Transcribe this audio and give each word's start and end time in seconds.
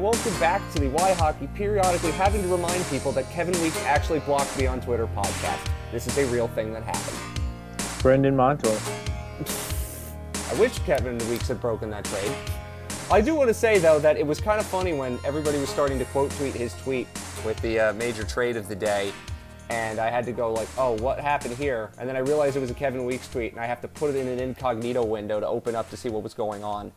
and 0.00 0.06
welcome 0.06 0.40
back 0.40 0.62
to 0.72 0.78
the 0.78 0.88
Why 0.88 1.12
Hockey 1.12 1.46
periodically 1.48 2.12
having 2.12 2.40
to 2.40 2.48
remind 2.48 2.82
people 2.86 3.12
that 3.12 3.28
Kevin 3.28 3.60
Weekes 3.60 3.78
actually 3.84 4.20
blocked 4.20 4.58
me 4.58 4.66
on 4.66 4.80
Twitter 4.80 5.06
podcast. 5.08 5.68
This 5.92 6.06
is 6.06 6.16
a 6.16 6.24
real 6.32 6.48
thing 6.48 6.72
that 6.72 6.82
happened. 6.84 7.42
Brandon 8.00 8.34
Montour. 8.34 8.74
I 10.48 10.58
wish 10.58 10.78
Kevin 10.80 11.18
Weekes 11.28 11.48
had 11.48 11.60
broken 11.60 11.90
that 11.90 12.06
trade. 12.06 12.32
I 13.10 13.20
do 13.20 13.34
want 13.34 13.48
to 13.48 13.54
say, 13.54 13.78
though, 13.78 13.98
that 13.98 14.16
it 14.16 14.26
was 14.26 14.40
kind 14.40 14.58
of 14.58 14.64
funny 14.64 14.94
when 14.94 15.18
everybody 15.22 15.58
was 15.58 15.68
starting 15.68 15.98
to 15.98 16.06
quote 16.06 16.30
tweet 16.30 16.54
his 16.54 16.72
tweet 16.76 17.06
with 17.44 17.60
the 17.60 17.78
uh, 17.78 17.92
major 17.92 18.24
trade 18.24 18.56
of 18.56 18.68
the 18.68 18.76
day. 18.76 19.12
And 19.68 19.98
I 19.98 20.08
had 20.08 20.24
to 20.24 20.32
go 20.32 20.50
like, 20.54 20.68
oh, 20.78 20.92
what 21.02 21.20
happened 21.20 21.58
here? 21.58 21.90
And 21.98 22.08
then 22.08 22.16
I 22.16 22.20
realized 22.20 22.56
it 22.56 22.60
was 22.60 22.70
a 22.70 22.74
Kevin 22.74 23.04
Weekes 23.04 23.28
tweet, 23.28 23.52
and 23.52 23.60
I 23.60 23.66
have 23.66 23.82
to 23.82 23.88
put 23.88 24.14
it 24.14 24.16
in 24.16 24.28
an 24.28 24.40
incognito 24.40 25.04
window 25.04 25.40
to 25.40 25.46
open 25.46 25.74
up 25.74 25.90
to 25.90 25.96
see 25.96 26.08
what 26.08 26.22
was 26.22 26.32
going 26.32 26.64
on. 26.64 26.90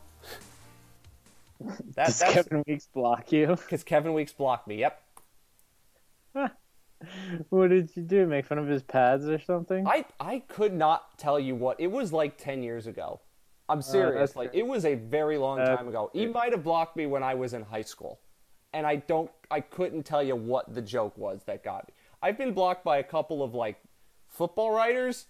That, 1.60 2.06
Does 2.06 2.22
Kevin 2.22 2.64
Weekes 2.66 2.86
block 2.86 3.32
you? 3.32 3.46
Because 3.56 3.84
Kevin 3.84 4.14
Weekes 4.14 4.32
blocked 4.32 4.66
me. 4.66 4.76
Yep. 4.76 5.02
what 7.48 7.68
did 7.68 7.90
you 7.94 8.02
do? 8.02 8.26
Make 8.26 8.46
fun 8.46 8.58
of 8.58 8.66
his 8.66 8.82
pads 8.82 9.28
or 9.28 9.38
something? 9.38 9.86
I 9.86 10.04
I 10.18 10.40
could 10.40 10.74
not 10.74 11.18
tell 11.18 11.38
you 11.38 11.54
what. 11.54 11.80
It 11.80 11.88
was 11.88 12.12
like 12.12 12.36
ten 12.38 12.62
years 12.62 12.86
ago. 12.86 13.20
I'm 13.68 13.78
uh, 13.78 13.82
serious. 13.82 14.36
Uh, 14.36 14.40
like 14.40 14.50
it 14.52 14.66
was 14.66 14.84
a 14.84 14.94
very 14.94 15.38
long 15.38 15.60
uh, 15.60 15.76
time 15.76 15.88
ago. 15.88 16.10
He 16.12 16.26
might 16.26 16.52
have 16.52 16.64
blocked 16.64 16.96
me 16.96 17.06
when 17.06 17.22
I 17.22 17.34
was 17.34 17.54
in 17.54 17.62
high 17.62 17.82
school, 17.82 18.20
and 18.72 18.86
I 18.86 18.96
don't. 18.96 19.30
I 19.50 19.60
couldn't 19.60 20.02
tell 20.04 20.22
you 20.22 20.36
what 20.36 20.74
the 20.74 20.82
joke 20.82 21.16
was 21.16 21.42
that 21.44 21.62
got 21.62 21.88
me. 21.88 21.94
I've 22.22 22.38
been 22.38 22.52
blocked 22.52 22.84
by 22.84 22.98
a 22.98 23.04
couple 23.04 23.42
of 23.42 23.54
like 23.54 23.80
football 24.28 24.72
writers 24.72 25.26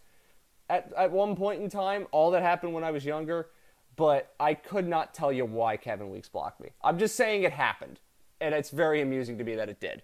at 0.70 0.92
at 0.96 1.12
one 1.12 1.36
point 1.36 1.62
in 1.62 1.68
time. 1.68 2.06
All 2.12 2.30
that 2.30 2.42
happened 2.42 2.72
when 2.72 2.84
I 2.84 2.90
was 2.90 3.04
younger 3.04 3.48
but 3.96 4.34
I 4.40 4.54
could 4.54 4.86
not 4.86 5.14
tell 5.14 5.32
you 5.32 5.44
why 5.44 5.76
Kevin 5.76 6.10
Weekes 6.10 6.28
blocked 6.28 6.60
me. 6.60 6.70
I'm 6.82 6.98
just 6.98 7.16
saying 7.16 7.42
it 7.42 7.52
happened, 7.52 8.00
and 8.40 8.54
it's 8.54 8.70
very 8.70 9.00
amusing 9.00 9.38
to 9.38 9.44
me 9.44 9.54
that 9.56 9.68
it 9.68 9.80
did. 9.80 10.02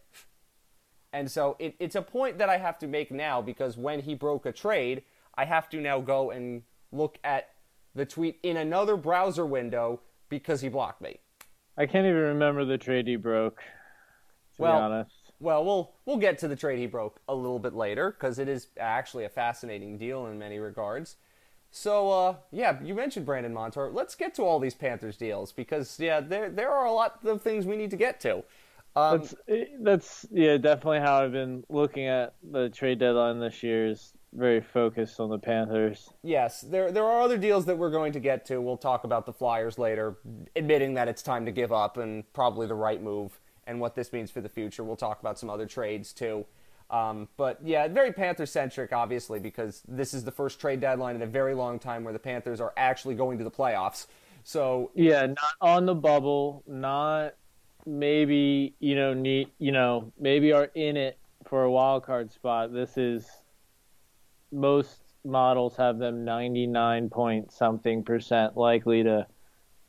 And 1.12 1.30
so 1.30 1.56
it, 1.58 1.74
it's 1.78 1.96
a 1.96 2.02
point 2.02 2.38
that 2.38 2.48
I 2.48 2.58
have 2.58 2.78
to 2.78 2.86
make 2.86 3.10
now 3.10 3.42
because 3.42 3.76
when 3.76 4.00
he 4.00 4.14
broke 4.14 4.46
a 4.46 4.52
trade, 4.52 5.02
I 5.34 5.44
have 5.44 5.68
to 5.70 5.80
now 5.80 6.00
go 6.00 6.30
and 6.30 6.62
look 6.92 7.18
at 7.24 7.50
the 7.94 8.06
tweet 8.06 8.38
in 8.42 8.56
another 8.56 8.96
browser 8.96 9.44
window 9.44 10.00
because 10.28 10.60
he 10.60 10.68
blocked 10.68 11.00
me. 11.00 11.18
I 11.76 11.86
can't 11.86 12.06
even 12.06 12.20
remember 12.20 12.64
the 12.64 12.78
trade 12.78 13.06
he 13.06 13.16
broke. 13.16 13.58
To 14.56 14.62
well, 14.62 14.78
be 14.78 14.82
honest. 14.82 15.10
Well, 15.40 15.64
we'll 15.64 15.92
we'll 16.04 16.18
get 16.18 16.38
to 16.40 16.48
the 16.48 16.56
trade 16.56 16.78
he 16.78 16.86
broke 16.86 17.20
a 17.28 17.34
little 17.34 17.58
bit 17.58 17.74
later 17.74 18.10
because 18.10 18.38
it 18.38 18.48
is 18.48 18.68
actually 18.78 19.24
a 19.24 19.28
fascinating 19.28 19.96
deal 19.96 20.26
in 20.26 20.38
many 20.38 20.58
regards. 20.58 21.16
So 21.70 22.10
uh, 22.10 22.34
yeah, 22.50 22.78
you 22.82 22.94
mentioned 22.94 23.26
Brandon 23.26 23.52
Montour. 23.52 23.90
Let's 23.92 24.14
get 24.14 24.34
to 24.34 24.42
all 24.42 24.58
these 24.58 24.74
Panthers 24.74 25.16
deals 25.16 25.52
because 25.52 25.98
yeah, 26.00 26.20
there 26.20 26.50
there 26.50 26.70
are 26.70 26.86
a 26.86 26.92
lot 26.92 27.20
of 27.24 27.42
things 27.42 27.66
we 27.66 27.76
need 27.76 27.90
to 27.90 27.96
get 27.96 28.20
to. 28.20 28.42
Um, 28.96 29.18
that's 29.18 29.34
that's 29.80 30.26
yeah, 30.32 30.56
definitely 30.56 31.00
how 31.00 31.22
I've 31.22 31.32
been 31.32 31.64
looking 31.68 32.06
at 32.06 32.34
the 32.50 32.68
trade 32.70 32.98
deadline 32.98 33.38
this 33.38 33.62
year. 33.62 33.86
Is 33.86 34.12
very 34.32 34.60
focused 34.60 35.20
on 35.20 35.30
the 35.30 35.38
Panthers. 35.38 36.10
Yes, 36.22 36.60
there 36.60 36.90
there 36.90 37.04
are 37.04 37.20
other 37.20 37.38
deals 37.38 37.66
that 37.66 37.78
we're 37.78 37.90
going 37.90 38.12
to 38.12 38.20
get 38.20 38.44
to. 38.46 38.60
We'll 38.60 38.76
talk 38.76 39.04
about 39.04 39.26
the 39.26 39.32
Flyers 39.32 39.78
later, 39.78 40.16
admitting 40.56 40.94
that 40.94 41.06
it's 41.08 41.22
time 41.22 41.44
to 41.46 41.52
give 41.52 41.72
up 41.72 41.96
and 41.98 42.30
probably 42.32 42.66
the 42.66 42.74
right 42.74 43.02
move 43.02 43.38
and 43.66 43.80
what 43.80 43.94
this 43.94 44.12
means 44.12 44.30
for 44.30 44.40
the 44.40 44.48
future. 44.48 44.82
We'll 44.82 44.96
talk 44.96 45.20
about 45.20 45.38
some 45.38 45.50
other 45.50 45.66
trades 45.66 46.12
too. 46.12 46.46
Um, 46.90 47.28
but 47.36 47.58
yeah, 47.62 47.86
very 47.88 48.12
Panther 48.12 48.46
centric, 48.46 48.92
obviously, 48.92 49.38
because 49.38 49.82
this 49.86 50.12
is 50.12 50.24
the 50.24 50.32
first 50.32 50.60
trade 50.60 50.80
deadline 50.80 51.14
in 51.14 51.22
a 51.22 51.26
very 51.26 51.54
long 51.54 51.78
time 51.78 52.02
where 52.02 52.12
the 52.12 52.18
Panthers 52.18 52.60
are 52.60 52.72
actually 52.76 53.14
going 53.14 53.38
to 53.38 53.44
the 53.44 53.50
playoffs. 53.50 54.06
So 54.42 54.90
yeah, 54.94 55.26
not 55.26 55.54
on 55.60 55.86
the 55.86 55.94
bubble, 55.94 56.64
not 56.66 57.34
maybe 57.86 58.74
you 58.80 58.94
know 58.94 59.14
need 59.14 59.48
you 59.58 59.72
know 59.72 60.12
maybe 60.18 60.52
are 60.52 60.70
in 60.74 60.96
it 60.96 61.18
for 61.46 61.62
a 61.62 61.70
wild 61.70 62.04
card 62.04 62.32
spot. 62.32 62.72
This 62.72 62.96
is 62.96 63.28
most 64.52 64.98
models 65.24 65.76
have 65.76 65.98
them 65.98 66.24
99 66.24 67.10
point 67.10 67.52
something 67.52 68.02
percent 68.02 68.56
likely 68.56 69.02
to 69.02 69.26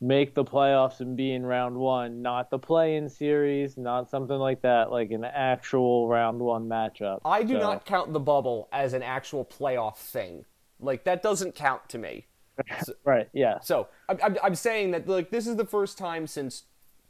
make 0.02 0.34
the 0.34 0.44
playoffs 0.44 1.00
and 1.00 1.16
be 1.16 1.32
in 1.32 1.46
round 1.46 1.76
one, 1.76 2.24
not 2.24 2.50
the 2.50 2.58
play-in 2.58 3.08
series, 3.08 3.78
not 3.78 4.10
something 4.10 4.38
like 4.38 4.62
that, 4.64 4.92
like 4.92 5.12
an 5.12 5.24
actual 5.24 6.08
round 6.08 6.40
one 6.40 6.68
matchup. 6.68 7.20
I 7.24 7.44
do 7.44 7.54
so. 7.54 7.60
not 7.60 7.86
count 7.86 8.12
the 8.12 8.20
bubble 8.20 8.68
as 8.74 8.94
an 8.94 9.04
actual 9.04 9.46
playoff 9.46 9.98
thing. 9.98 10.44
Like 10.80 11.04
that 11.04 11.22
doesn't 11.22 11.54
count 11.54 11.88
to 11.90 11.98
me. 11.98 12.26
So, 12.84 12.94
right. 13.06 13.28
Yeah. 13.34 13.60
So 13.62 13.88
I'm, 14.08 14.38
I'm 14.44 14.54
saying 14.54 14.92
that 14.92 15.08
like 15.08 15.32
this 15.32 15.48
is 15.48 15.56
the 15.56 15.66
first 15.66 15.98
time 15.98 16.28
since 16.28 16.64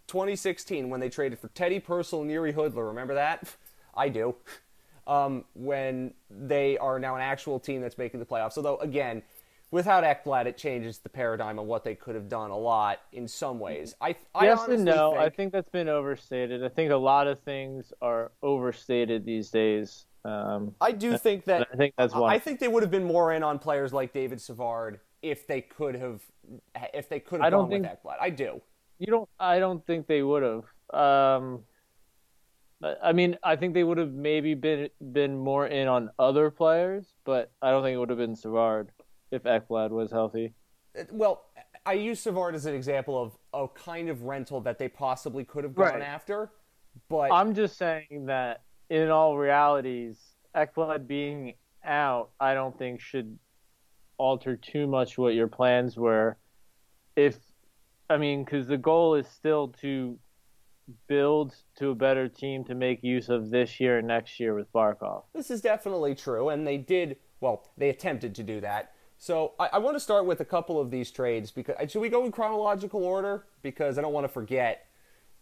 2016 0.08 0.90
when 0.90 1.02
they 1.02 1.10
traded 1.10 1.40
for 1.40 1.50
Teddy 1.50 1.80
Purcell 1.80 2.22
and 2.22 2.30
Jiri 2.30 2.54
Hudler. 2.54 2.88
Remember 2.88 3.16
that? 3.16 3.56
I 3.94 4.08
do. 4.08 4.36
Um, 5.08 5.44
when 5.54 6.14
they 6.30 6.78
are 6.78 7.00
now 7.00 7.16
an 7.16 7.22
actual 7.22 7.60
team 7.60 7.82
that's 7.82 7.98
making 7.98 8.22
the 8.22 8.26
playoffs. 8.26 8.56
Although 8.56 8.78
again, 8.78 9.24
without 9.72 10.04
Ekblad, 10.04 10.46
it 10.46 10.58
changes 10.58 11.00
the 11.00 11.10
paradigm 11.10 11.58
of 11.58 11.66
what 11.66 11.84
they 11.84 11.96
could 11.96 12.14
have 12.16 12.30
done 12.30 12.52
a 12.52 12.58
lot 12.58 13.00
in 13.14 13.28
some 13.28 13.60
ways. 13.60 13.96
I, 14.00 14.16
I 14.36 14.46
yes 14.46 14.68
and 14.68 14.86
no. 14.86 15.12
Think, 15.12 15.22
I 15.22 15.30
think 15.30 15.54
that's 15.54 15.70
been 15.70 15.90
overstated. 15.90 16.64
I 16.64 16.70
think 16.70 16.92
a 16.92 16.98
lot 16.98 17.28
of 17.28 17.40
things 17.40 17.92
are 18.02 18.32
overstated 18.44 19.26
these 19.26 19.50
days. 19.50 20.06
Um, 20.24 20.76
I 20.80 20.92
do 20.92 21.18
think 21.18 21.46
that. 21.46 21.68
I 21.74 21.78
think 21.78 21.96
that's 21.98 22.14
one. 22.14 22.32
I 22.32 22.38
think 22.38 22.60
they 22.60 22.68
would 22.68 22.84
have 22.84 22.92
been 22.92 23.06
more 23.06 23.34
in 23.34 23.42
on 23.42 23.58
players 23.58 23.92
like 23.92 24.14
David 24.14 24.40
Savard 24.40 25.00
if 25.22 25.48
they 25.48 25.62
could 25.62 25.96
have, 25.96 26.22
if 26.94 27.10
they 27.10 27.20
could 27.20 27.40
have 27.40 27.48
I 27.48 27.50
don't 27.50 27.70
gone 27.70 27.82
think, 27.82 27.84
with 27.84 28.04
Ekblad. 28.04 28.18
I 28.22 28.30
do. 28.30 28.62
You 29.00 29.08
don't. 29.08 29.30
I 29.40 29.58
don't 29.58 29.84
think 29.88 30.06
they 30.06 30.22
would 30.22 30.44
have. 30.44 30.66
Um, 30.94 31.62
I 33.02 33.14
mean, 33.14 33.38
I 33.44 33.56
think 33.56 33.74
they 33.74 33.84
would 33.84 33.98
have 33.98 34.12
maybe 34.12 34.54
been 34.54 34.90
been 35.12 35.38
more 35.38 35.66
in 35.68 35.88
on 35.88 36.12
other 36.20 36.52
players, 36.52 37.14
but 37.24 37.52
I 37.62 37.72
don't 37.72 37.84
think 37.84 37.96
it 37.96 37.98
would 37.98 38.10
have 38.10 38.20
been 38.20 38.36
Savard 38.36 38.92
if 39.32 39.44
Ekblad 39.44 39.90
was 39.90 40.12
healthy. 40.12 40.54
Well, 41.10 41.46
I 41.86 41.94
use 41.94 42.20
Savard 42.20 42.54
as 42.54 42.66
an 42.66 42.76
example 42.76 43.22
of 43.22 43.38
a 43.54 43.68
kind 43.74 44.10
of 44.10 44.24
rental 44.24 44.62
that 44.62 44.78
they 44.78 44.90
possibly 44.90 45.44
could 45.44 45.64
have 45.64 45.74
gone 45.74 45.94
right. 45.94 46.02
after, 46.02 46.52
but 47.10 47.32
I'm 47.32 47.54
just 47.54 47.78
saying 47.78 48.26
that 48.28 48.64
in 48.90 49.10
all 49.10 49.38
realities, 49.38 50.20
Ekblad 50.56 51.08
being 51.08 51.54
out, 51.84 52.32
I 52.40 52.54
don't 52.54 52.78
think 52.78 53.00
should 53.00 53.38
alter 54.18 54.56
too 54.56 54.86
much 54.86 55.18
what 55.18 55.34
your 55.34 55.48
plans 55.48 55.98
were. 55.98 56.38
If 57.16 57.38
I 58.10 58.18
mean, 58.18 58.44
because 58.44 58.68
the 58.68 58.78
goal 58.78 59.16
is 59.16 59.28
still 59.28 59.70
to 59.82 60.20
build 61.08 61.56
to 61.78 61.92
a 61.92 61.96
better 61.96 62.28
team 62.28 62.66
to 62.66 62.76
make 62.76 63.02
use 63.02 63.30
of 63.30 63.50
this 63.50 63.80
year 63.80 64.00
and 64.00 64.08
next 64.08 64.40
year 64.40 64.54
with 64.54 64.72
Barkov. 64.74 65.24
This 65.34 65.50
is 65.50 65.62
definitely 65.62 66.16
true, 66.16 66.50
and 66.50 66.68
they 66.68 66.78
did. 66.78 67.16
Well, 67.40 67.64
they 67.78 67.90
attempted 67.90 68.36
to 68.36 68.44
do 68.44 68.60
that 68.62 68.92
so 69.22 69.54
I, 69.60 69.70
I, 69.74 69.78
want 69.78 69.96
to 69.96 70.00
start 70.00 70.26
with 70.26 70.40
a 70.40 70.46
couple 70.46 70.80
of 70.80 70.90
these 70.90 71.12
trades 71.12 71.52
because 71.52 71.76
should 71.92 72.02
we 72.02 72.10
go 72.10 72.26
in 72.26 72.32
chronological 72.32 73.04
order 73.04 73.46
because 73.62 74.00
I 74.00 74.02
don't 74.02 74.14
want 74.14 74.24
to 74.24 74.34
forget 74.34 74.88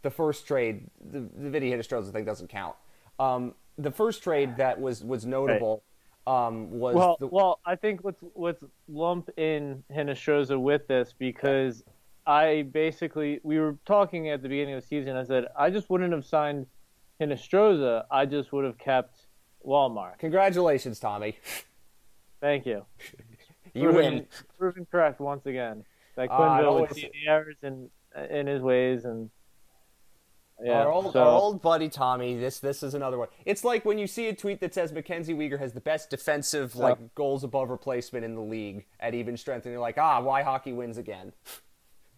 the 0.01 0.09
first 0.09 0.45
trade. 0.45 0.89
The, 0.99 1.21
the 1.21 1.49
Vinny 1.49 1.71
Hinostroza 1.71 2.11
thing 2.11 2.25
doesn't 2.25 2.49
count. 2.49 2.75
Um, 3.19 3.53
the 3.77 3.89
first 3.89 4.21
trade 4.21 4.57
that 4.57 4.81
was 4.81 5.01
was 5.01 5.25
notable 5.25 5.83
um, 6.27 6.69
was 6.71 6.93
well. 6.93 7.15
The... 7.21 7.27
well, 7.27 7.61
I 7.65 7.77
think 7.77 8.01
let's 8.03 8.21
let's 8.35 8.65
lump 8.89 9.29
in 9.37 9.81
Hinostroza 9.89 10.59
with 10.59 10.85
this 10.89 11.13
because 11.17 11.81
I 12.27 12.67
basically 12.73 13.39
we 13.43 13.59
were 13.59 13.77
talking 13.85 14.27
at 14.27 14.41
the 14.41 14.49
beginning 14.49 14.75
of 14.75 14.81
the 14.81 14.87
season. 14.87 15.15
I 15.15 15.23
said 15.23 15.45
I 15.57 15.69
just 15.69 15.89
wouldn't 15.89 16.11
have 16.11 16.25
signed 16.25 16.65
Hinostroza. 17.21 18.03
I 18.11 18.25
just 18.25 18.51
would 18.51 18.65
have 18.65 18.77
kept 18.77 19.27
Wallmark. 19.61 20.19
Congratulations, 20.19 20.99
Tommy. 20.99 21.37
Thank 22.41 22.65
you. 22.65 22.85
You 23.73 23.89
proven, 23.89 24.13
win. 24.13 24.27
Proven 24.57 24.87
correct 24.91 25.19
once 25.19 25.45
again. 25.45 25.83
That 26.15 26.29
Quenneville 26.29 26.77
uh, 26.77 26.81
would 26.81 26.93
see 26.93 27.09
the 27.13 27.29
errors 27.29 27.57
in 27.63 27.89
in 28.29 28.47
his 28.47 28.61
ways 28.61 29.05
and. 29.05 29.29
Yeah, 30.61 30.81
our 30.81 30.91
old, 30.91 31.13
so. 31.13 31.23
our 31.23 31.29
old 31.29 31.61
buddy 31.61 31.87
Tommy. 31.87 32.35
This 32.37 32.59
this 32.59 32.83
is 32.83 32.93
another 32.93 33.17
one. 33.17 33.29
It's 33.45 33.63
like 33.63 33.85
when 33.85 33.97
you 33.97 34.07
see 34.07 34.27
a 34.27 34.35
tweet 34.35 34.59
that 34.59 34.73
says 34.73 34.91
MacKenzie 34.91 35.33
Weegar 35.33 35.57
has 35.57 35.71
the 35.71 35.79
best 35.79 36.09
defensive 36.09 36.73
so. 36.73 36.79
like 36.79 37.15
goals 37.15 37.45
above 37.45 37.69
replacement 37.69 38.25
in 38.25 38.35
the 38.35 38.41
league 38.41 38.85
at 38.99 39.13
even 39.13 39.37
strength, 39.37 39.65
and 39.65 39.71
you're 39.71 39.79
like, 39.79 39.97
ah, 39.97 40.19
why 40.19 40.43
hockey 40.43 40.73
wins 40.73 40.97
again? 40.97 41.31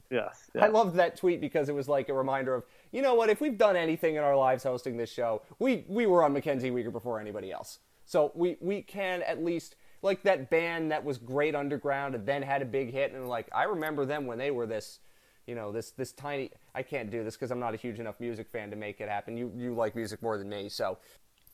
Yes, 0.10 0.50
yes. 0.56 0.64
I 0.64 0.68
loved 0.70 0.96
that 0.96 1.18
tweet 1.18 1.40
because 1.40 1.70
it 1.70 1.76
was 1.76 1.88
like 1.88 2.10
a 2.10 2.14
reminder 2.16 2.56
of, 2.56 2.64
you 2.92 3.04
know 3.04 3.14
what, 3.14 3.30
if 3.30 3.42
we've 3.42 3.60
done 3.60 3.76
anything 3.76 4.16
in 4.16 4.24
our 4.24 4.36
lives 4.36 4.64
hosting 4.64 4.98
this 4.98 5.12
show, 5.12 5.44
we 5.60 5.86
we 5.88 6.08
were 6.08 6.24
on 6.24 6.34
MacKenzie 6.34 6.72
Weegar 6.72 6.92
before 6.92 7.20
anybody 7.20 7.52
else. 7.52 7.78
So 8.06 8.32
we 8.34 8.58
we 8.60 8.82
can 8.82 9.22
at 9.22 9.44
least 9.44 9.76
like 10.02 10.24
that 10.24 10.50
band 10.50 10.92
that 10.92 11.04
was 11.04 11.18
great 11.18 11.56
underground 11.56 12.16
and 12.16 12.26
then 12.26 12.42
had 12.42 12.62
a 12.62 12.66
big 12.66 12.92
hit 12.92 13.14
and 13.14 13.28
like 13.28 13.48
I 13.54 13.64
remember 13.64 14.06
them 14.06 14.26
when 14.26 14.38
they 14.38 14.52
were 14.52 14.66
this 14.66 15.00
you 15.48 15.56
know 15.56 15.72
this 15.72 15.92
this 15.92 16.12
tiny 16.12 16.52
I 16.74 16.84
can't 16.84 17.10
do 17.12 17.24
this 17.24 17.36
because 17.36 17.52
I'm 17.52 17.60
not 17.60 17.74
a 17.74 17.78
huge 17.78 18.00
enough 18.00 18.20
music 18.20 18.50
fan 18.50 18.70
to 18.72 18.76
make 18.76 19.02
it 19.02 19.10
happen. 19.10 19.38
You 19.38 19.52
you 19.56 19.74
like 19.74 19.96
music 19.96 20.22
more 20.22 20.38
than 20.38 20.50
me, 20.50 20.70
so 20.70 20.98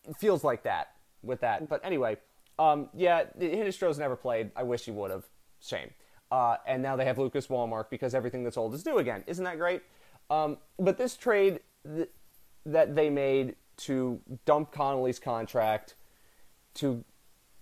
it 0.07 0.15
feels 0.17 0.43
like 0.43 0.63
that 0.63 0.89
with 1.23 1.41
that. 1.41 1.67
But 1.67 1.81
anyway, 1.83 2.17
um, 2.59 2.89
yeah, 2.93 3.23
Hinostroza 3.39 3.99
never 3.99 4.15
played. 4.15 4.51
I 4.55 4.63
wish 4.63 4.85
he 4.85 4.91
would 4.91 5.11
have. 5.11 5.25
Shame. 5.59 5.89
Uh, 6.31 6.57
and 6.67 6.83
now 6.83 6.95
they 6.95 7.05
have 7.05 7.17
Lucas 7.17 7.49
Wallmark 7.49 7.89
because 7.89 8.13
everything 8.13 8.43
that's 8.43 8.57
old 8.57 8.73
is 8.73 8.85
new 8.85 8.97
again. 8.97 9.23
Isn't 9.27 9.45
that 9.45 9.57
great? 9.57 9.81
Um, 10.29 10.57
but 10.77 10.97
this 10.97 11.15
trade 11.15 11.61
th- 11.85 12.09
that 12.65 12.95
they 12.95 13.09
made 13.09 13.55
to 13.77 14.19
dump 14.45 14.71
Connolly's 14.71 15.19
contract, 15.19 15.95
to 16.75 17.03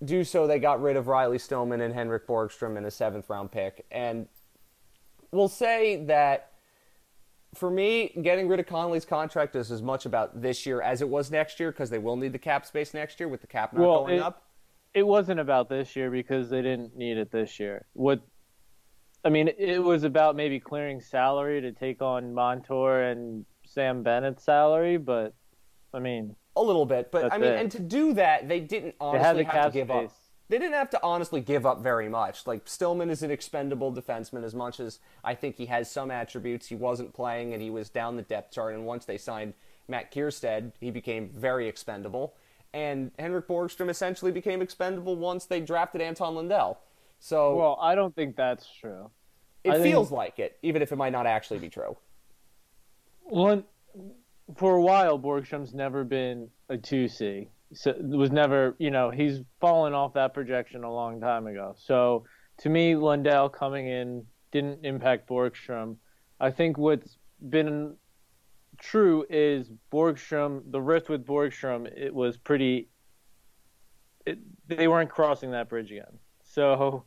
do 0.03 0.23
so, 0.23 0.47
they 0.47 0.59
got 0.59 0.81
rid 0.81 0.97
of 0.97 1.07
Riley 1.07 1.39
Stillman 1.39 1.81
and 1.81 1.93
Henrik 1.93 2.27
Borgstrom 2.27 2.77
in 2.77 2.85
a 2.85 2.91
seventh 2.91 3.29
round 3.29 3.51
pick. 3.51 3.85
And 3.91 4.27
we'll 5.31 5.47
say 5.47 6.03
that 6.05 6.51
for 7.55 7.71
me, 7.71 8.13
getting 8.21 8.47
rid 8.47 8.59
of 8.59 8.65
Connolly's 8.65 9.05
contract 9.05 9.55
is 9.55 9.71
as 9.71 9.81
much 9.81 10.05
about 10.05 10.41
this 10.41 10.65
year 10.65 10.81
as 10.81 11.01
it 11.01 11.07
was 11.07 11.31
next 11.31 11.59
year 11.59 11.71
because 11.71 11.89
they 11.89 11.97
will 11.97 12.17
need 12.17 12.33
the 12.33 12.39
cap 12.39 12.65
space 12.65 12.93
next 12.93 13.19
year 13.19 13.29
with 13.29 13.41
the 13.41 13.47
cap 13.47 13.73
not 13.73 13.81
well, 13.81 13.99
going 14.01 14.15
it, 14.15 14.21
up. 14.21 14.43
It 14.93 15.07
wasn't 15.07 15.39
about 15.39 15.69
this 15.69 15.95
year 15.95 16.11
because 16.11 16.49
they 16.49 16.61
didn't 16.61 16.95
need 16.95 17.17
it 17.17 17.31
this 17.31 17.59
year. 17.59 17.85
What 17.93 18.21
I 19.23 19.29
mean, 19.29 19.49
it 19.57 19.83
was 19.83 20.03
about 20.03 20.35
maybe 20.35 20.59
clearing 20.59 21.01
salary 21.01 21.59
to 21.61 21.71
take 21.71 22.01
on 22.01 22.33
Montour 22.33 23.01
and 23.01 23.45
Sam 23.65 24.03
Bennett's 24.03 24.43
salary, 24.43 24.97
but 24.97 25.33
I 25.93 25.99
mean, 25.99 26.35
a 26.55 26.61
little 26.61 26.85
bit. 26.85 27.11
But 27.11 27.31
I 27.31 27.37
mean, 27.37 27.51
it. 27.51 27.59
and 27.59 27.71
to 27.71 27.79
do 27.79 28.13
that, 28.13 28.47
they 28.47 28.59
didn't 28.59 28.95
honestly 28.99 29.43
they 29.43 29.49
have 29.49 29.65
to 29.65 29.71
give 29.71 29.87
space. 29.87 30.09
up 30.09 30.15
they 30.47 30.59
didn't 30.59 30.73
have 30.73 30.89
to 30.91 30.99
honestly 31.01 31.41
give 31.41 31.65
up 31.65 31.81
very 31.81 32.07
much. 32.07 32.45
Like 32.45 32.67
Stillman 32.67 33.09
is 33.09 33.23
an 33.23 33.31
expendable 33.31 33.91
defenseman 33.91 34.43
as 34.43 34.53
much 34.53 34.79
as 34.79 34.99
I 35.23 35.33
think 35.33 35.57
he 35.57 35.65
has 35.67 35.89
some 35.89 36.11
attributes. 36.11 36.67
He 36.67 36.75
wasn't 36.75 37.13
playing 37.13 37.53
and 37.53 37.61
he 37.61 37.69
was 37.69 37.89
down 37.89 38.15
the 38.15 38.21
depth 38.21 38.53
chart. 38.53 38.75
And 38.75 38.85
once 38.85 39.05
they 39.05 39.17
signed 39.17 39.53
Matt 39.87 40.13
Kiersted, 40.13 40.73
he 40.79 40.91
became 40.91 41.29
very 41.35 41.67
expendable. 41.67 42.35
And 42.73 43.11
Henrik 43.17 43.47
Borgstrom 43.47 43.89
essentially 43.89 44.31
became 44.31 44.61
expendable 44.61 45.15
once 45.15 45.45
they 45.45 45.61
drafted 45.61 46.01
Anton 46.01 46.35
Lundell. 46.35 46.79
So 47.19 47.55
well, 47.55 47.79
I 47.81 47.95
don't 47.95 48.13
think 48.13 48.35
that's 48.35 48.67
true. 48.79 49.09
It 49.63 49.71
I 49.71 49.81
feels 49.81 50.09
think... 50.09 50.17
like 50.17 50.39
it, 50.39 50.59
even 50.61 50.81
if 50.81 50.91
it 50.91 50.97
might 50.97 51.13
not 51.13 51.25
actually 51.25 51.59
be 51.59 51.69
true. 51.69 51.97
One, 53.23 53.63
for 54.57 54.75
a 54.75 54.81
while, 54.81 55.19
Borgstrom's 55.19 55.73
never 55.73 56.03
been 56.03 56.49
a 56.69 56.77
two 56.77 57.07
C 57.07 57.49
so 57.73 57.93
was 57.99 58.31
never, 58.31 58.75
you 58.79 58.91
know, 58.91 59.09
he's 59.09 59.41
fallen 59.59 59.93
off 59.93 60.13
that 60.13 60.33
projection 60.33 60.83
a 60.83 60.91
long 60.91 61.19
time 61.19 61.47
ago. 61.47 61.75
So 61.77 62.25
to 62.59 62.69
me, 62.69 62.95
Lundell 62.95 63.49
coming 63.49 63.87
in 63.87 64.25
didn't 64.51 64.85
impact 64.85 65.27
Borgstrom. 65.27 65.97
I 66.39 66.51
think 66.51 66.77
what's 66.77 67.17
been 67.49 67.95
true 68.79 69.25
is 69.29 69.71
Borgstrom, 69.91 70.71
the 70.71 70.81
rift 70.81 71.09
with 71.09 71.25
Borgstrom, 71.25 71.85
it 71.85 72.13
was 72.13 72.37
pretty. 72.37 72.89
It, 74.25 74.39
they 74.67 74.87
weren't 74.87 75.09
crossing 75.09 75.51
that 75.51 75.69
bridge 75.69 75.91
again. 75.91 76.19
So 76.43 77.03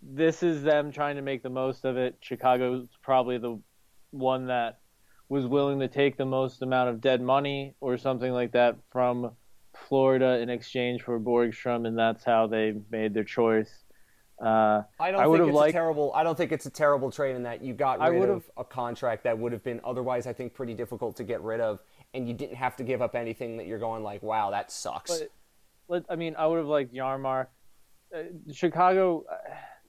this 0.00 0.42
is 0.42 0.62
them 0.62 0.92
trying 0.92 1.16
to 1.16 1.22
make 1.22 1.42
the 1.42 1.50
most 1.50 1.84
of 1.84 1.96
it. 1.96 2.16
Chicago's 2.20 2.86
probably 3.02 3.38
the 3.38 3.60
one 4.10 4.46
that 4.46 4.78
was 5.28 5.46
willing 5.46 5.80
to 5.80 5.88
take 5.88 6.16
the 6.16 6.24
most 6.24 6.62
amount 6.62 6.88
of 6.88 7.00
dead 7.00 7.20
money 7.20 7.74
or 7.80 7.96
something 7.98 8.32
like 8.32 8.52
that 8.52 8.76
from 8.90 9.32
Florida 9.88 10.38
in 10.38 10.48
exchange 10.48 11.02
for 11.02 11.20
Borgstrom, 11.20 11.86
and 11.86 11.98
that's 11.98 12.24
how 12.24 12.46
they 12.46 12.74
made 12.90 13.14
their 13.14 13.24
choice. 13.24 13.84
Uh, 14.40 14.82
I 15.00 15.10
don't 15.10 15.20
I 15.20 15.24
think 15.24 15.48
it's 15.48 15.54
liked, 15.54 15.70
a 15.70 15.72
terrible. 15.72 16.12
I 16.14 16.22
don't 16.22 16.36
think 16.38 16.52
it's 16.52 16.66
a 16.66 16.70
terrible 16.70 17.10
trade 17.10 17.34
in 17.34 17.42
that 17.42 17.62
you 17.62 17.74
got 17.74 18.00
rid 18.00 18.30
of 18.30 18.48
a 18.56 18.64
contract 18.64 19.24
that 19.24 19.36
would 19.36 19.52
have 19.52 19.64
been 19.64 19.80
otherwise, 19.84 20.26
I 20.26 20.32
think, 20.32 20.54
pretty 20.54 20.74
difficult 20.74 21.16
to 21.16 21.24
get 21.24 21.42
rid 21.42 21.60
of, 21.60 21.80
and 22.14 22.28
you 22.28 22.34
didn't 22.34 22.56
have 22.56 22.76
to 22.76 22.84
give 22.84 23.02
up 23.02 23.14
anything 23.14 23.56
that 23.56 23.66
you're 23.66 23.80
going 23.80 24.02
like, 24.02 24.22
wow, 24.22 24.50
that 24.50 24.70
sucks. 24.70 25.22
But, 25.88 26.04
I 26.08 26.16
mean, 26.16 26.36
I 26.36 26.46
would 26.46 26.58
have 26.58 26.66
liked 26.66 26.94
Jarnmark. 26.94 27.46
Uh, 28.14 28.18
Chicago, 28.52 29.24
uh, 29.30 29.36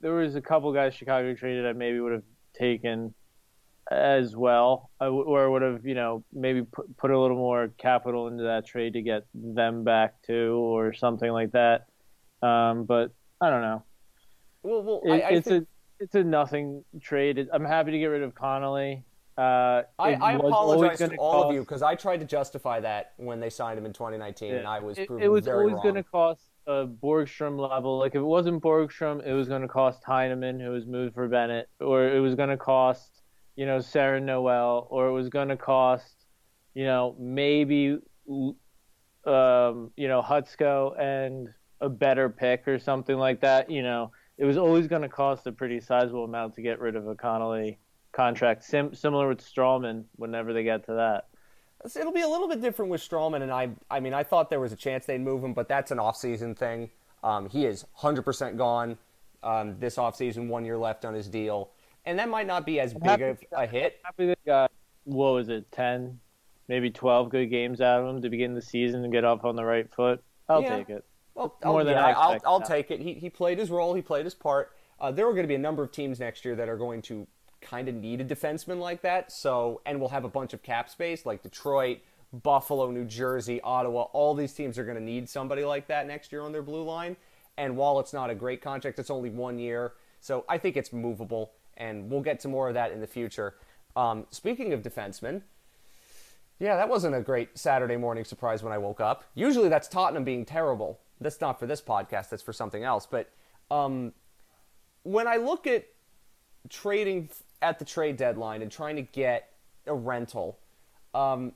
there 0.00 0.14
was 0.14 0.34
a 0.34 0.40
couple 0.40 0.72
guys 0.72 0.94
Chicago 0.94 1.34
traded 1.34 1.66
I 1.66 1.72
maybe 1.72 2.00
would 2.00 2.12
have 2.12 2.24
taken 2.54 3.14
as 3.90 4.36
well, 4.36 4.90
or 5.00 5.50
would 5.50 5.62
have 5.62 5.84
you 5.84 5.94
know 5.94 6.24
maybe 6.32 6.62
put, 6.62 6.96
put 6.96 7.10
a 7.10 7.18
little 7.18 7.36
more 7.36 7.68
capital 7.78 8.28
into 8.28 8.44
that 8.44 8.66
trade 8.66 8.92
to 8.92 9.02
get 9.02 9.26
them 9.34 9.82
back 9.84 10.22
too, 10.22 10.54
or 10.54 10.92
something 10.92 11.30
like 11.30 11.52
that. 11.52 11.86
Um, 12.42 12.84
but 12.84 13.12
I 13.40 13.50
don't 13.50 13.62
know. 13.62 13.82
Well, 14.62 14.82
well, 14.82 15.00
it, 15.04 15.10
I, 15.10 15.18
I 15.20 15.28
it's 15.30 15.48
think... 15.48 15.64
a 15.64 16.02
it's 16.04 16.14
a 16.14 16.24
nothing 16.24 16.84
trade. 17.00 17.48
I'm 17.52 17.64
happy 17.64 17.90
to 17.90 17.98
get 17.98 18.06
rid 18.06 18.22
of 18.22 18.34
Connolly. 18.34 19.04
Uh, 19.36 19.82
I, 19.98 20.14
I 20.14 20.32
apologize 20.34 20.98
to 20.98 21.14
all 21.16 21.42
cost... 21.42 21.48
of 21.48 21.54
you 21.54 21.60
because 21.60 21.82
I 21.82 21.94
tried 21.94 22.18
to 22.18 22.26
justify 22.26 22.80
that 22.80 23.12
when 23.16 23.40
they 23.40 23.48
signed 23.48 23.78
him 23.78 23.86
in 23.86 23.92
2019, 23.92 24.50
yeah. 24.50 24.58
and 24.58 24.66
I 24.66 24.80
was 24.80 24.98
it, 24.98 25.06
proven 25.06 25.24
it 25.24 25.28
was 25.28 25.48
always 25.48 25.76
going 25.82 25.94
to 25.94 26.02
cost 26.02 26.50
a 26.66 26.86
Borgstrom 26.86 27.58
level. 27.58 27.98
Like 27.98 28.12
if 28.12 28.20
it 28.20 28.24
wasn't 28.24 28.62
Borgstrom, 28.62 29.26
it 29.26 29.32
was 29.32 29.48
going 29.48 29.62
to 29.62 29.68
cost 29.68 30.02
Heineman, 30.04 30.60
who 30.60 30.70
was 30.70 30.86
moved 30.86 31.14
for 31.14 31.26
Bennett, 31.26 31.68
or 31.80 32.06
it 32.06 32.20
was 32.20 32.34
going 32.34 32.50
to 32.50 32.56
cost 32.56 33.19
you 33.60 33.66
know, 33.66 33.76
Serron 33.76 34.22
Noel, 34.22 34.86
or 34.88 35.08
it 35.08 35.12
was 35.12 35.28
going 35.28 35.48
to 35.48 35.56
cost, 35.56 36.24
you 36.72 36.84
know, 36.84 37.14
maybe, 37.18 37.98
um, 38.26 39.90
you 39.98 40.08
know, 40.08 40.22
Hutsko 40.22 40.98
and 40.98 41.50
a 41.82 41.90
better 41.90 42.30
pick 42.30 42.66
or 42.66 42.78
something 42.78 43.18
like 43.18 43.42
that. 43.42 43.70
You 43.70 43.82
know, 43.82 44.12
it 44.38 44.46
was 44.46 44.56
always 44.56 44.86
going 44.86 45.02
to 45.02 45.10
cost 45.10 45.46
a 45.46 45.52
pretty 45.52 45.78
sizable 45.78 46.24
amount 46.24 46.54
to 46.54 46.62
get 46.62 46.80
rid 46.80 46.96
of 46.96 47.06
a 47.06 47.14
Connolly 47.14 47.78
contract, 48.12 48.64
Sim- 48.64 48.94
similar 48.94 49.28
with 49.28 49.44
Stralman 49.44 50.04
whenever 50.16 50.54
they 50.54 50.62
get 50.62 50.86
to 50.86 50.94
that. 50.94 51.26
It'll 51.94 52.12
be 52.12 52.22
a 52.22 52.28
little 52.28 52.48
bit 52.48 52.62
different 52.62 52.90
with 52.90 53.02
Stralman, 53.06 53.42
and 53.42 53.52
I, 53.52 53.72
I 53.90 54.00
mean, 54.00 54.14
I 54.14 54.22
thought 54.22 54.48
there 54.48 54.58
was 54.58 54.72
a 54.72 54.76
chance 54.76 55.04
they'd 55.04 55.20
move 55.20 55.44
him, 55.44 55.52
but 55.52 55.68
that's 55.68 55.90
an 55.90 55.98
off-season 55.98 56.54
thing. 56.54 56.88
Um, 57.22 57.50
he 57.50 57.66
is 57.66 57.84
100% 57.98 58.56
gone 58.56 58.96
um, 59.42 59.78
this 59.78 59.98
off-season, 59.98 60.48
one 60.48 60.64
year 60.64 60.78
left 60.78 61.04
on 61.04 61.12
his 61.12 61.28
deal 61.28 61.72
and 62.04 62.18
that 62.18 62.28
might 62.28 62.46
not 62.46 62.66
be 62.66 62.80
as 62.80 62.94
big 62.94 63.04
happy, 63.04 63.24
of 63.24 63.38
a 63.52 63.66
hit. 63.66 64.00
Happy 64.02 64.26
they 64.26 64.36
got 64.46 64.70
what 65.04 65.32
was 65.32 65.48
it, 65.48 65.70
ten, 65.72 66.20
maybe 66.68 66.90
twelve 66.90 67.30
good 67.30 67.46
games 67.46 67.80
out 67.80 68.02
of 68.02 68.14
him 68.14 68.22
to 68.22 68.28
begin 68.28 68.54
the 68.54 68.62
season 68.62 69.04
and 69.04 69.12
get 69.12 69.24
off 69.24 69.44
on 69.44 69.56
the 69.56 69.64
right 69.64 69.92
foot. 69.92 70.22
I'll 70.48 70.62
yeah. 70.62 70.76
take 70.76 70.90
it. 70.90 71.04
Well, 71.34 71.56
more 71.64 71.84
than 71.84 71.94
yeah, 71.94 72.06
I 72.06 72.12
I'll, 72.12 72.40
I'll 72.44 72.60
take 72.60 72.90
it. 72.90 73.00
He 73.00 73.14
he 73.14 73.30
played 73.30 73.58
his 73.58 73.70
role. 73.70 73.94
He 73.94 74.02
played 74.02 74.24
his 74.24 74.34
part. 74.34 74.72
Uh, 75.00 75.10
there 75.10 75.26
are 75.26 75.32
going 75.32 75.44
to 75.44 75.48
be 75.48 75.54
a 75.54 75.58
number 75.58 75.82
of 75.82 75.92
teams 75.92 76.20
next 76.20 76.44
year 76.44 76.54
that 76.56 76.68
are 76.68 76.76
going 76.76 77.00
to 77.02 77.26
kind 77.60 77.88
of 77.88 77.94
need 77.94 78.20
a 78.20 78.24
defenseman 78.24 78.78
like 78.78 79.02
that. 79.02 79.32
So, 79.32 79.80
and 79.86 79.98
we'll 79.98 80.10
have 80.10 80.24
a 80.24 80.28
bunch 80.28 80.52
of 80.52 80.62
cap 80.62 80.90
space 80.90 81.24
like 81.24 81.42
Detroit, 81.42 81.98
Buffalo, 82.32 82.90
New 82.90 83.04
Jersey, 83.04 83.60
Ottawa. 83.62 84.02
All 84.12 84.34
these 84.34 84.52
teams 84.52 84.78
are 84.78 84.84
going 84.84 84.96
to 84.96 85.02
need 85.02 85.28
somebody 85.28 85.64
like 85.64 85.86
that 85.88 86.06
next 86.06 86.32
year 86.32 86.42
on 86.42 86.52
their 86.52 86.62
blue 86.62 86.82
line. 86.82 87.16
And 87.56 87.76
while 87.76 87.98
it's 88.00 88.12
not 88.12 88.30
a 88.30 88.34
great 88.34 88.62
contract, 88.62 88.98
it's 88.98 89.10
only 89.10 89.30
one 89.30 89.58
year. 89.58 89.92
So 90.20 90.44
I 90.48 90.58
think 90.58 90.76
it's 90.76 90.92
movable 90.92 91.52
and 91.80 92.10
we'll 92.10 92.20
get 92.20 92.38
to 92.40 92.48
more 92.48 92.68
of 92.68 92.74
that 92.74 92.92
in 92.92 93.00
the 93.00 93.06
future. 93.06 93.54
Um, 93.96 94.26
speaking 94.30 94.72
of 94.72 94.82
defensemen, 94.82 95.42
yeah, 96.60 96.76
that 96.76 96.88
wasn't 96.88 97.16
a 97.16 97.22
great 97.22 97.58
Saturday 97.58 97.96
morning 97.96 98.24
surprise 98.24 98.62
when 98.62 98.72
I 98.72 98.78
woke 98.78 99.00
up. 99.00 99.24
Usually 99.34 99.68
that's 99.68 99.88
Tottenham 99.88 100.24
being 100.24 100.44
terrible. 100.44 101.00
That's 101.20 101.40
not 101.40 101.58
for 101.58 101.66
this 101.66 101.80
podcast, 101.80 102.28
that's 102.28 102.42
for 102.42 102.52
something 102.52 102.84
else. 102.84 103.06
But 103.10 103.30
um, 103.70 104.12
when 105.02 105.26
I 105.26 105.36
look 105.36 105.66
at 105.66 105.86
trading 106.68 107.30
at 107.62 107.78
the 107.78 107.84
trade 107.84 108.18
deadline 108.18 108.62
and 108.62 108.70
trying 108.70 108.96
to 108.96 109.02
get 109.02 109.52
a 109.86 109.94
rental, 109.94 110.58
um, 111.14 111.52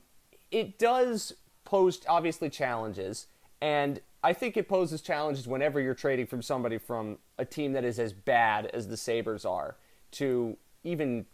it 0.51 0.79
does 0.79 1.33
pose 1.65 2.01
obviously 2.07 2.49
challenges. 2.49 3.27
And 3.61 4.01
I 4.23 4.33
think 4.33 4.57
it 4.57 4.67
poses 4.67 5.01
challenges 5.01 5.47
whenever 5.47 5.79
you're 5.79 5.93
trading 5.93 6.25
from 6.25 6.41
somebody 6.41 6.79
from 6.79 7.19
a 7.37 7.45
team 7.45 7.73
that 7.73 7.85
is 7.85 7.99
as 7.99 8.11
bad 8.11 8.65
as 8.67 8.87
the 8.87 8.97
Sabres 8.97 9.45
are 9.45 9.75
to 10.11 10.57
even 10.83 11.25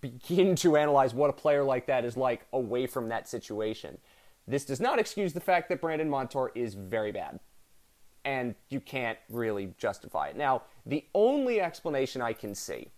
begin 0.00 0.54
to 0.56 0.76
analyze 0.76 1.14
what 1.14 1.30
a 1.30 1.32
player 1.32 1.64
like 1.64 1.86
that 1.86 2.04
is 2.04 2.16
like 2.16 2.46
away 2.52 2.86
from 2.86 3.08
that 3.08 3.28
situation. 3.28 3.98
This 4.46 4.64
does 4.64 4.80
not 4.80 4.98
excuse 4.98 5.32
the 5.32 5.40
fact 5.40 5.68
that 5.68 5.80
Brandon 5.80 6.08
Montour 6.08 6.52
is 6.54 6.74
very 6.74 7.12
bad. 7.12 7.40
And 8.24 8.54
you 8.70 8.80
can't 8.80 9.18
really 9.28 9.74
justify 9.78 10.28
it. 10.28 10.36
Now, 10.36 10.62
the 10.84 11.04
only 11.14 11.60
explanation 11.60 12.20
I 12.20 12.32
can 12.32 12.54
see 12.54 12.90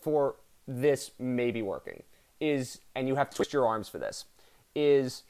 for 0.00 0.36
this 0.68 1.10
maybe 1.18 1.62
working 1.62 2.04
is, 2.40 2.80
and 2.94 3.08
you 3.08 3.16
have 3.16 3.30
to 3.30 3.36
twist 3.36 3.52
your 3.52 3.66
arms 3.66 3.88
for 3.88 3.98
this, 3.98 4.24
is 4.74 5.24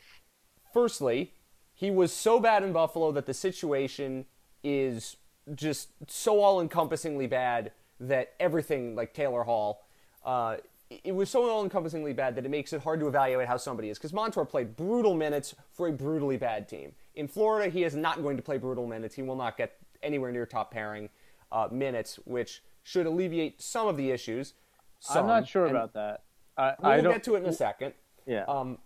firstly, 0.73 1.33
he 1.75 1.91
was 1.91 2.13
so 2.13 2.41
bad 2.41 2.63
in 2.63 2.73
Buffalo 2.73 3.11
that 3.13 3.27
the 3.27 3.35
situation 3.35 4.27
is 4.63 5.17
just 5.55 5.89
so 6.07 6.41
all 6.41 6.61
encompassingly 6.61 7.27
bad 7.27 7.73
that 8.09 8.35
everything 8.39 8.95
like 8.95 9.15
Taylor 9.15 9.43
Hall, 9.43 9.85
uh, 10.25 10.57
it 11.05 11.15
was 11.15 11.31
so 11.31 11.49
all-encompassingly 11.49 12.13
bad 12.13 12.35
that 12.37 12.45
it 12.45 12.51
makes 12.51 12.73
it 12.73 12.83
hard 12.83 13.01
to 13.01 13.09
evaluate 13.09 13.49
how 13.49 13.57
somebody 13.57 13.89
is. 13.89 13.99
Because 13.99 14.13
Montour 14.13 14.45
played 14.45 14.77
brutal 14.77 15.15
minutes 15.15 15.55
for 15.71 15.89
a 15.89 15.93
brutally 15.93 16.37
bad 16.37 16.69
team. 16.69 16.93
In 17.15 17.29
Florida, 17.29 17.71
he 17.71 17.85
is 17.85 17.95
not 17.95 18.23
going 18.23 18.37
to 18.37 18.43
play 18.43 18.59
brutal 18.59 18.87
minutes. 18.87 19.15
He 19.15 19.23
will 19.23 19.37
not 19.37 19.57
get 19.57 19.79
anywhere 20.03 20.31
near 20.33 20.45
top 20.45 20.71
pairing 20.71 21.09
uh, 21.51 21.69
minutes, 21.71 22.19
which 22.25 22.63
should 22.83 23.07
alleviate 23.07 23.63
some 23.63 23.89
of 23.89 23.97
the 23.97 24.11
issues. 24.11 24.55
Some, 25.01 25.23
I'm 25.23 25.27
not 25.27 25.49
sure 25.49 25.67
about 25.67 25.95
that. 25.95 26.25
I, 26.57 26.75
we'll 26.79 26.91
I 26.91 27.01
get 27.01 27.25
to 27.25 27.37
it 27.37 27.43
in 27.43 27.47
a 27.47 27.53
second. 27.53 27.95
Yeah. 28.27 28.45
Um, 28.47 28.79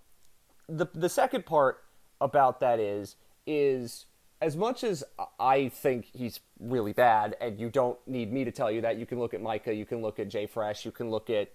the 0.68 0.86
the 0.94 1.08
second 1.08 1.46
part 1.46 1.84
about 2.20 2.60
that 2.60 2.80
is 2.80 3.16
is 3.46 4.06
as 4.40 4.56
much 4.56 4.84
as 4.84 5.02
I 5.38 5.68
think 5.68 6.06
he's 6.12 6.40
really 6.60 6.92
bad, 6.92 7.36
and 7.40 7.58
you 7.58 7.70
don't 7.70 7.98
need 8.06 8.32
me 8.32 8.44
to 8.44 8.50
tell 8.50 8.70
you 8.70 8.82
that, 8.82 8.98
you 8.98 9.06
can 9.06 9.18
look 9.18 9.34
at 9.34 9.40
Micah, 9.40 9.74
you 9.74 9.86
can 9.86 10.02
look 10.02 10.18
at 10.18 10.28
JFresh, 10.28 10.84
you 10.84 10.90
can 10.90 11.10
look 11.10 11.30
at 11.30 11.52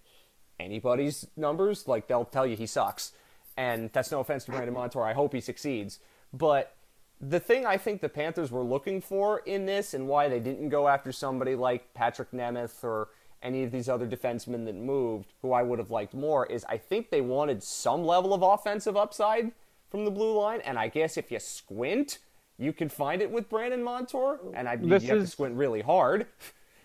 anybody's 0.59 1.27
numbers. 1.35 1.87
Like 1.87 2.07
they'll 2.07 2.25
tell 2.25 2.45
you 2.45 2.55
he 2.55 2.65
sucks, 2.65 3.13
and 3.57 3.91
that's 3.93 4.11
no 4.11 4.19
offense 4.19 4.45
to 4.45 4.51
Brandon 4.51 4.73
Montour. 4.73 5.03
I 5.03 5.13
hope 5.13 5.33
he 5.33 5.41
succeeds, 5.41 5.99
but 6.33 6.75
the 7.19 7.39
thing 7.39 7.67
I 7.67 7.77
think 7.77 8.01
the 8.01 8.09
Panthers 8.09 8.51
were 8.51 8.63
looking 8.63 8.99
for 8.99 9.39
in 9.39 9.67
this, 9.67 9.93
and 9.93 10.07
why 10.07 10.27
they 10.27 10.39
didn't 10.39 10.69
go 10.69 10.87
after 10.87 11.11
somebody 11.11 11.55
like 11.55 11.93
Patrick 11.93 12.31
Nemeth 12.31 12.83
or 12.83 13.09
any 13.43 13.63
of 13.63 13.71
these 13.71 13.89
other 13.89 14.07
defensemen 14.07 14.65
that 14.65 14.75
moved, 14.75 15.33
who 15.41 15.51
I 15.51 15.61
would 15.61 15.77
have 15.77 15.91
liked 15.91 16.15
more, 16.15 16.47
is 16.47 16.65
I 16.65 16.77
think 16.77 17.09
they 17.09 17.21
wanted 17.21 17.61
some 17.61 18.03
level 18.03 18.33
of 18.33 18.41
offensive 18.41 18.97
upside 18.97 19.51
from 19.89 20.05
the 20.05 20.11
blue 20.11 20.39
line, 20.39 20.61
and 20.61 20.79
I 20.79 20.87
guess 20.87 21.17
if 21.17 21.31
you 21.31 21.39
squint, 21.39 22.19
you 22.61 22.73
can 22.73 22.89
find 22.89 23.21
it 23.21 23.31
with 23.31 23.49
Brandon 23.49 23.83
Montour, 23.83 24.39
and 24.53 24.69
I 24.69 24.73
you 24.75 24.93
have 24.93 25.01
to 25.01 25.27
squint 25.27 25.55
really 25.55 25.81
hard. 25.81 26.27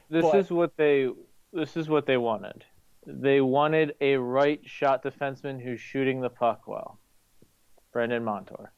This 0.09 0.23
but, 0.23 0.37
is 0.37 0.51
what 0.53 0.77
they 0.77 1.09
this 1.53 1.77
is 1.77 1.89
what 1.89 2.07
they 2.07 2.17
wanted. 2.17 2.65
They 3.09 3.41
wanted 3.41 3.97
a 4.01 4.15
right 4.15 4.61
shot 4.65 5.03
defenseman 5.03 5.61
who's 5.61 5.81
shooting 5.81 6.21
the 6.21 6.31
puck 6.31 6.69
well. 6.69 7.01
Brandon 7.93 8.23
Montour. 8.23 8.71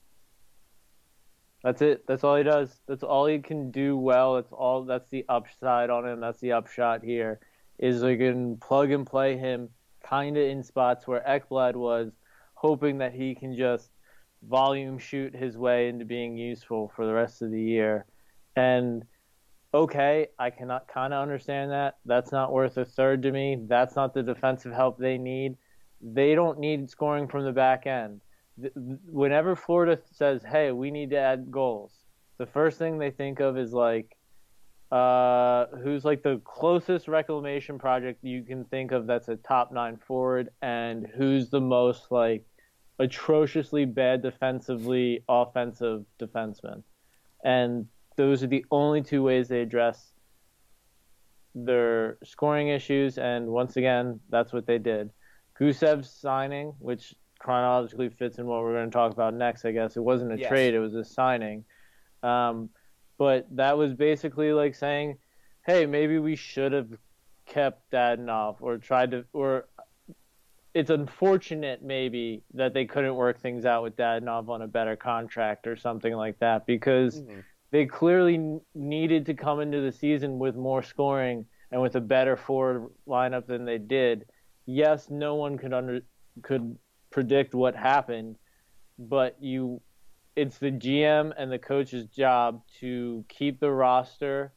That's 1.63 1.83
it. 1.83 2.07
That's 2.07 2.25
all 2.25 2.37
he 2.37 2.45
does. 2.45 2.81
That's 2.87 3.03
all 3.03 3.27
he 3.27 3.41
can 3.41 3.71
do 3.71 3.99
well. 3.99 4.37
That's 4.37 4.53
all. 4.53 4.85
That's 4.85 5.11
the 5.11 5.27
upside 5.29 5.91
on 5.91 6.07
him. 6.07 6.19
That's 6.19 6.41
the 6.41 6.53
upshot 6.53 7.05
here. 7.05 7.41
Is 7.79 8.01
they 8.01 8.17
can 8.17 8.57
plug 8.57 8.91
and 8.91 9.07
play 9.07 9.37
him 9.37 9.69
kind 10.03 10.39
of 10.39 10.45
in 10.45 10.63
spots 10.63 11.07
where 11.07 11.23
Ekblad 11.29 11.75
was, 11.75 12.13
hoping 12.55 12.97
that 12.99 13.13
he 13.13 13.35
can 13.35 13.55
just 13.55 13.91
volume 14.43 14.99
shoot 14.99 15.35
his 15.35 15.57
way 15.57 15.89
into 15.89 16.05
being 16.05 16.37
useful 16.37 16.93
for 16.95 17.07
the 17.07 17.13
rest 17.13 17.43
of 17.43 17.51
the 17.51 17.61
year. 17.61 18.07
And 18.57 19.05
okay, 19.75 20.29
I 20.39 20.51
cannot 20.51 20.89
kind 20.89 21.13
of 21.13 21.23
understand 21.23 21.71
that. 21.71 21.97
That's 22.05 22.33
not 22.33 22.53
worth 22.53 22.77
a 22.77 22.85
third 22.85 23.23
to 23.23 23.33
me. 23.33 23.59
That's 23.69 23.97
not 23.97 24.15
the 24.15 24.23
defensive 24.23 24.73
help 24.73 24.99
they 24.99 25.19
need. 25.19 25.57
They 26.01 26.35
don't 26.35 26.59
need 26.59 26.91
scoring 26.91 27.29
from 27.29 27.45
the 27.45 27.53
back 27.53 27.87
end 27.87 28.21
whenever 29.11 29.57
Florida 29.57 30.01
says, 30.13 30.43
"Hey, 30.43 30.73
we 30.73 30.91
need 30.91 31.11
to 31.11 31.19
add 31.19 31.51
goals," 31.51 32.05
the 32.39 32.47
first 32.47 32.79
thing 32.79 32.99
they 32.99 33.11
think 33.11 33.41
of 33.41 33.57
is 33.57 33.73
like, 33.73 34.17
uh, 34.91 35.67
who's 35.83 36.05
like 36.05 36.23
the 36.23 36.41
closest 36.45 37.09
reclamation 37.09 37.79
project 37.79 38.25
you 38.25 38.43
can 38.43 38.65
think 38.65 38.93
of 38.93 39.07
that's 39.07 39.29
a 39.29 39.37
top 39.37 39.73
nine 39.73 39.97
forward, 39.97 40.51
and 40.63 41.07
who's 41.07 41.51
the 41.51 41.61
most 41.61 42.11
like 42.11 42.45
atrociously 42.99 43.85
bad 43.85 44.23
defensively 44.23 45.23
offensive 45.29 46.05
defenseman, 46.19 46.83
and 47.45 47.87
those 48.17 48.43
are 48.43 48.49
the 48.49 48.65
only 48.71 49.03
two 49.03 49.23
ways 49.23 49.49
they 49.49 49.61
address 49.61 50.15
their 51.55 52.19
scoring 52.25 52.69
issues, 52.69 53.19
and 53.19 53.47
once 53.47 53.77
again, 53.77 54.21
that's 54.29 54.53
what 54.53 54.67
they 54.67 54.79
did. 54.79 55.11
Gusev's 55.59 56.11
signing, 56.11 56.73
which 56.79 57.15
chronologically 57.39 58.09
fits 58.09 58.39
in 58.39 58.47
what 58.47 58.63
we're 58.63 58.75
going 58.75 58.91
to 58.91 58.95
talk 58.95 59.13
about 59.13 59.35
next. 59.35 59.65
I 59.65 59.73
guess 59.73 59.97
it 59.97 60.03
wasn't 60.03 60.33
a 60.33 60.39
yes. 60.39 60.49
trade; 60.49 60.75
it 60.75 60.79
was 60.79 60.95
a 60.95 61.05
signing. 61.05 61.65
Um, 62.23 62.71
but 63.17 63.47
that 63.57 63.77
was 63.77 63.95
basically 63.95 64.53
like 64.53 64.75
saying, 64.75 65.19
"Hey, 65.67 65.87
maybe 65.87 66.19
we 66.19 66.37
should 66.37 66.73
have 66.73 66.89
kept 67.47 67.91
Dadonov 67.91 68.57
or 68.61 68.79
tried 68.79 69.13
to." 69.13 69.25
Or 69.33 69.69
it's 70.75 70.91
unfortunate 70.91 71.83
maybe 71.83 72.43
that 72.55 72.75
they 72.75 72.85
couldn't 72.85 73.15
work 73.15 73.41
things 73.41 73.65
out 73.65 73.83
with 73.83 73.97
Dadonov 73.97 74.49
on 74.49 74.63
a 74.63 74.67
better 74.67 74.97
contract 74.97 75.67
or 75.67 75.77
something 75.77 76.13
like 76.13 76.39
that 76.41 76.67
because 76.67 77.21
mm-hmm. 77.21 77.41
they 77.71 77.87
clearly 77.87 78.61
needed 78.75 79.27
to 79.27 79.35
come 79.35 79.61
into 79.61 79.81
the 79.81 79.93
season 79.93 80.39
with 80.39 80.57
more 80.57 80.83
scoring 80.83 81.47
and 81.71 81.81
with 81.81 81.97
a 81.97 82.01
better 82.01 82.37
forward 82.37 82.91
lineup 83.07 83.47
than 83.47 83.65
they 83.65 83.79
did. 83.79 84.27
Yes, 84.67 85.09
no 85.11 85.35
one 85.35 85.59
could 85.59 85.73
under 85.73 86.01
could 86.43 86.77
predict 87.11 87.55
what 87.55 87.75
happened, 87.75 88.37
but 88.99 89.37
you 89.41 89.81
it's 90.37 90.59
the 90.59 90.71
GM 90.71 91.33
and 91.37 91.51
the 91.51 91.59
coach's 91.59 92.07
job 92.07 92.63
to 92.81 93.25
keep 93.29 93.59
the 93.59 93.71
roster 93.71 94.53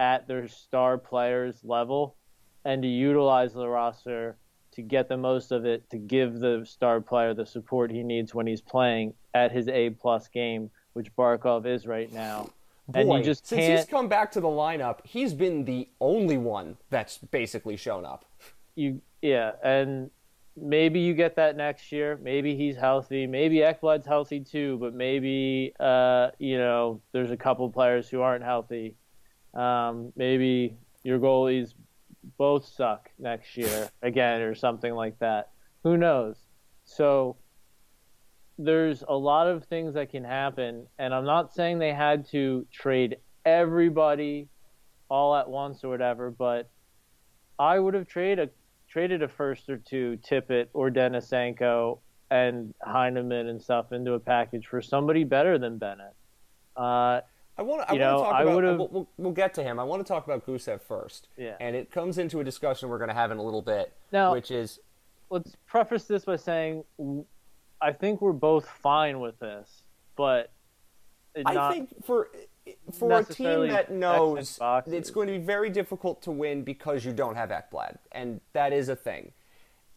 at 0.00 0.26
their 0.26 0.48
star 0.48 0.98
players 0.98 1.60
level 1.62 2.16
and 2.64 2.82
to 2.82 2.88
utilize 2.88 3.52
the 3.52 3.68
roster 3.68 4.36
to 4.72 4.82
get 4.82 5.08
the 5.08 5.16
most 5.16 5.52
of 5.52 5.64
it 5.64 5.88
to 5.90 5.98
give 5.98 6.40
the 6.40 6.64
star 6.66 7.00
player 7.00 7.34
the 7.34 7.46
support 7.46 7.90
he 7.90 8.02
needs 8.02 8.34
when 8.34 8.46
he's 8.46 8.60
playing 8.60 9.14
at 9.34 9.52
his 9.52 9.68
A 9.68 9.90
plus 9.90 10.28
game, 10.28 10.70
which 10.94 11.14
Barkov 11.16 11.66
is 11.66 11.86
right 11.86 12.12
now. 12.12 12.50
Boy, 12.88 13.00
and 13.00 13.12
you 13.12 13.22
just 13.22 13.46
since 13.46 13.60
can't... 13.60 13.78
he's 13.78 13.88
come 13.88 14.08
back 14.08 14.32
to 14.32 14.40
the 14.40 14.48
lineup, 14.48 14.98
he's 15.04 15.34
been 15.34 15.64
the 15.64 15.88
only 16.00 16.36
one 16.36 16.76
that's 16.90 17.18
basically 17.18 17.76
shown 17.76 18.04
up. 18.04 18.24
You 18.74 19.00
yeah, 19.20 19.52
and 19.62 20.10
maybe 20.56 21.00
you 21.00 21.14
get 21.14 21.36
that 21.36 21.56
next 21.56 21.92
year. 21.92 22.18
Maybe 22.22 22.56
he's 22.56 22.76
healthy. 22.76 23.26
Maybe 23.26 23.58
Ekblad's 23.58 24.06
healthy 24.06 24.40
too, 24.40 24.78
but 24.78 24.94
maybe 24.94 25.74
uh, 25.78 26.30
you 26.38 26.58
know 26.58 27.00
there's 27.12 27.30
a 27.30 27.36
couple 27.36 27.70
players 27.70 28.08
who 28.08 28.20
aren't 28.20 28.44
healthy. 28.44 28.96
Um, 29.54 30.12
maybe 30.16 30.76
your 31.04 31.18
goalies 31.18 31.74
both 32.38 32.66
suck 32.66 33.10
next 33.18 33.56
year 33.56 33.90
again, 34.02 34.40
or 34.42 34.54
something 34.54 34.94
like 34.94 35.18
that. 35.18 35.50
Who 35.82 35.96
knows? 35.96 36.36
So 36.84 37.36
there's 38.58 39.02
a 39.06 39.14
lot 39.14 39.48
of 39.48 39.64
things 39.64 39.94
that 39.94 40.10
can 40.10 40.24
happen, 40.24 40.86
and 40.98 41.14
I'm 41.14 41.24
not 41.24 41.52
saying 41.52 41.78
they 41.78 41.92
had 41.92 42.28
to 42.28 42.66
trade 42.72 43.16
everybody 43.44 44.48
all 45.08 45.34
at 45.34 45.48
once 45.48 45.84
or 45.84 45.88
whatever, 45.88 46.30
but 46.30 46.70
I 47.58 47.78
would 47.78 47.94
have 47.94 48.06
traded 48.06 48.48
a 48.48 48.50
traded 48.88 49.22
a 49.22 49.28
first 49.28 49.70
or 49.70 49.78
two, 49.78 50.18
Tippett 50.22 50.68
or 50.74 50.90
Denisenko 50.90 51.98
and 52.30 52.74
Heineman 52.82 53.48
and 53.48 53.60
stuff 53.60 53.92
into 53.92 54.12
a 54.12 54.20
package 54.20 54.66
for 54.66 54.82
somebody 54.82 55.24
better 55.24 55.58
than 55.58 55.78
Bennett. 55.78 56.14
Uh, 56.76 57.20
I 57.62 57.64
want 57.64 57.88
to. 57.88 57.98
talk 57.98 58.34
I 58.34 58.42
about. 58.42 58.62
We'll, 58.62 58.88
we'll, 58.88 59.08
we'll, 59.16 59.32
get 59.32 59.54
to 59.54 59.62
him. 59.62 59.78
I 59.78 59.84
want 59.84 60.04
to 60.04 60.10
talk 60.10 60.26
about 60.26 60.46
Gusev 60.46 60.80
first. 60.80 61.28
Yeah. 61.36 61.54
And 61.60 61.76
it 61.76 61.90
comes 61.90 62.18
into 62.18 62.40
a 62.40 62.44
discussion 62.44 62.88
we're 62.88 62.98
going 62.98 63.08
to 63.08 63.14
have 63.14 63.30
in 63.30 63.38
a 63.38 63.42
little 63.42 63.62
bit, 63.62 63.92
now, 64.10 64.32
which 64.32 64.50
is. 64.50 64.80
Let's 65.30 65.56
preface 65.66 66.04
this 66.04 66.24
by 66.26 66.36
saying, 66.36 66.84
I 67.80 67.92
think 67.92 68.20
we're 68.20 68.32
both 68.32 68.68
fine 68.68 69.20
with 69.20 69.38
this, 69.38 69.82
but. 70.16 70.50
I 71.46 71.72
think 71.72 72.04
for 72.04 72.28
for 72.92 73.20
a 73.20 73.24
team 73.24 73.68
that 73.68 73.90
knows 73.90 74.58
it's 74.86 75.10
going 75.10 75.28
to 75.28 75.32
be 75.32 75.38
very 75.38 75.70
difficult 75.70 76.20
to 76.22 76.30
win 76.30 76.62
because 76.62 77.06
you 77.06 77.12
don't 77.12 77.36
have 77.36 77.48
Ekblad, 77.48 77.96
and 78.12 78.42
that 78.52 78.74
is 78.74 78.90
a 78.90 78.96
thing, 78.96 79.32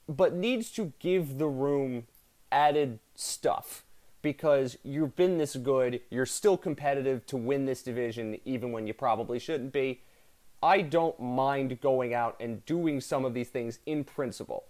but 0.08 0.34
needs 0.34 0.72
to 0.72 0.94
give 1.00 1.38
the 1.38 1.48
room 1.48 2.08
added 2.52 3.00
stuff 3.16 3.84
because 4.26 4.76
you've 4.84 5.16
been 5.16 5.38
this 5.38 5.56
good, 5.56 6.02
you're 6.10 6.26
still 6.26 6.58
competitive 6.58 7.24
to 7.28 7.38
win 7.38 7.66
this 7.66 7.84
division 7.84 8.40
even 8.44 8.72
when 8.72 8.88
you 8.88 8.94
probably 8.94 9.38
shouldn't 9.38 9.72
be. 9.72 10.02
I 10.64 10.82
don't 10.82 11.20
mind 11.20 11.80
going 11.80 12.16
out 12.16 12.36
and 12.40 12.66
doing 12.66 13.02
some 13.02 13.24
of 13.24 13.36
these 13.36 13.50
things 13.50 13.78
in 13.86 14.04
principle. 14.04 14.64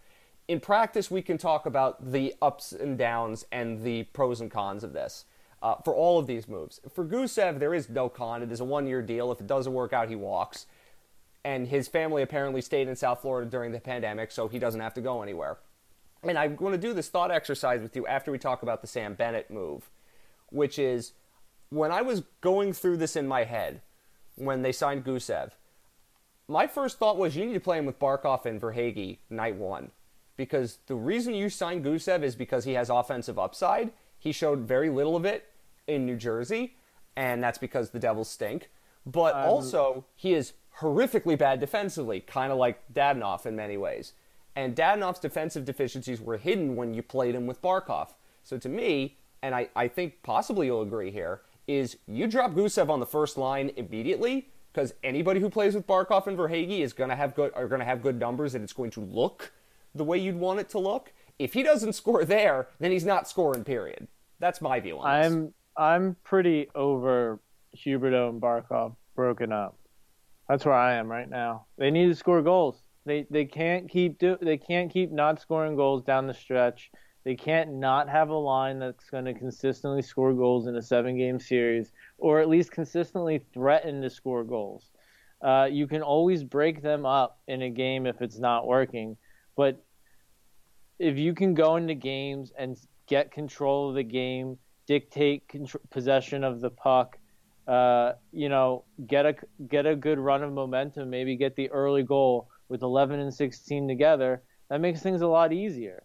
In 0.50 0.60
practice, 0.60 1.10
we 1.10 1.22
can 1.22 1.38
talk 1.38 1.66
about 1.66 2.12
the 2.12 2.36
ups 2.42 2.74
and 2.74 2.98
downs 2.98 3.46
and 3.50 3.82
the 3.82 4.04
pros 4.04 4.42
and 4.42 4.52
cons 4.52 4.84
of 4.84 4.92
this 4.92 5.24
uh, 5.64 5.76
for 5.86 5.96
all 5.96 6.20
of 6.20 6.28
these 6.28 6.50
moves. 6.50 6.82
For 6.94 7.06
Gusev, 7.06 7.58
there 7.60 7.74
is 7.74 7.88
no 7.88 8.10
con. 8.10 8.44
It 8.44 8.52
is 8.52 8.60
a 8.60 8.66
one 8.66 8.86
year 8.86 9.02
deal. 9.02 9.32
If 9.32 9.40
it 9.40 9.48
doesn't 9.48 9.72
work 9.72 9.94
out, 9.94 10.10
he 10.10 10.18
walks. 10.18 10.66
And 11.46 11.70
his 11.70 11.88
family 11.88 12.24
apparently 12.24 12.60
stayed 12.60 12.90
in 12.90 12.96
South 12.98 13.22
Florida 13.22 13.50
during 13.50 13.72
the 13.72 13.80
pandemic, 13.80 14.32
so 14.32 14.50
he 14.50 14.60
doesn't 14.60 14.82
have 14.82 14.96
to 14.96 15.02
go 15.02 15.22
anywhere. 15.22 15.60
And 16.28 16.38
I'm 16.38 16.56
going 16.56 16.72
to 16.72 16.78
do 16.78 16.94
this 16.94 17.10
thought 17.10 17.32
exercise 17.32 17.82
with 17.82 17.96
you 17.96 18.08
after 18.08 18.32
we 18.32 18.38
talk 18.38 18.64
about 18.64 18.82
the 18.82 18.88
Sam 18.88 19.14
Bennett 19.14 19.52
move, 19.52 19.90
which 20.50 20.80
is 20.80 21.14
when 21.70 21.92
I 21.92 22.02
was 22.02 22.24
going 22.42 22.74
through 22.74 22.98
this 22.98 23.16
in 23.16 23.28
my 23.28 23.44
head 23.44 23.82
when 24.36 24.62
they 24.62 24.72
signed 24.72 25.06
Gusev, 25.06 25.52
my 26.48 26.68
first 26.68 27.00
thought 27.00 27.18
was 27.18 27.36
you 27.36 27.46
need 27.46 27.54
to 27.54 27.60
play 27.60 27.78
him 27.78 27.86
with 27.86 28.00
Barkov 28.00 28.46
and 28.46 28.62
Verhaeghe 28.62 29.18
night 29.30 29.56
one. 29.56 29.92
Because 30.38 30.80
the 30.88 30.96
reason 30.96 31.34
you 31.34 31.50
signed 31.50 31.86
Gusev 31.86 32.22
is 32.22 32.36
because 32.36 32.66
he 32.66 32.74
has 32.74 32.90
offensive 32.90 33.40
upside. 33.40 33.92
He 34.20 34.32
showed 34.32 34.60
very 34.60 34.90
little 34.90 35.16
of 35.16 35.26
it 35.26 35.50
in 35.88 36.06
New 36.06 36.18
Jersey, 36.18 36.76
and 37.16 37.42
that's 37.42 37.58
because 37.58 37.92
the 37.92 38.00
Devils 38.00 38.30
stink. 38.30 38.70
But 39.06 39.36
um, 39.36 39.50
also, 39.50 40.06
he 40.16 40.34
is 40.34 40.54
horrifically 40.80 41.38
bad 41.38 41.60
defensively, 41.60 42.20
kind 42.20 42.52
of 42.52 42.58
like 42.58 42.82
Dadonov 42.94 43.46
in 43.46 43.56
many 43.56 43.78
ways. 43.78 44.14
And 44.56 44.76
Dadonov's 44.76 45.20
defensive 45.20 45.66
deficiencies 45.66 46.22
were 46.22 46.38
hidden 46.38 46.76
when 46.76 46.94
you 46.94 47.02
played 47.02 47.36
him 47.36 47.46
with 47.46 47.62
Barkov. 47.62 48.14
So 48.44 48.58
to 48.58 48.70
me, 48.70 49.18
and 49.42 49.54
I, 49.54 49.70
I 49.76 49.88
think 49.88 50.24
possibly 50.24 50.68
you'll 50.68 50.82
agree 50.82 51.12
here, 51.12 51.42
is 51.68 51.98
you 52.08 52.28
drop 52.28 52.52
Gusev 52.52 52.90
on 52.90 53.00
the 53.00 53.06
first 53.06 53.38
line 53.38 53.72
immediately 53.76 54.50
because 54.72 54.94
anybody 55.04 55.40
who 55.40 55.50
plays 55.50 55.74
with 55.76 55.88
Barkov 55.88 56.28
and 56.28 56.38
Verhaeghe 56.38 56.80
is 56.80 56.94
going 56.94 57.10
to 57.10 57.16
have 57.16 57.34
good 57.36 57.52
are 57.56 57.68
going 57.68 57.80
to 57.80 57.86
have 57.86 58.02
good 58.02 58.20
numbers 58.20 58.56
and 58.56 58.64
it's 58.64 58.74
going 58.74 58.92
to 58.92 59.02
look 59.02 59.52
the 59.94 60.04
way 60.04 60.18
you'd 60.18 60.36
want 60.36 60.60
it 60.60 60.70
to 60.70 60.80
look. 60.80 61.12
If 61.40 61.54
he 61.54 61.64
doesn't 61.64 61.94
score 62.02 62.24
there, 62.24 62.68
then 62.80 62.92
he's 62.92 63.06
not 63.06 63.28
scoring. 63.28 63.64
Period. 63.64 64.08
That's 64.40 64.62
my 64.62 64.80
view 64.80 65.00
on 65.00 65.22
this. 65.22 65.32
I'm. 65.32 65.54
I'm 65.78 66.16
pretty 66.24 66.70
over 66.74 67.40
Huberdeau 67.76 68.30
and 68.30 68.42
Barkov 68.42 68.96
broken 69.14 69.52
up. 69.52 69.78
That's 70.48 70.64
where 70.64 70.74
I 70.74 70.94
am 70.94 71.10
right 71.10 71.30
now. 71.30 71.66
They 71.78 71.92
need 71.92 72.08
to 72.08 72.16
score 72.16 72.42
goals. 72.42 72.78
They 73.06 73.26
they 73.30 73.46
can't 73.46 73.90
keep 73.90 74.18
do 74.18 74.38
they 74.42 74.58
can't 74.58 74.92
keep 74.92 75.12
not 75.12 75.40
scoring 75.40 75.76
goals 75.76 76.04
down 76.04 76.28
the 76.28 76.34
stretch. 76.34 76.92
They 77.24 77.36
can't 77.36 77.74
not 77.74 78.08
have 78.08 78.30
a 78.30 78.38
line 78.38 78.78
that's 78.80 79.10
going 79.10 79.26
to 79.26 79.34
consistently 79.34 80.04
score 80.04 80.34
goals 80.34 80.68
in 80.68 80.76
a 80.76 80.82
seven 80.82 81.18
game 81.18 81.40
series, 81.40 81.92
or 82.18 82.40
at 82.40 82.50
least 82.50 82.72
consistently 82.72 83.42
threaten 83.54 84.02
to 84.02 84.10
score 84.10 84.44
goals. 84.44 84.92
Uh, 85.42 85.68
you 85.70 85.88
can 85.88 86.02
always 86.02 86.44
break 86.44 86.82
them 86.82 87.06
up 87.06 87.40
in 87.48 87.64
a 87.64 87.70
game 87.70 88.06
if 88.06 88.22
it's 88.22 88.40
not 88.40 88.68
working, 88.68 89.18
but 89.56 89.84
if 91.00 91.18
you 91.18 91.34
can 91.34 91.54
go 91.54 91.76
into 91.76 91.94
games 91.94 92.52
and 92.58 92.78
get 93.08 93.32
control 93.32 93.90
of 93.90 93.96
the 93.96 94.04
game, 94.04 94.58
dictate 94.88 95.48
contr- 95.48 95.78
possession 95.90 96.44
of 96.44 96.62
the 96.62 96.70
puck, 96.70 97.18
uh, 97.68 98.14
you 98.32 98.50
know, 98.50 98.84
get 99.08 99.26
a 99.26 99.36
get 99.68 99.86
a 99.86 99.96
good 99.96 100.20
run 100.20 100.44
of 100.44 100.54
momentum, 100.54 101.10
maybe 101.10 101.36
get 101.36 101.56
the 101.56 101.70
early 101.72 102.04
goal 102.04 102.50
with 102.70 102.82
11 102.82 103.20
and 103.20 103.34
16 103.34 103.88
together, 103.88 104.44
that 104.70 104.82
makes 104.82 105.02
things 105.02 105.22
a 105.22 105.28
lot 105.28 105.54
easier. 105.54 106.04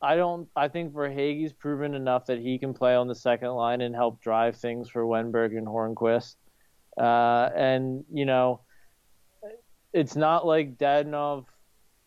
I 0.00 0.14
don't. 0.16 0.48
I 0.54 0.68
think 0.68 0.92
Verhaeghe's 0.92 1.52
proven 1.52 1.94
enough 1.94 2.26
that 2.26 2.38
he 2.38 2.58
can 2.58 2.72
play 2.72 2.94
on 2.94 3.08
the 3.08 3.14
second 3.14 3.50
line 3.50 3.80
and 3.80 3.94
help 3.94 4.20
drive 4.20 4.56
things 4.56 4.88
for 4.88 5.04
Wennberg 5.04 5.56
and 5.56 5.66
Hornqvist. 5.66 6.36
Uh, 6.96 7.50
and 7.56 8.04
you 8.12 8.24
know, 8.24 8.60
it's 9.92 10.14
not 10.14 10.46
like 10.46 10.78
Dadonov 10.78 11.46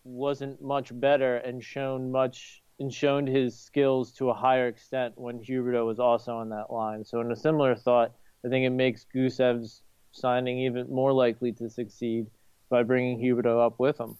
wasn't 0.04 0.62
much 0.62 0.98
better 1.00 1.38
and 1.38 1.64
shown 1.64 2.12
much 2.12 2.62
and 2.80 2.94
shown 2.94 3.28
his 3.28 3.60
skills 3.60 4.12
to 4.14 4.30
a 4.30 4.34
higher 4.34 4.68
extent 4.68 5.14
when 5.16 5.40
Huberdeau 5.40 5.86
was 5.86 6.00
also 6.00 6.38
on 6.38 6.50
that 6.50 6.72
line. 6.72 7.04
So 7.04 7.22
in 7.22 7.32
a 7.32 7.36
similar 7.36 7.76
thought, 7.76 8.14
I 8.44 8.50
think 8.50 8.66
it 8.66 8.72
makes 8.72 9.06
Gusev's 9.14 9.84
signing 10.12 10.60
even 10.60 10.90
more 10.90 11.14
likely 11.14 11.52
to 11.54 11.70
succeed 11.70 12.26
by 12.72 12.82
bringing 12.82 13.20
Huberdeau 13.20 13.64
up 13.64 13.80
with 13.80 14.00
him. 14.00 14.18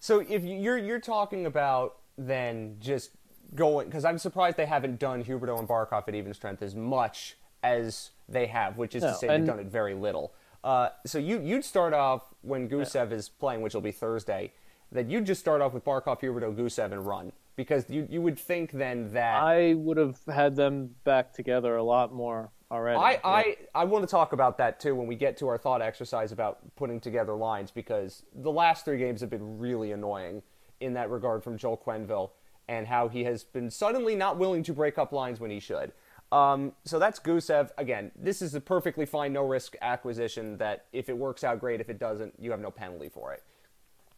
So 0.00 0.18
if 0.18 0.42
you're 0.42 0.76
you're 0.76 1.00
talking 1.00 1.46
about 1.46 1.98
then 2.18 2.76
just 2.80 3.10
going 3.54 3.86
because 3.86 4.04
I'm 4.04 4.18
surprised 4.18 4.56
they 4.56 4.66
haven't 4.66 4.98
done 4.98 5.22
Huberdeau 5.22 5.58
and 5.58 5.68
Barkov 5.68 6.08
at 6.08 6.14
even 6.14 6.34
strength 6.34 6.62
as 6.62 6.74
much 6.74 7.36
as 7.62 8.10
they 8.28 8.46
have, 8.46 8.76
which 8.76 8.94
is 8.94 9.02
no, 9.02 9.10
to 9.10 9.14
say 9.14 9.28
they've 9.28 9.46
done 9.46 9.60
it 9.60 9.66
very 9.66 9.94
little. 9.94 10.32
Uh, 10.64 10.88
so 11.06 11.18
you 11.18 11.40
you'd 11.40 11.64
start 11.64 11.92
off 11.92 12.22
when 12.40 12.68
Gusev 12.68 13.10
yeah. 13.10 13.16
is 13.16 13.28
playing, 13.28 13.62
which 13.62 13.74
will 13.74 13.80
be 13.80 13.92
Thursday. 13.92 14.52
That 14.92 15.10
you'd 15.10 15.26
just 15.26 15.40
start 15.40 15.60
off 15.60 15.72
with 15.72 15.84
Barkov, 15.84 16.20
Huberdeau, 16.20 16.54
Gusev, 16.54 16.92
and 16.92 17.06
run 17.06 17.32
because 17.56 17.88
you 17.88 18.06
you 18.10 18.20
would 18.22 18.38
think 18.38 18.72
then 18.72 19.12
that 19.12 19.42
I 19.42 19.74
would 19.74 19.96
have 19.96 20.18
had 20.32 20.56
them 20.56 20.94
back 21.04 21.32
together 21.32 21.76
a 21.76 21.82
lot 21.82 22.12
more 22.12 22.50
already. 22.74 22.98
I, 22.98 23.10
yeah. 23.12 23.18
I, 23.24 23.56
I 23.74 23.84
want 23.84 24.02
to 24.04 24.10
talk 24.10 24.32
about 24.32 24.58
that 24.58 24.80
too 24.80 24.94
when 24.94 25.06
we 25.06 25.14
get 25.14 25.36
to 25.38 25.48
our 25.48 25.56
thought 25.56 25.80
exercise 25.80 26.32
about 26.32 26.58
putting 26.76 27.00
together 27.00 27.34
lines 27.34 27.70
because 27.70 28.24
the 28.34 28.50
last 28.50 28.84
three 28.84 28.98
games 28.98 29.20
have 29.20 29.30
been 29.30 29.58
really 29.58 29.92
annoying 29.92 30.42
in 30.80 30.92
that 30.94 31.10
regard 31.10 31.42
from 31.42 31.56
Joel 31.56 31.78
Quenneville 31.78 32.30
and 32.68 32.86
how 32.86 33.08
he 33.08 33.24
has 33.24 33.44
been 33.44 33.70
suddenly 33.70 34.14
not 34.14 34.38
willing 34.38 34.62
to 34.64 34.72
break 34.72 34.98
up 34.98 35.12
lines 35.12 35.40
when 35.40 35.50
he 35.50 35.60
should. 35.60 35.92
Um, 36.32 36.72
so 36.84 36.98
that's 36.98 37.20
Gusev. 37.20 37.70
Again, 37.78 38.10
this 38.16 38.42
is 38.42 38.54
a 38.54 38.60
perfectly 38.60 39.06
fine, 39.06 39.32
no 39.32 39.46
risk 39.46 39.76
acquisition 39.82 40.56
that 40.58 40.86
if 40.92 41.08
it 41.08 41.16
works 41.16 41.44
out, 41.44 41.60
great. 41.60 41.80
If 41.80 41.88
it 41.88 41.98
doesn't, 41.98 42.34
you 42.38 42.50
have 42.50 42.60
no 42.60 42.70
penalty 42.70 43.08
for 43.08 43.32
it. 43.32 43.42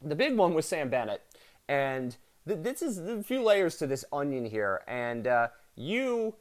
The 0.03 0.15
big 0.15 0.37
one 0.37 0.55
was 0.55 0.67
Sam 0.67 0.89
Bennett. 0.89 1.23
And 1.69 2.17
th- 2.47 2.61
this 2.63 2.81
is 2.81 2.99
a 2.99 3.23
few 3.23 3.43
layers 3.43 3.77
to 3.79 3.87
this 3.87 4.05
onion 4.13 4.47
here. 4.47 4.83
And 4.87 5.27
uh, 5.27 5.49
you 5.75 6.37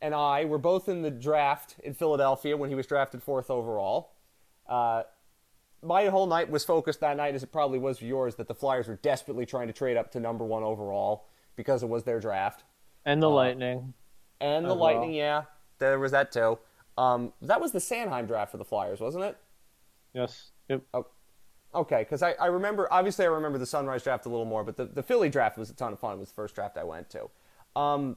and 0.00 0.14
I 0.14 0.44
were 0.44 0.58
both 0.58 0.88
in 0.88 1.02
the 1.02 1.10
draft 1.10 1.76
in 1.82 1.94
Philadelphia 1.94 2.56
when 2.56 2.70
he 2.70 2.76
was 2.76 2.86
drafted 2.86 3.22
fourth 3.22 3.50
overall. 3.50 4.12
Uh, 4.68 5.02
my 5.82 6.06
whole 6.06 6.26
night 6.26 6.50
was 6.50 6.64
focused 6.64 7.00
that 7.00 7.16
night, 7.16 7.34
as 7.34 7.42
it 7.42 7.52
probably 7.52 7.78
was 7.78 7.98
for 7.98 8.04
yours, 8.04 8.34
that 8.36 8.48
the 8.48 8.54
Flyers 8.54 8.88
were 8.88 8.96
desperately 8.96 9.46
trying 9.46 9.68
to 9.68 9.72
trade 9.72 9.96
up 9.96 10.10
to 10.12 10.20
number 10.20 10.44
one 10.44 10.62
overall 10.62 11.26
because 11.56 11.82
it 11.82 11.88
was 11.88 12.04
their 12.04 12.20
draft. 12.20 12.64
And 13.04 13.22
the 13.22 13.28
uh, 13.28 13.34
Lightning. 13.34 13.94
And 14.40 14.66
the 14.66 14.74
Lightning, 14.74 15.12
yeah. 15.12 15.44
There 15.78 15.98
was 15.98 16.12
that 16.12 16.32
too. 16.32 16.58
Um, 16.96 17.32
that 17.42 17.60
was 17.60 17.72
the 17.72 17.78
Sanheim 17.78 18.26
draft 18.26 18.50
for 18.50 18.56
the 18.56 18.64
Flyers, 18.64 19.00
wasn't 19.00 19.24
it? 19.24 19.36
Yes. 20.14 20.50
Yep. 20.68 20.82
Oh, 20.94 21.06
okay, 21.74 21.98
because 21.98 22.22
I, 22.22 22.32
I 22.32 22.46
remember, 22.46 22.88
obviously, 22.90 23.24
I 23.24 23.28
remember 23.28 23.58
the 23.58 23.66
Sunrise 23.66 24.02
draft 24.02 24.26
a 24.26 24.28
little 24.28 24.44
more, 24.44 24.64
but 24.64 24.76
the, 24.76 24.86
the 24.86 25.02
Philly 25.02 25.28
draft 25.28 25.56
was 25.56 25.70
a 25.70 25.74
ton 25.74 25.92
of 25.92 26.00
fun. 26.00 26.16
It 26.16 26.18
was 26.18 26.28
the 26.28 26.34
first 26.34 26.56
draft 26.56 26.76
I 26.76 26.84
went 26.84 27.08
to. 27.10 27.30
Um, 27.80 28.16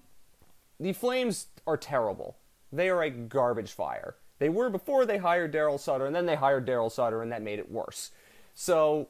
the 0.82 0.94
Flames 0.94 1.48
are 1.68 1.78
terrible. 1.78 2.38
They 2.74 2.90
are 2.90 3.04
a 3.04 3.10
garbage 3.10 3.72
fire. 3.72 4.16
They 4.40 4.50
were 4.50 4.72
before 4.72 5.06
they 5.06 5.20
hired 5.20 5.54
Daryl 5.54 5.80
Sutter, 5.80 6.08
and 6.08 6.16
then 6.16 6.26
they 6.26 6.36
hired 6.36 6.66
Daryl 6.66 6.92
Sutter, 6.92 7.22
and 7.22 7.32
that 7.32 7.44
made 7.44 7.60
it 7.60 7.72
worse. 7.72 8.10
So, 8.56 9.10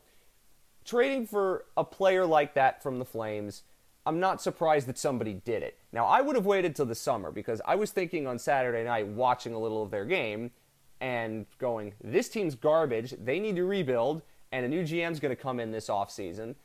trading 0.84 1.26
for 1.26 1.64
a 1.78 1.86
player 1.86 2.26
like 2.26 2.54
that 2.56 2.84
from 2.84 3.00
the 3.00 3.06
Flames, 3.06 3.64
I'm 4.06 4.20
not 4.20 4.42
surprised 4.42 4.88
that 4.88 4.98
somebody 4.98 5.34
did 5.34 5.64
it. 5.64 5.78
Now, 5.94 6.06
I 6.06 6.20
would 6.20 6.36
have 6.36 6.46
waited 6.46 6.76
till 6.76 6.86
the 6.86 6.96
summer 6.96 7.32
because 7.32 7.62
I 7.66 7.76
was 7.76 7.92
thinking 7.92 8.28
on 8.28 8.40
Saturday 8.40 8.84
night, 8.84 9.08
watching 9.08 9.54
a 9.54 9.60
little 9.60 9.84
of 9.84 9.92
their 9.92 10.06
game, 10.06 10.52
and 11.00 11.46
going, 11.58 11.94
this 12.04 12.28
team's 12.28 12.56
garbage. 12.56 13.16
They 13.24 13.40
need 13.40 13.56
to 13.56 13.66
rebuild, 13.66 14.24
and 14.52 14.66
a 14.66 14.70
new 14.70 14.84
GM's 14.84 15.20
going 15.22 15.36
to 15.36 15.42
come 15.42 15.60
in 15.60 15.72
this 15.72 15.88
offseason. 15.88 16.56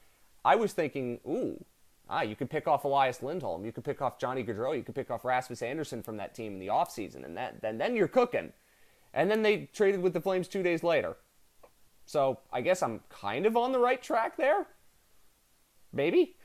I 0.44 0.56
was 0.56 0.72
thinking, 0.72 1.20
ooh, 1.26 1.64
Ah, 2.08 2.22
you 2.22 2.36
could 2.36 2.48
pick 2.48 2.68
off 2.68 2.84
Elias 2.84 3.22
Lindholm. 3.22 3.64
You 3.64 3.72
could 3.72 3.84
pick 3.84 4.00
off 4.00 4.18
Johnny 4.18 4.44
Gaudreau. 4.44 4.76
You 4.76 4.84
could 4.84 4.94
pick 4.94 5.10
off 5.10 5.24
Rasmus 5.24 5.60
Andersson 5.62 6.02
from 6.02 6.16
that 6.18 6.34
team 6.34 6.54
in 6.54 6.58
the 6.60 6.68
offseason, 6.68 7.24
and 7.24 7.36
that, 7.36 7.60
then, 7.60 7.78
then 7.78 7.96
you're 7.96 8.06
cooking. 8.06 8.52
And 9.12 9.30
then 9.30 9.42
they 9.42 9.68
traded 9.72 10.02
with 10.02 10.12
the 10.12 10.20
Flames 10.20 10.46
two 10.46 10.62
days 10.62 10.84
later. 10.84 11.16
So 12.04 12.38
I 12.52 12.60
guess 12.60 12.82
I'm 12.82 13.00
kind 13.08 13.46
of 13.46 13.56
on 13.56 13.72
the 13.72 13.80
right 13.80 14.00
track 14.00 14.36
there. 14.36 14.66
Maybe. 15.92 16.36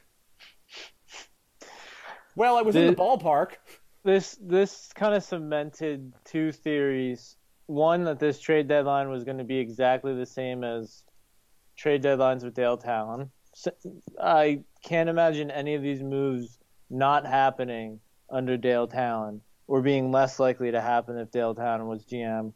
Well, 2.36 2.58
I 2.58 2.62
was 2.62 2.76
in 2.76 2.88
the 2.88 2.96
ballpark. 2.96 3.54
This 4.04 4.38
this 4.42 4.92
kind 4.96 5.14
of 5.14 5.24
cemented 5.24 6.14
two 6.26 6.52
theories. 6.52 7.36
One 7.68 8.06
that 8.06 8.20
this 8.20 8.40
trade 8.40 8.68
deadline 8.68 9.10
was 9.10 9.24
going 9.24 9.38
to 9.38 9.44
be 9.44 9.58
exactly 9.58 10.16
the 10.16 10.26
same 10.26 10.64
as 10.64 11.04
trade 11.76 12.02
deadlines 12.02 12.44
with 12.44 12.56
Dale 12.56 12.78
Tallon. 12.78 13.30
I 14.20 14.64
can't 14.84 15.10
imagine 15.10 15.52
any 15.52 15.76
of 15.76 15.82
these 15.82 16.02
moves 16.02 16.58
not 16.90 17.26
happening 17.26 18.00
under 18.30 18.58
Dale 18.58 18.88
Tallon 18.88 19.42
or 19.68 19.82
being 19.82 20.12
less 20.12 20.40
likely 20.40 20.72
to 20.72 20.82
happen 20.82 21.18
if 21.18 21.32
Dale 21.32 21.56
Tallon 21.56 21.88
was 21.88 22.06
GM. 22.06 22.54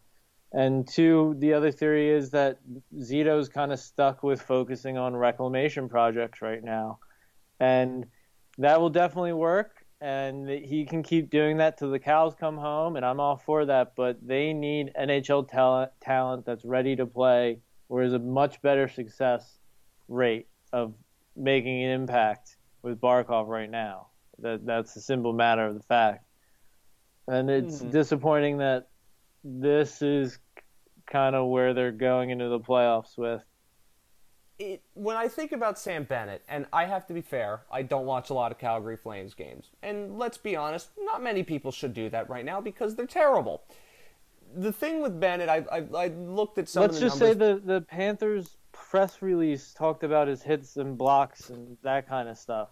And 0.52 0.88
two, 0.88 1.36
the 1.40 1.54
other 1.54 1.72
theory 1.72 2.10
is 2.10 2.32
that 2.32 2.60
Zito's 3.00 3.50
kind 3.50 3.74
of 3.74 3.80
stuck 3.80 4.24
with 4.24 4.42
focusing 4.42 4.98
on 4.98 5.16
reclamation 5.16 5.90
projects 5.90 6.42
right 6.42 6.64
now. 6.64 7.00
And 7.60 8.06
that 8.58 8.80
will 8.80 8.90
definitely 8.90 9.34
work. 9.34 9.86
And 10.02 10.48
he 10.50 10.86
can 10.86 11.04
keep 11.04 11.30
doing 11.30 11.58
that 11.58 11.78
till 11.78 11.90
the 11.90 12.00
cows 12.00 12.36
come 12.40 12.58
home. 12.58 12.96
And 12.96 13.06
I'm 13.06 13.20
all 13.20 13.38
for 13.38 13.66
that. 13.66 13.94
But 13.98 14.26
they 14.26 14.54
need 14.54 14.92
NHL 15.00 15.50
talent, 15.50 15.92
talent 16.02 16.46
that's 16.46 16.64
ready 16.64 16.96
to 16.96 17.06
play, 17.06 17.60
or 17.90 18.04
is 18.04 18.14
a 18.14 18.20
much 18.20 18.62
better 18.62 18.88
success 18.88 19.60
rate 20.08 20.48
of 20.76 20.94
making 21.38 21.84
an 21.84 21.92
impact 21.92 22.58
with 22.82 23.00
Barkov 23.00 23.48
right 23.48 23.72
now. 23.72 24.08
That 24.40 24.66
that's 24.66 24.94
a 24.98 25.02
simple 25.02 25.32
matter 25.32 25.66
of 25.66 25.76
the 25.76 25.84
fact. 25.84 26.26
And 27.28 27.50
it's 27.50 27.78
mm-hmm. 27.78 27.92
disappointing 27.92 28.58
that 28.58 28.90
this 29.44 30.02
is 30.02 30.38
kind 31.10 31.34
of 31.36 31.48
where 31.48 31.74
they're 31.74 31.94
going 31.94 32.30
into 32.30 32.50
the 32.50 32.60
playoffs 32.60 33.18
with. 33.18 33.42
It, 34.60 34.84
when 34.94 35.16
I 35.16 35.28
think 35.30 35.54
about 35.54 35.80
Sam 35.80 36.04
Bennett, 36.04 36.44
and 36.50 36.66
I 36.74 36.86
have 36.86 37.08
to 37.08 37.14
be 37.14 37.22
fair, 37.22 37.62
I 37.72 37.82
don't 37.82 38.06
watch 38.06 38.30
a 38.30 38.34
lot 38.34 38.52
of 38.52 38.58
Calgary 38.58 38.98
Flames 38.98 39.34
games. 39.34 39.72
And 39.82 40.18
let's 40.18 40.38
be 40.38 40.56
honest, 40.56 40.90
not 41.00 41.24
many 41.24 41.44
people 41.44 41.72
should 41.72 41.94
do 41.94 42.10
that 42.10 42.30
right 42.30 42.46
now 42.46 42.60
because 42.62 42.96
they're 42.96 43.08
terrible. 43.08 43.64
The 44.56 44.72
thing 44.72 45.02
with 45.02 45.20
Bennett, 45.20 45.50
I, 45.50 45.66
I, 45.72 45.86
I 45.96 46.08
looked 46.08 46.58
at 46.58 46.70
some 46.70 46.82
let's 46.82 47.00
just 47.00 47.20
numbers. 47.20 47.38
say 47.38 47.54
the, 47.54 47.62
the 47.66 47.82
Panthers 47.82 48.58
press 48.96 49.22
release 49.22 49.74
talked 49.74 50.06
about 50.06 50.30
his 50.30 50.42
hits 50.42 50.78
and 50.78 50.98
blocks 50.98 51.50
and 51.50 51.76
that 51.84 52.08
kind 52.08 52.30
of 52.30 52.38
stuff. 52.38 52.70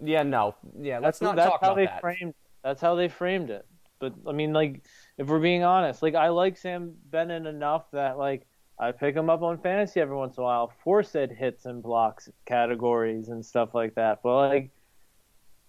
Yeah, 0.00 0.24
no, 0.24 0.56
yeah, 0.76 0.98
let's 0.98 1.20
that's, 1.20 1.22
not 1.22 1.36
that's 1.36 1.50
talk 1.50 1.60
how 1.60 1.68
about 1.68 1.76
they 1.76 1.86
that. 1.86 2.00
framed. 2.00 2.34
That's 2.64 2.80
how 2.80 2.96
they 2.96 3.06
framed 3.06 3.50
it. 3.50 3.64
But 4.00 4.14
I 4.26 4.32
mean, 4.32 4.52
like, 4.52 4.82
if 5.18 5.28
we're 5.28 5.38
being 5.38 5.62
honest, 5.62 6.02
like 6.02 6.16
I 6.16 6.30
like 6.30 6.56
Sam 6.56 6.94
Bennett 7.12 7.46
enough 7.46 7.88
that 7.92 8.18
like 8.18 8.44
I 8.76 8.90
pick 8.90 9.14
him 9.14 9.30
up 9.30 9.42
on 9.42 9.58
fantasy 9.58 10.00
every 10.00 10.16
once 10.16 10.36
in 10.36 10.42
a 10.42 10.44
while 10.44 10.72
for 10.82 11.04
said 11.04 11.30
hits 11.30 11.64
and 11.64 11.80
blocks 11.80 12.28
categories 12.44 13.28
and 13.28 13.46
stuff 13.46 13.72
like 13.72 13.94
that. 13.94 14.24
But 14.24 14.48
like, 14.48 14.70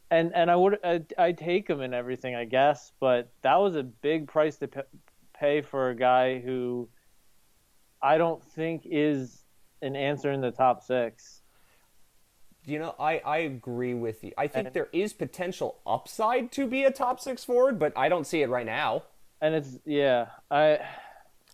and 0.09 0.33
and 0.33 0.49
I 0.49 0.55
would 0.55 0.79
I 0.83 1.03
I 1.19 1.33
take 1.33 1.69
him 1.69 1.81
in 1.81 1.93
everything, 1.93 2.33
I 2.33 2.45
guess. 2.45 2.93
But 2.99 3.29
that 3.43 3.57
was 3.57 3.75
a 3.75 3.83
big 3.83 4.27
price 4.27 4.57
to 4.57 4.69
pay 5.39 5.61
for 5.61 5.91
a 5.91 5.95
guy 5.95 6.39
who 6.39 6.89
I 8.01 8.17
don't 8.17 8.43
think 8.43 8.81
is 8.83 9.43
an 9.81 9.95
answer 9.95 10.31
in 10.31 10.41
the 10.41 10.51
top 10.51 10.83
six. 10.83 11.41
You 12.65 12.79
know, 12.79 12.95
I, 12.99 13.19
I 13.19 13.37
agree 13.37 13.93
with 13.93 14.23
you. 14.23 14.33
I 14.37 14.47
think 14.47 14.67
and, 14.67 14.73
there 14.73 14.89
is 14.91 15.13
potential 15.13 15.79
upside 15.87 16.51
to 16.53 16.67
be 16.67 16.83
a 16.83 16.91
top 16.91 17.19
six 17.19 17.45
forward, 17.45 17.79
but 17.79 17.93
I 17.95 18.09
don't 18.09 18.27
see 18.27 18.41
it 18.41 18.49
right 18.49 18.65
now. 18.65 19.03
And 19.39 19.55
it's 19.55 19.77
yeah, 19.85 20.27
I 20.51 20.79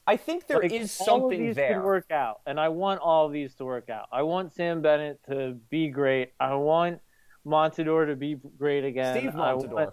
I 0.07 0.17
think 0.17 0.47
there 0.47 0.59
like, 0.59 0.71
is 0.71 0.91
something 0.91 1.13
all 1.13 1.31
of 1.31 1.37
these 1.37 1.55
there. 1.55 1.75
Could 1.75 1.85
work 1.85 2.11
out, 2.11 2.41
and 2.45 2.59
I 2.59 2.69
want 2.69 2.99
all 3.01 3.27
of 3.27 3.31
these 3.31 3.53
to 3.55 3.65
work 3.65 3.89
out. 3.89 4.07
I 4.11 4.23
want 4.23 4.53
Sam 4.53 4.81
Bennett 4.81 5.19
to 5.29 5.57
be 5.69 5.89
great. 5.89 6.33
I 6.39 6.55
want 6.55 6.99
Montador 7.45 8.07
to 8.07 8.15
be 8.15 8.37
great 8.57 8.83
again. 8.83 9.17
Steve 9.17 9.31
Montador. 9.31 9.71
Want, 9.71 9.89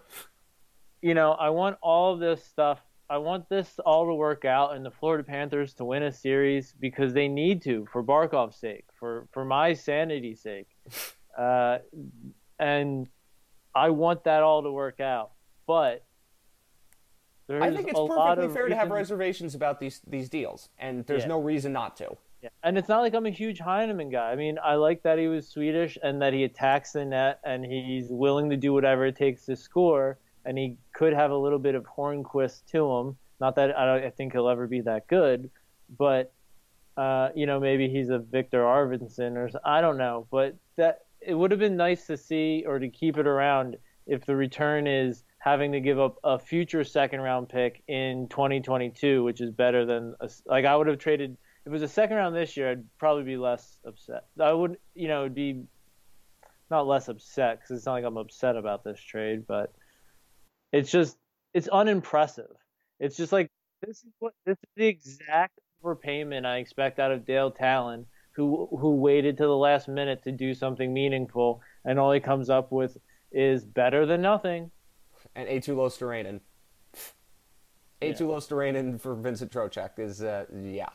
you 1.02 1.14
know, 1.14 1.32
I 1.32 1.50
want 1.50 1.76
all 1.82 2.14
of 2.14 2.20
this 2.20 2.44
stuff. 2.44 2.80
I 3.10 3.18
want 3.18 3.48
this 3.48 3.80
all 3.84 4.06
to 4.06 4.14
work 4.14 4.44
out, 4.44 4.76
and 4.76 4.86
the 4.86 4.90
Florida 4.92 5.24
Panthers 5.24 5.74
to 5.74 5.84
win 5.84 6.04
a 6.04 6.12
series 6.12 6.72
because 6.78 7.12
they 7.12 7.26
need 7.26 7.60
to 7.62 7.86
for 7.92 8.04
Barkov's 8.04 8.56
sake, 8.56 8.84
for 8.94 9.26
for 9.32 9.44
my 9.44 9.74
sanity's 9.74 10.40
sake, 10.40 10.68
uh, 11.38 11.78
and 12.60 13.08
I 13.74 13.90
want 13.90 14.24
that 14.24 14.44
all 14.44 14.62
to 14.62 14.70
work 14.70 15.00
out. 15.00 15.32
But 15.66 16.04
I 17.50 17.74
think 17.74 17.88
it's 17.88 17.98
perfectly 17.98 18.48
fair 18.54 18.68
to 18.68 18.76
have 18.76 18.90
reservations 18.90 19.56
about 19.56 19.80
these 19.80 20.00
these 20.06 20.28
deals, 20.28 20.68
and 20.78 21.04
there's 21.06 21.22
yeah. 21.22 21.28
no 21.28 21.40
reason 21.40 21.72
not 21.72 21.96
to. 21.96 22.16
Yeah. 22.42 22.48
And 22.62 22.78
it's 22.78 22.88
not 22.88 23.00
like 23.00 23.12
I'm 23.14 23.26
a 23.26 23.30
huge 23.30 23.58
Heineman 23.58 24.08
guy. 24.08 24.30
I 24.30 24.36
mean, 24.36 24.58
I 24.62 24.76
like 24.76 25.02
that 25.02 25.18
he 25.18 25.26
was 25.26 25.46
Swedish 25.46 25.98
and 26.02 26.22
that 26.22 26.32
he 26.32 26.44
attacks 26.44 26.92
the 26.92 27.04
net 27.04 27.38
and 27.44 27.62
he's 27.64 28.06
willing 28.08 28.48
to 28.48 28.56
do 28.56 28.72
whatever 28.72 29.04
it 29.04 29.16
takes 29.16 29.44
to 29.44 29.56
score. 29.56 30.18
And 30.44 30.56
he 30.56 30.76
could 30.92 31.12
have 31.12 31.30
a 31.30 31.36
little 31.36 31.58
bit 31.58 31.74
of 31.74 31.84
Hornqvist 31.84 32.66
to 32.72 32.90
him. 32.90 33.18
Not 33.40 33.56
that 33.56 33.76
I, 33.78 34.06
I 34.06 34.10
think 34.10 34.32
he'll 34.32 34.48
ever 34.48 34.66
be 34.66 34.80
that 34.82 35.06
good, 35.06 35.50
but 35.98 36.32
uh, 36.96 37.30
you 37.34 37.46
know, 37.46 37.58
maybe 37.58 37.88
he's 37.88 38.10
a 38.10 38.18
Viktor 38.18 38.62
Arvidsson 38.62 39.36
or 39.36 39.50
I 39.64 39.80
don't 39.80 39.96
know. 39.96 40.26
But 40.30 40.56
that 40.76 41.00
it 41.20 41.34
would 41.34 41.50
have 41.50 41.60
been 41.60 41.76
nice 41.76 42.06
to 42.06 42.16
see 42.16 42.64
or 42.66 42.78
to 42.78 42.88
keep 42.88 43.18
it 43.18 43.26
around 43.26 43.76
if 44.06 44.24
the 44.26 44.36
return 44.36 44.86
is 44.86 45.24
having 45.38 45.72
to 45.72 45.80
give 45.80 45.98
up 45.98 46.16
a 46.24 46.38
future 46.38 46.84
second 46.84 47.20
round 47.20 47.48
pick 47.48 47.82
in 47.88 48.28
2022, 48.28 49.22
which 49.24 49.40
is 49.40 49.50
better 49.50 49.86
than 49.86 50.14
a, 50.20 50.28
like 50.46 50.64
I 50.64 50.76
would 50.76 50.86
have 50.86 50.98
traded 50.98 51.36
if 51.64 51.66
it 51.66 51.70
was 51.70 51.82
a 51.82 51.88
second 51.88 52.16
round 52.16 52.34
this 52.34 52.56
year. 52.56 52.70
I'd 52.70 52.84
probably 52.98 53.24
be 53.24 53.36
less 53.36 53.78
upset. 53.86 54.24
I 54.38 54.52
would, 54.52 54.76
you 54.94 55.08
know, 55.08 55.22
it'd 55.22 55.34
be 55.34 55.62
not 56.70 56.86
less 56.86 57.08
upset 57.08 57.60
because 57.60 57.76
it's 57.76 57.86
not 57.86 57.94
like 57.94 58.04
I'm 58.04 58.16
upset 58.16 58.56
about 58.56 58.84
this 58.84 59.00
trade, 59.00 59.46
but 59.46 59.72
it's 60.72 60.90
just 60.90 61.16
it's 61.54 61.68
unimpressive. 61.68 62.50
It's 62.98 63.16
just 63.16 63.32
like 63.32 63.50
this 63.82 63.98
is 63.98 64.12
what 64.18 64.34
this 64.46 64.56
is 64.58 64.70
the 64.76 64.86
exact 64.86 65.58
overpayment 65.82 66.44
I 66.44 66.58
expect 66.58 66.98
out 66.98 67.12
of 67.12 67.24
Dale 67.24 67.50
Tallon, 67.50 68.06
who 68.32 68.68
who 68.78 68.96
waited 68.96 69.36
to 69.38 69.44
the 69.44 69.56
last 69.56 69.88
minute 69.88 70.22
to 70.24 70.32
do 70.32 70.54
something 70.54 70.92
meaningful, 70.92 71.62
and 71.84 71.98
all 71.98 72.12
he 72.12 72.20
comes 72.20 72.50
up 72.50 72.72
with 72.72 72.96
is 73.32 73.64
better 73.64 74.06
than 74.06 74.20
nothing 74.20 74.70
and 75.34 75.48
Eetu 75.48 75.74
Luostarinen. 75.76 76.40
Eetu 78.02 78.20
yeah. 78.20 78.26
Luostarinen 78.26 79.00
for 79.00 79.14
Vincent 79.14 79.52
Trocheck 79.52 79.98
is, 79.98 80.22
uh, 80.22 80.46
yeah. 80.62 80.88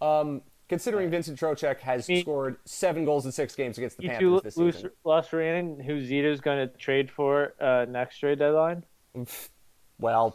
Um, 0.00 0.42
considering 0.68 1.10
Vincent 1.10 1.38
Trocheck 1.38 1.80
has 1.80 2.06
scored 2.06 2.56
seven 2.64 3.04
goals 3.04 3.26
in 3.26 3.32
six 3.32 3.54
games 3.54 3.78
against 3.78 3.96
the 3.96 4.08
Panthers 4.08 4.42
this 4.42 4.54
season. 4.54 4.90
Luostarinen, 5.04 5.84
who 5.84 6.00
Zito's 6.00 6.40
going 6.40 6.68
to 6.68 6.76
trade 6.76 7.10
for 7.10 7.54
uh, 7.60 7.86
next 7.88 8.18
trade 8.18 8.38
deadline? 8.38 8.84
Well, 9.98 10.34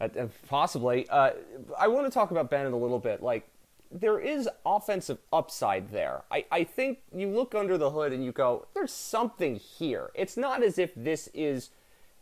uh, 0.00 0.08
possibly. 0.48 1.08
Uh, 1.08 1.30
I 1.78 1.88
want 1.88 2.06
to 2.06 2.10
talk 2.10 2.30
about 2.30 2.50
Bennett 2.50 2.72
a 2.72 2.76
little 2.76 2.98
bit. 2.98 3.22
Like, 3.22 3.48
there 3.90 4.18
is 4.18 4.48
offensive 4.66 5.18
upside 5.32 5.90
there. 5.90 6.22
I, 6.30 6.44
I 6.50 6.64
think 6.64 6.98
you 7.14 7.28
look 7.28 7.54
under 7.54 7.78
the 7.78 7.90
hood 7.90 8.12
and 8.12 8.24
you 8.24 8.32
go, 8.32 8.66
there's 8.74 8.92
something 8.92 9.56
here. 9.56 10.10
It's 10.14 10.36
not 10.36 10.62
as 10.62 10.78
if 10.78 10.94
this 10.94 11.28
is 11.32 11.70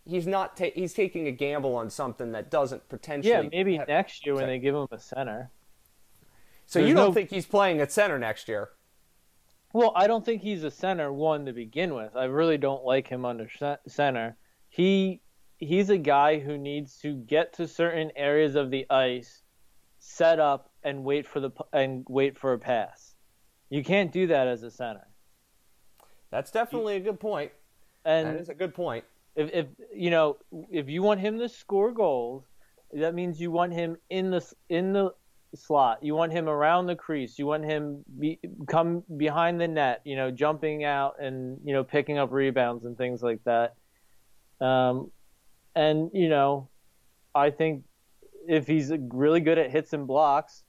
he's 0.07 0.27
not 0.27 0.57
ta- 0.57 0.70
he's 0.75 0.94
taking 0.94 1.27
a 1.27 1.33
gamble 1.33 1.75
on 1.75 1.90
something 1.90 2.33
that 2.33 2.51
doesn't 2.51 2.88
potentially. 2.88 3.33
Yeah, 3.33 3.42
maybe 3.51 3.79
next 3.79 4.25
year 4.25 4.35
when 4.35 4.46
they 4.46 4.59
give 4.59 4.75
him 4.75 4.87
a 4.90 5.01
center. 5.01 5.51
So 6.66 6.79
There's 6.79 6.88
you 6.88 6.94
don't 6.94 7.09
no... 7.09 7.12
think 7.14 7.31
he's 7.31 7.46
playing 7.46 7.81
at 7.81 7.92
center 7.92 8.18
next 8.18 8.49
year? 8.49 8.70
Well, 9.72 9.92
I 9.94 10.07
don't 10.07 10.25
think 10.25 10.42
he's 10.42 10.64
a 10.64 10.70
center 10.70 11.12
one 11.12 11.44
to 11.46 11.53
begin 11.53 11.94
with. 11.94 12.16
I 12.16 12.25
really 12.25 12.57
don't 12.57 12.85
like 12.85 13.09
him 13.09 13.25
under 13.25 13.49
center. 13.87 14.37
He 14.68 15.20
he's 15.59 15.90
a 15.90 15.99
guy 15.99 16.38
who 16.38 16.59
needs 16.59 16.99
to 16.99 17.14
get 17.14 17.55
to 17.55 17.69
certain 17.69 18.11
areas 18.16 18.55
of 18.55 18.71
the 18.71 18.87
ice, 18.90 19.42
set 19.99 20.38
up 20.38 20.71
and 20.83 21.05
wait 21.05 21.27
for 21.27 21.40
the 21.40 21.51
and 21.73 22.05
wait 22.09 22.38
for 22.38 22.53
a 22.53 22.59
pass. 22.59 23.14
You 23.71 23.83
can't 23.83 24.12
do 24.12 24.29
that 24.29 24.47
as 24.47 24.62
a 24.62 24.71
center. 24.71 25.07
That's 26.31 26.51
definitely 26.51 26.97
a 26.97 27.01
good 27.01 27.21
point. 27.21 27.53
And 28.05 28.29
that 28.29 28.40
is 28.40 28.49
a 28.49 28.55
good 28.55 28.75
point 28.75 29.05
if, 29.37 29.51
if 29.53 29.66
you 29.95 30.11
know 30.11 30.38
if 30.71 30.88
you 30.88 31.03
want 31.03 31.21
him 31.21 31.38
to 31.38 31.49
score 31.49 31.92
goals, 31.92 32.45
that 32.92 33.14
means 33.14 33.40
you 33.40 33.51
want 33.51 33.73
him 33.73 33.97
in 34.11 34.31
the 34.31 34.53
in 34.69 34.92
the 34.92 35.11
slot. 35.55 36.03
You 36.03 36.14
want 36.14 36.33
him 36.33 36.49
around 36.49 36.87
the 36.87 36.97
crease. 36.97 37.38
You 37.38 37.47
want 37.47 37.64
him 37.64 38.05
be, 38.19 38.40
come 38.66 39.05
behind 39.16 39.61
the 39.61 39.69
net. 39.69 40.01
You 40.05 40.16
know, 40.16 40.31
jumping 40.31 40.85
out 40.85 41.21
and 41.21 41.59
you 41.64 41.75
know 41.75 41.85
picking 41.85 42.19
up 42.19 42.33
rebounds 42.33 42.87
and 42.87 42.97
things 42.97 43.23
like 43.23 43.40
that. 43.45 43.75
Um, 44.64 45.12
and 45.77 46.11
you 46.12 46.29
know, 46.29 46.69
I 47.35 47.51
think 47.51 47.85
if 48.49 48.67
he's 48.67 48.91
uh, 48.91 48.97
really 49.11 49.41
good 49.41 49.59
at 49.59 49.71
hits 49.71 49.93
and 49.93 50.07
blocks, 50.07 50.65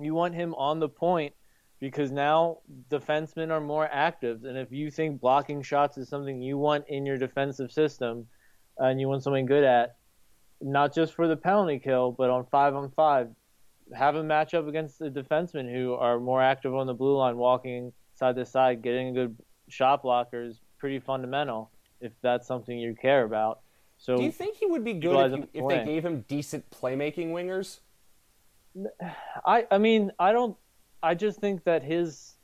you 0.00 0.14
want 0.14 0.34
him 0.34 0.54
on 0.54 0.80
the 0.80 0.88
point 0.88 1.34
because 1.78 2.10
now 2.10 2.58
defensemen 2.90 3.50
are 3.50 3.60
more 3.60 3.88
active. 3.92 4.44
And 4.44 4.56
if 4.56 4.72
you 4.72 4.90
think 4.90 5.20
blocking 5.20 5.62
shots 5.62 5.98
is 5.98 6.08
something 6.08 6.40
you 6.40 6.56
want 6.56 6.84
in 6.88 7.04
your 7.04 7.18
defensive 7.18 7.70
system 7.70 8.26
and 8.78 9.00
you 9.00 9.08
want 9.08 9.22
something 9.22 9.46
good 9.46 9.64
at, 9.64 9.96
not 10.60 10.94
just 10.94 11.12
for 11.14 11.28
the 11.28 11.36
penalty 11.36 11.78
kill, 11.78 12.12
but 12.12 12.30
on 12.30 12.46
five 12.46 12.74
on 12.74 12.90
five, 12.92 13.28
have 13.94 14.14
a 14.14 14.22
matchup 14.22 14.68
against 14.68 14.98
the 15.00 15.10
defensemen 15.10 15.70
who 15.70 15.94
are 15.94 16.18
more 16.18 16.40
active 16.40 16.74
on 16.74 16.86
the 16.86 16.94
blue 16.94 17.16
line, 17.16 17.36
walking 17.36 17.92
side 18.14 18.36
to 18.36 18.46
side, 18.46 18.80
getting 18.80 19.08
a 19.08 19.12
good 19.12 19.36
shot 19.68 20.02
blocker 20.02 20.44
is 20.44 20.60
pretty 20.78 21.00
fundamental 21.00 21.70
if 22.00 22.12
that's 22.22 22.46
something 22.46 22.78
you 22.78 22.94
care 22.94 23.24
about. 23.24 23.60
So, 24.02 24.16
do 24.16 24.24
you 24.24 24.32
think 24.32 24.56
he 24.56 24.66
would 24.66 24.82
be 24.82 24.94
good 24.94 25.32
if, 25.32 25.38
you, 25.38 25.48
if 25.54 25.68
they 25.68 25.84
gave 25.84 26.04
him 26.04 26.24
decent 26.26 26.68
playmaking 26.70 27.28
wingers? 27.28 27.78
I 29.46 29.64
I 29.70 29.78
mean 29.78 30.10
I 30.18 30.32
don't 30.32 30.56
I 31.04 31.14
just 31.14 31.38
think 31.38 31.62
that 31.62 31.84
his 31.84 32.34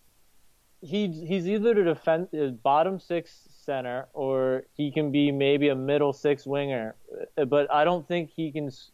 he 0.80 1.08
he's 1.08 1.48
either 1.48 1.74
to 1.74 1.82
defend 1.82 2.28
his 2.30 2.52
uh, 2.52 2.54
bottom 2.62 3.00
six 3.00 3.48
center 3.64 4.06
or 4.12 4.66
he 4.74 4.92
can 4.92 5.10
be 5.10 5.32
maybe 5.32 5.68
a 5.70 5.74
middle 5.74 6.12
six 6.12 6.46
winger, 6.46 6.94
uh, 7.36 7.44
but 7.44 7.68
I 7.72 7.82
don't 7.82 8.06
think 8.06 8.30
he 8.30 8.52
can. 8.52 8.68
It's 8.68 8.92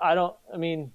I 0.00 0.14
don't. 0.14 0.36
I 0.52 0.56
mean, 0.56 0.92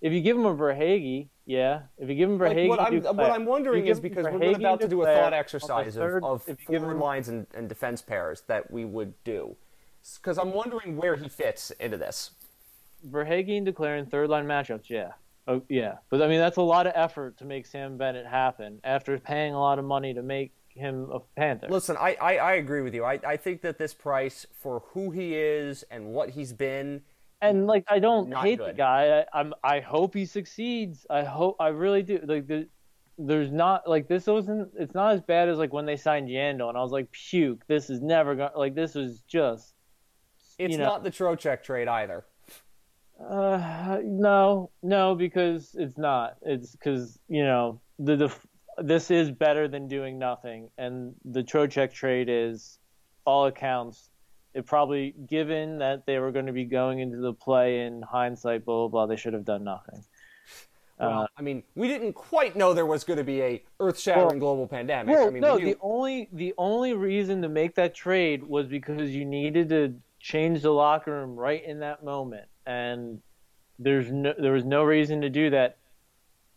if 0.00 0.14
you 0.14 0.22
give 0.22 0.38
him 0.38 0.46
a 0.46 0.56
Verhaeghe, 0.56 1.28
yeah. 1.44 1.82
If 1.98 2.08
you 2.08 2.14
give 2.14 2.30
him 2.30 2.38
Verhaeghe, 2.38 2.68
like 2.68 2.78
what, 2.78 2.80
I'm, 2.80 3.16
what 3.16 3.30
I'm 3.30 3.44
wondering 3.44 3.86
is 3.86 4.00
because 4.00 4.24
we're 4.24 4.56
about 4.56 4.80
to 4.80 4.88
do 4.88 5.02
a 5.02 5.04
thought 5.04 5.34
exercise 5.34 5.96
of, 5.96 6.24
of 6.24 6.42
forward 6.42 6.92
him, 6.92 6.98
lines 6.98 7.28
and, 7.28 7.46
and 7.54 7.68
defense 7.68 8.00
pairs 8.00 8.42
that 8.46 8.70
we 8.70 8.86
would 8.86 9.12
do, 9.24 9.54
because 10.16 10.38
I'm 10.38 10.52
wondering 10.52 10.96
where 10.96 11.16
he 11.16 11.28
fits 11.28 11.70
into 11.72 11.96
this. 11.96 12.30
And 13.02 13.12
Duclair 13.12 13.98
in 13.98 14.06
third 14.06 14.30
line 14.30 14.46
matchups, 14.46 14.88
yeah. 14.88 15.12
Oh 15.46 15.62
yeah, 15.68 15.96
but 16.10 16.22
I 16.22 16.28
mean 16.28 16.40
that's 16.40 16.56
a 16.56 16.62
lot 16.62 16.86
of 16.86 16.92
effort 16.94 17.38
to 17.38 17.44
make 17.44 17.66
Sam 17.66 17.96
Bennett 17.96 18.26
happen 18.26 18.80
after 18.84 19.18
paying 19.18 19.54
a 19.54 19.60
lot 19.60 19.78
of 19.78 19.84
money 19.84 20.12
to 20.14 20.22
make 20.22 20.52
him 20.68 21.08
a 21.10 21.20
Panther. 21.36 21.68
Listen, 21.68 21.96
I, 21.98 22.16
I, 22.20 22.36
I 22.36 22.52
agree 22.54 22.82
with 22.82 22.94
you. 22.94 23.04
I, 23.04 23.18
I 23.26 23.36
think 23.36 23.62
that 23.62 23.78
this 23.78 23.94
price 23.94 24.46
for 24.52 24.82
who 24.92 25.10
he 25.10 25.34
is 25.34 25.84
and 25.90 26.08
what 26.08 26.30
he's 26.30 26.52
been 26.52 27.02
and 27.40 27.66
like 27.66 27.84
I 27.88 27.98
don't 27.98 28.32
hate 28.34 28.58
good. 28.58 28.70
the 28.70 28.72
guy. 28.74 29.24
I, 29.32 29.40
am 29.40 29.54
I 29.62 29.80
hope 29.80 30.14
he 30.14 30.26
succeeds. 30.26 31.06
I 31.08 31.22
hope 31.24 31.56
I 31.60 31.68
really 31.68 32.02
do. 32.02 32.20
Like 32.24 32.46
the, 32.46 32.68
there's 33.16 33.52
not 33.52 33.88
like 33.88 34.08
this 34.08 34.26
wasn't. 34.26 34.70
It's 34.76 34.94
not 34.94 35.14
as 35.14 35.20
bad 35.20 35.48
as 35.48 35.58
like 35.58 35.72
when 35.72 35.86
they 35.86 35.96
signed 35.96 36.28
Yandle, 36.28 36.68
and 36.68 36.78
I 36.78 36.82
was 36.82 36.92
like, 36.92 37.10
puke. 37.12 37.66
This 37.66 37.90
is 37.90 38.00
never 38.00 38.34
going. 38.34 38.50
Like 38.56 38.74
this 38.74 38.94
was 38.94 39.20
just. 39.28 39.74
It's 40.58 40.72
you 40.72 40.78
know, 40.78 40.84
not 40.84 41.04
the 41.04 41.10
Trocheck 41.10 41.62
trade 41.62 41.88
either. 41.88 42.24
Uh, 43.20 43.98
no, 44.04 44.70
no, 44.82 45.14
because 45.14 45.74
it's 45.74 45.98
not. 45.98 46.36
It's 46.42 46.72
because 46.72 47.18
you 47.28 47.44
know 47.44 47.80
the, 47.98 48.16
the 48.16 48.34
this 48.82 49.10
is 49.10 49.30
better 49.30 49.68
than 49.68 49.88
doing 49.88 50.18
nothing, 50.18 50.70
and 50.78 51.14
the 51.24 51.42
Trocheck 51.42 51.92
trade 51.92 52.28
is 52.30 52.78
all 53.24 53.46
accounts. 53.46 54.10
It 54.54 54.66
probably, 54.66 55.14
given 55.28 55.78
that 55.78 56.06
they 56.06 56.18
were 56.18 56.32
going 56.32 56.46
to 56.46 56.52
be 56.52 56.64
going 56.64 57.00
into 57.00 57.18
the 57.18 57.32
play 57.32 57.86
in 57.86 58.02
hindsight, 58.02 58.64
blah 58.64 58.76
blah 58.76 58.88
blah, 58.88 59.06
they 59.06 59.16
should 59.16 59.34
have 59.34 59.44
done 59.44 59.64
nothing. 59.64 60.04
Well, 60.98 61.22
uh, 61.22 61.26
I 61.36 61.42
mean, 61.42 61.62
we 61.76 61.86
didn't 61.86 62.14
quite 62.14 62.56
know 62.56 62.74
there 62.74 62.86
was 62.86 63.04
going 63.04 63.18
to 63.18 63.24
be 63.24 63.40
a 63.40 63.62
earth-shattering 63.78 64.40
well, 64.40 64.56
global 64.56 64.66
pandemic. 64.66 65.14
Well, 65.14 65.28
I 65.28 65.30
mean, 65.30 65.42
no, 65.42 65.58
the 65.58 65.76
only 65.80 66.28
the 66.32 66.54
only 66.58 66.94
reason 66.94 67.42
to 67.42 67.48
make 67.48 67.74
that 67.76 67.94
trade 67.94 68.42
was 68.42 68.66
because 68.66 69.10
you 69.10 69.24
needed 69.24 69.68
to 69.68 69.94
change 70.20 70.62
the 70.62 70.70
locker 70.70 71.12
room 71.12 71.36
right 71.36 71.64
in 71.64 71.80
that 71.80 72.04
moment 72.04 72.46
and 72.66 73.20
there's 73.78 74.10
no 74.10 74.34
there 74.38 74.52
was 74.52 74.64
no 74.64 74.82
reason 74.82 75.20
to 75.20 75.30
do 75.30 75.50
that 75.50 75.78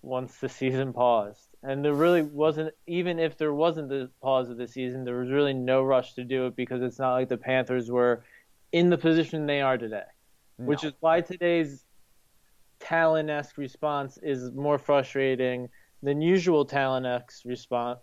once 0.02 0.38
the 0.38 0.50
season 0.50 0.94
paused. 0.94 1.48
And 1.64 1.86
there 1.86 1.94
really 1.94 2.24
wasn't 2.24 2.74
even 2.88 3.20
if 3.20 3.38
there 3.38 3.54
wasn't 3.54 3.90
the 3.90 4.10
pause 4.22 4.50
of 4.50 4.58
the 4.58 4.68
season, 4.68 5.06
there 5.06 5.20
was 5.20 5.30
really 5.30 5.54
no 5.54 5.84
rush 5.84 6.14
to 6.14 6.24
do 6.24 6.48
it 6.48 6.56
because 6.56 6.82
it's 6.82 7.00
not 7.00 7.14
like 7.14 7.30
the 7.30 7.38
Panthers 7.38 7.92
were 7.92 8.24
in 8.72 8.90
the 8.90 8.98
position 8.98 9.46
they 9.46 9.62
are 9.62 9.78
today. 9.78 10.04
No. 10.58 10.66
Which 10.66 10.84
is 10.84 10.94
why 11.00 11.22
today's 11.22 11.86
Tallon 12.80 13.30
esque 13.30 13.58
response 13.58 14.18
is 14.24 14.52
more 14.52 14.80
frustrating 14.80 15.70
than 16.02 16.22
usual 16.22 16.66
Tallon 16.66 17.06
esque 17.06 17.46
response. 17.46 18.00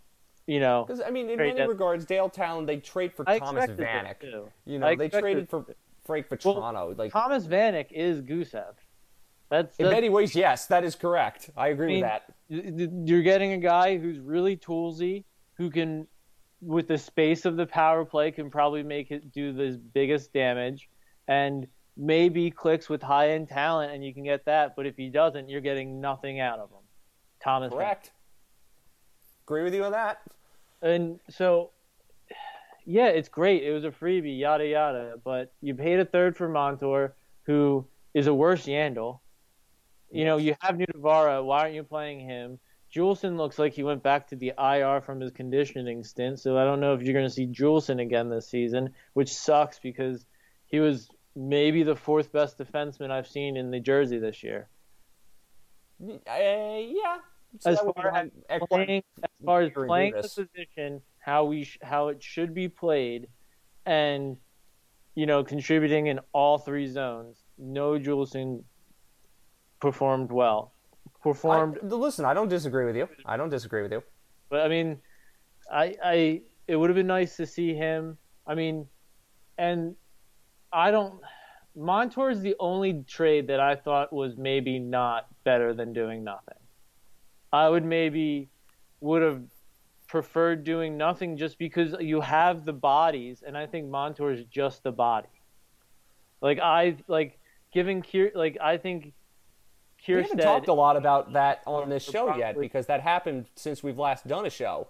You 0.48 0.60
know, 0.60 0.82
because 0.86 1.02
I 1.02 1.10
mean, 1.10 1.28
in 1.28 1.36
many 1.36 1.60
regards, 1.60 2.06
Dale 2.06 2.30
Tallon 2.30 2.64
they 2.64 2.78
trade 2.78 3.12
for 3.12 3.28
I 3.28 3.38
Thomas 3.38 3.68
Vanek. 3.68 4.22
You 4.64 4.78
know, 4.78 4.96
they 4.96 5.10
traded 5.10 5.50
for 5.50 5.66
Frank 6.06 6.26
Vatrano. 6.30 6.72
Well, 6.72 6.94
like 6.96 7.12
Thomas 7.12 7.46
Vanek 7.46 7.92
is 7.92 8.22
Gusev. 8.22 8.72
That's, 9.50 9.76
that's 9.76 9.78
in 9.78 9.90
many 9.90 10.08
ways, 10.08 10.34
yes, 10.34 10.64
that 10.68 10.84
is 10.84 10.94
correct. 10.94 11.50
I 11.54 11.68
agree 11.68 12.02
I 12.02 12.20
mean, 12.48 12.64
with 12.72 12.88
that. 12.88 13.06
You're 13.06 13.22
getting 13.22 13.52
a 13.52 13.58
guy 13.58 13.98
who's 13.98 14.18
really 14.20 14.56
toolsy, 14.56 15.24
who 15.58 15.68
can, 15.70 16.06
with 16.62 16.88
the 16.88 16.96
space 16.96 17.44
of 17.44 17.56
the 17.56 17.66
power 17.66 18.06
play, 18.06 18.30
can 18.30 18.50
probably 18.50 18.82
make 18.82 19.10
it 19.10 19.30
do 19.30 19.52
the 19.52 19.78
biggest 19.92 20.32
damage, 20.32 20.88
and 21.28 21.66
maybe 21.98 22.50
clicks 22.50 22.88
with 22.88 23.02
high 23.02 23.32
end 23.32 23.50
talent, 23.50 23.92
and 23.92 24.02
you 24.02 24.14
can 24.14 24.24
get 24.24 24.46
that. 24.46 24.76
But 24.76 24.86
if 24.86 24.96
he 24.96 25.10
doesn't, 25.10 25.50
you're 25.50 25.60
getting 25.60 26.00
nothing 26.00 26.40
out 26.40 26.58
of 26.58 26.70
him. 26.70 26.84
Thomas. 27.42 27.70
Correct. 27.70 28.12
Agree 29.46 29.62
with 29.62 29.74
you 29.74 29.84
on 29.84 29.92
that. 29.92 30.22
And 30.82 31.20
so, 31.30 31.70
yeah, 32.84 33.08
it's 33.08 33.28
great. 33.28 33.62
It 33.62 33.72
was 33.72 33.84
a 33.84 33.90
freebie, 33.90 34.38
yada 34.38 34.66
yada. 34.66 35.14
But 35.22 35.52
you 35.60 35.74
paid 35.74 36.00
a 36.00 36.04
third 36.04 36.36
for 36.36 36.48
Montour, 36.48 37.14
who 37.44 37.86
is 38.14 38.26
a 38.26 38.34
worse 38.34 38.66
Yandle. 38.66 39.20
You 40.10 40.24
know, 40.24 40.38
you 40.38 40.54
have 40.60 40.76
Nutivaara. 40.76 41.44
Why 41.44 41.60
aren't 41.60 41.74
you 41.74 41.82
playing 41.82 42.20
him? 42.20 42.58
Juulsen 42.94 43.36
looks 43.36 43.58
like 43.58 43.74
he 43.74 43.82
went 43.82 44.02
back 44.02 44.28
to 44.28 44.36
the 44.36 44.54
IR 44.58 45.02
from 45.02 45.20
his 45.20 45.32
conditioning 45.32 46.02
stint, 46.04 46.40
so 46.40 46.56
I 46.56 46.64
don't 46.64 46.80
know 46.80 46.94
if 46.94 47.02
you're 47.02 47.12
going 47.12 47.26
to 47.26 47.30
see 47.30 47.46
Juulsen 47.46 48.00
again 48.00 48.30
this 48.30 48.48
season, 48.48 48.94
which 49.12 49.34
sucks 49.34 49.78
because 49.78 50.24
he 50.64 50.80
was 50.80 51.10
maybe 51.36 51.82
the 51.82 51.96
fourth 51.96 52.32
best 52.32 52.58
defenseman 52.58 53.10
I've 53.10 53.26
seen 53.26 53.56
in 53.56 53.70
the 53.70 53.80
jersey 53.80 54.18
this 54.18 54.42
year. 54.42 54.68
Uh, 56.02 56.16
yeah, 56.26 57.18
as 57.64 57.80
far 57.80 58.14
as 58.14 58.60
playing, 58.68 59.02
as 59.22 59.30
far 59.44 59.62
as 59.62 59.72
playing 59.72 60.12
the 60.14 60.22
position, 60.22 61.00
how 61.18 61.44
we 61.44 61.64
sh- 61.64 61.78
how 61.82 62.08
it 62.08 62.22
should 62.22 62.54
be 62.54 62.68
played, 62.68 63.28
and 63.86 64.36
you 65.14 65.26
know 65.26 65.42
contributing 65.44 66.06
in 66.06 66.20
all 66.32 66.58
three 66.58 66.86
zones. 66.86 67.42
No 67.58 67.98
Juulsen 67.98 68.62
performed 69.80 70.30
well. 70.30 70.72
Performed. 71.22 71.78
I, 71.82 71.86
listen, 71.86 72.24
I 72.24 72.34
don't 72.34 72.48
disagree 72.48 72.84
with 72.84 72.96
you. 72.96 73.08
I 73.26 73.36
don't 73.36 73.50
disagree 73.50 73.82
with 73.82 73.92
you. 73.92 74.02
But 74.50 74.60
I 74.60 74.68
mean, 74.68 74.98
I 75.70 75.94
I 76.02 76.42
it 76.66 76.76
would 76.76 76.90
have 76.90 76.96
been 76.96 77.06
nice 77.06 77.36
to 77.36 77.46
see 77.46 77.74
him. 77.74 78.18
I 78.46 78.54
mean, 78.54 78.86
and 79.56 79.96
I 80.72 80.90
don't. 80.90 81.20
Montour 81.74 82.30
is 82.30 82.40
the 82.40 82.56
only 82.58 83.04
trade 83.06 83.48
that 83.48 83.60
I 83.60 83.76
thought 83.76 84.12
was 84.12 84.36
maybe 84.36 84.78
not 84.78 85.26
better 85.44 85.74
than 85.74 85.92
doing 85.92 86.24
nothing. 86.24 86.58
I 87.52 87.68
would 87.68 87.84
maybe 87.84 88.50
would 89.00 89.22
have 89.22 89.42
preferred 90.08 90.64
doing 90.64 90.96
nothing 90.96 91.36
just 91.36 91.58
because 91.58 91.94
you 92.00 92.20
have 92.20 92.64
the 92.64 92.72
bodies, 92.72 93.42
and 93.46 93.56
I 93.56 93.66
think 93.66 93.88
Montour 93.88 94.32
is 94.32 94.44
just 94.44 94.82
the 94.82 94.92
body. 94.92 95.28
Like 96.40 96.58
I 96.58 96.96
like 97.06 97.38
giving 97.72 98.02
Kier, 98.02 98.34
like 98.34 98.58
I 98.60 98.76
think 98.76 99.12
Kiersted. 100.04 100.16
We 100.16 100.22
haven't 100.22 100.38
talked 100.38 100.68
a 100.68 100.72
lot 100.72 100.96
about 100.96 101.32
that 101.32 101.62
on 101.66 101.88
this 101.88 102.04
show 102.04 102.36
yet 102.36 102.58
because 102.58 102.86
that 102.86 103.00
happened 103.00 103.46
since 103.56 103.82
we've 103.82 103.98
last 103.98 104.26
done 104.26 104.46
a 104.46 104.50
show 104.50 104.88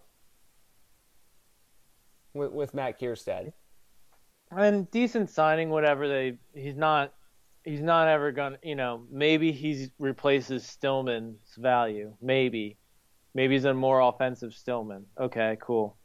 with, 2.35 2.53
with 2.53 2.75
Matt 2.75 3.01
Kiersted. 3.01 3.53
And 4.51 4.90
decent 4.90 5.31
signing, 5.31 5.68
whatever 5.71 6.09
they. 6.09 6.38
He's 6.55 6.77
not 6.77 7.12
he's 7.68 7.83
not 7.83 8.09
ever 8.09 8.33
gonna, 8.33 8.59
you 8.62 8.74
know, 8.74 9.04
maybe 9.11 9.52
he 9.52 9.88
replaces 9.98 10.64
Stillman's 10.66 11.54
value. 11.59 12.14
Maybe, 12.22 12.78
maybe 13.35 13.54
he's 13.54 13.64
a 13.64 13.74
more 13.74 14.00
offensive 14.00 14.54
Stillman. 14.54 15.04
Okay, 15.20 15.59
cool. 15.61 15.96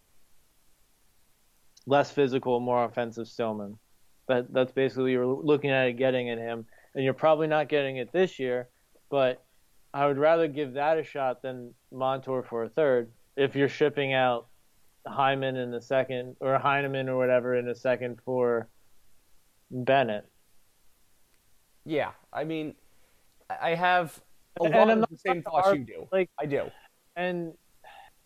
Less 1.86 2.12
physical, 2.12 2.60
more 2.60 2.84
offensive 2.84 3.28
Stillman. 3.28 3.78
but 4.28 4.52
that's 4.54 4.72
basically 4.72 5.12
you're 5.12 5.26
looking 5.26 5.70
at 5.70 5.88
it 5.88 5.94
getting 5.94 6.30
at 6.30 6.38
him, 6.38 6.66
and 6.96 7.04
you're 7.04 7.14
probably 7.14 7.48
not 7.48 7.70
getting 7.70 7.98
it 7.98 8.12
this 8.12 8.40
year. 8.40 8.70
But 9.10 9.44
I 9.94 10.08
would 10.08 10.18
rather 10.18 10.48
give 10.48 10.74
that 10.74 10.98
a 10.98 11.04
shot 11.04 11.42
than 11.42 11.74
Montour 11.92 12.44
for 12.44 12.64
a 12.64 12.70
third. 12.70 13.12
If 13.36 13.56
you're 13.56 13.70
shipping 13.70 14.14
out 14.14 14.48
Hyman 15.08 15.56
in 15.56 15.72
the 15.72 15.82
second, 15.82 16.36
or 16.40 16.58
Heineman 16.58 17.10
or 17.10 17.18
whatever 17.18 17.56
in 17.56 17.68
a 17.70 17.76
second 17.76 18.20
for 18.26 18.70
Bennett. 19.72 20.26
Yeah, 21.86 22.12
I 22.32 22.44
mean, 22.44 22.76
I 23.50 23.76
have 23.76 24.20
a 24.60 24.66
and 24.66 24.74
lot 24.74 24.90
of 24.90 25.00
the 25.10 25.18
same 25.18 25.42
thoughts 25.42 25.78
you 25.78 25.84
do. 25.84 26.08
Like 26.12 26.30
I 26.40 26.46
do. 26.46 26.72
And 27.16 27.54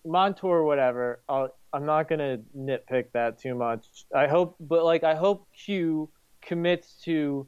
Montour, 0.06 0.64
whatever. 0.64 1.22
i 1.28 1.48
am 1.74 1.86
not 1.86 2.08
gonna 2.08 2.40
nitpick 2.58 3.12
that 3.14 3.40
too 3.40 3.56
much. 3.56 4.06
I 4.16 4.28
hope, 4.28 4.56
but 4.60 4.84
like 4.84 5.04
I 5.04 5.16
hope 5.16 5.48
Q 5.54 6.10
commits 6.42 7.02
to 7.04 7.48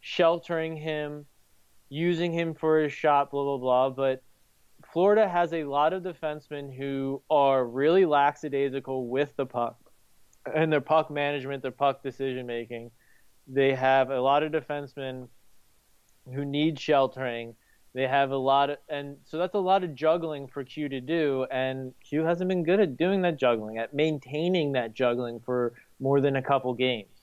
sheltering 0.00 0.76
him, 0.76 1.26
using 1.88 2.32
him 2.32 2.54
for 2.54 2.80
his 2.80 2.92
shot, 2.92 3.30
blah 3.30 3.44
blah 3.44 3.58
blah. 3.58 3.90
But 3.90 4.22
Florida 4.92 5.28
has 5.28 5.52
a 5.52 5.64
lot 5.64 5.92
of 5.92 6.02
defensemen 6.02 6.76
who 6.76 7.22
are 7.30 7.64
really 7.64 8.04
lackadaisical 8.04 9.08
with 9.08 9.34
the 9.36 9.46
puck 9.46 9.78
and 10.54 10.72
their 10.72 10.80
puck 10.80 11.10
management, 11.10 11.62
their 11.62 11.70
puck 11.70 12.02
decision 12.02 12.46
making. 12.46 12.90
They 13.46 13.74
have 13.74 14.10
a 14.10 14.20
lot 14.20 14.42
of 14.42 14.52
defensemen 14.52 15.28
who 16.32 16.44
need 16.44 16.78
sheltering. 16.78 17.54
They 17.94 18.08
have 18.08 18.32
a 18.32 18.36
lot 18.36 18.70
of, 18.70 18.78
and 18.88 19.18
so 19.24 19.38
that's 19.38 19.54
a 19.54 19.58
lot 19.58 19.84
of 19.84 19.94
juggling 19.94 20.48
for 20.48 20.64
Q 20.64 20.88
to 20.88 21.00
do, 21.00 21.46
and 21.50 21.94
Q 22.02 22.24
hasn't 22.24 22.48
been 22.48 22.64
good 22.64 22.80
at 22.80 22.96
doing 22.96 23.22
that 23.22 23.38
juggling, 23.38 23.78
at 23.78 23.94
maintaining 23.94 24.72
that 24.72 24.94
juggling 24.94 25.38
for 25.38 25.74
more 26.00 26.20
than 26.20 26.34
a 26.34 26.42
couple 26.42 26.74
games. 26.74 27.22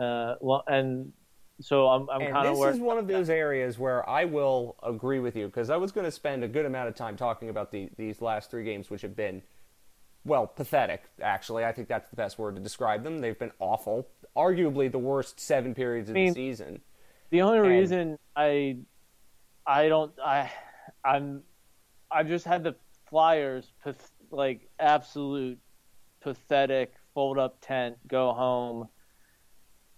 Uh, 0.00 0.34
well, 0.40 0.64
and 0.66 1.12
so 1.60 1.86
I'm, 1.88 2.08
I'm 2.10 2.20
kind 2.32 2.48
of. 2.48 2.56
This 2.56 2.74
is 2.74 2.80
one 2.80 2.98
of 2.98 3.06
those 3.06 3.30
areas 3.30 3.78
where 3.78 4.08
I 4.08 4.24
will 4.24 4.76
agree 4.82 5.20
with 5.20 5.36
you 5.36 5.46
because 5.46 5.70
I 5.70 5.76
was 5.76 5.92
going 5.92 6.04
to 6.04 6.10
spend 6.10 6.44
a 6.44 6.48
good 6.48 6.66
amount 6.66 6.88
of 6.88 6.94
time 6.94 7.16
talking 7.16 7.48
about 7.48 7.70
the, 7.70 7.88
these 7.96 8.20
last 8.20 8.50
three 8.50 8.64
games, 8.64 8.90
which 8.90 9.02
have 9.02 9.16
been, 9.16 9.42
well, 10.24 10.46
pathetic. 10.46 11.04
Actually, 11.22 11.64
I 11.64 11.72
think 11.72 11.88
that's 11.88 12.10
the 12.10 12.16
best 12.16 12.38
word 12.38 12.56
to 12.56 12.60
describe 12.60 13.04
them. 13.04 13.20
They've 13.20 13.38
been 13.38 13.52
awful, 13.58 14.08
arguably 14.36 14.90
the 14.90 14.98
worst 14.98 15.40
seven 15.40 15.74
periods 15.74 16.10
of 16.10 16.16
I 16.16 16.20
mean, 16.20 16.28
the 16.28 16.34
season. 16.34 16.80
The 17.30 17.42
only 17.42 17.58
and, 17.58 17.68
reason 17.68 18.18
I 18.36 18.78
I 19.66 19.88
don't 19.88 20.12
I 20.24 20.50
I'm 21.04 21.42
I've 22.10 22.28
just 22.28 22.44
had 22.44 22.64
the 22.64 22.74
Flyers 23.08 23.72
like 24.30 24.68
absolute 24.78 25.58
pathetic 26.20 26.94
fold 27.14 27.38
up 27.38 27.56
tent 27.60 27.96
go 28.06 28.32
home 28.32 28.88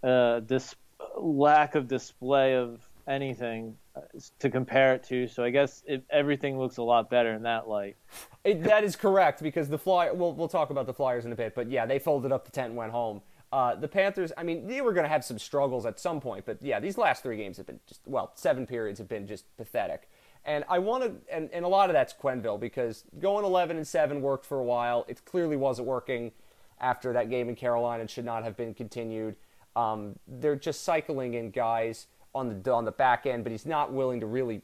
uh 0.03 0.41
this 0.41 0.75
lack 1.17 1.75
of 1.75 1.89
display 1.89 2.55
of 2.55 2.81
anything 3.09 3.77
uh, 3.97 4.01
to 4.39 4.49
compare 4.49 4.95
it 4.95 5.03
to. 5.05 5.27
So 5.27 5.43
i 5.43 5.51
guess 5.51 5.83
it, 5.87 6.05
everything 6.11 6.59
looks 6.59 6.77
a 6.77 6.83
lot 6.83 7.11
better 7.11 7.33
in 7.33 7.43
that 7.43 7.69
light. 7.69 7.97
It, 8.45 8.63
that 8.65 8.85
is 8.85 8.97
correct 8.97 9.43
because 9.43 9.69
the 9.69 9.79
fly 9.79 10.11
we'll, 10.11 10.33
we'll 10.33 10.49
talk 10.49 10.71
about 10.71 10.87
the 10.87 10.95
flyers 10.95 11.25
in 11.25 11.33
a 11.33 11.37
bit 11.37 11.55
but 11.55 11.71
yeah 11.71 11.87
they 11.87 11.99
folded 11.99 12.33
up 12.33 12.45
the 12.45 12.51
tent 12.51 12.69
and 12.69 12.77
went 12.77 12.93
home 12.93 13.21
uh, 13.53 13.75
the 13.75 13.89
Panthers, 13.89 14.33
I 14.37 14.45
mean, 14.45 14.67
they 14.67 14.81
were 14.81 14.93
going 14.93 15.05
to 15.05 15.09
have 15.09 15.25
some 15.25 15.39
struggles 15.39 15.85
at 15.85 15.99
some 15.99 16.21
point, 16.21 16.45
but 16.47 16.59
yeah, 16.61 16.79
these 16.79 16.97
last 16.97 17.23
three 17.23 17.37
games 17.37 17.57
have 17.57 17.67
been 17.67 17.81
just, 17.87 18.01
well, 18.07 18.33
seven 18.35 18.67
periods 18.67 18.99
have 18.99 19.09
been 19.09 19.27
just 19.27 19.45
pathetic. 19.57 20.09
And 20.45 20.65
I 20.69 20.79
want 20.79 21.05
to, 21.05 21.35
and, 21.35 21.51
and 21.53 21.65
a 21.65 21.69
lot 21.69 21.91
of 21.91 21.95
that's 21.95 22.15
Quenneville 22.15 22.61
because 22.61 23.05
going 23.19 23.45
11 23.45 23.77
and 23.77 23.87
7 23.87 24.23
worked 24.23 24.47
for 24.47 24.59
a 24.59 24.65
while. 24.65 25.05
It 25.09 25.25
clearly 25.25 25.57
wasn't 25.57 25.89
working 25.89 26.33
after 26.81 27.13
that 27.13 27.29
game 27.29 27.49
in 27.49 27.57
Carolina 27.57 28.01
and 28.01 28.11
should 28.11 28.25
not 28.25 28.45
have 28.45 28.57
been 28.57 28.73
continued. 28.73 29.37
Um, 29.77 30.19
they're 30.27 30.57
just 30.57 30.85
cycling 30.85 31.35
in 31.35 31.51
guys 31.51 32.07
on 32.35 32.63
the 32.63 32.73
on 32.73 32.85
the 32.85 32.93
back 32.93 33.27
end, 33.27 33.45
but 33.45 33.51
he's 33.51 33.67
not 33.67 33.93
willing 33.93 34.21
to 34.21 34.27
really 34.27 34.63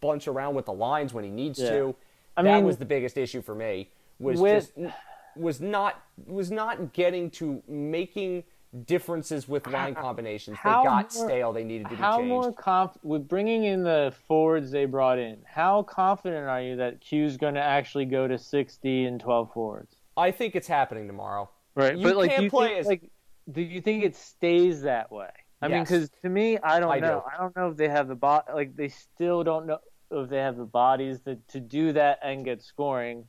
bunch 0.00 0.28
around 0.28 0.54
with 0.54 0.66
the 0.66 0.72
lines 0.72 1.12
when 1.12 1.24
he 1.24 1.30
needs 1.30 1.58
yeah. 1.58 1.70
to. 1.70 1.96
I 2.36 2.42
that 2.42 2.56
mean, 2.56 2.64
was 2.64 2.76
the 2.76 2.84
biggest 2.84 3.16
issue 3.16 3.42
for 3.42 3.54
me. 3.54 3.90
Was 4.18 4.40
with, 4.40 4.72
just 4.76 4.94
was 5.38 5.60
not 5.60 6.02
was 6.26 6.50
not 6.50 6.92
getting 6.92 7.30
to 7.30 7.62
making 7.68 8.44
differences 8.84 9.48
with 9.48 9.66
line 9.66 9.94
combinations. 9.94 10.58
How 10.58 10.82
they 10.82 10.88
got 10.88 11.14
more, 11.14 11.26
stale. 11.26 11.52
They 11.52 11.64
needed 11.64 11.84
to 11.84 11.90
be 11.90 11.96
how 11.96 12.18
changed. 12.18 12.28
more 12.28 12.52
conf- 12.52 12.98
with 13.02 13.26
bringing 13.26 13.64
in 13.64 13.82
the 13.82 14.12
forwards 14.26 14.70
they 14.70 14.84
brought 14.84 15.18
in? 15.18 15.38
How 15.46 15.82
confident 15.84 16.46
are 16.46 16.60
you 16.60 16.76
that 16.76 17.00
Q's 17.00 17.36
going 17.38 17.54
to 17.54 17.62
actually 17.62 18.04
go 18.04 18.28
to 18.28 18.36
sixty 18.36 19.06
and 19.06 19.18
twelve 19.20 19.52
forwards? 19.52 19.96
I 20.16 20.30
think 20.32 20.54
it's 20.54 20.68
happening 20.68 21.06
tomorrow. 21.06 21.48
Right, 21.74 21.96
you 21.96 22.02
but 22.02 22.16
like, 22.16 22.30
can't 22.30 22.50
play 22.50 22.68
think, 22.68 22.80
as... 22.80 22.86
like, 22.86 23.10
do 23.52 23.62
you 23.62 23.80
think 23.80 24.04
it 24.04 24.16
stays 24.16 24.82
that 24.82 25.10
way? 25.12 25.30
I 25.62 25.68
yes. 25.68 25.72
mean, 25.72 25.84
because 25.84 26.10
to 26.22 26.28
me, 26.28 26.58
I 26.58 26.80
don't 26.80 26.90
I 26.90 26.98
know. 26.98 27.24
Do. 27.24 27.30
I 27.32 27.40
don't 27.40 27.56
know 27.56 27.68
if 27.70 27.76
they 27.76 27.88
have 27.88 28.08
the 28.08 28.14
bot. 28.16 28.48
Like, 28.52 28.76
they 28.76 28.88
still 28.88 29.44
don't 29.44 29.66
know 29.66 29.78
if 30.10 30.28
they 30.28 30.38
have 30.38 30.56
the 30.56 30.64
bodies 30.64 31.20
to 31.22 31.36
to 31.48 31.60
do 31.60 31.92
that 31.92 32.18
and 32.22 32.44
get 32.44 32.62
scoring. 32.62 33.24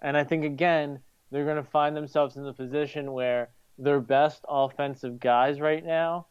And 0.00 0.16
I 0.16 0.24
think 0.24 0.44
again, 0.44 1.00
they're 1.32 1.46
going 1.46 1.56
to 1.56 1.70
find 1.70 1.96
themselves 1.96 2.36
in 2.36 2.44
the 2.44 2.52
position 2.52 3.12
where 3.12 3.48
their 3.78 4.00
best 4.00 4.44
offensive 4.48 5.18
guys 5.18 5.60
right 5.60 5.84
now 5.84 6.26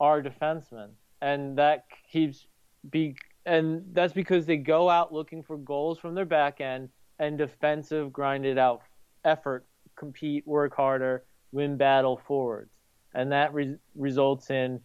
are 0.00 0.22
defensemen, 0.22 0.88
and 1.20 1.58
that 1.58 1.84
keeps 2.10 2.46
be 2.90 3.14
and 3.44 3.82
that's 3.92 4.14
because 4.14 4.46
they 4.46 4.56
go 4.56 4.88
out 4.88 5.12
looking 5.12 5.42
for 5.42 5.58
goals 5.58 5.98
from 5.98 6.14
their 6.14 6.24
back 6.24 6.60
end 6.60 6.88
and 7.18 7.36
defensive 7.36 8.12
grinded 8.12 8.58
out 8.58 8.80
effort, 9.24 9.66
compete, 9.96 10.46
work 10.46 10.74
harder, 10.74 11.24
win 11.52 11.76
battle 11.76 12.20
forwards, 12.26 12.78
and 13.14 13.30
that 13.32 13.52
re- 13.52 13.76
results 13.94 14.50
in 14.50 14.80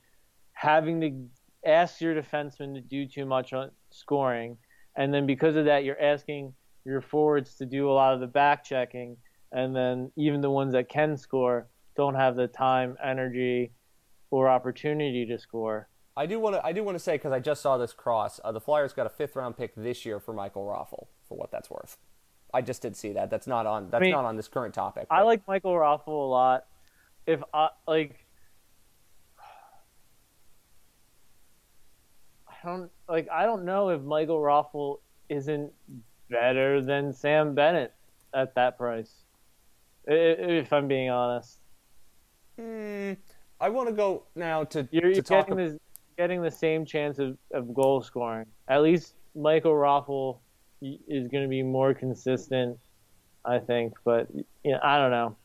having 0.52 1.00
to 1.00 1.70
ask 1.70 2.02
your 2.02 2.14
defenseman 2.14 2.76
to 2.76 2.82
do 2.82 3.08
too 3.08 3.26
much 3.26 3.54
on 3.54 3.72
scoring, 3.90 4.58
and 4.98 5.14
then 5.14 5.26
because 5.26 5.56
of 5.56 5.66
that, 5.66 5.86
you're 5.86 6.02
asking 6.02 6.54
your 6.84 7.02
forwards 7.02 7.56
to 7.56 7.66
do 7.66 7.90
a 7.90 7.94
lot 7.94 8.14
of 8.14 8.20
the 8.20 8.28
back 8.28 8.64
checking, 8.66 9.16
and 9.56 9.74
then 9.74 10.12
even 10.18 10.42
the 10.42 10.52
ones 10.52 10.74
that 10.74 10.90
can 10.90 11.16
score 11.18 11.68
don't 11.96 12.16
have 12.16 12.36
the 12.36 12.48
time, 12.48 12.98
energy, 13.02 13.72
or 14.30 14.50
opportunity 14.50 15.26
to 15.26 15.40
score. 15.40 15.88
I 16.18 16.26
do 16.26 16.40
want 16.40 16.56
to. 16.56 16.66
I 16.66 16.74
do 16.74 16.84
want 16.84 16.96
to 16.96 17.04
say 17.04 17.14
because 17.16 17.32
I 17.32 17.40
just 17.40 17.62
saw 17.62 17.78
this 17.78 17.94
cross. 17.94 18.40
Uh, 18.44 18.52
the 18.52 18.60
Flyers 18.60 18.92
got 18.92 19.06
a 19.06 19.10
fifth 19.10 19.36
round 19.36 19.58
pick 19.58 19.74
this 19.76 20.06
year 20.06 20.20
for 20.20 20.34
Michael 20.34 20.66
Raffl, 20.66 21.08
for 21.28 21.38
what 21.38 21.52
that's 21.52 21.70
worth. 21.70 21.98
I 22.54 22.62
just 22.62 22.82
did 22.82 22.98
see 22.98 23.14
that. 23.14 23.30
That's 23.30 23.48
not 23.48 23.66
on. 23.66 23.90
That's 23.90 24.02
I 24.02 24.06
mean, 24.06 24.12
not 24.12 24.26
on 24.26 24.36
this 24.36 24.50
current 24.50 24.74
topic. 24.74 25.08
But. 25.10 25.16
I 25.16 25.22
like 25.24 25.48
Michael 25.48 25.74
Raffl 25.74 26.08
a 26.08 26.12
lot. 26.12 26.66
If 27.26 27.42
I 27.54 27.70
like, 27.88 28.26
I 32.48 32.68
don't 32.68 32.92
like. 33.08 33.30
I 33.30 33.46
don't 33.46 33.64
know 33.64 33.90
if 33.90 34.02
Michael 34.02 34.40
Raffl 34.40 35.00
isn't 35.30 35.72
better 36.30 36.82
than 36.82 37.14
Sam 37.14 37.56
Bennett 37.56 37.94
at 38.34 38.56
that 38.56 38.78
price. 38.78 39.25
If 40.08 40.72
I'm 40.72 40.88
being 40.88 41.10
honest. 41.10 41.60
Mm, 42.60 43.18
I 43.60 43.70
want 43.70 43.90
to 43.90 43.96
go 43.96 44.24
now 44.36 44.64
to. 44.66 44.88
You're, 44.92 45.02
to 45.02 45.16
you're 45.16 45.24
getting, 45.24 45.56
the, 45.56 45.80
getting 46.18 46.42
the 46.42 46.52
same 46.52 46.86
chance 46.86 47.20
of, 47.20 47.38
of 47.54 47.74
goal 47.74 48.02
scoring. 48.02 48.46
At 48.68 48.82
least 48.82 49.16
Michael 49.36 49.74
Raffl 49.74 50.40
is 50.82 51.28
going 51.28 51.44
to 51.44 51.50
be 51.50 51.64
more 51.64 51.94
consistent, 51.94 52.78
I 53.44 53.60
think. 53.60 53.94
But 54.04 54.28
you 54.64 54.72
know, 54.72 54.80
I 54.84 54.98
don't 54.98 55.12
know. 55.12 55.36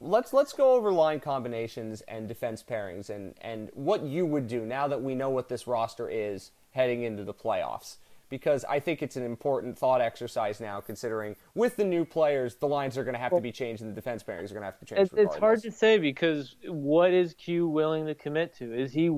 Let's 0.00 0.32
let's 0.32 0.52
go 0.52 0.74
over 0.74 0.92
line 0.92 1.20
combinations 1.20 2.02
and 2.02 2.28
defense 2.28 2.62
pairings 2.62 3.10
and 3.10 3.34
and 3.40 3.70
what 3.74 4.02
you 4.02 4.26
would 4.26 4.48
do 4.48 4.66
now 4.66 4.86
that 4.88 5.00
we 5.00 5.14
know 5.14 5.30
what 5.30 5.48
this 5.48 5.66
roster 5.66 6.10
is 6.10 6.50
heading 6.72 7.04
into 7.04 7.24
the 7.24 7.32
playoffs 7.32 7.96
because 8.34 8.64
I 8.64 8.80
think 8.80 9.00
it's 9.00 9.14
an 9.14 9.22
important 9.22 9.78
thought 9.78 10.00
exercise 10.00 10.58
now, 10.58 10.80
considering 10.80 11.36
with 11.54 11.76
the 11.76 11.84
new 11.84 12.04
players, 12.04 12.56
the 12.56 12.66
lines 12.66 12.98
are 12.98 13.04
going 13.04 13.14
to 13.14 13.20
have 13.20 13.30
to 13.30 13.40
be 13.40 13.52
changed 13.52 13.80
and 13.80 13.88
the 13.88 13.94
defense 13.94 14.24
pairings 14.24 14.50
are 14.50 14.54
going 14.54 14.62
to 14.62 14.64
have 14.64 14.78
to 14.80 14.84
change. 14.84 15.08
It's 15.16 15.36
hard 15.36 15.62
to 15.62 15.70
say 15.70 15.98
because 15.98 16.56
what 16.66 17.12
is 17.12 17.32
Q 17.34 17.68
willing 17.68 18.06
to 18.06 18.14
commit 18.16 18.52
to? 18.56 18.74
Is 18.74 18.92
he 18.92 19.08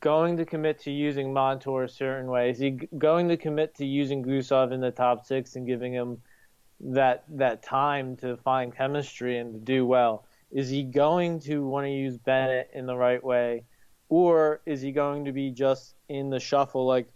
going 0.00 0.36
to 0.36 0.44
commit 0.44 0.78
to 0.80 0.90
using 0.90 1.32
Montour 1.32 1.84
a 1.84 1.88
certain 1.88 2.30
way? 2.30 2.50
Is 2.50 2.58
he 2.58 2.72
going 2.98 3.28
to 3.28 3.38
commit 3.38 3.74
to 3.76 3.86
using 3.86 4.22
Gusev 4.22 4.72
in 4.72 4.82
the 4.82 4.90
top 4.90 5.24
six 5.24 5.56
and 5.56 5.66
giving 5.66 5.94
him 5.94 6.18
that 6.78 7.24
that 7.30 7.62
time 7.62 8.14
to 8.16 8.36
find 8.36 8.76
chemistry 8.76 9.38
and 9.38 9.54
to 9.54 9.58
do 9.58 9.86
well? 9.86 10.26
Is 10.50 10.68
he 10.68 10.82
going 10.82 11.40
to 11.40 11.66
want 11.66 11.86
to 11.86 11.90
use 11.90 12.18
Bennett 12.18 12.68
in 12.74 12.84
the 12.84 12.96
right 12.96 13.24
way? 13.24 13.64
Or 14.10 14.60
is 14.66 14.82
he 14.82 14.92
going 14.92 15.24
to 15.24 15.32
be 15.32 15.50
just 15.50 15.94
in 16.10 16.28
the 16.28 16.38
shuffle 16.38 16.86
like 16.86 17.08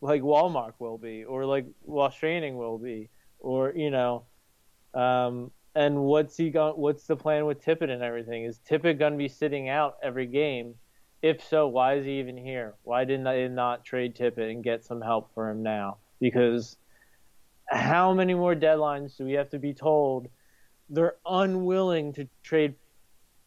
like 0.00 0.22
Wallmark 0.22 0.80
will 0.80 0.98
be, 0.98 1.24
or 1.24 1.44
like 1.44 1.66
Luostarinen 1.88 2.56
will 2.56 2.78
be, 2.78 3.10
or 3.38 3.72
you 3.74 3.90
know, 3.90 4.24
um, 4.94 5.50
and 5.74 6.02
what's 6.02 6.36
he 6.36 6.50
going? 6.50 6.74
What's 6.74 7.06
the 7.06 7.16
plan 7.16 7.46
with 7.46 7.62
Tippett 7.62 7.90
and 7.90 8.02
everything? 8.02 8.44
Is 8.44 8.60
Tippett 8.68 8.98
going 8.98 9.12
to 9.12 9.18
be 9.18 9.28
sitting 9.28 9.68
out 9.68 9.96
every 10.02 10.26
game? 10.26 10.74
If 11.22 11.46
so, 11.46 11.68
why 11.68 11.94
is 11.94 12.06
he 12.06 12.18
even 12.18 12.36
here? 12.36 12.74
Why 12.82 13.04
didn't 13.04 13.26
I 13.26 13.46
not 13.48 13.84
trade 13.84 14.16
Tippett 14.16 14.50
and 14.50 14.64
get 14.64 14.84
some 14.84 15.02
help 15.02 15.34
for 15.34 15.50
him 15.50 15.62
now? 15.62 15.98
Because 16.18 16.76
how 17.68 18.12
many 18.14 18.34
more 18.34 18.54
deadlines 18.54 19.16
do 19.16 19.24
we 19.24 19.34
have 19.34 19.50
to 19.50 19.58
be 19.58 19.74
told 19.74 20.28
they're 20.88 21.16
unwilling 21.26 22.12
to 22.14 22.26
trade 22.42 22.74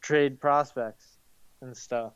trade 0.02 0.40
prospects 0.40 1.18
and 1.62 1.76
stuff? 1.76 2.14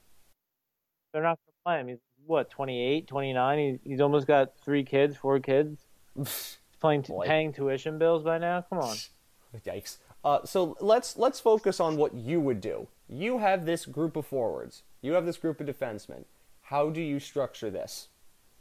They're 1.12 1.24
not 1.24 1.40
going 1.40 1.54
to 1.54 1.64
play 1.66 1.80
him. 1.80 1.88
He's 1.88 2.07
what 2.28 2.50
28, 2.50 3.08
29. 3.08 3.80
He, 3.84 3.90
he's 3.90 4.02
almost 4.02 4.28
got 4.28 4.54
three 4.64 4.84
kids, 4.84 5.18
four 5.18 5.40
kids. 5.40 5.82
playing 6.80 7.04
t- 7.04 7.14
paying 7.26 7.54
tuition 7.54 7.98
bills 7.98 8.24
by 8.24 8.38
now. 8.38 8.62
Come 8.70 8.80
on. 8.80 8.96
Yikes. 9.66 9.98
Uh, 10.24 10.40
so 10.46 10.76
let's 10.80 11.18
let's 11.18 11.40
focus 11.40 11.80
on 11.80 11.98
what 11.98 12.14
you 12.14 12.40
would 12.40 12.62
do. 12.62 12.88
You 13.10 13.38
have 13.38 13.66
this 13.66 13.86
group 13.86 14.16
of 14.16 14.26
forwards. 14.26 14.84
You 15.02 15.14
have 15.14 15.26
this 15.26 15.38
group 15.38 15.60
of 15.62 15.68
defensemen. 15.68 16.26
How 16.64 16.90
do 16.90 17.02
you 17.02 17.20
structure 17.20 17.70
this? 17.70 18.10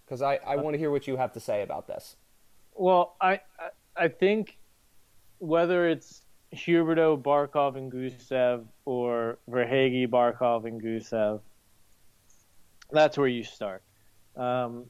Because 0.04 0.22
I, 0.22 0.38
I 0.46 0.56
want 0.56 0.74
to 0.74 0.78
hear 0.78 0.92
what 0.92 1.08
you 1.08 1.16
have 1.16 1.32
to 1.32 1.40
say 1.40 1.62
about 1.62 1.88
this. 1.88 2.16
Well, 2.74 3.16
I 3.20 3.40
I 3.96 4.08
think 4.08 4.58
whether 5.38 5.88
it's 5.88 6.22
Huberdeau, 6.54 7.20
Barkov, 7.20 7.76
and 7.76 7.90
Gusev, 7.90 8.64
or 8.84 9.38
Verhaeghe, 9.50 10.08
Barkov, 10.08 10.66
and 10.66 10.80
Gusev, 10.80 11.40
that's 12.90 13.18
where 13.18 13.28
you 13.28 13.42
start. 13.44 13.82
Um, 14.36 14.86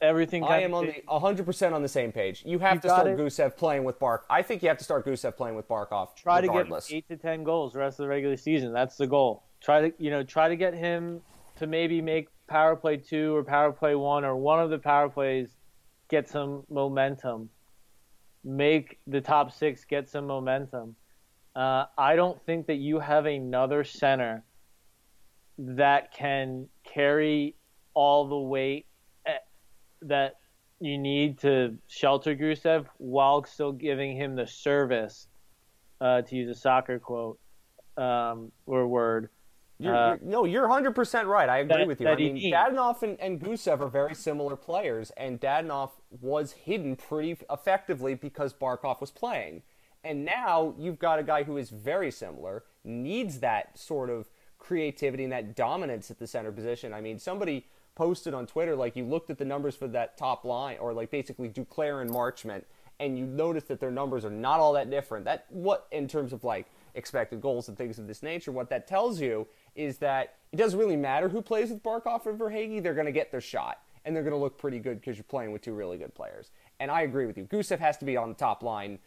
everything. 0.00 0.44
I 0.44 0.60
am 0.60 0.74
on 0.74 0.86
the 0.86 1.02
100% 1.08 1.72
on 1.72 1.82
the 1.82 1.88
same 1.88 2.12
page. 2.12 2.42
You 2.46 2.58
have 2.58 2.76
you 2.76 2.80
to 2.82 2.88
start 2.88 3.06
it. 3.06 3.18
Gusev 3.18 3.56
playing 3.56 3.84
with 3.84 3.98
Bark. 3.98 4.24
I 4.30 4.42
think 4.42 4.62
you 4.62 4.68
have 4.68 4.78
to 4.78 4.84
start 4.84 5.06
Gusev 5.06 5.36
playing 5.36 5.56
with 5.56 5.68
Barkov. 5.68 6.14
Try 6.16 6.40
regardless. 6.40 6.86
to 6.86 6.92
get 6.92 6.96
eight 6.98 7.08
to 7.08 7.16
ten 7.16 7.44
goals 7.44 7.72
the 7.72 7.80
rest 7.80 7.98
of 7.98 8.04
the 8.04 8.08
regular 8.08 8.36
season. 8.36 8.72
That's 8.72 8.96
the 8.96 9.06
goal. 9.06 9.44
Try 9.60 9.88
to 9.88 9.94
you 10.02 10.10
know 10.10 10.22
try 10.22 10.48
to 10.48 10.56
get 10.56 10.74
him 10.74 11.20
to 11.56 11.66
maybe 11.66 12.00
make 12.00 12.28
power 12.46 12.76
play 12.76 12.96
two 12.96 13.34
or 13.34 13.44
power 13.44 13.72
play 13.72 13.94
one 13.94 14.24
or 14.24 14.36
one 14.36 14.60
of 14.60 14.70
the 14.70 14.78
power 14.78 15.08
plays 15.08 15.56
get 16.08 16.28
some 16.28 16.64
momentum. 16.70 17.48
Make 18.44 18.98
the 19.06 19.20
top 19.20 19.52
six 19.52 19.84
get 19.84 20.08
some 20.08 20.26
momentum. 20.26 20.96
Uh, 21.56 21.86
I 21.96 22.16
don't 22.16 22.40
think 22.44 22.66
that 22.66 22.76
you 22.76 22.98
have 22.98 23.26
another 23.26 23.84
center 23.84 24.44
that 25.56 26.12
can 26.12 26.68
carry 26.84 27.54
all 27.94 28.26
the 28.26 28.38
weight 28.38 28.86
eh, 29.26 29.32
that 30.02 30.36
you 30.80 30.98
need 30.98 31.38
to 31.38 31.76
shelter 31.88 32.34
Gusev 32.34 32.86
while 32.98 33.44
still 33.44 33.72
giving 33.72 34.16
him 34.16 34.36
the 34.36 34.46
service, 34.46 35.28
uh, 36.00 36.22
to 36.22 36.36
use 36.36 36.50
a 36.54 36.58
soccer 36.58 36.98
quote 36.98 37.38
um, 37.96 38.52
or 38.66 38.86
word. 38.86 39.30
You're, 39.78 39.94
uh, 39.94 40.08
you're, 40.08 40.18
no, 40.22 40.44
you're 40.44 40.68
100% 40.68 41.26
right. 41.26 41.48
I 41.48 41.58
agree 41.58 41.78
that, 41.78 41.86
with 41.86 42.00
you. 42.00 42.08
I 42.08 42.16
mean, 42.16 42.52
Dadonov 42.52 43.02
and, 43.02 43.18
and 43.20 43.40
Gusev 43.40 43.80
are 43.80 43.88
very 43.88 44.14
similar 44.14 44.56
players, 44.56 45.10
and 45.16 45.40
Dadonov 45.40 45.90
was 46.20 46.52
hidden 46.52 46.96
pretty 46.96 47.36
effectively 47.50 48.14
because 48.14 48.52
Barkov 48.52 49.00
was 49.00 49.10
playing. 49.10 49.62
And 50.04 50.24
now 50.24 50.74
you've 50.78 50.98
got 50.98 51.18
a 51.18 51.22
guy 51.22 51.44
who 51.44 51.56
is 51.56 51.70
very 51.70 52.10
similar, 52.10 52.64
needs 52.84 53.40
that 53.40 53.78
sort 53.78 54.10
of 54.10 54.28
creativity 54.64 55.24
and 55.24 55.32
that 55.32 55.54
dominance 55.54 56.10
at 56.10 56.18
the 56.18 56.26
center 56.26 56.50
position. 56.50 56.92
I 56.92 57.00
mean, 57.00 57.18
somebody 57.18 57.66
posted 57.94 58.34
on 58.34 58.46
Twitter 58.46 58.74
like 58.74 58.96
you 58.96 59.04
looked 59.04 59.30
at 59.30 59.38
the 59.38 59.44
numbers 59.44 59.76
for 59.76 59.86
that 59.88 60.16
top 60.16 60.44
line, 60.44 60.78
or 60.80 60.92
like 60.92 61.10
basically 61.10 61.48
Duclair 61.48 62.00
and 62.00 62.10
Marchment, 62.10 62.64
and 62.98 63.18
you 63.18 63.26
notice 63.26 63.64
that 63.64 63.80
their 63.80 63.90
numbers 63.90 64.24
are 64.24 64.30
not 64.30 64.60
all 64.60 64.72
that 64.72 64.90
different. 64.90 65.24
That 65.26 65.46
what 65.50 65.86
in 65.92 66.08
terms 66.08 66.32
of 66.32 66.44
like 66.44 66.66
expected 66.94 67.40
goals 67.40 67.68
and 67.68 67.76
things 67.76 67.98
of 67.98 68.06
this 68.06 68.22
nature, 68.22 68.52
what 68.52 68.70
that 68.70 68.86
tells 68.86 69.20
you 69.20 69.46
is 69.74 69.98
that 69.98 70.36
it 70.52 70.56
doesn't 70.56 70.78
really 70.78 70.96
matter 70.96 71.28
who 71.28 71.42
plays 71.42 71.70
with 71.70 71.82
Barkov 71.82 72.26
or 72.26 72.32
Verhaeghe, 72.32 72.82
they're 72.82 72.94
going 72.94 73.06
to 73.06 73.12
get 73.12 73.30
their 73.30 73.40
shot 73.40 73.80
and 74.04 74.14
they're 74.14 74.22
going 74.22 74.34
to 74.34 74.38
look 74.38 74.58
pretty 74.58 74.78
good 74.78 75.00
because 75.00 75.16
you're 75.16 75.24
playing 75.24 75.52
with 75.52 75.62
two 75.62 75.72
really 75.72 75.96
good 75.96 76.14
players. 76.14 76.50
And 76.78 76.90
I 76.90 77.02
agree 77.02 77.26
with 77.26 77.36
you. 77.36 77.44
Gusev 77.44 77.78
has 77.78 77.96
to 77.98 78.04
be 78.04 78.16
on 78.16 78.28
the 78.28 78.34
top 78.34 78.62
line 78.62 78.98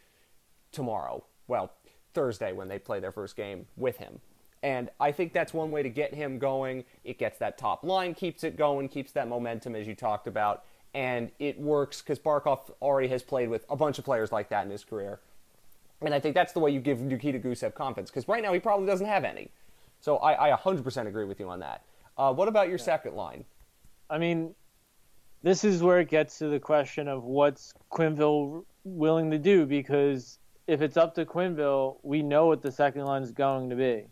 tomorrow. 0.72 1.24
Well, 1.48 1.72
Thursday 2.14 2.52
when 2.52 2.68
they 2.68 2.80
play 2.80 3.00
their 3.00 3.12
first 3.12 3.36
game 3.36 3.68
with 3.76 3.98
him. 3.98 4.20
And 4.64 4.90
I 5.00 5.12
think 5.12 5.34
that's 5.34 5.54
one 5.54 5.72
way 5.72 5.84
to 5.84 5.90
get 5.90 6.14
him 6.14 6.40
going. 6.40 6.84
It 7.04 7.20
gets 7.20 7.38
that 7.40 7.58
top 7.58 7.84
line, 7.84 8.14
keeps 8.14 8.44
it 8.44 8.58
going, 8.58 8.90
keeps 8.90 9.12
that 9.14 9.28
momentum 9.28 9.76
as 9.76 9.88
you 9.88 9.96
talked 9.96 10.28
about. 10.28 10.64
And 10.94 11.32
it 11.38 11.60
works 11.60 12.02
because 12.02 12.18
Barkov 12.18 12.72
already 12.82 13.08
has 13.10 13.22
played 13.22 13.50
with 13.50 13.66
a 13.70 13.76
bunch 13.76 14.00
of 14.00 14.06
players 14.06 14.32
like 14.32 14.50
that 14.50 14.66
in 14.66 14.72
his 14.72 14.84
career. 14.84 15.20
And 16.02 16.14
I 16.14 16.20
think 16.20 16.36
that's 16.36 16.54
the 16.54 16.60
way 16.60 16.72
you 16.72 16.80
give 16.80 17.02
Nikita 17.02 17.40
Gusev 17.40 17.74
confidence 17.74 18.10
because 18.10 18.28
right 18.28 18.42
now 18.42 18.54
he 18.54 18.60
probably 18.60 18.88
doesn't 18.88 19.06
have 19.06 19.24
any. 19.24 19.50
So 20.00 20.18
I, 20.18 20.52
I 20.52 20.58
100% 20.58 21.08
agree 21.08 21.26
with 21.26 21.40
you 21.40 21.50
on 21.50 21.60
that. 21.60 21.84
Uh, 22.18 22.34
what 22.34 22.48
about 22.48 22.68
your 22.68 22.78
yeah. 22.78 22.86
second 22.86 23.16
line? 23.16 23.46
I 24.10 24.18
mean, 24.18 24.56
this 25.44 25.64
is 25.64 25.84
where 25.84 26.00
it 26.00 26.10
gets 26.10 26.40
to 26.40 26.50
the 26.50 26.60
question 26.60 27.08
of 27.08 27.24
what's 27.24 27.74
Quenneville 27.92 28.64
willing 28.84 29.32
to 29.32 29.38
do 29.38 29.66
because 29.66 30.40
if 30.68 30.82
it's 30.82 30.98
up 30.98 31.16
to 31.16 31.26
Quenneville, 31.26 31.98
we 32.04 32.22
know 32.22 32.48
what 32.48 32.62
the 32.62 32.72
second 32.72 33.06
line 33.06 33.24
is 33.24 33.32
going 33.32 33.70
to 33.70 33.76
be. 33.76 34.06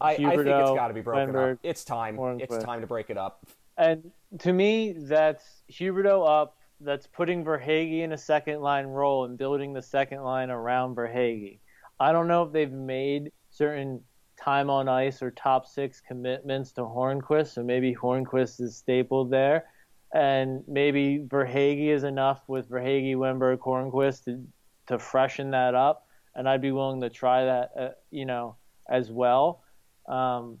I, 0.00 0.12
I 0.12 0.16
think 0.16 0.30
it's 0.48 0.70
got 0.76 0.88
to 0.88 0.94
be 0.94 1.00
broken 1.02 1.34
up. 1.52 1.58
It's 1.62 1.84
time. 1.84 2.16
It's 2.40 2.54
time 2.64 2.80
to 2.80 2.86
break 2.86 3.10
it 3.10 3.16
up. 3.18 3.46
And 3.76 4.10
to 4.40 4.52
me, 4.52 4.92
that's 4.96 5.62
Huberdeau 5.70 6.26
up. 6.28 6.56
That's 6.80 7.06
putting 7.06 7.44
Verhaeghe 7.44 8.00
in 8.02 8.12
a 8.12 8.18
second 8.18 8.60
line 8.60 8.86
role 8.86 9.24
and 9.26 9.36
building 9.36 9.72
the 9.74 9.82
second 9.82 10.22
line 10.22 10.50
around 10.50 10.96
Verhaeghe. 10.96 11.58
I 11.98 12.12
don't 12.12 12.28
know 12.28 12.42
if 12.44 12.52
they've 12.52 12.72
made 12.72 13.32
certain 13.50 14.00
time 14.40 14.70
on 14.70 14.88
ice 14.88 15.22
or 15.22 15.30
top 15.32 15.66
six 15.66 16.00
commitments 16.00 16.72
to 16.72 16.80
Hornqvist, 16.80 17.48
so 17.54 17.62
maybe 17.62 17.94
Hornqvist 17.94 18.60
is 18.62 18.76
stapled 18.76 19.30
there. 19.30 19.66
and 20.12 20.64
maybe 20.66 21.20
Verhaeghe 21.28 21.88
is 21.88 22.04
enough 22.04 22.40
with 22.48 22.68
Verhaeghe, 22.68 23.14
Wennberg, 23.16 23.58
Hornqvist 23.58 24.24
to 24.24 24.42
to 24.88 24.98
freshen 24.98 25.50
that 25.52 25.74
up, 25.76 26.08
and 26.34 26.48
I'd 26.48 26.60
be 26.62 26.72
willing 26.72 27.00
to 27.02 27.10
try 27.10 27.44
that, 27.44 27.70
uh, 27.78 27.88
you 28.10 28.24
know, 28.26 28.56
as 28.88 29.08
well. 29.12 29.62
Um, 30.08 30.58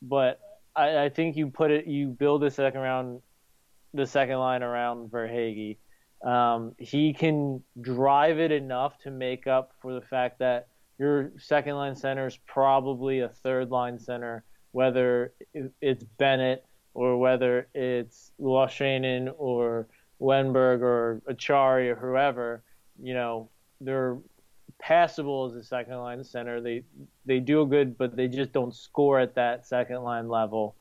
but 0.00 0.40
I, 0.74 1.04
I, 1.04 1.08
think 1.08 1.36
you 1.36 1.48
put 1.48 1.70
it, 1.70 1.86
you 1.86 2.08
build 2.08 2.42
the 2.42 2.50
second 2.50 2.80
round, 2.80 3.20
the 3.92 4.06
second 4.06 4.38
line 4.38 4.62
around 4.62 5.10
Verhaeghe. 5.10 5.76
Um, 6.24 6.74
he 6.78 7.12
can 7.12 7.62
drive 7.80 8.38
it 8.38 8.52
enough 8.52 8.96
to 9.00 9.10
make 9.10 9.46
up 9.46 9.72
for 9.80 9.92
the 9.92 10.00
fact 10.00 10.38
that 10.38 10.68
your 10.98 11.32
second 11.38 11.74
line 11.74 11.96
center 11.96 12.26
is 12.26 12.38
probably 12.46 13.20
a 13.20 13.28
third 13.28 13.70
line 13.70 13.98
center, 13.98 14.44
whether 14.70 15.32
it's 15.80 16.04
Bennett 16.18 16.64
or 16.94 17.18
whether 17.18 17.68
it's 17.74 18.32
Luostarinen 18.40 19.32
or 19.36 19.88
Wennberg 20.20 20.80
or 20.80 21.22
Acciari 21.28 21.90
or 21.90 21.96
whoever. 21.96 22.62
You 23.02 23.14
know, 23.14 23.50
they're 23.80 24.18
passable 24.82 25.46
as 25.46 25.54
a 25.54 25.62
second 25.62 25.96
line 25.98 26.22
center. 26.24 26.60
They 26.60 26.82
they 27.24 27.38
do 27.38 27.64
good, 27.64 27.96
but 27.96 28.16
they 28.16 28.28
just 28.28 28.52
don't 28.52 28.74
score 28.74 29.20
at 29.20 29.34
that 29.36 29.66
second 29.66 30.02
line 30.02 30.28
level. 30.28 30.74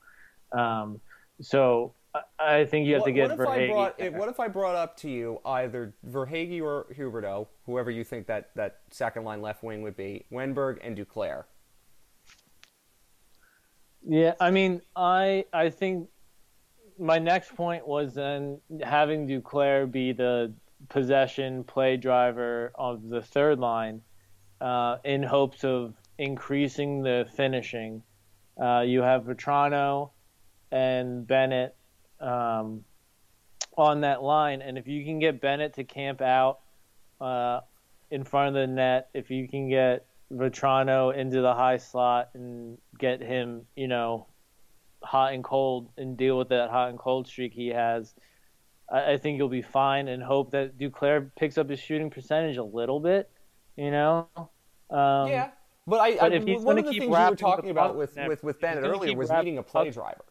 Um, 0.51 0.99
so 1.39 1.93
I 2.39 2.65
think 2.65 2.87
you 2.87 2.93
have 2.95 3.01
what, 3.01 3.07
to 3.07 3.13
get 3.13 3.29
what 3.29 3.39
if 3.39 3.39
Verhaeghe. 3.39 3.63
I 3.63 3.67
brought, 3.69 4.13
what 4.19 4.29
if 4.29 4.39
I 4.39 4.47
brought 4.47 4.75
up 4.75 4.97
to 4.97 5.09
you 5.09 5.39
either 5.45 5.93
Verhaeghe 6.09 6.61
or 6.61 6.87
Huberdeau, 6.97 7.47
whoever 7.65 7.89
you 7.89 8.03
think 8.03 8.27
that, 8.27 8.49
that 8.55 8.79
second 8.89 9.23
line 9.23 9.41
left 9.41 9.63
wing 9.63 9.81
would 9.83 9.95
be, 9.95 10.25
Wennberg 10.31 10.79
and 10.81 10.97
Duclair? 10.97 11.45
Yeah, 14.05 14.33
I 14.41 14.51
mean, 14.51 14.81
I 14.95 15.45
I 15.53 15.69
think 15.69 16.09
my 16.99 17.19
next 17.19 17.55
point 17.55 17.87
was 17.87 18.13
then 18.13 18.59
having 18.83 19.27
Duclair 19.27 19.89
be 19.89 20.11
the 20.11 20.53
possession 20.89 21.63
play 21.63 21.97
driver 21.97 22.71
of 22.75 23.09
the 23.09 23.21
third 23.21 23.59
line 23.59 24.01
uh, 24.59 24.97
in 25.03 25.23
hopes 25.23 25.63
of 25.63 25.95
increasing 26.17 27.01
the 27.01 27.27
finishing. 27.35 28.03
Uh, 28.61 28.81
you 28.81 29.01
have 29.01 29.23
Vatrano 29.23 30.11
and 30.71 31.25
Bennett 31.25 31.75
um, 32.19 32.83
on 33.77 34.01
that 34.01 34.21
line, 34.21 34.61
and 34.61 34.77
if 34.77 34.87
you 34.87 35.03
can 35.03 35.19
get 35.19 35.41
Bennett 35.41 35.73
to 35.75 35.83
camp 35.83 36.21
out 36.21 36.59
uh, 37.19 37.61
in 38.09 38.23
front 38.23 38.49
of 38.49 38.53
the 38.53 38.67
net, 38.67 39.09
if 39.13 39.31
you 39.31 39.47
can 39.47 39.69
get 39.69 40.05
Vatrano 40.31 41.15
into 41.15 41.41
the 41.41 41.53
high 41.53 41.77
slot 41.77 42.29
and 42.33 42.77
get 42.99 43.21
him, 43.21 43.65
you 43.75 43.87
know, 43.87 44.27
hot 45.03 45.33
and 45.33 45.43
cold 45.43 45.89
and 45.97 46.17
deal 46.17 46.37
with 46.37 46.49
that 46.49 46.69
hot 46.69 46.89
and 46.89 46.99
cold 46.99 47.27
streak 47.27 47.53
he 47.53 47.69
has, 47.69 48.13
I, 48.91 49.13
I 49.13 49.17
think 49.17 49.37
you'll 49.37 49.49
be 49.49 49.61
fine. 49.61 50.07
And 50.07 50.21
hope 50.21 50.51
that 50.51 50.77
Duclair 50.77 51.31
picks 51.37 51.57
up 51.57 51.69
his 51.69 51.79
shooting 51.79 52.09
percentage 52.09 52.57
a 52.57 52.63
little 52.63 52.99
bit, 52.99 53.29
you 53.75 53.91
know. 53.91 54.27
Um, 54.89 55.29
yeah, 55.29 55.51
but 55.87 55.99
I, 55.99 56.15
but 56.15 56.33
I 56.33 56.39
one 56.57 56.77
of 56.77 56.85
the 56.85 56.91
things 56.91 57.03
you 57.03 57.09
were 57.09 57.35
talking 57.35 57.69
about 57.69 57.95
with, 57.95 58.17
with, 58.27 58.43
with 58.43 58.59
Bennett 58.59 58.83
earlier 58.83 59.15
was 59.15 59.31
needing 59.31 59.57
a 59.57 59.63
play 59.63 59.89
driver. 59.89 60.25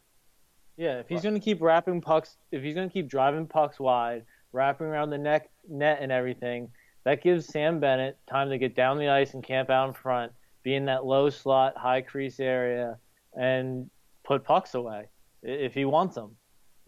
Yeah, 0.77 1.01
if 1.01 1.09
he's 1.09 1.17
right. 1.17 1.25
going 1.25 1.35
to 1.35 1.41
keep 1.41 1.61
wrapping 1.61 2.01
pucks, 2.01 2.37
if 2.53 2.63
he's 2.63 2.75
going 2.75 2.89
to 2.89 2.93
keep 2.93 3.09
driving 3.09 3.47
pucks 3.47 3.79
wide, 3.79 4.25
wrapping 4.53 4.87
around 4.87 5.11
the 5.11 5.19
neck 5.19 5.51
net 5.69 5.99
and 6.01 6.11
everything, 6.11 6.71
that 7.05 7.23
gives 7.23 7.47
Sam 7.47 7.81
Bennett 7.81 8.19
time 8.27 8.49
to 8.51 8.59
get 8.59 8.75
down 8.75 8.99
the 8.99 9.09
ice 9.09 9.35
and 9.35 9.43
camp 9.43 9.71
out 9.71 9.89
in 9.89 9.95
front, 9.95 10.33
be 10.63 10.75
in 10.75 10.87
that 10.87 11.05
low 11.05 11.31
slot, 11.31 11.77
high 11.77 12.01
crease 12.01 12.41
area, 12.41 12.99
and 13.35 13.91
put 14.25 14.45
pucks 14.45 14.75
away 14.75 15.07
if 15.43 15.75
he 15.75 15.85
wants 15.85 16.15
them. 16.15 16.37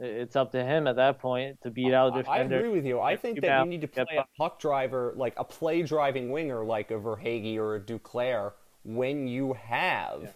It's 0.03 0.34
up 0.34 0.50
to 0.53 0.64
him 0.64 0.86
at 0.88 0.96
that 0.96 1.20
point 1.20 1.59
to 1.62 1.70
beat 1.70 1.94
out 1.94 2.14
a 2.14 2.22
defender. 2.22 2.57
I 2.57 2.59
agree 2.59 2.70
with 2.70 2.84
you. 2.84 3.00
I 3.00 3.16
think 3.16 3.40
that 3.40 3.61
you 3.61 3.70
need 3.70 3.82
to 3.82 3.88
play 3.88 4.05
a 4.18 4.24
puck 4.36 4.59
driver, 4.59 5.12
like 5.16 5.34
a 5.36 5.44
play 5.44 5.82
driving 5.82 6.30
winger, 6.30 6.64
like 6.64 6.90
a 6.90 6.94
Verhaeghe 6.94 7.57
or 7.57 7.76
a 7.76 7.80
Duclair, 7.80 8.53
when 8.84 9.28
you 9.28 9.53
have. 9.53 10.22
Yeah 10.22 10.30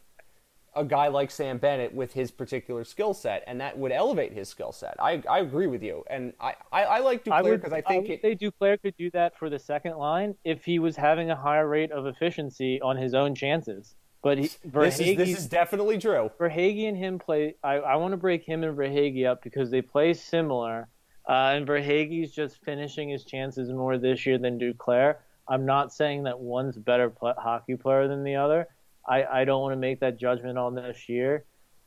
a 0.76 0.84
guy 0.84 1.08
like 1.08 1.30
Sam 1.30 1.56
Bennett 1.56 1.92
with 1.94 2.12
his 2.12 2.30
particular 2.30 2.84
skill 2.84 3.14
set, 3.14 3.42
and 3.46 3.60
that 3.60 3.76
would 3.76 3.90
elevate 3.90 4.32
his 4.32 4.48
skill 4.48 4.72
set. 4.72 4.94
I, 5.00 5.22
I 5.28 5.38
agree 5.40 5.66
with 5.66 5.82
you, 5.82 6.04
and 6.08 6.34
I, 6.38 6.54
I, 6.70 6.84
I 6.84 6.98
like 6.98 7.24
Duclair 7.24 7.56
because 7.56 7.72
I, 7.72 7.80
think 7.80 7.86
I 7.88 7.98
would 7.98 8.10
it, 8.10 8.22
say 8.22 8.34
Duclair 8.36 8.80
could 8.80 8.94
do 8.98 9.10
that 9.12 9.36
for 9.38 9.48
the 9.48 9.58
second 9.58 9.96
line 9.96 10.34
if 10.44 10.64
he 10.64 10.78
was 10.78 10.94
having 10.94 11.30
a 11.30 11.36
higher 11.36 11.66
rate 11.66 11.90
of 11.90 12.06
efficiency 12.06 12.78
on 12.82 12.96
his 12.96 13.14
own 13.14 13.34
chances. 13.34 13.96
But 14.26 14.38
he, 14.38 14.50
this, 14.64 15.00
is, 15.00 15.16
this 15.16 15.38
is 15.38 15.46
definitely 15.46 15.98
true. 15.98 16.30
Verhaeghe 16.38 16.88
and 16.88 16.96
him 16.96 17.18
play. 17.18 17.54
I, 17.62 17.74
I 17.74 17.96
want 17.96 18.12
to 18.12 18.16
break 18.16 18.44
him 18.44 18.64
and 18.64 18.76
Verhaeghe 18.76 19.26
up 19.26 19.42
because 19.42 19.70
they 19.70 19.82
play 19.82 20.14
similar, 20.14 20.88
uh, 21.28 21.54
and 21.54 21.66
Verhaeghe's 21.66 22.32
just 22.32 22.62
finishing 22.64 23.08
his 23.08 23.24
chances 23.24 23.70
more 23.70 23.98
this 23.98 24.26
year 24.26 24.38
than 24.38 24.58
Duclair. 24.58 25.16
I'm 25.48 25.64
not 25.64 25.92
saying 25.92 26.24
that 26.24 26.40
one's 26.40 26.76
better 26.76 27.12
hockey 27.20 27.76
player 27.76 28.08
than 28.08 28.24
the 28.24 28.36
other 28.36 28.66
I, 29.08 29.24
I 29.24 29.44
don't 29.44 29.60
want 29.60 29.72
to 29.72 29.78
make 29.78 30.00
that 30.00 30.18
judgment 30.18 30.58
on 30.58 30.74
this 30.74 31.08
year. 31.08 31.44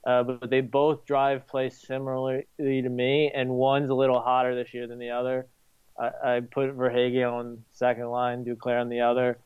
Uh, 0.07 0.23
but 0.23 0.49
they 0.49 0.61
both 0.61 1.05
drive 1.05 1.45
play 1.45 1.69
similarly 1.69 2.45
to 2.57 2.89
me, 2.89 3.31
and 3.35 3.49
one's 3.49 3.89
a 3.89 3.93
little 3.93 4.21
hotter 4.21 4.55
this 4.55 4.73
year 4.73 4.87
than 4.87 4.97
the 4.97 5.09
other. 5.09 5.47
I, 5.99 6.35
I 6.35 6.39
put 6.39 6.75
Verhaeghe 6.75 7.29
on 7.29 7.65
second 7.73 8.07
line, 8.07 8.45
Duclair 8.45 8.79
on 8.79 8.87
the 8.87 9.01
other. 9.01 9.39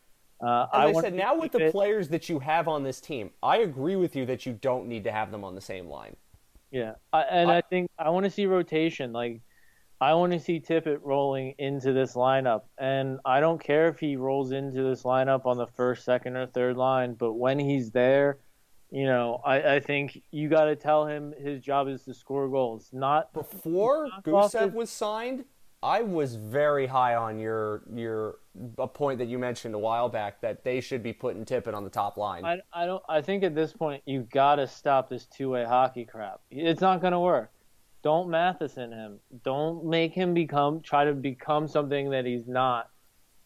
Uh, 0.44 0.68
As 0.74 0.96
I, 0.96 1.00
I 1.00 1.02
said, 1.02 1.14
now 1.14 1.40
with 1.40 1.54
the 1.54 1.68
it, 1.68 1.72
players 1.72 2.10
that 2.10 2.28
you 2.28 2.40
have 2.40 2.68
on 2.68 2.84
this 2.84 3.00
team, 3.00 3.30
I 3.42 3.60
agree 3.60 3.96
with 3.96 4.16
you 4.16 4.26
that 4.26 4.46
you 4.46 4.54
don't 4.54 4.88
need 4.88 5.06
to 5.06 5.12
have 5.12 5.32
them 5.32 5.44
on 5.44 5.56
the 5.56 5.62
same 5.62 5.88
line. 5.88 6.18
Yeah, 6.70 6.96
I, 7.14 7.22
and 7.22 7.50
I, 7.50 7.58
I 7.58 7.62
think 7.62 7.90
I 7.98 8.10
want 8.10 8.26
to 8.26 8.30
see 8.30 8.46
rotation. 8.46 9.14
Like 9.14 9.42
I 10.02 10.16
want 10.16 10.34
to 10.34 10.40
see 10.40 10.60
Tippett 10.60 11.00
rolling 11.02 11.56
into 11.60 11.94
this 11.94 12.16
lineup, 12.16 12.64
and 12.78 13.20
I 13.24 13.40
don't 13.40 13.64
care 13.64 13.88
if 13.88 14.00
he 14.00 14.18
rolls 14.18 14.52
into 14.52 14.84
this 14.84 15.04
lineup 15.04 15.46
on 15.46 15.58
the 15.58 15.68
first, 15.68 16.04
second, 16.04 16.36
or 16.36 16.46
third 16.46 16.76
line. 16.76 17.14
But 17.14 17.34
when 17.34 17.58
he's 17.58 17.92
there, 17.92 18.40
you 18.92 19.06
know, 19.06 19.40
I, 19.46 19.76
I 19.76 19.80
think 19.80 20.22
you 20.30 20.50
got 20.50 20.66
to 20.66 20.76
tell 20.76 21.06
him 21.06 21.34
his 21.40 21.62
job 21.62 21.88
is 21.88 22.04
to 22.04 22.14
score 22.14 22.50
goals. 22.50 22.90
Not 22.92 23.32
before 23.34 24.10
Gusev 24.24 24.74
was 24.74 24.90
signed. 24.90 25.46
I 25.84 26.02
was 26.02 26.36
very 26.36 26.88
high 26.88 27.16
on 27.16 27.38
your 27.38 27.84
your 27.94 28.38
a 28.78 28.88
point 28.88 29.20
that 29.20 29.28
you 29.28 29.38
mentioned 29.38 29.76
a 29.76 29.80
while 29.80 30.08
back 30.08 30.40
that 30.40 30.64
they 30.64 30.80
should 30.80 31.04
be 31.04 31.12
putting 31.12 31.44
Tippett 31.44 31.74
on 31.74 31.84
the 31.84 31.90
top 31.90 32.16
line. 32.16 32.46
I, 32.46 32.60
I 32.72 32.86
don't. 32.86 33.04
I 33.10 33.22
think 33.22 33.44
at 33.44 33.54
this 33.54 33.74
point 33.74 34.02
you've 34.06 34.30
got 34.30 34.56
to 34.56 34.68
stop 34.68 35.10
this 35.10 35.26
two 35.26 35.50
way 35.50 35.66
hockey 35.66 36.06
crap. 36.06 36.40
It's 36.50 36.80
not 36.80 37.02
going 37.02 37.12
to 37.12 37.20
work. 37.20 37.52
Don't 38.02 38.30
Matheson 38.30 38.94
him. 38.94 39.20
Don't 39.44 39.86
make 39.86 40.14
him 40.14 40.34
become 40.34 40.80
try 40.82 41.04
to 41.04 41.14
become 41.14 41.68
something 41.68 42.12
that 42.12 42.26
he's 42.26 42.48
not 42.48 42.90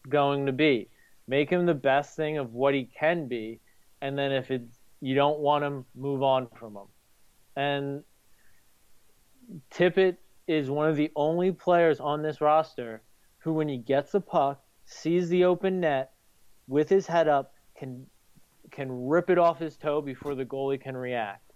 going 0.08 0.46
to 0.46 0.52
be. 0.52 0.88
Make 1.26 1.50
him 1.50 1.66
the 1.66 1.74
best 1.74 2.14
thing 2.16 2.38
of 2.38 2.54
what 2.54 2.72
he 2.72 2.84
can 2.84 3.26
be, 3.26 3.60
and 4.00 4.16
then 4.16 4.30
if 4.30 4.52
it's 4.52 4.78
you 5.00 5.16
don't 5.16 5.40
want 5.40 5.64
him, 5.64 5.84
move 5.96 6.22
on 6.22 6.46
from 6.56 6.76
him. 6.76 6.86
And 7.56 8.04
Tippett 9.72 10.18
is 10.48 10.70
one 10.70 10.88
of 10.88 10.96
the 10.96 11.10
only 11.14 11.52
players 11.52 12.00
on 12.00 12.22
this 12.22 12.40
roster 12.40 13.02
who, 13.38 13.52
when 13.52 13.68
he 13.68 13.78
gets 13.78 14.14
a 14.14 14.20
puck, 14.20 14.62
sees 14.84 15.28
the 15.28 15.44
open 15.44 15.80
net 15.80 16.12
with 16.66 16.88
his 16.88 17.06
head 17.06 17.28
up, 17.28 17.52
can 17.76 18.06
can 18.70 19.06
rip 19.06 19.30
it 19.30 19.38
off 19.38 19.58
his 19.58 19.76
toe 19.76 20.02
before 20.02 20.34
the 20.34 20.44
goalie 20.44 20.80
can 20.80 20.96
react. 20.96 21.52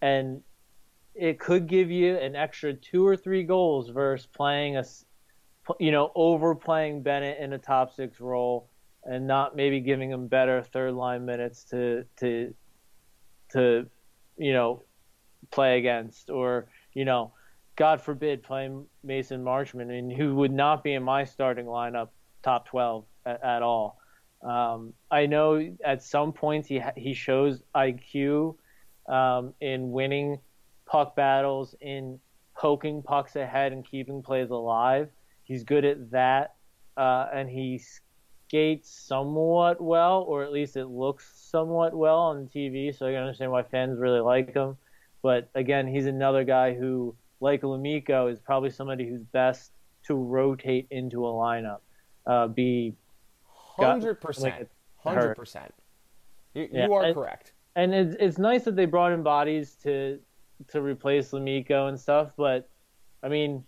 And 0.00 0.42
it 1.14 1.38
could 1.38 1.68
give 1.68 1.90
you 1.90 2.16
an 2.16 2.34
extra 2.34 2.72
two 2.74 3.06
or 3.06 3.16
three 3.16 3.44
goals 3.44 3.90
versus 3.90 4.26
playing 4.26 4.76
a, 4.76 4.84
you 5.78 5.92
know, 5.92 6.10
overplaying 6.14 7.02
Bennett 7.02 7.38
in 7.38 7.52
a 7.52 7.58
top 7.58 7.94
six 7.94 8.18
role 8.18 8.70
and 9.04 9.26
not 9.26 9.56
maybe 9.56 9.80
giving 9.80 10.10
him 10.10 10.28
better 10.28 10.62
third 10.62 10.94
line 10.94 11.24
minutes 11.24 11.64
to 11.64 12.04
to 12.16 12.54
to 13.50 13.86
you 14.36 14.52
know 14.52 14.82
play 15.50 15.78
against 15.78 16.30
or 16.30 16.68
you 16.94 17.04
know 17.04 17.32
God 17.76 18.00
forbid 18.00 18.42
playing 18.42 18.86
Mason 19.02 19.42
Marchment 19.42 19.96
and 19.96 20.12
who 20.12 20.34
would 20.36 20.52
not 20.52 20.84
be 20.84 20.92
in 20.92 21.02
my 21.02 21.24
starting 21.24 21.66
lineup 21.66 22.08
top 22.42 22.66
12 22.68 23.04
at, 23.24 23.42
at 23.42 23.62
all. 23.62 23.98
Um, 24.42 24.92
I 25.10 25.26
know 25.26 25.74
at 25.84 26.02
some 26.02 26.32
points 26.32 26.68
he 26.68 26.82
he 26.96 27.14
shows 27.14 27.62
IQ 27.74 28.56
um, 29.08 29.54
in 29.60 29.92
winning 29.92 30.40
puck 30.86 31.14
battles, 31.14 31.74
in 31.80 32.18
poking 32.56 33.02
pucks 33.02 33.36
ahead 33.36 33.72
and 33.72 33.84
keeping 33.84 34.22
plays 34.22 34.50
alive. 34.50 35.08
He's 35.44 35.64
good 35.64 35.84
at 35.84 36.10
that, 36.10 36.54
uh, 36.96 37.26
and 37.32 37.48
he 37.48 37.80
skates 38.52 38.90
somewhat 38.90 39.80
well, 39.80 40.22
or 40.28 40.44
at 40.44 40.52
least 40.52 40.76
it 40.76 40.86
looks 40.86 41.30
somewhat 41.50 41.94
well 41.94 42.18
on 42.18 42.48
TV. 42.54 42.96
So 42.96 43.06
I 43.06 43.12
can 43.12 43.22
understand 43.22 43.50
why 43.50 43.62
fans 43.62 43.98
really 43.98 44.20
like 44.20 44.54
him. 44.54 44.76
But 45.22 45.50
again, 45.54 45.86
he's 45.86 46.06
another 46.06 46.44
guy 46.44 46.74
who, 46.74 47.14
like 47.42 47.62
Lammikko 47.62 48.30
is 48.30 48.38
probably 48.40 48.70
somebody 48.70 49.06
who's 49.08 49.24
best 49.24 49.72
to 50.04 50.14
rotate 50.14 50.86
into 50.90 51.26
a 51.26 51.30
lineup. 51.30 51.80
Uh, 52.24 52.46
be 52.46 52.94
hundred 53.44 54.20
percent, 54.20 54.68
hundred 54.98 55.34
percent. 55.34 55.74
You, 56.54 56.92
are 56.92 57.04
and, 57.04 57.14
correct. 57.14 57.52
And 57.74 57.92
it's 57.92 58.16
it's 58.20 58.38
nice 58.38 58.64
that 58.64 58.76
they 58.76 58.86
brought 58.86 59.12
in 59.12 59.22
bodies 59.22 59.76
to 59.82 60.20
to 60.68 60.80
replace 60.80 61.32
Lammikko 61.32 61.88
and 61.88 61.98
stuff, 61.98 62.30
but 62.36 62.68
I 63.24 63.28
mean, 63.28 63.64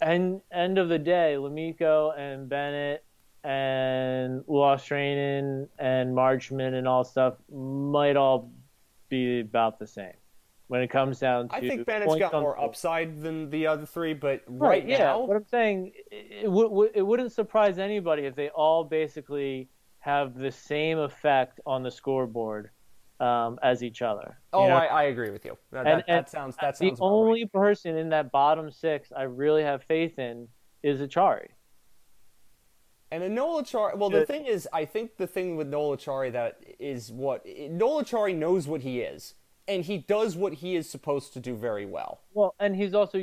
end 0.00 0.40
end 0.52 0.78
of 0.78 0.88
the 0.88 0.98
day, 0.98 1.34
Lammikko 1.36 2.16
and 2.16 2.48
Bennett 2.48 3.04
and 3.42 4.44
Luostarinen 4.44 5.68
and 5.78 6.14
Marchment 6.14 6.74
and 6.74 6.86
all 6.86 7.02
stuff 7.02 7.34
might 7.52 8.16
all 8.16 8.50
be 9.08 9.40
about 9.40 9.78
the 9.78 9.86
same 9.86 10.14
when 10.68 10.82
it 10.82 10.88
comes 10.88 11.18
down 11.18 11.48
to. 11.48 11.54
I 11.54 11.60
think 11.60 11.86
Bennett's 11.86 12.16
got 12.16 12.32
more 12.32 12.60
upside 12.60 13.20
than 13.20 13.50
the 13.50 13.66
other 13.66 13.86
three, 13.86 14.14
but 14.14 14.42
right, 14.48 14.68
right 14.68 14.88
yeah, 14.88 14.98
now, 14.98 15.24
what 15.24 15.36
I'm 15.36 15.46
saying, 15.46 15.92
it, 16.10 16.46
it, 16.46 16.92
it 16.94 17.02
wouldn't 17.02 17.32
surprise 17.32 17.78
anybody 17.78 18.22
if 18.22 18.34
they 18.34 18.48
all 18.48 18.84
basically 18.84 19.68
have 20.00 20.34
the 20.34 20.50
same 20.50 20.98
effect 20.98 21.60
on 21.66 21.82
the 21.82 21.90
scoreboard 21.90 22.70
um, 23.20 23.58
as 23.62 23.82
each 23.82 24.02
other. 24.02 24.38
Oh, 24.52 24.64
I, 24.64 24.84
I, 24.86 25.02
agree 25.04 25.30
with 25.30 25.44
you. 25.44 25.56
That, 25.72 25.86
and, 25.86 25.86
that, 25.86 26.04
and 26.08 26.18
that 26.18 26.30
sounds 26.30 26.56
that 26.60 26.76
sounds. 26.76 26.98
The 26.98 27.04
only 27.04 27.44
right. 27.44 27.52
person 27.52 27.96
in 27.96 28.10
that 28.10 28.30
bottom 28.30 28.70
six 28.70 29.10
I 29.16 29.22
really 29.22 29.62
have 29.62 29.82
faith 29.84 30.18
in 30.18 30.48
is 30.82 31.00
Acciari. 31.00 31.48
And 33.10 33.22
a 33.22 33.28
Noel 33.28 33.62
Acciari, 33.62 33.96
well, 33.96 34.10
the 34.10 34.26
thing 34.26 34.46
is, 34.46 34.68
I 34.72 34.84
think 34.84 35.16
the 35.16 35.28
thing 35.28 35.56
with 35.56 35.68
Noel 35.68 35.96
Acciari 35.96 36.32
that 36.32 36.58
is 36.78 37.12
what 37.12 37.46
Noel 37.46 38.02
Acciari 38.02 38.36
knows 38.36 38.66
what 38.66 38.82
he 38.82 39.00
is, 39.00 39.34
and 39.68 39.84
he 39.84 39.98
does 39.98 40.36
what 40.36 40.54
he 40.54 40.76
is 40.76 40.88
supposed 40.88 41.32
to 41.34 41.40
do 41.40 41.56
very 41.56 41.86
well. 41.86 42.20
Well, 42.34 42.54
and 42.60 42.76
he's 42.76 42.94
also 42.94 43.18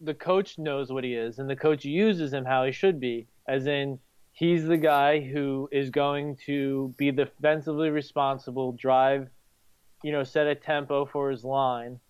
the 0.00 0.14
coach 0.14 0.58
knows 0.58 0.90
what 0.90 1.04
he 1.04 1.14
is, 1.14 1.38
and 1.38 1.48
the 1.48 1.56
coach 1.56 1.84
uses 1.84 2.32
him 2.32 2.44
how 2.44 2.64
he 2.64 2.72
should 2.72 3.00
be, 3.00 3.26
as 3.46 3.66
in 3.66 3.98
he's 4.32 4.64
the 4.64 4.76
guy 4.76 5.20
who 5.20 5.68
is 5.70 5.90
going 5.90 6.36
to 6.46 6.94
be 6.96 7.10
defensively 7.10 7.90
responsible, 7.90 8.72
drive, 8.72 9.28
you 10.02 10.12
know, 10.12 10.24
set 10.24 10.46
a 10.46 10.54
tempo 10.54 11.04
for 11.04 11.30
his 11.30 11.44
line, 11.44 12.00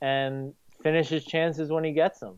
and 0.00 0.54
finish 0.82 1.08
his 1.08 1.24
chances 1.24 1.70
when 1.70 1.84
he 1.84 1.92
gets 1.92 2.20
them. 2.20 2.36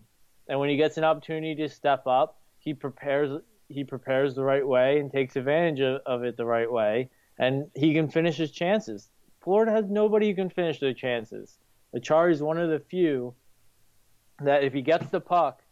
And 0.48 0.58
when 0.58 0.70
he 0.70 0.76
gets 0.76 0.96
an 0.96 1.04
opportunity 1.04 1.54
to 1.56 1.68
step 1.68 2.06
up, 2.06 2.40
he 2.58 2.74
prepares 2.74 3.40
he 3.68 3.84
prepares 3.84 4.34
the 4.34 4.44
right 4.44 4.66
way 4.66 4.98
and 4.98 5.10
takes 5.10 5.36
advantage 5.36 5.80
of, 5.80 6.02
of 6.04 6.24
it 6.24 6.36
the 6.36 6.44
right 6.44 6.70
way, 6.70 7.08
and 7.38 7.70
he 7.74 7.94
can 7.94 8.08
finish 8.08 8.36
his 8.36 8.50
chances. 8.50 9.08
Florida 9.42 9.72
has 9.72 9.88
nobody 9.88 10.28
who 10.28 10.34
can 10.34 10.50
finish 10.50 10.78
their 10.78 10.94
chances. 10.94 11.58
Acciari 11.94 12.32
is 12.32 12.42
one 12.42 12.58
of 12.58 12.70
the 12.70 12.78
few 12.78 13.34
that 14.40 14.64
if 14.64 14.72
he 14.72 14.82
gets 14.82 15.06
the 15.08 15.20
puck 15.20 15.62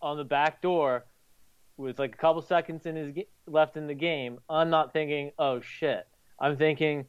on 0.00 0.16
the 0.16 0.24
back 0.24 0.62
door 0.62 1.04
with 1.76 1.98
like 1.98 2.14
a 2.14 2.18
couple 2.18 2.40
seconds 2.42 2.86
in 2.86 2.96
his 2.96 3.14
left 3.46 3.76
in 3.76 3.86
the 3.86 3.94
game, 3.94 4.38
I'm 4.48 4.70
not 4.70 4.92
thinking, 4.92 5.32
oh 5.38 5.60
shit. 5.60 6.06
I'm 6.38 6.56
thinking, 6.56 7.06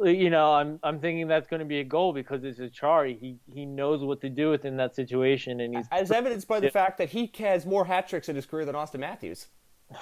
uh, 0.00 0.04
you 0.04 0.30
know, 0.30 0.52
I'm 0.52 0.78
I'm 0.82 1.00
thinking 1.00 1.26
that's 1.26 1.48
going 1.48 1.60
to 1.60 1.66
be 1.66 1.80
a 1.80 1.84
goal 1.84 2.12
because 2.12 2.44
it's 2.44 2.60
Acciari. 2.60 3.18
He 3.18 3.38
he 3.52 3.66
knows 3.66 4.04
what 4.04 4.20
to 4.20 4.30
do 4.30 4.50
within 4.50 4.76
that 4.76 4.94
situation, 4.94 5.60
and 5.60 5.76
he's 5.76 5.86
as 5.90 6.12
evidenced 6.12 6.46
by 6.46 6.60
the 6.60 6.70
fact 6.70 6.98
that 6.98 7.08
he 7.08 7.32
has 7.38 7.66
more 7.66 7.84
hat 7.84 8.08
tricks 8.08 8.28
in 8.28 8.36
his 8.36 8.46
career 8.46 8.64
than 8.64 8.74
Auston 8.74 9.00
Matthews. 9.00 9.48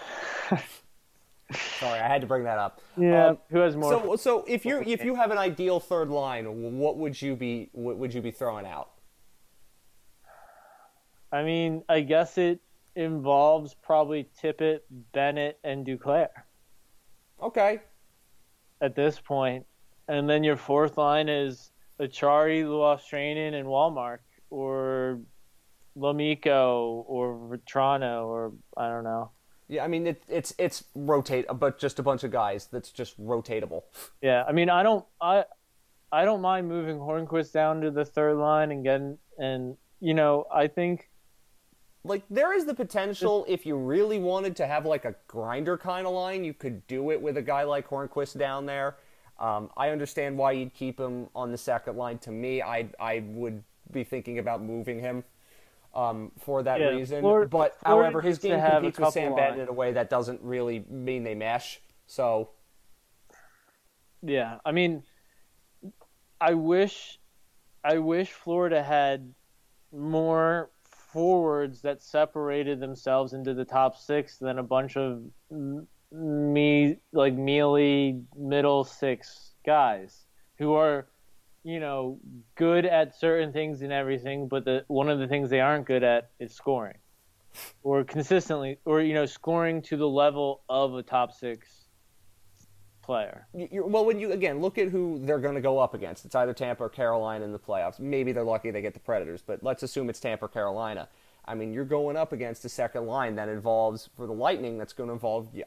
Sorry, 1.53 2.01
I 2.01 2.09
had 2.09 2.21
to 2.23 2.27
bring 2.27 2.45
that 2.45 2.59
up. 2.59 2.81
Yeah, 2.97 3.29
um, 3.29 3.39
who 3.51 3.59
has 3.59 3.77
more? 3.77 3.93
So, 3.93 4.17
so 4.17 4.45
if 4.49 4.65
you 4.65 4.83
if 4.83 5.05
you 5.05 5.15
have 5.15 5.31
an 5.31 5.39
ideal 5.39 5.79
third 5.79 6.09
line, 6.11 6.45
what 6.79 6.97
would 6.97 7.21
you 7.21 7.37
be 7.37 7.71
what 7.73 7.99
would 7.99 8.13
you 8.13 8.21
be 8.21 8.31
throwing 8.31 8.67
out? 8.67 8.91
I 11.31 11.43
mean, 11.43 11.83
I 11.89 12.01
guess 12.01 12.39
it 12.39 12.61
involves 12.95 13.75
probably 13.75 14.29
Tippett, 14.43 14.81
Bennett, 15.13 15.59
and 15.63 15.87
Duclair. 15.87 16.29
Okay, 17.43 17.81
at 18.81 18.95
this. 18.95 19.21
And 20.09 20.29
then 20.29 20.45
your 20.45 20.57
fourth 20.57 20.99
line 20.99 21.29
is 21.29 21.73
Acciari, 22.01 22.65
Luostarinen, 22.65 23.55
and 23.55 23.69
Wallmark, 23.69 24.23
or 24.51 25.21
Lammikko, 25.97 27.05
or 27.07 27.35
Vatrano, 27.51 28.27
or 28.27 28.53
I 28.77 28.89
don't 28.89 29.05
know. 29.05 29.31
Yeah, 29.69 29.85
I 29.85 29.89
mean 29.89 30.07
it, 30.07 30.23
it's 30.29 30.55
it's 30.59 30.85
rotate, 30.95 31.47
but 31.59 31.79
just 31.79 31.99
a 31.99 32.03
bunch 32.03 32.25
of 32.25 32.31
guys 32.31 32.69
that's 32.71 32.91
just 32.93 33.21
rotatable. 33.21 33.83
Yeah, 34.23 34.45
I 34.47 34.53
mean 34.53 34.71
I 34.71 34.83
don't 34.83 35.05
I 35.21 35.45
I 36.13 36.25
don't 36.25 36.41
mind 36.41 36.69
moving 36.69 36.99
Hornqvist 36.99 37.53
down 37.53 37.81
to 37.81 37.91
the 37.91 38.05
third 38.05 38.37
line 38.37 38.71
and 38.71 38.85
getting 38.85 39.19
and 39.39 39.77
you 40.01 40.15
know 40.15 40.47
I 40.53 40.69
think 40.69 41.11
like 42.05 42.23
there 42.31 42.53
is 42.53 42.65
the 42.65 42.75
potential 42.75 43.45
if 43.49 43.67
you 43.67 43.77
really 43.77 44.19
wanted 44.19 44.55
to 44.57 44.67
have 44.67 44.87
like 44.87 45.05
a 45.05 45.15
grinder 45.27 45.77
kind 45.77 46.07
of 46.07 46.13
line, 46.13 46.45
you 46.45 46.55
could 46.55 46.87
do 46.87 47.11
it 47.11 47.21
with 47.21 47.37
a 47.37 47.43
guy 47.43 47.65
like 47.65 47.89
Hornqvist 47.89 48.39
down 48.39 48.67
there. 48.67 48.97
Um, 49.39 49.71
I 49.77 49.91
understand 49.91 50.39
why 50.39 50.53
you'd 50.53 50.73
keep 50.73 50.99
him 50.99 51.29
on 51.35 51.51
the 51.51 51.59
second 51.59 51.97
line. 51.97 52.19
To 52.19 52.31
me, 52.31 52.63
I 52.63 52.89
I 53.01 53.25
would 53.27 53.65
be 53.91 54.05
thinking 54.05 54.39
about 54.39 54.63
moving 54.63 55.01
him 55.01 55.25
um, 55.97 56.31
for 56.39 56.63
that 56.63 56.79
yeah, 56.79 56.89
reason. 56.89 57.23
Florida, 57.23 57.49
but 57.49 57.81
Florida 57.81 58.05
however, 58.05 58.21
his 58.21 58.39
game 58.39 58.61
competes 58.61 58.99
with 58.99 59.13
Sam 59.13 59.35
Bennett 59.35 59.61
in 59.61 59.69
a 59.69 59.73
way 59.73 59.93
that 59.93 60.11
doesn't 60.11 60.41
really 60.43 60.85
mean 60.91 61.25
they 61.25 61.35
mesh. 61.35 61.81
So, 62.07 62.51
yeah, 64.23 64.59
I 64.65 64.73
mean, 64.73 65.03
I 66.41 66.55
wish, 66.55 67.19
I 67.83 67.99
wish 67.99 68.31
Florida 68.31 68.83
had 68.83 69.33
more 69.91 70.71
forwards 70.83 71.81
that 71.81 72.03
separated 72.03 72.79
themselves 72.79 73.33
into 73.33 73.55
the 73.55 73.65
top 73.65 73.97
six 73.97 74.37
than 74.37 74.59
a 74.59 74.63
bunch 74.63 74.99
of 74.99 75.23
me 76.13 76.99
like 77.13 77.35
mealy 77.35 78.21
middle 78.37 78.85
six 78.85 79.53
guys 79.65 80.27
who 80.59 80.75
are 80.75 81.07
you 81.67 81.81
know 81.81 82.19
good 82.55 82.87
at 82.87 83.19
certain 83.19 83.53
things 83.53 83.83
and 83.83 83.93
everything 83.93 84.49
but 84.49 84.65
the 84.65 84.85
one 84.89 85.09
of 85.09 85.19
the 85.19 85.27
things 85.27 85.51
they 85.51 85.61
aren't 85.61 85.87
good 85.87 86.03
at 86.03 86.31
is 86.39 86.55
scoring 86.55 86.97
or 87.83 88.05
consistently 88.05 88.79
or 88.85 89.01
you 89.01 89.15
know 89.15 89.27
scoring 89.27 89.83
to 89.83 89.97
the 89.97 90.09
level 90.09 90.63
of 90.69 90.95
a 90.95 91.03
top 91.03 91.33
six 91.33 91.87
player. 93.07 93.47
You're, 93.55 93.87
well, 93.87 94.05
when 94.05 94.19
you 94.19 94.33
again 94.33 94.61
look 94.61 94.77
at 94.77 94.89
who 94.89 95.21
they're 95.23 95.39
going 95.39 95.55
to 95.55 95.61
go 95.61 95.79
up 95.79 95.95
against, 95.95 96.27
it's 96.27 96.35
either 96.35 96.53
Tampa 96.53 96.85
or 96.85 96.89
Carolina 96.89 97.45
in 97.45 97.53
the 97.53 97.59
playoffs. 97.59 98.01
Maybe 98.01 98.33
they're 98.33 98.45
lucky 98.45 98.71
they 98.71 98.83
get 98.83 98.93
the 98.93 99.01
Predators, 99.01 99.41
but 99.41 99.63
let's 99.63 99.83
assume 99.85 100.11
it's 100.11 100.21
Tampa 100.21 100.47
or 100.47 100.49
Carolina. 100.49 101.09
I 101.47 101.55
mean, 101.55 101.73
you're 101.73 101.85
going 101.85 102.17
up 102.17 102.33
against 102.33 102.65
a 102.65 102.69
second 102.69 103.07
line 103.07 103.37
that 103.37 103.49
involves 103.49 104.11
for 104.17 104.27
the 104.27 104.33
Lightning. 104.33 104.77
That's 104.77 104.93
going 104.93 105.09
to 105.09 105.15
involve 105.15 105.49
yeah, 105.55 105.65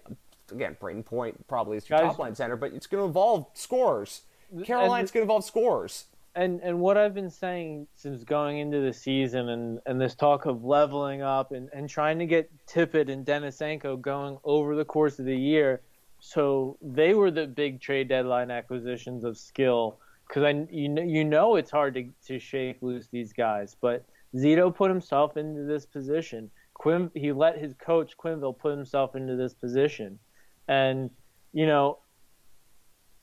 again 0.52 0.76
Brayden 0.80 1.06
Point 1.06 1.47
probably 1.47 1.78
is 1.78 1.89
your 1.89 2.00
Guys, 2.00 2.10
top 2.10 2.20
line 2.20 2.36
center, 2.36 2.58
but 2.58 2.74
it's 2.74 2.86
going 2.86 3.02
to 3.02 3.08
involve 3.08 3.47
scores. 3.54 4.24
Carolina's 4.66 5.12
going 5.12 5.22
to 5.22 5.24
involve 5.24 5.45
scores. 5.45 6.06
And 6.36 6.62
and 6.62 6.80
what 6.80 6.95
I've 6.95 7.16
been 7.16 7.32
saying 7.32 7.88
since 7.95 8.24
going 8.24 8.60
into 8.60 8.82
the 8.82 8.93
season 8.93 9.50
and, 9.50 9.80
and 9.86 10.00
this 10.00 10.16
talk 10.16 10.45
of 10.45 10.64
leveling 10.64 11.22
up 11.22 11.52
and, 11.52 11.70
and 11.74 11.89
trying 11.89 12.20
to 12.20 12.26
get 12.26 12.52
Tippett 12.68 13.10
and 13.10 13.26
Denisenko 13.26 14.00
going 14.00 14.38
over 14.43 14.76
the 14.76 14.86
course 14.86 15.18
of 15.20 15.26
the 15.26 15.36
year 15.36 15.82
so 16.20 16.78
they 16.82 17.14
were 17.14 17.32
the 17.32 17.47
big 17.47 17.82
trade 17.82 18.10
deadline 18.10 18.52
acquisitions 18.52 19.24
of 19.24 19.38
skill 19.38 20.00
because 20.28 20.43
I 20.43 20.68
you 20.70 20.89
know, 20.89 21.02
you 21.02 21.24
know 21.24 21.56
it's 21.56 21.72
hard 21.72 21.93
to 21.95 22.10
to 22.28 22.39
shake 22.39 22.78
loose 22.82 23.08
these 23.08 23.34
guys, 23.34 23.76
but 23.80 24.06
Zito 24.36 24.74
put 24.74 24.91
himself 24.91 25.38
into 25.38 25.64
this 25.64 25.86
position. 25.86 26.52
Quim 26.80 27.10
he 27.16 27.32
let 27.32 27.58
his 27.58 27.74
coach 27.74 28.16
Quenneville 28.18 28.58
put 28.58 28.72
himself 28.72 29.16
into 29.16 29.36
this 29.36 29.54
position, 29.54 30.20
and 30.68 31.10
you 31.54 31.66
know, 31.66 32.00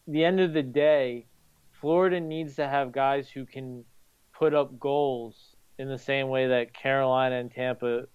the 0.06 0.24
end 0.24 0.40
of 0.40 0.52
the 0.52 0.62
day, 0.62 1.26
Florida 1.80 2.20
needs 2.20 2.56
to 2.56 2.68
have 2.68 2.92
guys 2.92 3.28
who 3.28 3.44
can 3.44 3.84
put 4.32 4.54
up 4.54 4.78
goals 4.78 5.56
in 5.78 5.88
the 5.88 5.98
same 5.98 6.28
way 6.28 6.46
that 6.48 6.72
Carolina 6.72 7.36
and 7.36 7.50
Tampa 7.50 8.06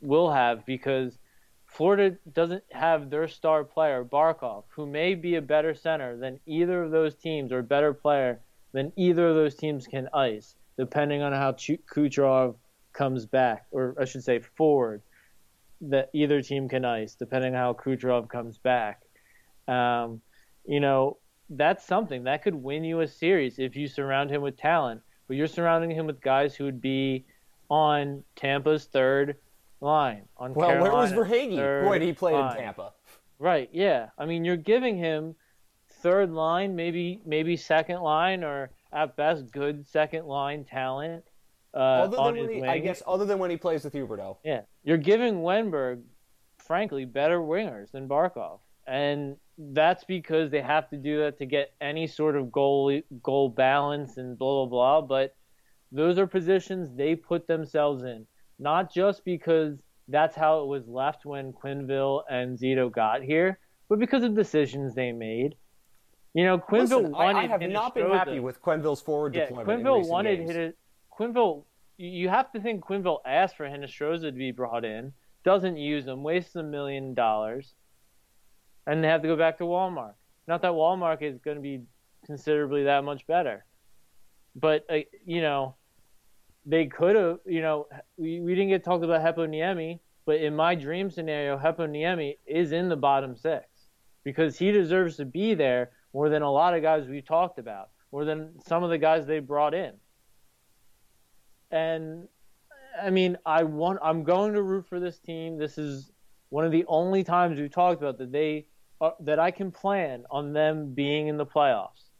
will 0.00 0.30
have 0.30 0.64
because 0.64 1.18
Florida 1.66 2.16
doesn't 2.32 2.64
have 2.72 3.10
their 3.10 3.28
star 3.28 3.62
player, 3.62 4.04
Barkov, 4.04 4.64
who 4.68 4.86
may 4.86 5.14
be 5.14 5.34
a 5.34 5.42
better 5.42 5.74
center 5.74 6.16
than 6.16 6.40
either 6.46 6.82
of 6.82 6.90
those 6.90 7.14
teams 7.14 7.52
or 7.52 7.62
better 7.62 7.92
player 7.92 8.40
than 8.72 8.92
either 8.96 9.28
of 9.28 9.34
those 9.34 9.54
teams 9.54 9.86
can 9.86 10.08
ice, 10.14 10.56
depending 10.78 11.22
on 11.22 11.32
how 11.32 11.52
Kucherov 11.52 12.54
comes 12.92 13.26
back, 13.26 13.66
or 13.70 13.94
I 14.00 14.04
should 14.06 14.24
say 14.24 14.40
forward, 14.40 15.02
that 15.82 16.10
either 16.12 16.42
team 16.42 16.68
can 16.68 16.84
ice, 16.84 17.14
depending 17.14 17.54
on 17.54 17.60
how 17.60 17.72
Kucherov 17.74 18.28
comes 18.28 18.58
back. 18.58 19.02
Um, 19.68 20.20
you 20.68 20.80
know, 20.80 21.16
that's 21.50 21.84
something 21.84 22.24
that 22.24 22.42
could 22.42 22.54
win 22.54 22.84
you 22.84 23.00
a 23.00 23.08
series 23.08 23.58
if 23.58 23.74
you 23.74 23.88
surround 23.88 24.30
him 24.30 24.42
with 24.42 24.56
talent. 24.56 25.00
But 25.26 25.36
you're 25.36 25.46
surrounding 25.46 25.90
him 25.90 26.06
with 26.06 26.20
guys 26.20 26.54
who 26.54 26.64
would 26.64 26.80
be 26.80 27.24
on 27.68 28.22
Tampa's 28.36 28.84
third, 28.84 29.36
line 29.80 30.22
on 30.36 30.54
well, 30.54 30.68
Carolina. 30.68 30.94
where 30.94 31.02
was 31.02 31.12
Verhaeghe 31.12 31.88
when 31.88 32.02
he 32.02 32.12
played 32.12 32.34
line. 32.34 32.56
in 32.56 32.62
Tampa? 32.62 32.92
Right. 33.38 33.68
Yeah. 33.72 34.08
I 34.18 34.26
mean, 34.26 34.44
you're 34.44 34.56
giving 34.56 34.96
him 34.96 35.34
third 36.02 36.30
line, 36.30 36.74
maybe 36.76 37.20
maybe 37.24 37.56
second 37.56 38.00
line, 38.00 38.44
or 38.44 38.70
at 38.92 39.16
best 39.16 39.50
good 39.50 39.86
second 39.86 40.26
line 40.26 40.64
talent. 40.64 41.24
Uh, 41.74 41.78
other 41.78 42.16
than 42.16 42.36
when 42.36 42.50
he, 42.50 42.64
I 42.64 42.78
guess, 42.78 43.02
other 43.06 43.24
than 43.24 43.38
when 43.38 43.50
he 43.50 43.56
plays 43.56 43.84
with 43.84 43.92
Huberdeau. 43.92 44.38
Yeah, 44.44 44.62
you're 44.84 44.96
giving 44.96 45.36
Wennberg, 45.36 46.02
frankly, 46.58 47.04
better 47.04 47.38
wingers 47.40 47.90
than 47.92 48.08
Barkov, 48.08 48.60
and 48.86 49.36
that's 49.58 50.04
because 50.04 50.50
they 50.50 50.62
have 50.62 50.88
to 50.90 50.96
do 50.96 51.18
that 51.18 51.38
to 51.38 51.46
get 51.46 51.72
any 51.80 52.06
sort 52.06 52.36
of 52.36 52.52
goal 52.52 53.00
goal 53.22 53.48
balance 53.48 54.16
and 54.16 54.38
blah 54.38 54.64
blah 54.64 55.00
blah. 55.00 55.00
But 55.06 55.34
those 55.90 56.18
are 56.18 56.26
positions 56.26 56.94
they 56.94 57.16
put 57.16 57.46
themselves 57.46 58.04
in, 58.04 58.26
not 58.58 58.92
just 58.92 59.24
because 59.24 59.78
that's 60.06 60.36
how 60.36 60.60
it 60.62 60.66
was 60.66 60.86
left 60.86 61.24
when 61.24 61.52
Quenneville 61.52 62.22
and 62.30 62.58
Zito 62.58 62.90
got 62.90 63.22
here, 63.22 63.58
but 63.88 63.98
because 63.98 64.22
of 64.22 64.34
decisions 64.34 64.94
they 64.94 65.12
made. 65.12 65.54
You 66.34 66.44
know, 66.44 66.58
Quenneville 66.58 67.02
Listen, 67.02 67.10
wanted. 67.12 67.36
I, 67.36 67.42
I 67.42 67.46
have 67.46 67.62
not 67.62 67.94
been 67.94 68.10
happy 68.10 68.38
with 68.38 68.62
Quenneville's 68.62 69.00
forward 69.00 69.34
yeah, 69.34 69.46
deployment. 69.46 69.82
Quenneville 69.82 70.06
wanted 70.06 70.40
hit 70.40 70.78
Quenneville. 71.18 71.64
You 71.96 72.28
have 72.28 72.52
to 72.52 72.60
think 72.60 72.84
Quenneville 72.84 73.18
asked 73.26 73.56
for 73.56 73.66
Hinostroza 73.66 74.26
to 74.26 74.32
be 74.32 74.52
brought 74.52 74.84
in, 74.84 75.12
doesn't 75.42 75.76
use 75.76 76.06
him, 76.06 76.22
wastes 76.22 76.54
a 76.54 76.62
million 76.62 77.12
dollars, 77.12 77.74
and 78.88 79.04
they 79.04 79.08
have 79.08 79.20
to 79.20 79.28
go 79.28 79.36
back 79.36 79.58
to 79.58 79.66
Wallmark. 79.66 80.16
Not 80.48 80.62
that 80.62 80.74
Wallmark 80.74 81.20
is 81.22 81.38
going 81.38 81.58
to 81.58 81.62
be 81.62 81.82
considerably 82.24 82.84
that 82.84 83.04
much 83.04 83.26
better, 83.26 83.66
but 84.56 84.84
uh, 84.90 85.00
you 85.24 85.42
know, 85.42 85.76
they 86.64 86.86
could 86.86 87.14
have. 87.14 87.38
You 87.46 87.60
know, 87.60 87.86
we, 88.16 88.40
we 88.40 88.54
didn't 88.54 88.70
get 88.70 88.82
talked 88.82 89.04
about 89.04 89.20
Heponiemi, 89.20 90.00
but 90.24 90.36
in 90.36 90.56
my 90.56 90.74
dream 90.74 91.10
scenario, 91.10 91.58
Heponiemi 91.58 92.38
is 92.46 92.72
in 92.72 92.88
the 92.88 92.96
bottom 92.96 93.36
six 93.36 93.66
because 94.24 94.58
he 94.58 94.72
deserves 94.72 95.16
to 95.18 95.26
be 95.26 95.52
there 95.52 95.90
more 96.14 96.30
than 96.30 96.40
a 96.40 96.50
lot 96.50 96.74
of 96.74 96.80
guys 96.80 97.06
we 97.06 97.20
talked 97.20 97.58
about, 97.58 97.90
more 98.10 98.24
than 98.24 98.54
some 98.66 98.82
of 98.82 98.88
the 98.88 98.98
guys 98.98 99.26
they 99.26 99.38
brought 99.38 99.74
in. 99.74 99.92
And 101.70 102.26
I 103.00 103.10
mean, 103.10 103.36
I 103.44 103.64
want 103.64 103.98
I'm 104.02 104.24
going 104.24 104.54
to 104.54 104.62
root 104.62 104.86
for 104.88 104.98
this 104.98 105.18
team. 105.18 105.58
This 105.58 105.76
is 105.76 106.10
one 106.48 106.64
of 106.64 106.72
the 106.72 106.86
only 106.88 107.22
times 107.22 107.60
we've 107.60 107.70
talked 107.70 108.00
about 108.00 108.16
that 108.16 108.32
they 108.32 108.64
uh, 109.00 109.10
that 109.20 109.38
I 109.38 109.50
can 109.50 109.70
plan 109.70 110.24
on 110.30 110.52
them 110.52 110.94
being 110.94 111.28
in 111.28 111.36
the 111.36 111.46
playoffs. 111.46 112.10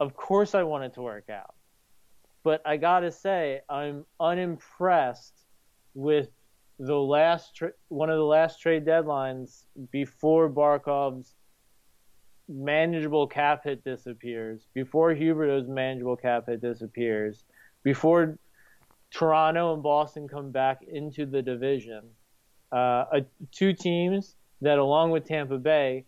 Of 0.00 0.14
course, 0.14 0.54
I 0.54 0.62
want 0.62 0.84
it 0.84 0.94
to 0.94 1.02
work 1.02 1.28
out, 1.30 1.54
but 2.42 2.62
I 2.64 2.76
gotta 2.76 3.12
say 3.12 3.60
I'm 3.68 4.04
unimpressed 4.18 5.34
with 5.94 6.28
the 6.78 6.96
last 6.96 7.54
tra- 7.54 7.72
one 7.88 8.10
of 8.10 8.16
the 8.16 8.24
last 8.24 8.60
trade 8.60 8.84
deadlines 8.84 9.64
before 9.90 10.48
Barkov's 10.48 11.34
manageable 12.48 13.26
cap 13.26 13.62
hit 13.64 13.84
disappears, 13.84 14.66
before 14.74 15.14
Huberdeau's 15.14 15.68
manageable 15.68 16.16
cap 16.16 16.46
hit 16.48 16.60
disappears, 16.60 17.44
before 17.82 18.38
Toronto 19.12 19.74
and 19.74 19.82
Boston 19.82 20.26
come 20.26 20.50
back 20.50 20.82
into 20.82 21.26
the 21.26 21.42
division, 21.42 22.02
uh, 22.72 23.04
two 23.50 23.72
teams 23.72 24.34
that, 24.62 24.78
along 24.78 25.10
with 25.10 25.26
Tampa 25.26 25.58
Bay, 25.58 26.06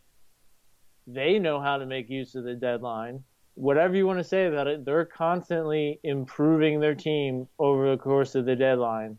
they 1.06 1.38
know 1.38 1.60
how 1.60 1.76
to 1.76 1.86
make 1.86 2.08
use 2.08 2.34
of 2.34 2.44
the 2.44 2.54
deadline. 2.54 3.22
Whatever 3.54 3.94
you 3.94 4.06
want 4.06 4.18
to 4.18 4.24
say 4.24 4.46
about 4.46 4.66
it, 4.66 4.84
they're 4.84 5.04
constantly 5.04 6.00
improving 6.02 6.80
their 6.80 6.94
team 6.94 7.46
over 7.58 7.90
the 7.90 7.96
course 7.96 8.34
of 8.34 8.46
the 8.46 8.56
deadline. 8.56 9.18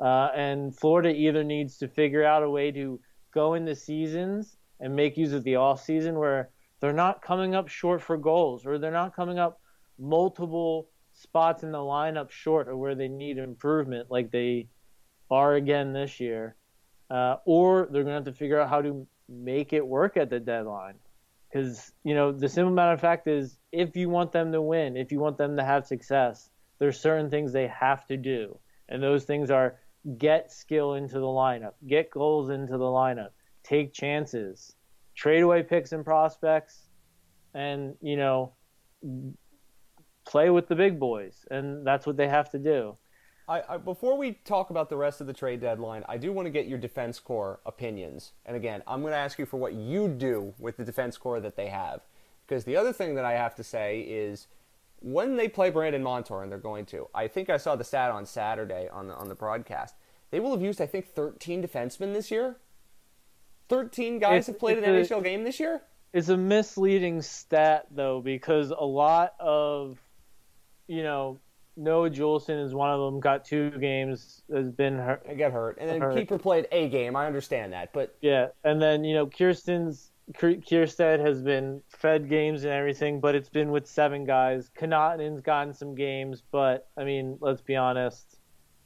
Uh, 0.00 0.28
and 0.34 0.76
Florida 0.76 1.10
either 1.10 1.44
needs 1.44 1.76
to 1.78 1.88
figure 1.88 2.24
out 2.24 2.42
a 2.42 2.50
way 2.50 2.70
to 2.72 3.00
go 3.34 3.54
into 3.54 3.74
seasons 3.74 4.56
and 4.80 4.94
make 4.94 5.16
use 5.16 5.32
of 5.32 5.44
the 5.44 5.56
off 5.56 5.82
season 5.82 6.18
where 6.18 6.50
they're 6.80 6.92
not 6.92 7.22
coming 7.22 7.54
up 7.54 7.68
short 7.68 8.00
for 8.00 8.16
goals 8.16 8.64
or 8.64 8.78
they're 8.78 8.90
not 8.90 9.14
coming 9.14 9.38
up 9.38 9.60
multiple 9.98 10.88
spots 11.12 11.64
in 11.64 11.72
the 11.72 11.78
lineup 11.78 12.30
short 12.30 12.68
or 12.68 12.76
where 12.76 12.94
they 12.94 13.08
need 13.08 13.38
improvement 13.38 14.08
like 14.10 14.30
they 14.30 14.68
are 15.30 15.54
again 15.54 15.92
this 15.92 16.20
year. 16.20 16.56
Uh, 17.10 17.36
or 17.44 17.88
they're 17.90 18.02
going 18.02 18.12
to 18.12 18.24
have 18.24 18.24
to 18.24 18.32
figure 18.32 18.60
out 18.60 18.68
how 18.68 18.82
to 18.82 19.06
make 19.28 19.72
it 19.72 19.86
work 19.86 20.16
at 20.16 20.30
the 20.30 20.40
deadline. 20.40 20.94
Because, 21.50 21.92
you 22.04 22.14
know, 22.14 22.32
the 22.32 22.48
simple 22.48 22.72
matter 22.72 22.92
of 22.92 23.00
fact 23.00 23.26
is 23.26 23.58
if 23.72 23.96
you 23.96 24.10
want 24.10 24.32
them 24.32 24.52
to 24.52 24.60
win, 24.60 24.96
if 24.96 25.10
you 25.10 25.18
want 25.18 25.38
them 25.38 25.56
to 25.56 25.64
have 25.64 25.86
success, 25.86 26.50
there's 26.78 27.00
certain 27.00 27.30
things 27.30 27.52
they 27.52 27.68
have 27.68 28.06
to 28.06 28.16
do. 28.16 28.58
And 28.88 29.02
those 29.02 29.24
things 29.24 29.50
are 29.50 29.78
get 30.16 30.52
skill 30.52 30.94
into 30.94 31.14
the 31.14 31.26
lineup, 31.26 31.72
get 31.86 32.10
goals 32.10 32.50
into 32.50 32.72
the 32.72 32.84
lineup, 32.84 33.30
take 33.62 33.92
chances, 33.92 34.74
trade 35.14 35.40
away 35.40 35.62
picks 35.62 35.92
and 35.92 36.04
prospects, 36.04 36.88
and 37.54 37.94
you 38.00 38.16
know 38.16 38.52
play 40.26 40.50
with 40.50 40.68
the 40.68 40.74
big 40.74 40.98
boys, 40.98 41.44
and 41.50 41.86
that's 41.86 42.06
what 42.06 42.16
they 42.16 42.28
have 42.28 42.50
to 42.50 42.58
do. 42.58 42.96
I, 43.48 43.62
I, 43.66 43.76
before 43.78 44.18
we 44.18 44.32
talk 44.44 44.70
about 44.70 44.90
the 44.90 44.96
rest 44.96 45.20
of 45.20 45.26
the 45.26 45.32
trade 45.32 45.60
deadline, 45.60 46.04
I 46.06 46.18
do 46.18 46.32
want 46.32 46.46
to 46.46 46.50
get 46.50 46.66
your 46.66 46.78
defense 46.78 47.18
core 47.18 47.60
opinions. 47.64 48.32
And 48.44 48.56
again, 48.56 48.82
I'm 48.86 49.00
going 49.00 49.12
to 49.12 49.18
ask 49.18 49.38
you 49.38 49.46
for 49.46 49.56
what 49.56 49.72
you 49.72 50.08
do 50.08 50.52
with 50.58 50.76
the 50.76 50.84
defense 50.84 51.16
core 51.16 51.40
that 51.40 51.56
they 51.56 51.68
have, 51.68 52.02
because 52.46 52.64
the 52.64 52.76
other 52.76 52.92
thing 52.92 53.14
that 53.14 53.24
I 53.24 53.32
have 53.32 53.54
to 53.54 53.64
say 53.64 54.00
is 54.00 54.48
when 55.00 55.36
they 55.36 55.48
play 55.48 55.70
Brandon 55.70 56.02
Montour, 56.02 56.42
and 56.42 56.52
they're 56.52 56.58
going 56.58 56.84
to, 56.86 57.08
I 57.14 57.26
think 57.28 57.48
I 57.48 57.56
saw 57.56 57.74
the 57.74 57.84
stat 57.84 58.10
on 58.10 58.26
Saturday 58.26 58.88
on 58.92 59.08
the, 59.08 59.14
on 59.14 59.28
the 59.28 59.34
broadcast. 59.34 59.94
They 60.30 60.40
will 60.40 60.50
have 60.50 60.62
used, 60.62 60.80
I 60.80 60.86
think, 60.86 61.06
13 61.06 61.62
defensemen 61.62 62.12
this 62.12 62.30
year. 62.30 62.56
13 63.68 64.18
guys 64.18 64.40
it's, 64.40 64.46
have 64.48 64.58
played 64.58 64.78
an 64.78 64.84
a, 64.84 64.88
NHL 64.88 65.22
game 65.22 65.44
this 65.44 65.58
year. 65.58 65.82
It's 66.12 66.28
a 66.28 66.36
misleading 66.36 67.22
stat 67.22 67.86
though, 67.90 68.20
because 68.20 68.70
a 68.70 68.84
lot 68.84 69.34
of, 69.38 69.98
you 70.86 71.02
know, 71.02 71.38
Noah 71.78 72.10
Juulsen 72.10 72.62
is 72.62 72.74
one 72.74 72.90
of 72.90 73.00
them. 73.00 73.20
Got 73.20 73.44
two 73.44 73.70
games. 73.70 74.42
Has 74.52 74.70
been 74.70 74.96
hurt. 74.96 75.22
I 75.28 75.34
get 75.34 75.52
hurt, 75.52 75.78
and 75.80 75.88
then 75.88 76.00
hurt. 76.00 76.14
keeper 76.14 76.38
played 76.38 76.66
a 76.72 76.88
game. 76.88 77.14
I 77.14 77.26
understand 77.26 77.72
that, 77.72 77.92
but 77.92 78.16
yeah, 78.20 78.48
and 78.64 78.82
then 78.82 79.04
you 79.04 79.14
know 79.14 79.26
Kirsten's 79.26 80.10
Kiersted 80.34 81.20
has 81.20 81.40
been 81.40 81.80
fed 81.88 82.28
games 82.28 82.64
and 82.64 82.72
everything, 82.72 83.20
but 83.20 83.34
it's 83.34 83.48
been 83.48 83.70
with 83.70 83.86
seven 83.86 84.24
guys. 84.24 84.70
Connautonen's 84.78 85.40
gotten 85.40 85.72
some 85.72 85.94
games, 85.94 86.42
but 86.50 86.88
I 86.98 87.04
mean, 87.04 87.38
let's 87.40 87.62
be 87.62 87.76
honest. 87.76 88.36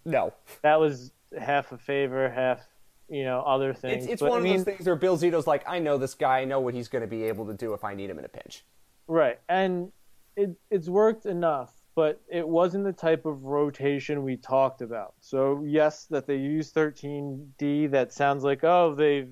No, 0.05 0.33
that 0.63 0.79
was 0.79 1.13
half 1.39 1.73
a 1.73 1.79
favor, 1.79 2.31
half 2.31 2.61
you 3.09 3.25
know 3.25 3.41
other 3.41 3.73
things. 3.73 4.05
It's, 4.05 4.13
it's 4.15 4.21
but, 4.21 4.31
one 4.31 4.37
I 4.37 4.41
of 4.41 4.45
mean, 4.45 4.57
those 4.59 4.65
things 4.65 4.87
where 4.87 4.97
Bill 4.97 5.17
Zito's 5.17 5.47
like, 5.47 5.65
I 5.67 5.79
know 5.79 5.99
this 5.99 6.15
guy, 6.15 6.41
I 6.41 6.45
know 6.45 6.61
what 6.61 6.75
he's 6.75 6.89
going 6.89 7.03
to 7.03 7.09
be 7.09 7.25
able 7.25 7.47
to 7.47 7.55
do 7.55 7.73
if 7.73 7.85
I 7.85 7.95
need 7.95 8.11
him 8.11 8.19
in 8.19 8.25
a 8.25 8.29
pinch. 8.29 8.65
Right, 9.09 9.41
and 9.49 9.91
it 10.37 10.57
it's 10.71 10.89
worked 10.89 11.27
enough 11.27 11.73
but 11.95 12.21
it 12.31 12.47
wasn't 12.47 12.85
the 12.85 12.93
type 12.93 13.27
of 13.27 13.45
rotation 13.45 14.23
we 14.23 14.37
talked 14.37 14.83
about. 14.83 15.15
So 15.21 15.63
yes, 15.67 16.07
that 16.07 16.27
they 16.27 16.37
use 16.37 16.73
13D, 16.73 17.91
that 17.91 18.13
sounds 18.13 18.45
like 18.45 18.65
oh 18.65 18.95
they've, 18.95 19.31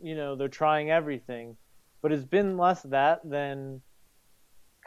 you 0.00 0.14
know, 0.14 0.36
they're 0.36 0.48
trying 0.48 0.90
everything, 0.90 1.56
but 2.02 2.12
it's 2.12 2.24
been 2.24 2.56
less 2.56 2.82
that 2.82 3.28
than 3.28 3.82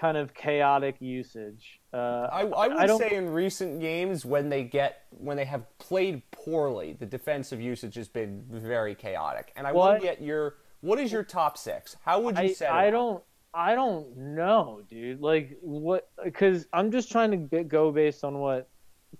kind 0.01 0.17
of 0.17 0.33
chaotic 0.33 0.95
usage. 0.99 1.79
Uh, 1.93 2.27
I, 2.31 2.41
I 2.41 2.67
would 2.67 2.77
I 2.77 2.97
say 2.97 3.15
in 3.15 3.29
recent 3.29 3.79
games 3.79 4.25
when 4.25 4.49
they 4.49 4.63
get 4.63 5.03
when 5.11 5.37
they 5.37 5.45
have 5.45 5.63
played 5.77 6.23
poorly, 6.31 6.97
the 6.99 7.05
defensive 7.05 7.61
usage 7.61 7.95
has 7.95 8.07
been 8.07 8.43
very 8.49 8.95
chaotic. 8.95 9.51
And 9.55 9.67
I 9.67 9.71
want 9.71 10.01
to 10.01 10.05
get 10.05 10.21
your 10.21 10.55
what 10.81 10.99
is 10.99 11.11
your 11.11 11.23
top 11.23 11.57
six? 11.57 11.95
How 12.03 12.19
would 12.21 12.37
you 12.37 12.45
I, 12.45 12.53
say? 12.53 12.67
I 12.67 12.89
don't. 12.89 13.23
I 13.53 13.75
don't 13.75 14.35
know, 14.35 14.81
dude. 14.89 15.21
Like 15.21 15.57
what? 15.61 16.09
Because 16.23 16.67
I'm 16.71 16.91
just 16.91 17.11
trying 17.11 17.31
to 17.31 17.37
get, 17.37 17.67
go 17.67 17.91
based 17.91 18.23
on 18.23 18.39
what 18.39 18.69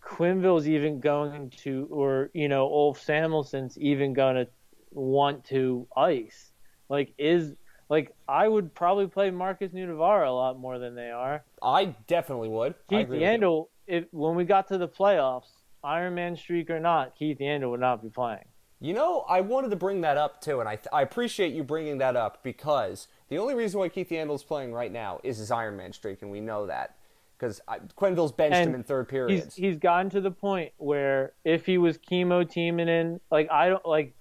Quenneville's 0.02 0.68
even 0.68 1.00
going 1.00 1.50
to, 1.64 1.88
or 1.90 2.30
you 2.34 2.48
know, 2.48 2.64
Ulf 2.64 3.06
Samuelsson's 3.06 3.78
even 3.78 4.14
going 4.14 4.36
to 4.36 4.48
want 4.92 5.46
to 5.46 5.88
ice. 5.96 6.52
Like 6.90 7.14
is 7.18 7.54
like 7.90 8.16
I 8.28 8.48
would 8.48 8.74
probably 8.74 9.08
play 9.08 9.32
Markus 9.32 9.74
Nutivaara 9.74 10.28
a 10.28 10.32
lot 10.32 10.58
more 10.58 10.80
than 10.80 10.96
they 10.96 11.12
are. 11.12 11.44
I 11.62 11.96
definitely 12.08 12.50
would. 12.50 12.76
Keith 12.90 13.10
Yandle, 13.10 13.68
if 13.86 14.06
when 14.12 14.36
we 14.36 14.46
got 14.46 14.70
to 14.70 14.78
the 14.78 14.88
playoffs, 14.88 15.50
Iron 15.84 16.16
Man 16.16 16.38
streak 16.38 16.70
or 16.70 16.80
not, 16.80 17.18
Keith 17.18 17.40
Yandle 17.40 17.72
would 17.72 17.82
not 17.82 18.02
be 18.02 18.10
playing. 18.10 18.46
You 18.84 18.94
know, 18.94 19.26
I 19.30 19.42
wanted 19.42 19.70
to 19.70 19.76
bring 19.76 20.02
that 20.02 20.18
up 20.18 20.42
too, 20.42 20.60
and 20.60 20.68
I, 20.68 20.80
I 20.92 21.04
appreciate 21.04 21.54
you 21.54 21.64
bringing 21.64 22.00
that 22.00 22.16
up 22.16 22.42
because 22.42 23.08
the 23.30 23.38
only 23.38 23.54
reason 23.54 23.80
why 23.80 23.90
Keith 23.90 24.10
Yandle 24.10 24.34
is 24.34 24.44
playing 24.44 24.74
right 24.74 24.92
now 24.92 25.22
is 25.24 25.38
his 25.38 25.52
Iron 25.52 25.78
Man 25.78 25.94
streak, 25.94 26.24
and 26.24 26.32
we 26.32 26.42
know 26.42 26.66
that 26.66 26.96
because 27.38 27.62
Quenneville's 27.96 28.32
benched 28.32 28.56
and 28.56 28.70
him 28.70 28.76
in 28.76 28.84
third 28.84 29.08
periods. 29.08 29.56
He's, 29.56 29.66
he's 29.66 29.78
gotten 29.78 30.10
to 30.10 30.22
the 30.22 30.32
point 30.32 30.74
where 30.78 31.34
if 31.46 31.68
he 31.68 31.78
was 31.78 32.00
chemo 32.00 32.50
teaming 32.50 32.88
in, 32.88 33.20
like 33.30 33.52
I 33.52 33.70
don't 33.70 33.86
like, 33.86 34.16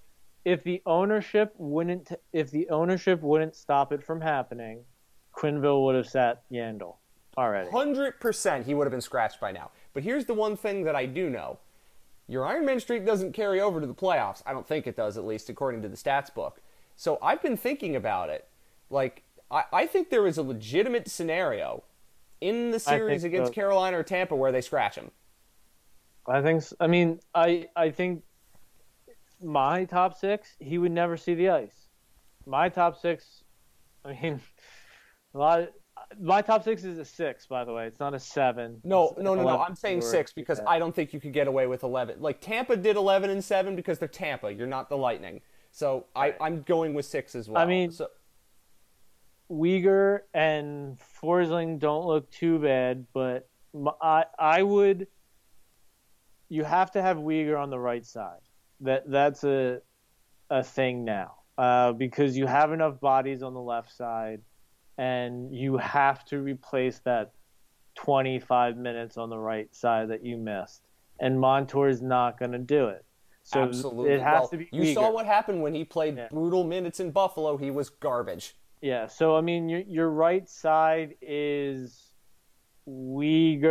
if 0.45 0.63
the 0.63 0.83
ownership 0.85 1.55
wouldn't, 1.57 2.13
if 2.35 2.51
the 2.51 2.69
ownership 2.69 3.23
wouldn't 3.23 3.57
stop 3.57 3.93
it 3.93 4.05
from 4.05 4.21
happening, 4.21 4.85
Quenneville 5.35 5.87
would 5.87 5.95
have 5.95 6.07
sat 6.07 6.43
Yandle 6.53 6.97
already. 7.39 7.71
Hundred 7.71 8.21
percent, 8.21 8.67
he 8.67 8.75
would 8.75 8.85
have 8.85 8.93
been 8.93 9.01
scratched 9.01 9.41
by 9.41 9.53
now. 9.53 9.71
But 9.95 10.03
here's 10.03 10.27
the 10.27 10.35
one 10.35 10.55
thing 10.55 10.85
that 10.85 10.95
I 10.95 11.07
do 11.07 11.31
know 11.31 11.59
your 12.31 12.47
Iron 12.47 12.65
Man 12.65 12.79
streak 12.79 13.05
doesn't 13.05 13.33
carry 13.33 13.61
over 13.61 13.81
to 13.81 13.87
the 13.89 13.95
playoffs. 13.95 14.41
I 14.47 14.53
don't 14.53 14.67
think 14.67 14.87
it 14.87 14.95
does, 14.95 15.19
at 15.19 15.27
least 15.27 15.51
according 15.51 15.83
to 15.83 15.89
the 15.89 15.97
stats 15.97 16.33
book. 16.33 16.61
So 16.95 17.19
I've 17.21 17.43
been 17.43 17.57
thinking 17.57 17.97
about 17.97 18.31
it. 18.31 18.47
Like, 18.89 19.25
I, 19.51 19.65
I 19.73 19.87
think 19.87 20.11
there 20.11 20.29
is 20.29 20.39
a 20.39 20.43
legitimate 20.43 21.09
scenario 21.11 21.83
in 22.41 22.71
the 22.71 22.79
series 22.79 23.25
against 23.25 23.49
so. 23.49 23.55
Carolina 23.55 23.99
or 23.99 24.05
Tampa 24.05 24.37
where 24.37 24.53
they 24.53 24.61
scratch 24.61 24.95
him. 24.95 25.11
I 26.25 26.41
think. 26.41 26.63
I 26.79 26.87
mean, 26.87 27.19
I 27.35 27.69
I 27.75 27.91
think 27.91 28.23
my 29.43 29.85
top 29.85 30.17
six, 30.17 30.55
he 30.61 30.79
would 30.79 30.93
never 30.93 31.17
see 31.17 31.35
the 31.35 31.49
ice. 31.49 31.89
My 32.47 32.69
top 32.69 32.97
six, 32.97 33.43
I 34.05 34.13
mean, 34.13 34.41
a 35.35 35.39
lot. 35.39 35.61
Of, 35.63 35.69
my 36.21 36.43
top 36.43 36.65
six 36.65 36.85
is 36.85 36.99
a 36.99 37.05
six, 37.05 37.47
by 37.47 37.65
the 37.65 37.73
way. 37.73 37.87
It's 37.87 38.01
not 38.01 38.15
a 38.15 38.21
seven. 38.21 38.81
No, 38.85 39.15
no, 39.19 39.35
no, 39.35 39.43
no. 39.43 39.61
I'm 39.61 39.75
saying 39.75 40.03
six 40.03 40.33
because 40.33 40.59
yeah. 40.59 40.69
I 40.69 40.79
don't 40.79 40.95
think 40.95 41.13
you 41.13 41.21
could 41.21 41.33
get 41.33 41.47
away 41.47 41.67
with 41.67 41.83
11. 41.83 42.21
Like 42.21 42.41
Tampa 42.41 42.77
did 42.77 42.97
11 42.97 43.31
and 43.31 43.43
seven 43.43 43.77
because 43.77 43.99
they're 43.99 44.09
Tampa. 44.09 44.53
You're 44.53 44.67
not 44.67 44.89
the 44.89 44.97
Lightning. 44.97 45.41
So 45.73 46.07
I, 46.17 46.35
I'm 46.41 46.63
going 46.63 46.95
with 46.95 47.07
six 47.07 47.35
as 47.35 47.49
well. 47.49 47.63
I 47.63 47.67
mean- 47.67 47.93
so, 47.93 48.09
Weegar 49.51 50.21
and 50.33 50.97
Forsling 51.21 51.81
don't 51.81 52.07
look 52.07 52.31
too 52.31 52.61
bad, 52.61 53.07
but 53.13 53.49
I, 54.01 54.25
I 54.39 54.63
would. 54.63 55.09
You 56.49 56.65
have 56.65 56.93
to 56.93 57.03
have 57.03 57.17
Weegar 57.17 57.61
on 57.61 57.71
the 57.71 57.79
right 57.79 58.07
side. 58.07 58.41
That 58.81 59.11
that's 59.11 59.43
a 59.45 59.81
a 60.51 60.63
thing 60.63 61.05
now 61.05 61.35
uh, 61.59 61.93
because 61.93 62.37
you 62.37 62.47
have 62.47 62.73
enough 62.73 63.01
bodies 63.01 63.43
on 63.43 63.55
the 63.55 63.61
left 63.61 63.95
side, 63.95 64.41
and 65.01 65.53
you 65.55 65.79
have 65.79 66.27
to 66.27 66.39
replace 66.43 66.99
that 67.07 67.33
25 67.97 68.77
minutes 68.77 69.17
on 69.17 69.31
the 69.31 69.39
right 69.39 69.75
side 69.75 70.11
that 70.11 70.23
you 70.23 70.37
missed. 70.37 70.83
And 71.19 71.41
Montour 71.41 71.89
is 71.89 72.03
not 72.03 72.39
going 72.39 72.53
to 72.53 72.59
do 72.59 72.89
it. 72.89 73.07
So 73.43 73.63
absolutely. 73.63 74.11
it 74.13 74.21
has 74.21 74.41
Well, 74.41 74.49
to 74.49 74.57
be. 74.59 74.69
you 74.71 74.93
saw 74.93 75.11
what 75.11 75.25
happened 75.25 75.63
when 75.63 75.75
he 75.75 75.87
played 75.87 76.19
Yeah. 76.19 76.29
brutal 76.31 76.65
minutes 76.65 77.01
in 77.01 77.13
Buffalo. 77.13 77.57
He 77.57 77.71
was 77.71 77.89
garbage. 77.89 78.57
Yeah, 78.83 79.07
so 79.07 79.35
I 79.37 79.41
mean, 79.41 79.71
your 79.71 79.81
your 79.81 80.11
right 80.11 80.47
side 80.49 81.15
is 81.23 82.13
Weegar. 82.87 83.69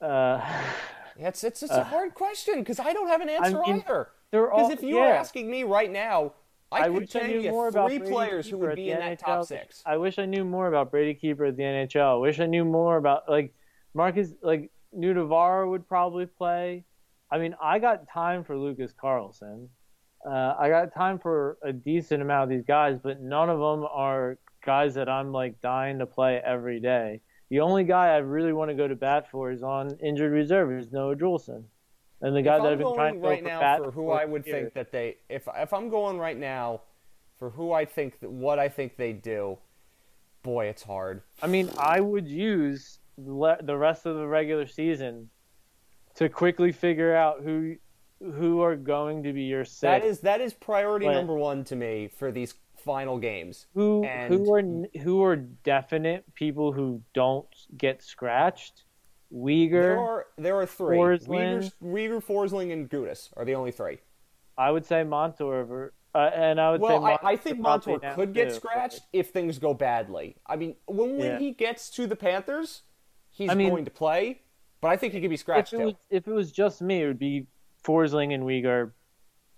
Uh, 0.00 0.40
It's 1.18 1.42
it's, 1.44 1.62
it's 1.62 1.72
a 1.72 1.82
hard 1.82 2.12
question 2.14 2.58
because 2.58 2.78
I 2.78 2.92
don't 2.92 3.08
have 3.08 3.22
an 3.22 3.30
answer 3.30 3.58
mean, 3.66 3.76
either. 3.76 4.10
Because 4.30 4.70
if 4.70 4.82
you 4.82 4.96
were 4.96 5.06
asking 5.06 5.50
me 5.50 5.64
right 5.64 5.90
now, 5.90 6.34
I, 6.76 6.86
I 6.86 6.88
wish 6.88 7.14
I 7.16 7.20
tell 7.20 7.28
knew 7.28 7.40
you 7.40 7.50
more 7.50 7.68
about 7.68 7.88
three 7.88 7.98
Brady 7.98 8.12
players 8.12 8.48
who 8.48 8.58
would 8.58 8.76
be 8.76 8.90
in 8.90 8.98
that 8.98 9.20
NHL. 9.20 9.24
top 9.24 9.44
six. 9.46 9.82
I 9.86 9.96
wish 9.96 10.18
I 10.18 10.26
knew 10.26 10.44
more 10.44 10.68
about 10.68 10.90
Brady 10.90 11.14
Keeper 11.14 11.46
at 11.46 11.56
the 11.56 11.62
NHL. 11.62 12.16
I 12.16 12.18
wish 12.18 12.40
I 12.40 12.46
knew 12.46 12.64
more 12.64 12.96
about 12.96 13.28
like 13.28 13.54
Markus, 13.94 14.32
like 14.42 14.70
Nutivaara 14.96 15.68
would 15.68 15.88
probably 15.88 16.26
play. 16.26 16.84
I 17.30 17.38
mean, 17.38 17.56
I 17.62 17.78
got 17.78 18.08
time 18.08 18.44
for 18.44 18.56
Lucas 18.56 18.92
Carlsson. 18.92 19.68
Uh, 20.24 20.54
I 20.58 20.68
got 20.68 20.94
time 20.94 21.18
for 21.18 21.58
a 21.62 21.72
decent 21.72 22.22
amount 22.22 22.44
of 22.44 22.48
these 22.48 22.64
guys, 22.66 22.98
but 23.02 23.20
none 23.20 23.48
of 23.48 23.58
them 23.58 23.86
are 23.90 24.38
guys 24.64 24.94
that 24.94 25.08
I'm 25.08 25.32
like 25.32 25.60
dying 25.60 25.98
to 26.00 26.06
play 26.06 26.40
every 26.44 26.80
day. 26.80 27.20
The 27.48 27.60
only 27.60 27.84
guy 27.84 28.08
I 28.08 28.18
really 28.18 28.52
want 28.52 28.70
to 28.70 28.74
go 28.74 28.88
to 28.88 28.96
bat 28.96 29.30
for 29.30 29.52
is 29.52 29.62
on 29.62 29.96
injured 30.02 30.32
reserve 30.32 30.72
is 30.72 30.90
Noah 30.90 31.14
Juulsen, 31.14 31.64
and 32.26 32.34
the 32.36 32.42
guy 32.42 32.56
if 32.56 32.62
that 32.62 32.72
I've 32.72 32.78
been 32.78 32.94
trying 32.94 33.14
to 33.14 33.28
right 33.28 33.42
for 33.42 33.48
now 33.48 33.76
for 33.84 33.90
who 33.90 34.10
I 34.10 34.24
would 34.24 34.46
years. 34.46 34.54
think 34.62 34.74
that 34.74 34.90
they 34.92 35.16
if 35.28 35.48
if 35.56 35.72
I'm 35.72 35.88
going 35.88 36.18
right 36.18 36.36
now 36.36 36.82
for 37.38 37.50
who 37.50 37.72
I 37.72 37.84
think 37.84 38.20
that 38.20 38.30
what 38.30 38.58
I 38.58 38.68
think 38.68 38.96
they 38.96 39.12
do, 39.12 39.58
boy, 40.42 40.66
it's 40.66 40.82
hard. 40.82 41.22
I 41.42 41.46
mean, 41.46 41.70
I 41.78 42.00
would 42.00 42.26
use 42.26 42.98
le- 43.18 43.58
the 43.62 43.76
rest 43.76 44.06
of 44.06 44.16
the 44.16 44.26
regular 44.26 44.66
season 44.66 45.28
to 46.14 46.28
quickly 46.28 46.72
figure 46.72 47.14
out 47.14 47.42
who 47.42 47.76
who 48.20 48.62
are 48.62 48.76
going 48.76 49.22
to 49.24 49.32
be 49.34 49.42
your 49.42 49.64
six. 49.64 49.80
That 49.82 50.04
is 50.04 50.20
that 50.20 50.40
is 50.40 50.54
priority 50.54 51.06
But- 51.06 51.14
number 51.14 51.34
one 51.34 51.62
to 51.64 51.76
me 51.76 52.08
for 52.08 52.32
these 52.32 52.54
final 52.78 53.18
games. 53.18 53.66
who 53.74 54.04
and- 54.04 54.32
who 54.32 54.54
are 54.54 54.62
who 55.02 55.22
are 55.22 55.36
definite 55.36 56.24
people 56.34 56.72
who 56.72 57.02
don't 57.12 57.46
get 57.76 58.02
scratched. 58.02 58.84
There 59.36 59.44
Weegar, 59.44 59.98
are 59.98 60.26
there 60.38 60.56
are 60.56 60.66
three. 60.66 60.96
Forsling. 60.96 61.28
Weegar, 61.28 61.72
Weegar, 61.82 62.24
Forsling, 62.24 62.72
and 62.72 62.88
Gudas 62.88 63.28
are 63.36 63.44
the 63.44 63.54
only 63.54 63.70
three. 63.70 63.98
I 64.56 64.70
would 64.70 64.86
say 64.86 65.02
Montorver. 65.04 65.90
uh, 66.14 66.30
and 66.34 66.58
I 66.58 66.70
would 66.72 66.80
say 66.80 66.84
Well, 66.84 67.04
I, 67.04 67.10
Montour 67.10 67.28
I 67.28 67.36
think 67.36 67.58
Montour 67.58 67.98
could 68.14 68.32
get 68.32 68.48
too, 68.48 68.54
scratched 68.54 69.02
if 69.12 69.30
things 69.30 69.58
go 69.58 69.74
badly. 69.74 70.36
I 70.46 70.56
mean, 70.56 70.76
when, 70.86 71.18
when 71.18 71.20
Yeah. 71.32 71.38
he 71.38 71.50
gets 71.52 71.90
to 71.90 72.06
the 72.06 72.16
Panthers, 72.16 72.82
he's 73.30 73.50
I 73.50 73.54
mean- 73.54 73.68
going 73.70 73.84
to 73.84 73.90
play, 73.90 74.40
but 74.80 74.88
I 74.88 74.96
think 74.96 75.12
he 75.12 75.20
could 75.20 75.28
be 75.28 75.34
If 75.34 75.40
scratched 75.40 75.74
it 75.74 75.78
too. 75.78 75.84
was 75.84 75.94
if 76.08 76.26
it 76.26 76.32
was 76.32 76.50
just 76.52 76.80
me, 76.80 77.02
it 77.02 77.06
would 77.06 77.18
be 77.18 77.46
Forsling 77.84 78.32
and 78.34 78.44
Weegar, 78.44 78.92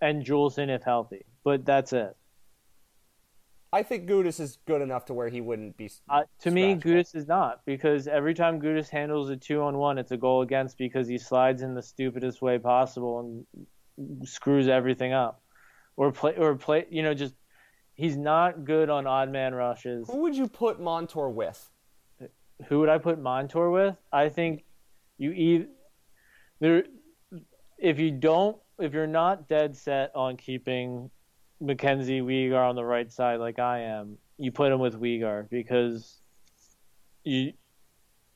and 0.01 0.25
Juulsen 0.25 0.69
if 0.69 0.83
healthy. 0.83 1.25
But 1.45 1.65
that's 1.65 1.93
it. 1.93 2.17
I 3.73 3.83
think 3.83 4.09
Gudas 4.09 4.41
is 4.41 4.59
good 4.67 4.81
enough 4.81 5.05
to 5.07 5.15
where 5.15 5.29
he 5.29 5.41
wouldn't 5.41 5.77
be. 5.77 5.91
Uh, 6.09 6.23
to 6.41 6.51
me. 6.51 6.75
Gudas 6.75 7.15
is 7.15 7.27
not 7.27 7.61
because 7.67 8.09
every 8.09 8.33
time 8.35 8.61
Gudas 8.61 8.89
handles 8.89 9.29
a 9.29 9.37
two 9.37 9.63
on 9.63 9.77
one, 9.77 9.99
it's 9.99 10.11
a 10.11 10.17
goal 10.17 10.43
against 10.43 10.79
because 10.79 11.07
he 11.07 11.19
slides 11.19 11.63
in 11.63 11.75
the 11.75 11.83
stupidest 11.83 12.41
way 12.41 12.59
possible 12.59 13.21
and 13.21 14.27
screws 14.27 14.69
everything 14.69 15.13
up, 15.13 15.43
or 15.97 16.13
play 16.13 16.35
or 16.37 16.55
play. 16.55 16.87
You 16.89 17.03
know, 17.03 17.13
just 17.13 17.35
he's 17.95 18.17
not 18.17 18.65
good 18.65 18.89
on 18.89 19.07
odd 19.07 19.31
man 19.31 19.55
rushes. 19.55 20.09
Who 20.09 20.23
would 20.23 20.37
you 20.37 20.49
put 20.49 20.81
Montour 20.81 21.29
with? 21.29 21.69
Who 22.69 22.81
would 22.81 22.89
I 22.89 22.99
put 22.99 23.21
Montour 23.21 23.71
with? 23.71 23.97
I 24.11 24.31
think 24.31 24.65
you 25.19 25.33
either 25.33 25.67
there 26.61 26.85
if 27.79 27.99
you 27.99 28.13
don't 28.13 28.57
if 28.79 28.95
you're 28.95 29.07
not 29.07 29.49
dead 29.49 29.77
set 29.77 30.11
on 30.15 30.37
keeping 30.37 31.11
Mackenzie 31.61 32.21
Weegar 32.21 32.69
on 32.69 32.77
the 32.77 32.85
right 32.85 33.11
side 33.13 33.41
like 33.41 33.59
I 33.59 33.81
am, 33.81 34.19
you 34.37 34.53
put 34.53 34.73
him 34.73 34.79
with 34.79 35.01
Weegar 35.01 35.49
because 35.51 36.21
you 37.25 37.53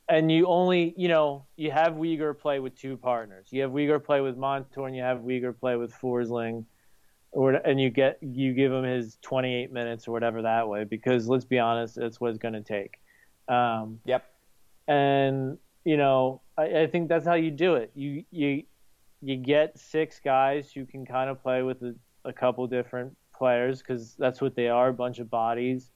and 0.09 0.31
you 0.31 0.47
only 0.47 0.95
you 0.97 1.09
know 1.09 1.47
you 1.57 1.71
have 1.71 1.95
Weegar 1.95 2.39
play 2.39 2.59
with 2.59 2.77
two 2.77 2.97
partners. 2.97 3.49
You 3.51 3.63
have 3.63 3.71
Weegar 3.71 4.03
play 4.05 4.21
with 4.21 4.37
Montour 4.37 4.87
and 4.87 4.97
you 4.97 5.03
have 5.03 5.19
Weegar 5.19 5.59
play 5.59 5.77
with 5.77 5.93
Forsling. 5.95 6.65
Or, 7.35 7.53
and 7.53 7.81
you 7.81 7.89
get 7.89 8.19
you 8.21 8.53
give 8.53 8.71
him 8.71 8.85
his 8.85 9.17
28 9.23 9.73
minutes 9.73 10.07
or 10.07 10.13
whatever 10.13 10.43
that 10.43 10.69
way 10.69 10.85
because 10.85 11.29
let's 11.29 11.47
be 11.47 11.59
honest, 11.59 11.95
that's 11.95 12.21
what 12.21 12.29
it's 12.29 12.39
going 12.39 12.53
to 12.55 12.63
take. 12.63 13.01
Um, 13.49 14.01
Yep. 14.05 14.25
and 14.87 15.57
you 15.85 15.97
know 15.97 16.43
I, 16.59 16.81
I 16.81 16.87
think 16.89 17.09
that's 17.09 17.25
how 17.25 17.35
you 17.35 17.51
do 17.51 17.77
it. 17.77 17.91
You 17.95 18.25
you 18.31 18.65
you 19.23 19.37
get 19.37 19.79
six 19.79 20.21
guys 20.23 20.71
who 20.73 20.85
can 20.85 21.07
kind 21.07 21.31
of 21.31 21.43
play 21.43 21.63
with 21.63 21.81
a, 21.83 21.95
a 22.25 22.33
couple 22.33 22.67
different 22.67 23.17
players 23.35 23.79
because 23.81 24.15
that's 24.19 24.41
what 24.41 24.55
they 24.55 24.69
are, 24.69 24.89
a 24.89 24.95
bunch 24.95 25.19
of 25.19 25.31
bodies, 25.31 25.91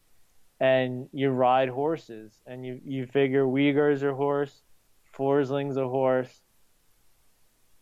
and 0.61 1.09
you 1.13 1.31
ride 1.31 1.69
horses 1.69 2.41
and 2.47 2.65
you 2.65 2.81
you 2.85 3.07
figure 3.07 3.45
Weegar's 3.45 4.03
a 4.03 4.15
horse, 4.15 4.63
Forsling's 5.17 5.77
a 5.77 5.89
horse. 5.89 6.41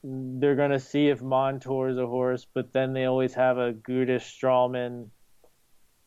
They're 0.02 0.56
gonna 0.56 0.80
see 0.80 1.08
if 1.08 1.22
Montour's 1.22 1.98
a 1.98 2.06
horse, 2.06 2.46
but 2.52 2.72
then 2.72 2.92
they 2.92 3.04
always 3.04 3.34
have 3.34 3.58
a 3.58 3.72
Gudas 3.72 4.22
Stralman, 4.22 5.08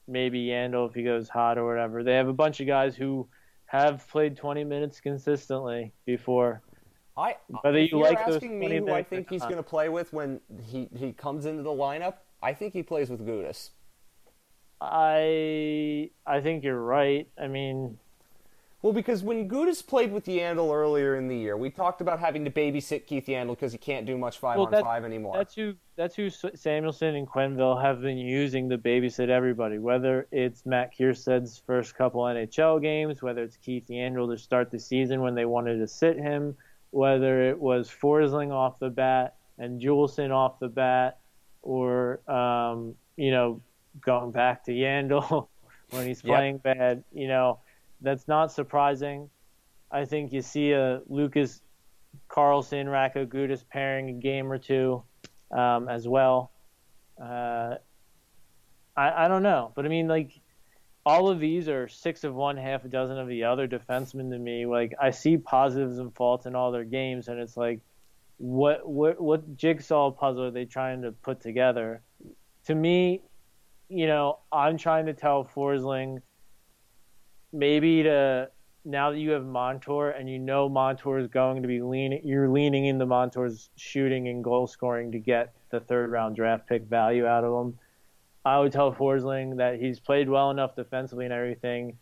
maybe 0.08 0.46
Yandle 0.46 0.88
if 0.88 0.94
he 0.94 1.04
goes 1.04 1.30
hot 1.30 1.58
or 1.58 1.68
whatever. 1.68 2.04
They 2.04 2.16
have 2.16 2.28
a 2.28 2.34
bunch 2.34 2.60
of 2.60 2.68
guys 2.68 2.96
who 2.96 3.28
have 3.68 4.08
played 4.08 4.38
20 4.38 4.64
minutes 4.64 5.00
consistently 5.00 5.94
before. 6.06 6.62
I 7.18 7.36
Whether 7.62 7.80
you 7.80 7.90
you're 7.92 8.02
like 8.02 8.20
asking 8.20 8.60
me 8.60 8.78
who 8.78 8.92
I 8.92 9.04
think 9.04 9.30
he's 9.30 9.42
going 9.42 9.56
to 9.56 9.64
play 9.64 9.90
with 9.90 10.14
when 10.14 10.40
he, 10.64 10.88
he 10.96 11.14
comes 11.14 11.46
into 11.46 11.64
the 11.64 11.72
lineup, 11.72 12.16
I 12.42 12.54
think 12.54 12.74
he 12.74 12.84
plays 12.84 13.10
with 13.10 13.26
Gudas. 13.26 13.70
I 14.80 16.10
I 16.26 16.40
think 16.42 16.64
you're 16.64 16.82
right. 16.82 17.28
I 17.42 17.48
mean, 17.48 17.98
Well, 18.84 18.94
because 18.94 19.24
when 19.24 19.50
Gudas 19.50 19.86
played 19.86 20.12
with 20.12 20.26
Yandle 20.26 20.72
earlier 20.72 21.16
in 21.16 21.28
the 21.28 21.36
year, 21.36 21.58
we 21.58 21.72
talked 21.72 22.00
about 22.00 22.20
having 22.20 22.46
to 22.46 22.52
babysit 22.52 23.08
Keith 23.08 23.26
Yandle 23.26 23.50
because 23.56 23.72
he 23.72 23.80
can't 23.80 24.06
do 24.06 24.18
much 24.20 24.38
five 24.38 24.58
Well, 24.58 24.68
on 24.68 24.72
that- 24.72 24.84
five 24.84 25.04
anymore. 25.04 25.36
that's 25.36 25.56
who 25.56 25.74
that's 25.96 26.16
who 26.16 26.28
Samuelsson 26.30 27.16
and 27.16 27.28
Quenneville 27.28 27.82
have 27.82 28.02
been 28.02 28.20
using 28.20 28.70
to 28.70 28.78
babysit 28.78 29.30
everybody. 29.30 29.80
Whether 29.80 30.28
it's 30.32 30.64
Matt 30.66 30.94
Kiersted's 30.96 31.58
first 31.66 31.96
couple 31.96 32.22
NHL 32.22 32.80
games, 32.80 33.24
whether 33.24 33.42
it's 33.42 33.58
Keith 33.58 33.88
Yandle 33.90 34.32
to 34.32 34.38
start 34.38 34.70
the 34.70 34.80
season 34.80 35.22
when 35.22 35.34
they 35.34 35.46
wanted 35.46 35.80
to 35.80 35.88
sit 35.88 36.18
him, 36.18 36.56
whether 36.92 37.42
it 37.50 37.60
was 37.60 37.90
Forsling 37.90 38.52
off 38.52 38.78
the 38.78 38.92
bat 38.92 39.38
and 39.58 39.82
Juulsen 39.82 40.30
off 40.30 40.60
the 40.60 40.70
bat, 40.70 41.18
or 41.68 42.20
um, 42.32 42.96
you 43.18 43.30
know 43.32 43.62
going 44.02 44.32
back 44.32 44.64
to 44.66 44.72
Yandle 44.72 45.48
when 45.92 46.08
he's 46.08 46.24
Yep. 46.24 46.34
playing 46.36 46.58
bad. 46.60 47.04
You 47.14 47.28
know 47.28 47.60
that's 48.02 48.28
not 48.28 48.52
surprising. 48.52 49.30
I 49.92 50.06
think 50.06 50.32
you 50.34 50.42
see 50.42 50.72
a 50.72 51.02
Lucas 51.08 51.62
Carlsson, 52.30 52.88
Radko 52.88 53.26
Gudas 53.28 53.64
pairing 53.70 54.10
a 54.10 54.14
game 54.14 54.52
or 54.52 54.58
two 54.58 55.04
um, 55.52 55.88
as 55.90 56.08
well. 56.08 56.52
Uh, 57.22 57.76
I, 58.96 59.26
I 59.26 59.28
don't 59.28 59.44
know, 59.44 59.72
but 59.76 59.86
I 59.86 59.90
mean, 59.90 60.08
like 60.08 60.32
all 61.06 61.30
of 61.30 61.40
these 61.40 61.70
are 61.70 61.88
six 61.88 62.24
of 62.24 62.34
one, 62.36 62.58
half 62.58 62.84
a 62.84 62.90
dozen 62.90 63.18
of 63.18 63.28
the 63.28 63.44
other 63.46 63.68
defensemen 63.68 64.30
to 64.32 64.38
me. 64.38 64.66
Like 64.66 64.94
I 65.02 65.12
see 65.12 65.38
positives 65.38 66.00
and 66.00 66.14
faults 66.16 66.46
in 66.46 66.56
all 66.56 66.72
their 66.72 66.84
games, 66.84 67.28
and 67.30 67.40
it's 67.40 67.56
like, 67.58 67.80
what 68.38 68.88
what 68.88 69.20
what 69.20 69.58
jigsaw 69.58 70.12
puzzle 70.12 70.46
are 70.46 70.52
they 70.52 70.66
trying 70.66 71.02
to 71.02 71.12
put 71.12 71.42
together? 71.42 72.02
To 72.66 72.76
me, 72.76 73.22
you 73.90 74.08
know, 74.08 74.40
I'm 74.52 74.78
trying 74.78 75.06
to 75.08 75.14
tell 75.14 75.50
Forsling 75.56 76.22
maybe 77.52 78.04
to 78.04 78.50
now 78.86 79.12
that 79.12 79.18
you 79.18 79.32
have 79.32 79.46
Montour 79.46 80.10
and 80.12 80.30
you 80.30 80.40
know 80.40 80.70
Montour 80.70 81.20
is 81.20 81.28
going 81.28 81.62
to 81.62 81.68
be 81.68 81.82
leaning, 81.82 82.22
you're 82.24 82.50
leaning 82.50 82.86
into 82.86 83.06
Montour's 83.06 83.70
shooting 83.76 84.28
and 84.28 84.44
goal 84.44 84.68
scoring 84.68 85.12
to 85.12 85.20
get 85.20 85.54
the 85.72 85.80
third 85.80 86.12
round 86.12 86.36
draft 86.36 86.68
pick 86.68 86.84
value 86.84 87.26
out 87.26 87.44
of 87.44 87.66
him. 87.66 87.80
I 88.46 88.60
would 88.60 88.72
tell 88.72 88.94
Forsling 88.94 89.58
that 89.58 89.80
he's 89.80 90.00
played 90.00 90.30
well 90.30 90.52
enough 90.52 90.76
defensively 90.76 91.26
and 91.26 91.34
everything 91.34 91.98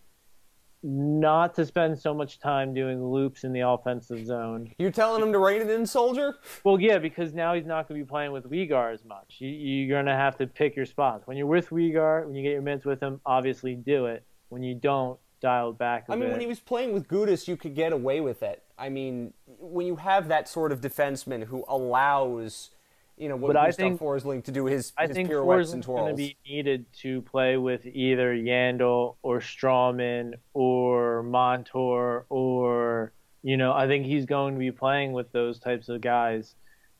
not 0.85 1.55
to 1.55 1.65
spend 1.65 1.97
so 1.97 2.13
much 2.13 2.39
time 2.39 2.73
doing 2.73 3.03
loops 3.03 3.43
in 3.43 3.51
the 3.51 3.61
offensive 3.61 4.25
zone. 4.25 4.71
You're 4.77 4.91
telling 4.91 5.23
him 5.23 5.33
to 5.33 5.39
rein 5.39 5.61
it 5.61 5.69
in, 5.69 5.85
soldier? 5.85 6.35
Well, 6.63 6.79
yeah, 6.79 6.99
because 6.99 7.33
now 7.33 7.55
he's 7.55 7.65
not 7.65 7.87
going 7.87 7.99
to 7.99 8.05
be 8.05 8.07
playing 8.07 8.31
with 8.31 8.49
Weegar 8.49 8.93
as 8.93 9.03
much. 9.03 9.37
You, 9.39 9.87
are 9.87 9.89
going 9.89 10.05
to 10.05 10.15
have 10.15 10.37
to 10.37 10.47
pick 10.47 10.75
your 10.75 10.85
spots. 10.85 11.25
When 11.25 11.37
you're 11.37 11.47
with 11.47 11.71
Weegar, 11.71 12.25
when 12.25 12.35
you 12.35 12.43
get 12.43 12.51
your 12.51 12.61
minutes 12.61 12.85
with 12.85 13.01
him, 13.01 13.19
obviously 13.25 13.73
do 13.73 14.05
it. 14.05 14.23
When 14.49 14.61
you 14.61 14.75
don't, 14.75 15.19
dial 15.41 15.73
back. 15.73 16.05
I 16.09 16.13
mean, 16.13 16.21
bit. 16.21 16.31
when 16.31 16.41
he 16.41 16.47
was 16.47 16.59
playing 16.59 16.93
with 16.93 17.07
Gudas, 17.07 17.47
you 17.47 17.57
could 17.57 17.75
get 17.75 17.93
away 17.93 18.21
with 18.21 18.41
it. 18.41 18.63
I 18.77 18.89
mean, 18.89 19.33
when 19.45 19.87
you 19.87 19.95
have 19.97 20.27
that 20.27 20.47
sort 20.47 20.71
of 20.71 20.81
defenseman 20.81 21.43
who 21.43 21.63
allows 21.67 22.71
you 23.17 23.29
know, 23.29 23.35
what 23.35 23.53
but 23.53 23.57
I 23.57 23.71
think, 23.71 23.99
Forsling 23.99 24.43
to 24.43 24.51
do 24.51 24.65
his, 24.65 24.93
I 24.97 25.07
his 25.07 25.15
think 25.15 25.29
pirouettes 25.29 25.73
and 25.73 25.83
twirls. 25.83 26.01
going 26.01 26.15
to 26.15 26.17
be 26.17 26.37
needed 26.47 26.85
to 27.01 27.21
play 27.21 27.57
with 27.57 27.85
either 27.85 28.35
Yandle 28.35 29.15
or 29.21 29.39
Stralman 29.39 30.33
or 30.53 31.23
Montour 31.23 32.25
or, 32.29 33.13
you 33.43 33.57
know, 33.57 33.73
I 33.73 33.87
think 33.87 34.05
he's 34.05 34.25
going 34.25 34.55
to 34.55 34.59
be 34.59 34.71
playing 34.71 35.13
with 35.13 35.31
those 35.31 35.59
types 35.59 35.89
of 35.89 36.01
guys. 36.01 36.55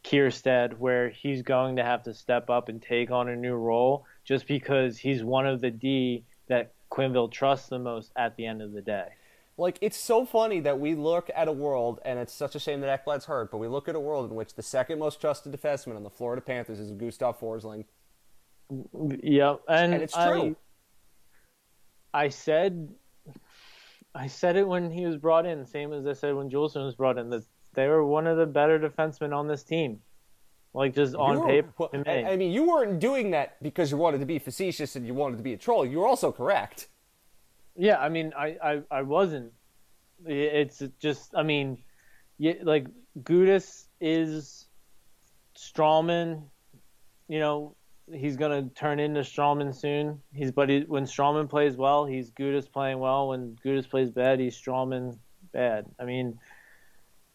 Kiersted, 0.05 0.77
where 0.77 1.09
he's 1.09 1.41
going 1.41 1.77
to 1.77 1.83
have 1.83 2.03
to 2.03 2.13
step 2.13 2.51
up 2.51 2.69
and 2.69 2.79
take 2.79 3.09
on 3.09 3.27
a 3.27 3.35
new 3.35 3.55
role 3.55 4.05
just 4.23 4.45
because 4.45 4.99
he's 4.99 5.23
one 5.23 5.47
of 5.47 5.61
the 5.61 5.71
D 5.71 6.25
that 6.47 6.73
Quenneville 6.91 7.31
trusts 7.31 7.69
the 7.69 7.79
most 7.79 8.11
at 8.15 8.35
the 8.35 8.45
end 8.45 8.61
of 8.61 8.71
the 8.71 8.83
day. 8.83 9.07
Like 9.57 9.77
it's 9.81 9.97
so 9.97 10.25
funny 10.25 10.59
that 10.61 10.79
we 10.79 10.95
look 10.95 11.29
at 11.33 11.47
a 11.47 11.51
world, 11.51 11.99
and 12.03 12.19
it's 12.19 12.33
such 12.33 12.55
a 12.55 12.59
shame 12.59 12.81
that 12.81 13.05
Ekblad's 13.05 13.25
hurt, 13.25 13.51
but 13.51 13.57
we 13.57 13.67
look 13.67 13.87
at 13.87 13.95
a 13.95 13.99
world 13.99 14.29
in 14.29 14.35
which 14.35 14.55
the 14.55 14.61
second 14.61 14.99
most 14.99 15.21
trusted 15.21 15.53
defenseman 15.53 15.95
on 15.95 16.03
the 16.03 16.09
Florida 16.09 16.41
Panthers 16.41 16.79
is 16.79 16.91
Gustav 16.91 17.39
Forsling. 17.39 17.85
Yep, 18.69 19.61
and, 19.69 19.93
and 19.93 20.03
it's 20.03 20.13
true. 20.13 20.55
I, 22.13 22.25
I, 22.25 22.29
said, 22.29 22.89
I 24.13 24.27
said 24.27 24.57
it 24.57 24.67
when 24.67 24.91
he 24.91 25.05
was 25.05 25.15
brought 25.15 25.45
in, 25.45 25.65
same 25.65 25.93
as 25.93 26.05
I 26.05 26.13
said 26.13 26.35
when 26.35 26.49
Juulsen 26.49 26.83
was 26.83 26.95
brought 26.95 27.17
in, 27.17 27.29
that 27.29 27.43
they 27.75 27.87
were 27.87 28.05
one 28.05 28.27
of 28.27 28.37
the 28.37 28.45
better 28.45 28.77
defensemen 28.77 29.33
on 29.33 29.47
this 29.47 29.63
team. 29.63 29.99
Like 30.73 30.93
just 30.93 31.15
on 31.15 31.39
were, 31.39 31.47
paper. 31.47 31.69
Well, 31.77 31.89
I 32.05 32.35
mean, 32.35 32.51
you 32.51 32.67
weren't 32.67 32.99
doing 32.99 33.31
that 33.31 33.63
because 33.63 33.91
you 33.91 33.97
wanted 33.97 34.19
to 34.19 34.25
be 34.25 34.39
facetious 34.39 34.97
and 34.97 35.07
you 35.07 35.13
wanted 35.13 35.37
to 35.37 35.43
be 35.43 35.53
a 35.53 35.57
troll. 35.57 35.85
You 35.85 35.99
were 35.99 36.07
also 36.07 36.33
correct. 36.33 36.89
Yeah, 37.75 37.97
I 37.97 38.09
mean, 38.09 38.33
I, 38.37 38.57
I, 38.63 38.81
I 38.89 39.01
wasn't. 39.01 39.51
It's 40.25 40.81
just, 40.99 41.35
I 41.35 41.43
mean, 41.43 41.77
yeah, 42.37 42.53
like 42.63 42.87
Gudas 43.21 43.85
is 43.99 44.67
Stralman. 45.57 46.43
You 47.27 47.39
know, 47.39 47.75
he's 48.11 48.37
gonna 48.37 48.69
turn 48.75 48.99
into 48.99 49.21
Stralman 49.21 49.75
soon. 49.75 50.21
He's 50.33 50.51
but 50.51 50.69
he, 50.69 50.81
when 50.87 51.05
Stralman 51.05 51.49
plays 51.49 51.75
well, 51.75 52.05
he's 52.05 52.31
Gudas 52.31 52.71
playing 52.71 52.99
well. 52.99 53.29
When 53.29 53.57
Gudas 53.65 53.89
plays 53.89 54.09
bad, 54.09 54.39
he's 54.39 54.59
Stralman 54.59 55.17
bad. 55.51 55.85
I 55.99 56.05
mean, 56.05 56.39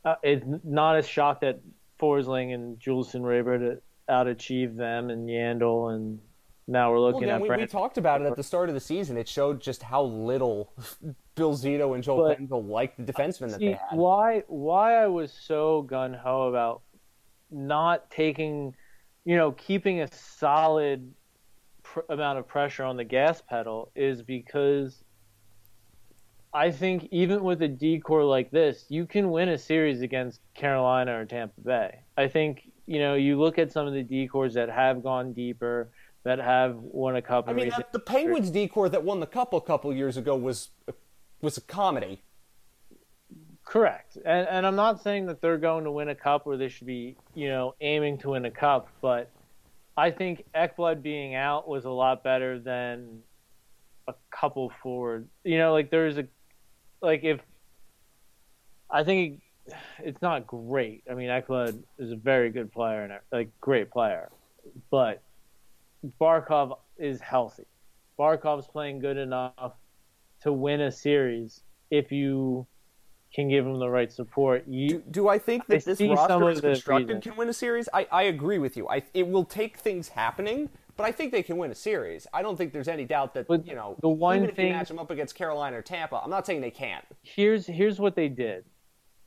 uh, 0.05 0.16
it's 0.22 0.45
not 0.64 0.97
as 0.97 1.07
shocked 1.07 1.43
that 1.43 1.61
Forsling 2.01 2.55
and 2.55 2.80
were 3.22 3.34
able 3.34 3.59
to 3.59 3.82
outachieve 4.09 4.76
them 4.76 5.11
and 5.11 5.28
Yandle 5.28 5.95
and 5.95 6.18
now 6.66 6.90
we're 6.90 7.00
looking 7.00 7.26
well, 7.26 7.36
at. 7.36 7.42
We, 7.42 7.48
we, 7.48 7.66
talked 7.66 7.98
about 7.98 8.22
it 8.22 8.26
at 8.26 8.36
the 8.36 8.42
start 8.42 8.68
of 8.68 8.74
the 8.74 8.80
season. 8.80 9.16
It 9.16 9.28
showed 9.28 9.61
just 9.61 9.82
how 9.82 10.02
little 10.02 10.72
Bill 11.34 11.56
Zito 11.56 11.94
and 11.94 12.02
Joel 12.02 12.34
Quenneville 12.36 12.68
liked 12.68 13.04
the 13.04 13.12
defenseman 13.12 13.46
see, 13.46 13.52
that 13.52 13.58
they 13.61 13.72
had. 13.72 13.98
Why? 13.98 14.42
Why 14.46 15.02
I 15.02 15.06
was 15.06 15.32
so 15.32 15.82
gun 15.82 16.14
ho 16.14 16.48
about 16.48 16.82
not 17.50 18.11
taking, 18.11 18.74
you 19.24 19.36
know, 19.36 19.52
keeping 19.52 20.00
a 20.00 20.08
solid 20.12 21.12
pr- 21.82 22.00
amount 22.08 22.38
of 22.38 22.46
pressure 22.46 22.84
on 22.84 22.96
the 22.96 23.04
gas 23.04 23.42
pedal 23.42 23.90
is 23.94 24.22
because 24.22 25.02
I 26.52 26.70
think 26.70 27.08
even 27.11 27.44
with 27.44 27.62
a 27.62 27.68
decor 27.68 28.24
like 28.24 28.50
this, 28.50 28.86
you 28.88 29.06
can 29.06 29.30
win 29.30 29.50
a 29.50 29.58
series 29.58 30.02
against 30.02 30.40
Carolina 30.54 31.20
or 31.20 31.24
Tampa 31.24 31.61
Bay. 31.61 32.00
I 32.16 32.28
think 32.28 32.70
you 32.86 32.98
know 32.98 33.14
you 33.14 33.38
look 33.38 33.58
at 33.58 33.72
some 33.72 33.86
of 33.86 33.94
the 33.94 34.04
decors 34.04 34.54
that 34.54 34.68
have 34.68 35.02
gone 35.02 35.32
deeper 35.32 35.90
that 36.22 36.38
have 36.38 36.76
won 36.76 37.16
a 37.16 37.22
cup. 37.22 37.48
I 37.48 37.52
mean, 37.52 37.72
the 37.92 37.98
Penguins 37.98 38.50
decor 38.50 38.88
that 38.88 39.04
won 39.04 39.20
the 39.20 39.26
cup 39.26 39.52
a 39.52 39.60
couple 39.60 39.92
years 39.94 40.16
ago 40.16 40.36
was 40.36 40.68
was 41.40 41.56
a 41.56 41.62
comedy. 41.62 42.22
Correct, 43.64 44.16
and 44.24 44.48
and 44.48 44.66
I'm 44.66 44.76
not 44.76 45.02
saying 45.02 45.26
that 45.26 45.40
they're 45.40 45.58
going 45.58 45.84
to 45.84 45.90
win 45.90 46.08
a 46.08 46.14
cup 46.14 46.46
or 46.46 46.56
they 46.56 46.68
should 46.68 46.86
be 46.86 47.16
you 47.34 47.48
know 47.48 47.74
aiming 47.80 48.18
to 48.18 48.30
win 48.30 48.44
a 48.44 48.50
cup, 48.50 48.88
but 49.00 49.30
I 49.96 50.10
think 50.10 50.44
Ekblad 50.54 51.02
being 51.02 51.34
out 51.34 51.68
was 51.68 51.84
a 51.84 51.90
lot 51.90 52.22
better 52.22 52.58
than 52.58 53.20
a 54.08 54.14
couple 54.30 54.72
forward. 54.82 55.28
You 55.44 55.58
know, 55.58 55.72
like 55.72 55.90
there's 55.90 56.18
a 56.18 56.26
like 57.00 57.24
if 57.24 57.40
I 58.90 59.04
think 59.04 59.40
it's 60.02 60.20
not 60.20 60.46
great. 60.46 61.04
I 61.10 61.14
mean, 61.14 61.28
Ekblad 61.28 61.82
is 61.98 62.12
a 62.12 62.16
very 62.16 62.50
good 62.50 62.72
player 62.72 63.04
and 63.04 63.12
like 63.30 63.50
great 63.60 63.90
player, 63.90 64.30
but 64.90 65.22
Barkov 66.20 66.78
is 66.96 67.20
healthy. 67.20 67.66
Barkov's 68.18 68.66
playing 68.66 68.98
good 69.01 69.16
enough 69.16 69.74
to 70.42 70.53
win 70.53 70.82
a 70.82 70.92
series 70.92 71.62
if 71.90 72.12
you 72.12 72.66
can 73.34 73.48
give 73.48 73.64
him 73.64 73.78
the 73.78 73.88
right 73.88 74.11
support. 74.12 74.64
You, 74.66 74.88
do, 74.88 75.03
do 75.11 75.28
I 75.28 75.38
think 75.38 75.66
that 75.66 75.76
I 75.86 75.94
this 75.94 76.01
roster 76.01 76.51
is 76.51 76.61
constructed 76.61 77.22
can 77.22 77.36
win 77.36 77.48
a 77.48 77.53
series? 77.53 77.88
I, 77.92 78.07
I 78.11 78.22
agree 78.24 78.59
with 78.59 78.76
you. 78.76 78.88
I, 78.88 79.03
it 79.14 79.26
will 79.26 79.44
take 79.44 79.76
things 79.76 80.09
happening, 80.09 80.68
but 80.96 81.05
I 81.05 81.12
think 81.12 81.32
they 81.32 81.42
can 81.42 81.57
win 81.57 81.70
a 81.70 81.74
series. 81.74 82.26
I 82.32 82.42
don't 82.42 82.57
think 82.57 82.72
there's 82.72 82.88
any 82.88 83.05
doubt 83.05 83.34
that 83.34 83.46
but 83.46 83.66
you 83.66 83.74
know 83.74 83.96
the 84.01 84.09
one 84.09 84.38
even 84.38 84.51
if 84.51 84.57
thing, 84.57 84.68
you 84.68 84.72
match 84.72 84.88
them 84.88 84.98
up 84.98 85.11
against 85.11 85.34
Carolina 85.34 85.78
or 85.78 85.82
Tampa, 85.82 86.20
I'm 86.22 86.30
not 86.30 86.46
saying 86.46 86.61
they 86.61 86.70
can't. 86.70 87.05
Here's 87.22 87.66
here's 87.66 87.98
what 87.98 88.16
they 88.16 88.28
did. 88.28 88.64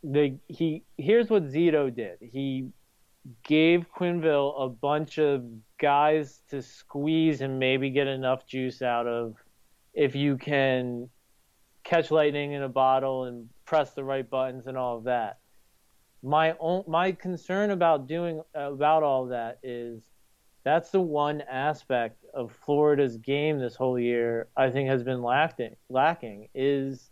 They 0.04 0.36
he 0.48 0.84
here's 0.98 1.30
what 1.30 1.46
Zito 1.46 1.94
did. 1.94 2.18
He 2.20 2.70
gave 3.44 3.86
Quenneville 3.98 4.54
a 4.62 4.68
bunch 4.68 5.18
of 5.18 5.46
guys 5.84 6.42
to 6.50 6.62
squeeze 6.62 7.42
and 7.42 7.60
maybe 7.60 7.90
get 7.90 8.08
enough 8.08 8.48
juice 8.48 8.82
out 8.82 9.06
of 9.06 9.36
if 9.94 10.16
you 10.16 10.38
can 10.38 11.10
catch 11.84 12.10
lightning 12.10 12.54
in 12.54 12.64
a 12.64 12.70
bottle 12.70 13.26
and 13.26 13.50
press 13.66 13.94
the 13.94 14.04
right 14.04 14.30
buttons 14.30 14.68
and 14.68 14.78
all 14.78 14.96
of 14.96 15.04
that. 15.04 15.40
My 16.24 16.56
own, 16.58 16.86
my 16.88 17.12
concern 17.12 17.72
about 17.72 18.08
doing 18.08 18.42
about 18.56 19.04
all 19.04 19.24
of 19.24 19.32
that 19.32 19.60
is 19.62 20.08
that's 20.64 20.90
the 20.90 21.02
one 21.02 21.42
aspect 21.42 22.24
of 22.34 22.58
Florida's 22.66 23.18
game 23.18 23.60
this 23.60 23.76
whole 23.76 24.00
year 24.00 24.48
I 24.56 24.70
think 24.70 24.88
has 24.88 25.04
been 25.04 25.22
lacking 25.22 25.76
lacking 25.90 26.48
is 26.56 27.12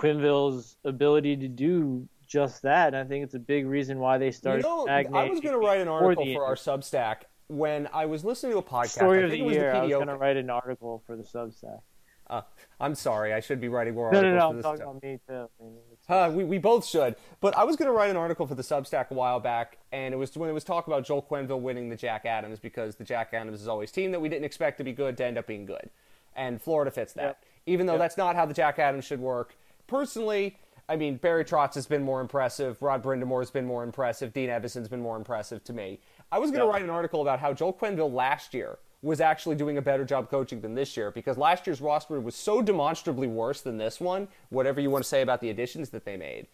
Quenneville's 0.00 0.78
ability 0.86 1.36
to 1.36 1.48
do 1.48 2.08
just 2.26 2.62
that. 2.62 2.94
And 2.94 2.96
I 2.96 3.04
think 3.04 3.24
it's 3.24 3.34
a 3.34 3.38
big 3.38 3.66
reason 3.66 3.98
why 3.98 4.16
they 4.16 4.30
started. 4.30 4.64
You 4.64 4.70
know, 4.70 4.86
I 4.88 5.28
was 5.28 5.40
going 5.40 5.52
to 5.52 5.58
write 5.58 5.82
an 5.82 5.88
article 5.88 6.32
for 6.32 6.46
our 6.46 6.54
Substack 6.54 7.24
when 7.50 7.88
I 7.92 8.06
was 8.06 8.24
listening 8.24 8.52
to 8.52 8.58
a 8.58 8.62
podcast. 8.62 8.90
Story 8.90 9.24
of 9.24 9.30
the 9.30 9.38
year. 9.38 9.72
The 9.72 9.78
I 9.78 9.82
was 9.82 9.92
going 9.92 10.06
to 10.06 10.16
write 10.16 10.36
an 10.36 10.50
article 10.50 11.02
for 11.06 11.16
the 11.16 11.22
Substack. 11.22 11.80
Uh, 12.28 12.42
I'm 12.78 12.94
sorry, 12.94 13.34
I 13.34 13.40
should 13.40 13.60
be 13.60 13.68
writing 13.68 13.94
more 13.94 14.12
no, 14.12 14.18
articles. 14.18 14.34
No, 14.34 14.38
no, 14.38 14.48
I'm 14.50 14.56
this 14.56 14.64
talking 14.64 14.82
about 14.82 15.02
me 15.02 15.18
too. 15.26 15.48
I 15.60 15.64
mean, 15.64 15.76
uh, 16.08 16.30
we, 16.32 16.44
we 16.44 16.58
both 16.58 16.86
should. 16.86 17.16
But 17.40 17.56
I 17.56 17.64
was 17.64 17.74
going 17.74 17.86
to 17.86 17.92
write 17.92 18.08
an 18.08 18.16
article 18.16 18.46
for 18.46 18.54
the 18.54 18.62
Substack 18.62 19.10
a 19.10 19.14
while 19.14 19.40
back, 19.40 19.78
and 19.90 20.14
it 20.14 20.16
was 20.16 20.36
when 20.36 20.48
it 20.48 20.52
was 20.52 20.62
talk 20.62 20.86
about 20.86 21.04
Joel 21.04 21.26
Quenneville 21.28 21.60
winning 21.60 21.88
the 21.88 21.96
Jack 21.96 22.24
Adams 22.26 22.60
because 22.60 22.94
the 22.94 23.02
Jack 23.02 23.34
Adams 23.34 23.60
is 23.60 23.66
always 23.66 23.90
team 23.90 24.12
that 24.12 24.20
we 24.20 24.28
didn't 24.28 24.44
expect 24.44 24.78
to 24.78 24.84
be 24.84 24.92
good 24.92 25.16
to 25.16 25.24
end 25.24 25.38
up 25.38 25.48
being 25.48 25.66
good, 25.66 25.90
and 26.36 26.62
Florida 26.62 26.92
fits 26.92 27.14
that. 27.14 27.22
Yep. 27.22 27.44
Even 27.66 27.86
though 27.86 27.94
yep. 27.94 28.00
that's 28.00 28.16
not 28.16 28.36
how 28.36 28.46
the 28.46 28.54
Jack 28.54 28.78
Adams 28.78 29.04
should 29.04 29.20
work. 29.20 29.56
Personally, 29.88 30.56
I 30.88 30.96
mean, 30.96 31.16
Barry 31.16 31.44
Trotz 31.44 31.74
has 31.74 31.86
been 31.86 32.02
more 32.02 32.20
impressive. 32.20 32.82
Rod 32.82 33.02
Brind'Amour 33.02 33.40
has 33.40 33.50
been 33.50 33.64
more 33.64 33.84
impressive. 33.84 34.32
Dean 34.32 34.50
Evason's 34.50 34.88
been 34.88 35.00
more 35.00 35.16
impressive 35.16 35.62
to 35.64 35.72
me. 35.72 36.00
I 36.32 36.38
was 36.38 36.50
going 36.50 36.60
to 36.60 36.66
yeah. 36.66 36.72
write 36.72 36.82
an 36.82 36.90
article 36.90 37.22
about 37.22 37.40
how 37.40 37.52
Joel 37.52 37.72
Quenneville 37.72 38.12
last 38.12 38.54
year 38.54 38.78
was 39.02 39.20
actually 39.20 39.56
doing 39.56 39.78
a 39.78 39.82
better 39.82 40.04
job 40.04 40.30
coaching 40.30 40.60
than 40.60 40.74
this 40.74 40.96
year 40.96 41.10
because 41.10 41.38
last 41.38 41.66
year's 41.66 41.80
roster 41.80 42.20
was 42.20 42.34
so 42.34 42.60
demonstrably 42.60 43.26
worse 43.26 43.62
than 43.62 43.78
this 43.78 44.00
one, 44.00 44.28
whatever 44.50 44.80
you 44.80 44.90
want 44.90 45.02
to 45.02 45.08
say 45.08 45.22
about 45.22 45.40
the 45.40 45.50
additions 45.50 45.90
that 45.90 46.04
they 46.04 46.16
made. 46.16 46.46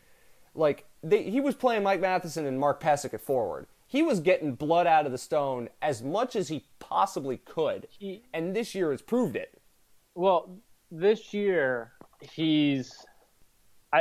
Like, 0.55 0.87
they, 1.03 1.25
he 1.25 1.41
was 1.41 1.55
playing 1.55 1.83
Mike 1.83 2.01
Matheson 2.01 2.47
and 2.47 2.59
Mark 2.59 2.81
Pysyk 2.81 3.13
at 3.13 3.21
forward. 3.21 3.67
He 3.87 4.03
was 4.03 4.21
getting 4.21 4.55
blood 4.55 4.87
out 4.87 5.07
of 5.07 5.13
the 5.13 5.19
stone 5.19 5.69
as 5.83 6.03
much 6.03 6.35
as 6.35 6.49
he 6.49 6.65
possibly 6.79 7.37
could. 7.37 7.87
He, 7.91 8.23
and 8.33 8.55
this 8.57 8.75
year 8.75 8.91
has 8.91 9.03
proved 9.03 9.37
it. 9.37 9.61
Well, 10.15 10.57
this 10.91 11.35
year, 11.35 11.93
he's 12.21 13.05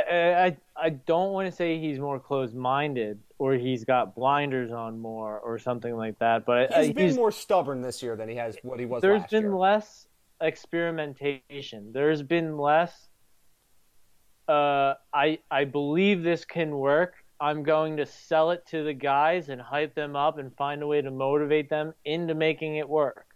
I, 0.00 0.44
I 0.46 0.56
I 0.76 0.88
don't 0.90 1.32
want 1.32 1.46
to 1.46 1.52
say 1.52 1.78
he's 1.78 1.98
more 1.98 2.18
closed-minded 2.18 3.18
or 3.38 3.54
he's 3.54 3.84
got 3.84 4.14
blinders 4.14 4.72
on 4.72 4.98
more 4.98 5.38
or 5.38 5.58
something 5.58 5.96
like 5.96 6.18
that. 6.18 6.46
But 6.46 6.72
he's 6.72 6.90
I, 6.90 6.92
been 6.92 7.06
he's, 7.08 7.16
more 7.16 7.32
stubborn 7.32 7.82
this 7.82 8.02
year 8.02 8.16
than 8.16 8.28
he 8.28 8.36
has 8.36 8.56
what 8.62 8.78
he 8.78 8.86
was. 8.86 9.02
There's 9.02 9.26
been 9.26 9.44
year. 9.44 9.56
less 9.56 10.06
experimentation. 10.40 11.92
There's 11.92 12.22
been 12.22 12.58
less. 12.58 13.08
Uh, 14.48 14.94
I 15.12 15.38
I 15.50 15.64
believe 15.64 16.22
this 16.22 16.44
can 16.44 16.76
work. 16.76 17.14
I'm 17.38 17.62
going 17.62 17.98
to 17.98 18.06
sell 18.06 18.50
it 18.50 18.66
to 18.68 18.82
the 18.82 18.94
guys 18.94 19.50
and 19.50 19.60
hype 19.60 19.94
them 19.94 20.16
up 20.16 20.38
and 20.38 20.54
find 20.56 20.82
a 20.82 20.86
way 20.86 21.02
to 21.02 21.10
motivate 21.10 21.68
them 21.68 21.92
into 22.04 22.34
making 22.34 22.76
it 22.76 22.88
work. 22.88 23.26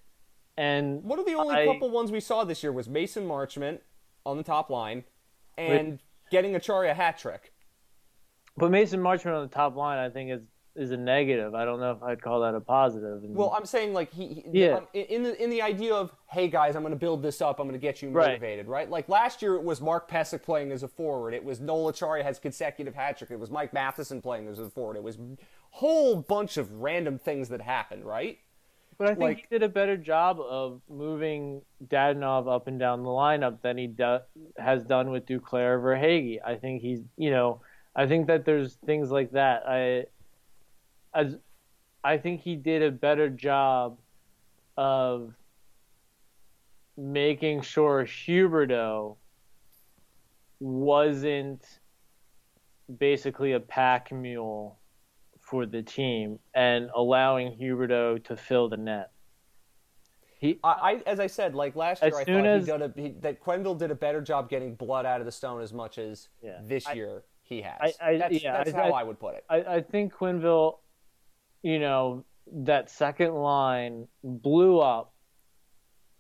And 0.57 1.03
one 1.03 1.19
of 1.19 1.27
the 1.27 1.35
only 1.35 1.55
I, 1.55 1.67
couple 1.67 1.91
ones 1.91 2.11
we 2.11 2.21
saw 2.21 2.45
this 2.45 2.63
year 2.63 2.73
was 2.73 2.89
Mason 2.89 3.27
Marchment 3.27 3.81
on 4.25 4.37
the 4.37 4.43
top 4.43 4.71
line 4.71 5.05
and 5.59 5.99
getting 6.31 6.53
Acciari 6.53 6.91
a 6.91 6.95
hat 6.95 7.19
trick. 7.19 7.53
But 8.57 8.71
Mason 8.71 9.01
Marchment 9.01 9.35
on 9.37 9.43
the 9.43 9.55
top 9.55 9.77
line, 9.77 9.99
I 9.99 10.11
think, 10.11 10.31
is 10.31 10.43
is 10.77 10.93
a 10.93 10.97
negative. 10.97 11.53
I 11.55 11.65
don't 11.65 11.81
know 11.81 11.91
if 11.91 12.03
I'd 12.03 12.23
call 12.23 12.41
that 12.41 12.55
a 12.55 12.61
positive. 12.61 13.25
And, 13.25 13.35
well, 13.35 13.53
I'm 13.57 13.67
saying 13.67 13.93
like 13.93 14.13
he, 14.13 14.45
he 14.53 14.65
Yeah. 14.65 14.77
um, 14.77 14.87
in 14.95 15.25
the 15.25 15.43
in 15.43 15.51
the 15.51 15.61
idea 15.61 15.93
of 15.95 16.13
hey 16.29 16.47
guys, 16.47 16.77
I'm 16.77 16.83
going 16.83 16.93
to 16.93 16.99
build 16.99 17.23
this 17.23 17.43
up. 17.43 17.59
I'm 17.59 17.67
going 17.67 17.79
to 17.79 17.85
get 17.85 18.03
you 18.03 18.09
motivated, 18.11 18.69
right. 18.69 18.89
Like 18.89 19.09
last 19.09 19.43
year, 19.43 19.57
it 19.57 19.65
was 19.65 19.81
Mark 19.81 20.09
Pysyk 20.09 20.43
playing 20.43 20.71
as 20.71 20.85
a 20.85 20.89
forward. 20.89 21.35
It 21.35 21.45
was 21.45 21.61
Noel 21.61 21.93
Acciari 21.93 22.23
has 22.23 22.39
consecutive 22.39 22.95
hat 22.95 23.19
trick. 23.19 23.31
It 23.33 23.39
was 23.41 23.51
Mike 23.51 23.73
Matheson 23.73 24.23
playing 24.23 24.47
as 24.47 24.61
a 24.61 24.71
forward. 24.71 24.97
It 24.97 25.03
was 25.03 25.17
a 25.17 25.37
whole 25.71 26.17
bunch 26.17 26.57
of 26.57 26.71
random 26.81 27.19
things 27.19 27.49
that 27.49 27.61
happened, 27.61 28.05
right? 28.05 28.39
But 29.01 29.09
I 29.09 29.15
think 29.15 29.21
like- 29.21 29.37
he 29.39 29.47
did 29.49 29.63
a 29.63 29.69
better 29.71 29.97
job 29.97 30.39
of 30.41 30.83
moving 30.87 31.63
Dadonov 31.87 32.55
up 32.55 32.67
and 32.67 32.79
down 32.79 33.03
the 33.03 33.09
lineup 33.09 33.63
than 33.63 33.79
he 33.79 33.87
do, 33.87 34.19
has 34.59 34.85
done 34.85 35.11
with 35.11 35.25
Duclair 35.25 35.79
or 35.79 35.81
Verhaeghe. 35.81 36.39
I 36.45 36.57
think 36.57 36.83
he's, 36.83 37.01
you 37.17 37.31
know, 37.31 37.63
I 37.97 38.07
think 38.07 38.27
that 38.27 38.45
there's 38.45 38.75
things 38.85 39.11
like 39.11 39.31
that. 39.31 39.63
I, 39.67 40.05
as, 41.15 41.39
I 42.05 42.19
think 42.19 42.43
he 42.43 42.57
did 42.57 42.83
a 42.83 42.91
better 42.91 43.31
job 43.31 43.97
of 44.77 45.33
making 46.99 47.63
sure 47.63 48.05
Huberdeau 48.05 49.17
wasn't 50.61 51.65
basically 52.99 53.53
a 53.53 53.61
pack 53.61 54.13
mule 54.13 54.80
for 55.51 55.67
the 55.67 55.83
team 55.83 56.39
and 56.55 56.91
allowing 56.95 57.59
Huberdeau 57.61 58.23
to 58.25 58.37
fill 58.37 58.69
the 58.69 58.77
net. 58.77 59.11
He, 60.39 60.59
I, 60.65 61.03
as 61.07 61.21
I 61.21 61.27
said, 61.27 61.55
like 61.55 61.77
last 61.77 62.03
year, 62.03 62.13
I 62.17 62.25
thought 62.25 62.47
as- 62.47 62.65
he 62.65 62.71
done 62.73 62.83
a, 62.83 62.93
he, 62.97 63.09
that 63.21 63.43
Quenneville 63.43 63.77
did 63.79 63.91
a 63.91 63.95
better 63.95 64.23
job 64.23 64.49
getting 64.49 64.75
blood 64.75 65.05
out 65.05 65.21
of 65.21 65.27
the 65.27 65.33
stone 65.33 65.61
as 65.61 65.73
much 65.73 65.99
as 65.99 66.29
Yeah. 66.43 66.61
this 66.63 66.87
I- 66.87 66.93
year 66.93 67.25
he 67.43 67.61
has. 67.63 67.97
I- 68.01 68.11
I- 68.13 68.17
that's 68.19 68.43
yeah, 68.43 68.57
that's 68.57 68.73
I- 68.73 68.77
how 68.89 68.93
I- 68.93 69.03
would 69.03 69.19
put 69.21 69.35
it. 69.35 69.45
I, 69.51 69.57
I 69.57 69.81
think 69.83 70.15
Quenneville, 70.15 70.79
you 71.63 71.79
know, 71.79 72.25
that 72.53 72.89
second 72.91 73.35
line 73.35 74.07
blew 74.25 74.79
up 74.79 75.13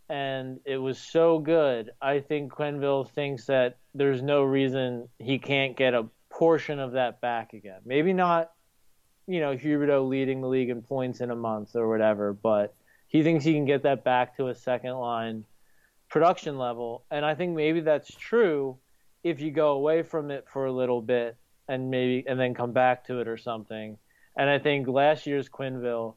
and 0.09 0.59
it 0.66 0.76
was 0.76 0.99
so 0.99 1.39
good. 1.39 1.93
I 2.03 2.18
think 2.20 2.53
Quenneville 2.53 3.09
thinks 3.09 3.47
that 3.47 3.78
there's 3.95 4.22
no 4.22 4.43
reason 4.43 5.09
he 5.18 5.39
can't 5.39 5.76
get 5.76 5.95
a 5.95 6.09
portion 6.31 6.78
of 6.78 6.93
that 6.93 7.20
back 7.20 7.53
again. 7.55 7.81
Maybe 7.87 8.12
not, 8.12 8.51
you 9.31 9.39
know, 9.39 9.57
Huberdeau 9.57 10.09
leading 10.09 10.41
the 10.41 10.49
league 10.49 10.70
in 10.70 10.83
points 10.83 11.20
in 11.20 11.31
a 11.31 11.37
month 11.37 11.76
or 11.76 11.89
whatever, 11.89 12.33
but 12.33 12.74
he 13.07 13.22
thinks 13.22 13.45
he 13.45 13.53
can 13.53 13.64
get 13.64 13.85
that 13.85 14.03
back 14.03 14.37
to 14.37 14.49
a 14.49 14.55
second 14.57 14.95
line 14.95 15.45
production 16.09 16.59
level. 16.59 17.05
And 17.12 17.24
I 17.24 17.37
think 17.37 17.55
maybe 17.55 17.81
that's 17.81 18.12
true 18.12 18.78
if 19.22 19.41
you 19.41 19.53
go 19.53 19.70
away 19.70 20.03
from 20.03 20.33
it 20.33 20.47
for 20.53 20.66
a 20.66 20.72
little 20.72 21.01
bit 21.01 21.37
and 21.68 21.93
maybe 21.93 22.24
and 22.26 22.41
then 22.41 22.55
come 22.55 22.72
back 22.72 23.05
to 23.07 23.20
it 23.20 23.28
or 23.28 23.37
something. 23.37 23.99
And 24.37 24.51
I 24.51 24.59
think 24.59 24.89
last 24.89 25.28
year's 25.28 25.49
Quenneville 25.49 26.14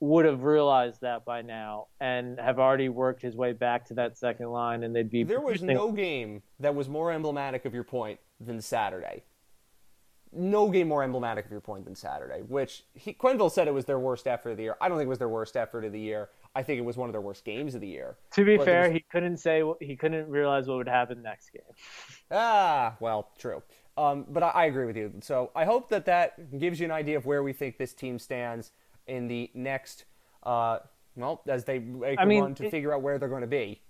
would 0.00 0.24
have 0.24 0.42
realized 0.42 1.02
that 1.02 1.24
by 1.24 1.42
now 1.42 1.86
and 2.00 2.40
have 2.40 2.58
already 2.58 2.88
worked 2.88 3.22
his 3.22 3.36
way 3.36 3.52
back 3.52 3.86
to 3.86 3.94
that 3.94 4.18
second 4.18 4.48
line 4.50 4.82
and 4.82 4.96
they'd 4.96 5.10
be 5.10 5.22
There 5.22 5.40
was 5.40 5.62
no 5.62 5.92
game 5.92 6.42
that 6.58 6.74
was 6.74 6.88
more 6.88 7.12
emblematic 7.12 7.66
of 7.66 7.72
your 7.72 7.84
point 7.84 8.18
than 8.40 8.60
Saturday. 8.60 9.22
No 10.36 10.68
game 10.68 10.88
more 10.88 11.02
emblematic 11.02 11.46
of 11.46 11.50
your 11.50 11.60
point 11.60 11.84
than 11.84 11.94
Saturday, 11.94 12.42
which 12.42 12.84
he, 12.94 13.14
Quenneville 13.14 13.50
said 13.50 13.66
it 13.68 13.74
was 13.74 13.84
their 13.86 13.98
worst 13.98 14.26
effort 14.26 14.50
of 14.50 14.56
the 14.58 14.64
year. 14.64 14.76
I 14.80 14.88
don't 14.88 14.98
think 14.98 15.06
it 15.06 15.10
was 15.10 15.18
their 15.18 15.28
worst 15.28 15.56
effort 15.56 15.84
of 15.84 15.92
the 15.92 16.00
year. 16.00 16.28
I 16.54 16.62
think 16.62 16.78
it 16.78 16.84
was 16.84 16.96
one 16.96 17.08
of 17.08 17.12
their 17.12 17.20
worst 17.20 17.44
games 17.44 17.74
of 17.74 17.80
the 17.80 17.88
year. 17.88 18.16
To 18.32 18.44
be 18.44 18.56
but 18.56 18.64
fair, 18.66 18.82
there's- 18.82 18.92
he 18.94 19.04
couldn't 19.10 19.38
say 19.38 19.62
he 19.80 19.96
couldn't 19.96 20.28
realize 20.28 20.68
what 20.68 20.76
would 20.78 20.88
happen 20.88 21.22
next 21.22 21.50
game. 21.52 21.62
Ah, 22.30 22.96
well, 22.98 23.30
true. 23.38 23.62
Um, 23.96 24.26
but 24.28 24.42
I, 24.42 24.48
I 24.50 24.64
agree 24.66 24.84
with 24.84 24.96
you. 24.96 25.12
So 25.20 25.52
I 25.54 25.64
hope 25.64 25.88
that 25.90 26.04
that 26.06 26.58
gives 26.58 26.80
you 26.80 26.84
an 26.86 26.90
idea 26.90 27.16
of 27.16 27.24
where 27.24 27.42
we 27.42 27.52
think 27.52 27.78
this 27.78 27.94
team 27.94 28.18
stands 28.18 28.72
in 29.06 29.28
the 29.28 29.48
next, 29.54 30.06
uh, 30.42 30.80
well, 31.14 31.42
as 31.46 31.64
they 31.64 31.78
make 31.78 32.18
I 32.18 32.24
mean, 32.24 32.42
run 32.42 32.54
to 32.56 32.66
it- 32.66 32.70
figure 32.72 32.92
out 32.92 33.00
where 33.00 33.18
they're 33.18 33.28
going 33.28 33.42
to 33.42 33.46
be 33.46 33.80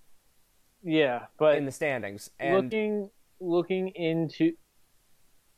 Yeah, 0.83 1.27
but 1.39 1.57
in 1.57 1.65
the 1.65 1.73
standings. 1.73 2.31
And 2.39 2.55
looking 2.67 3.11
looking 3.41 3.89
into 3.89 4.53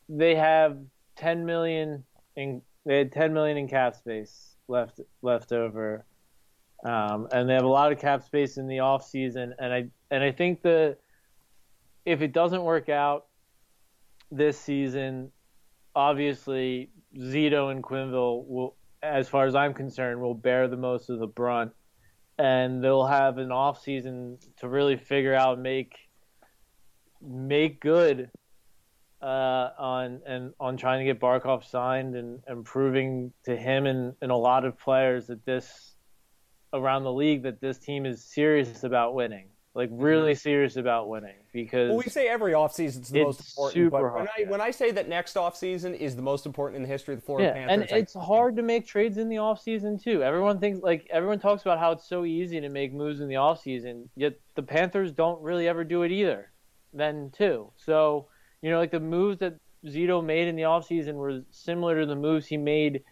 they 0.08 0.34
have 0.34 0.78
10 1.16 1.44
million 1.44 2.04
in 2.36 2.62
they 2.84 2.98
had 2.98 3.12
10 3.12 3.34
million 3.34 3.58
in 3.58 3.68
cap 3.68 3.94
space 3.94 4.56
left 4.68 5.00
left 5.22 5.52
over. 5.52 6.04
Um, 6.84 7.26
and 7.32 7.48
they 7.48 7.54
have 7.54 7.64
a 7.64 7.68
lot 7.68 7.92
of 7.92 7.98
cap 7.98 8.22
space 8.22 8.56
in 8.56 8.68
the 8.68 8.78
off 8.78 9.04
season. 9.04 9.54
And 9.58 9.72
I 9.72 9.88
and 10.10 10.22
I 10.22 10.32
think 10.32 10.62
the 10.62 10.96
if 12.06 12.22
it 12.22 12.32
doesn't 12.32 12.62
work 12.62 12.88
out 12.88 13.26
this 14.30 14.58
season 14.58 15.30
obviously 15.94 16.90
Zito 17.16 17.72
and 17.72 17.82
Quenneville 17.82 18.46
will 18.46 18.76
as 19.02 19.28
far 19.28 19.46
as 19.46 19.54
I'm 19.54 19.74
concerned 19.74 20.20
will 20.20 20.34
bear 20.34 20.68
the 20.68 20.76
most 20.76 21.10
of 21.10 21.18
the 21.18 21.26
brunt. 21.26 21.72
And 22.38 22.82
they'll 22.82 23.06
have 23.06 23.38
an 23.38 23.50
off 23.50 23.82
season 23.82 24.38
to 24.58 24.68
really 24.68 24.96
figure 24.96 25.34
out 25.34 25.58
make 25.58 25.96
make 27.20 27.80
good 27.80 28.30
uh, 29.20 29.70
on 29.78 30.20
and 30.26 30.52
on 30.60 30.76
trying 30.76 31.00
to 31.00 31.04
get 31.04 31.20
Barkov 31.20 31.68
signed 31.68 32.14
and, 32.14 32.40
and 32.46 32.64
proving 32.64 33.32
to 33.44 33.56
him 33.56 33.86
and, 33.86 34.14
and 34.22 34.30
a 34.30 34.36
lot 34.36 34.64
of 34.64 34.78
players 34.78 35.26
that 35.26 35.44
this 35.44 35.94
around 36.72 37.04
the 37.04 37.12
league 37.12 37.42
that 37.42 37.60
this 37.60 37.78
team 37.78 38.06
is 38.06 38.24
serious 38.24 38.84
about 38.84 39.14
winning, 39.14 39.48
like 39.74 39.88
really 39.92 40.34
serious 40.34 40.76
about 40.76 41.08
winning 41.08 41.34
because 41.52 41.88
Well, 41.88 41.98
we 41.98 42.04
say 42.04 42.28
every 42.28 42.52
offseason 42.52 43.00
is 43.02 43.08
the 43.08 43.24
most 43.24 43.40
important, 43.40 43.74
super 43.74 43.90
but 43.90 44.14
when 44.14 44.28
I 44.28 44.50
when 44.50 44.60
I 44.60 44.70
say 44.70 44.90
that 44.92 45.08
next 45.08 45.34
offseason 45.34 45.96
is 45.96 46.14
the 46.14 46.22
most 46.22 46.46
important 46.46 46.76
in 46.76 46.82
the 46.82 46.88
history 46.88 47.14
of 47.14 47.20
the 47.20 47.26
Florida 47.26 47.48
yeah, 47.48 47.54
Panthers, 47.54 47.90
and 47.90 47.96
I- 47.98 48.00
it's 48.02 48.14
hard 48.14 48.56
to 48.56 48.62
make 48.62 48.86
trades 48.86 49.18
in 49.18 49.28
the 49.28 49.38
off 49.38 49.60
season 49.60 49.98
too. 49.98 50.22
Everyone 50.22 50.60
thinks 50.60 50.80
like 50.80 51.08
everyone 51.10 51.40
talks 51.40 51.62
about 51.62 51.78
how 51.78 51.92
it's 51.92 52.08
so 52.08 52.24
easy 52.24 52.60
to 52.60 52.68
make 52.68 52.92
moves 52.92 53.20
in 53.20 53.28
the 53.28 53.36
off 53.36 53.62
season, 53.62 54.08
yet 54.14 54.34
the 54.54 54.62
Panthers 54.62 55.10
don't 55.10 55.40
really 55.42 55.66
ever 55.66 55.82
do 55.82 56.02
it 56.02 56.12
either. 56.12 56.52
Then 56.92 57.30
too, 57.36 57.72
so 57.76 58.28
you 58.62 58.70
know 58.70 58.78
like 58.78 58.90
the 58.90 59.00
moves 59.00 59.38
that 59.38 59.54
Zito 59.86 60.24
made 60.24 60.48
in 60.48 60.56
the 60.56 60.64
off 60.64 60.86
season 60.86 61.16
were 61.16 61.42
similar 61.50 62.00
to 62.00 62.06
the 62.06 62.16
moves 62.16 62.46
he 62.46 62.56
made 62.56 63.04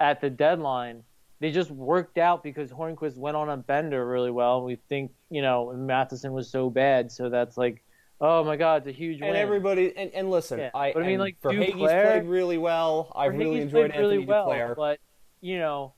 at 0.00 0.20
the 0.20 0.30
deadline. 0.30 1.04
They 1.40 1.52
just 1.52 1.70
worked 1.70 2.18
out 2.18 2.42
because 2.42 2.70
Hornqvist 2.70 3.16
went 3.16 3.36
on 3.36 3.48
a 3.48 3.56
bender 3.56 4.04
really 4.04 4.32
well. 4.32 4.64
We 4.64 4.76
think 4.88 5.12
you 5.30 5.42
know 5.42 5.72
Matheson 5.72 6.32
was 6.32 6.50
so 6.50 6.68
bad, 6.70 7.12
so 7.12 7.28
that's 7.28 7.56
like, 7.56 7.82
oh 8.20 8.42
my 8.42 8.56
god, 8.56 8.82
it's 8.82 8.88
a 8.88 8.98
huge 8.98 9.20
win. 9.20 9.30
and 9.30 9.38
everybody 9.38 9.92
and, 9.96 10.10
and 10.12 10.30
listen, 10.30 10.58
Yeah, 10.58 10.70
I, 10.74 10.92
but 10.92 11.02
I 11.02 11.06
mean, 11.06 11.14
and 11.14 11.22
like, 11.22 11.40
Verhaeghe's 11.40 11.74
played 11.76 12.24
really 12.24 12.58
well. 12.58 13.12
I 13.14 13.26
really 13.26 13.60
enjoyed 13.60 13.92
played 13.92 14.00
really 14.00 14.16
Anthony 14.16 14.26
well, 14.26 14.48
Duclair. 14.48 14.76
but 14.76 14.98
you 15.40 15.58
know, 15.58 15.94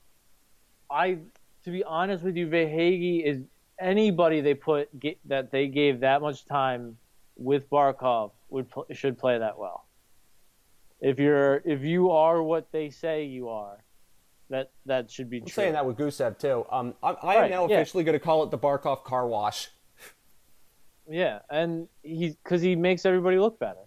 I 0.89 1.17
to 1.63 1.71
be 1.71 1.83
honest 1.83 2.23
with 2.23 2.37
you, 2.37 2.45
Verhaeghe 2.47 3.23
is 3.25 3.39
anybody 3.79 4.41
they 4.41 4.53
put 4.53 4.99
get, 4.99 5.17
that 5.27 5.51
they 5.51 5.67
gave 5.67 6.01
that 6.01 6.21
much 6.21 6.45
time 6.45 6.97
with 7.35 7.67
Barkov 7.71 8.31
would 8.51 8.69
pl- 8.69 8.85
should 8.91 9.17
play 9.17 9.37
that 9.39 9.57
well. 9.57 9.87
If 10.99 11.17
you're 11.17 11.61
if 11.65 11.81
you 11.81 12.11
are 12.11 12.43
what 12.43 12.71
they 12.71 12.89
say 12.91 13.25
you 13.25 13.49
are, 13.49 13.83
that 14.49 14.71
that 14.85 15.09
should 15.09 15.29
be 15.29 15.37
I'm 15.37 15.45
true. 15.45 15.51
saying 15.53 15.73
that 15.73 15.85
with 15.85 15.97
Gusev 15.97 16.37
too. 16.37 16.65
Um, 16.71 16.93
I, 17.01 17.11
I 17.11 17.33
am 17.35 17.41
Right, 17.41 17.51
now 17.51 17.67
yeah. 17.67 17.77
officially 17.77 18.03
going 18.03 18.13
to 18.13 18.23
call 18.23 18.43
it 18.43 18.51
the 18.51 18.57
Barkov 18.59 19.03
car 19.03 19.27
wash. 19.27 19.69
Yeah, 21.09 21.39
and 21.49 21.87
he's 22.03 22.35
because 22.35 22.61
he 22.61 22.75
makes 22.75 23.05
everybody 23.05 23.37
look 23.39 23.59
better. 23.59 23.79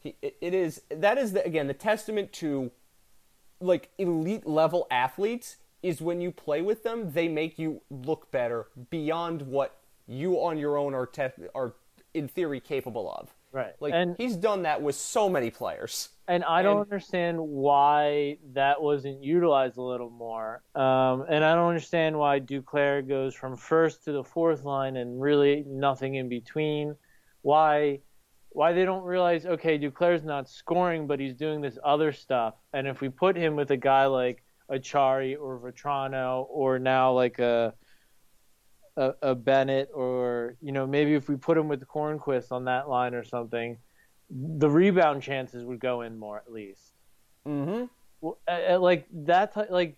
He, 0.00 0.14
it, 0.22 0.36
it 0.40 0.54
is 0.54 0.82
that 0.90 1.18
is 1.18 1.32
the, 1.32 1.44
again 1.44 1.66
the 1.66 1.74
testament 1.74 2.32
to 2.34 2.70
like 3.60 3.90
elite 3.98 4.46
level 4.46 4.86
athletes 4.90 5.56
is 5.82 6.00
when 6.00 6.20
you 6.20 6.30
play 6.30 6.62
with 6.62 6.82
them 6.82 7.12
they 7.12 7.28
make 7.28 7.58
you 7.58 7.80
look 7.90 8.30
better 8.30 8.68
beyond 8.90 9.42
what 9.42 9.78
you 10.06 10.34
on 10.36 10.56
your 10.58 10.76
own 10.78 10.94
are 10.94 11.06
te- 11.06 11.48
are 11.54 11.74
in 12.14 12.28
theory 12.28 12.60
capable 12.60 13.10
of. 13.18 13.34
Right. 13.54 13.72
Like 13.78 13.94
and 13.94 14.16
he's 14.18 14.36
done 14.36 14.62
that 14.62 14.82
with 14.82 14.96
so 14.96 15.28
many 15.30 15.48
players. 15.48 16.08
and 16.26 16.42
I 16.42 16.62
don't 16.62 16.78
and- 16.78 16.92
understand 16.92 17.38
why 17.38 18.38
that 18.54 18.82
wasn't 18.82 19.22
utilized 19.22 19.76
a 19.76 19.82
little 19.82 20.10
more. 20.10 20.62
Um, 20.74 21.24
and 21.28 21.44
I 21.44 21.54
don't 21.54 21.68
understand 21.68 22.18
why 22.18 22.40
Duclair 22.40 23.06
goes 23.06 23.32
from 23.32 23.56
first 23.56 24.02
to 24.06 24.12
the 24.12 24.24
fourth 24.24 24.64
line 24.64 24.96
and 24.96 25.20
really 25.20 25.62
nothing 25.68 26.16
in 26.16 26.28
between. 26.28 26.96
Why 27.42 28.00
why 28.48 28.72
they 28.72 28.84
don't 28.84 29.04
realize 29.04 29.46
okay, 29.46 29.78
Duclair's 29.78 30.24
not 30.24 30.48
scoring, 30.48 31.06
but 31.06 31.20
he's 31.20 31.34
doing 31.34 31.60
this 31.60 31.78
other 31.84 32.10
stuff. 32.10 32.54
And 32.72 32.88
if 32.88 33.00
we 33.00 33.08
put 33.08 33.36
him 33.36 33.54
with 33.54 33.70
a 33.70 33.76
guy 33.76 34.06
like 34.06 34.42
Acciari 34.68 35.36
or 35.40 35.60
Vatrano 35.60 36.46
or 36.48 36.80
now 36.80 37.12
like 37.12 37.38
a 37.38 37.72
a, 38.96 39.12
a 39.22 39.34
Bennett 39.34 39.90
or 39.92 40.56
you 40.60 40.72
know 40.72 40.86
maybe 40.86 41.14
if 41.14 41.28
we 41.28 41.36
put 41.36 41.56
him 41.56 41.68
with 41.68 41.86
Hornqvist 41.86 42.52
on 42.52 42.64
that 42.66 42.88
line 42.88 43.14
or 43.14 43.24
something, 43.24 43.78
the 44.30 44.70
rebound 44.70 45.22
chances 45.22 45.64
would 45.64 45.80
go 45.80 46.02
in 46.02 46.18
more 46.18 46.38
at 46.38 46.52
least. 46.52 46.92
Mm-hmm. 47.46 47.84
Well, 48.20 48.38
uh, 48.48 48.78
like 48.78 49.06
that, 49.12 49.70
like 49.70 49.96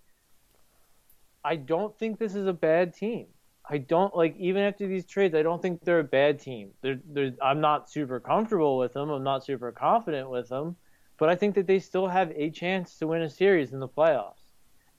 I 1.44 1.57
don't 1.57 1.97
think 1.97 2.18
this 2.18 2.34
is 2.34 2.47
a 2.47 2.53
bad 2.53 2.94
team. 2.94 3.26
I 3.68 3.78
don't 3.78 4.14
like 4.16 4.36
even 4.38 4.62
after 4.62 4.86
these 4.86 5.07
trades. 5.07 5.34
I 5.34 5.42
don't 5.42 5.61
think 5.61 5.84
they're 5.84 6.01
a 6.01 6.05
bad 6.05 6.40
team. 6.40 6.70
They're, 6.82 7.01
they're, 7.05 7.32
I'm 7.42 7.61
not 7.61 7.90
super 7.90 8.20
comfortable 8.20 8.78
with 8.78 8.92
them. 8.92 9.11
I'm 9.11 9.24
not 9.24 9.44
super 9.44 9.72
confident 9.72 10.30
with 10.30 10.49
them, 10.49 10.76
but 11.18 11.28
I 11.28 11.34
think 11.34 11.57
that 11.57 11.66
they 11.66 11.78
still 11.80 12.07
have 12.07 12.32
a 12.36 12.51
chance 12.51 12.97
to 12.99 13.09
win 13.09 13.22
a 13.22 13.30
series 13.30 13.72
in 13.72 13.80
the 13.80 13.88
playoffs, 13.88 14.53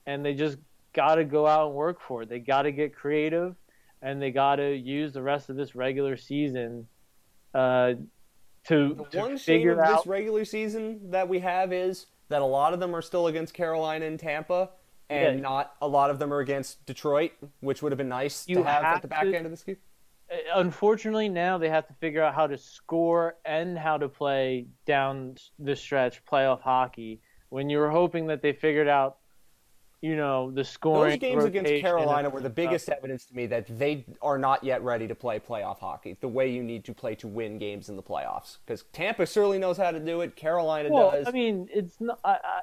and 0.05 0.25
they 0.25 0.33
just 0.33 0.57
got 0.93 1.15
to 1.15 1.23
go 1.23 1.47
out 1.47 1.67
and 1.67 1.75
work 1.75 2.01
for 2.01 2.23
it. 2.23 2.29
They 2.29 2.39
got 2.39 2.63
to 2.63 2.71
get 2.71 2.95
creative, 2.95 3.55
and 4.01 4.21
they 4.21 4.31
got 4.31 4.57
to 4.57 4.75
use 4.75 5.13
the 5.13 5.21
rest 5.21 5.49
of 5.49 5.55
this 5.55 5.75
regular 5.75 6.17
season 6.17 6.87
uh, 7.53 7.93
to, 8.65 8.93
the 8.95 9.03
to 9.05 9.17
one 9.19 9.37
figure 9.37 9.71
shame 9.73 9.79
of 9.79 9.85
out. 9.85 9.97
this 9.99 10.07
regular 10.07 10.45
season 10.45 11.11
that 11.11 11.27
we 11.27 11.39
have 11.39 11.71
is 11.73 12.07
that 12.29 12.41
a 12.41 12.45
lot 12.45 12.73
of 12.73 12.79
them 12.79 12.95
are 12.95 13.01
still 13.01 13.27
against 13.27 13.53
Carolina 13.53 14.05
and 14.05 14.19
Tampa, 14.19 14.69
and 15.09 15.37
Yeah. 15.37 15.41
not 15.41 15.73
a 15.81 15.87
lot 15.87 16.09
of 16.09 16.19
them 16.19 16.33
are 16.33 16.39
against 16.39 16.85
Detroit, 16.85 17.31
which 17.61 17.81
would 17.81 17.91
have 17.91 17.97
been 17.97 18.09
nice 18.09 18.47
You 18.47 18.55
to 18.57 18.63
have, 18.63 18.83
have 18.83 18.95
at 18.97 19.01
the 19.01 19.07
back 19.07 19.23
to- 19.23 19.35
end 19.35 19.45
of 19.45 19.51
the 19.51 19.57
season. 19.57 19.77
unfortunately 20.53 21.29
now 21.29 21.57
they 21.57 21.69
have 21.69 21.87
to 21.87 21.93
figure 21.93 22.21
out 22.21 22.35
how 22.35 22.45
to 22.47 22.57
score 22.57 23.37
and 23.45 23.77
how 23.77 23.97
to 23.97 24.09
play 24.09 24.67
down 24.85 25.35
the 25.57 25.73
stretch 25.75 26.23
playoff 26.25 26.59
hockey 26.61 27.21
when 27.49 27.69
you 27.69 27.77
were 27.77 27.89
hoping 27.89 28.27
that 28.27 28.41
they 28.41 28.51
figured 28.51 28.89
out 28.89 29.17
you 30.01 30.15
know 30.15 30.51
the 30.51 30.63
scoring 30.63 31.11
Those 31.11 31.19
games 31.19 31.43
against 31.45 31.81
Carolina 31.81 32.29
were 32.29 32.41
the 32.41 32.49
biggest 32.49 32.89
evidence 32.89 33.25
to 33.25 33.35
me 33.35 33.47
that 33.47 33.65
they 33.79 34.05
are 34.21 34.37
not 34.37 34.63
yet 34.63 34.83
ready 34.83 35.07
to 35.07 35.15
play 35.15 35.39
playoff 35.39 35.79
hockey 35.79 36.17
the 36.21 36.27
way 36.27 36.51
you 36.51 36.63
need 36.63 36.85
to 36.85 36.93
play 36.93 37.15
to 37.15 37.27
win 37.27 37.57
games 37.57 37.89
in 37.89 37.95
the 37.95 38.03
playoffs. 38.03 38.57
Because 38.65 38.83
Tampa 38.93 39.25
certainly 39.25 39.57
knows 39.57 39.77
how 39.77 39.91
to 39.91 39.99
do 39.99 40.21
it. 40.21 40.35
Carolina 40.35 40.89
well 40.91 41.11
does. 41.11 41.27
i 41.27 41.31
mean 41.31 41.67
it's 41.73 41.99
not 41.99 42.19
I, 42.23 42.31
I, 42.31 42.61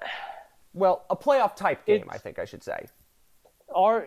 well, 0.73 1.05
a 1.11 1.17
playoff 1.17 1.55
type 1.57 1.87
game, 1.87 2.07
I 2.11 2.19
think 2.19 2.39
I 2.39 2.45
should 2.45 2.63
say. 2.63 2.87
are 3.75 4.07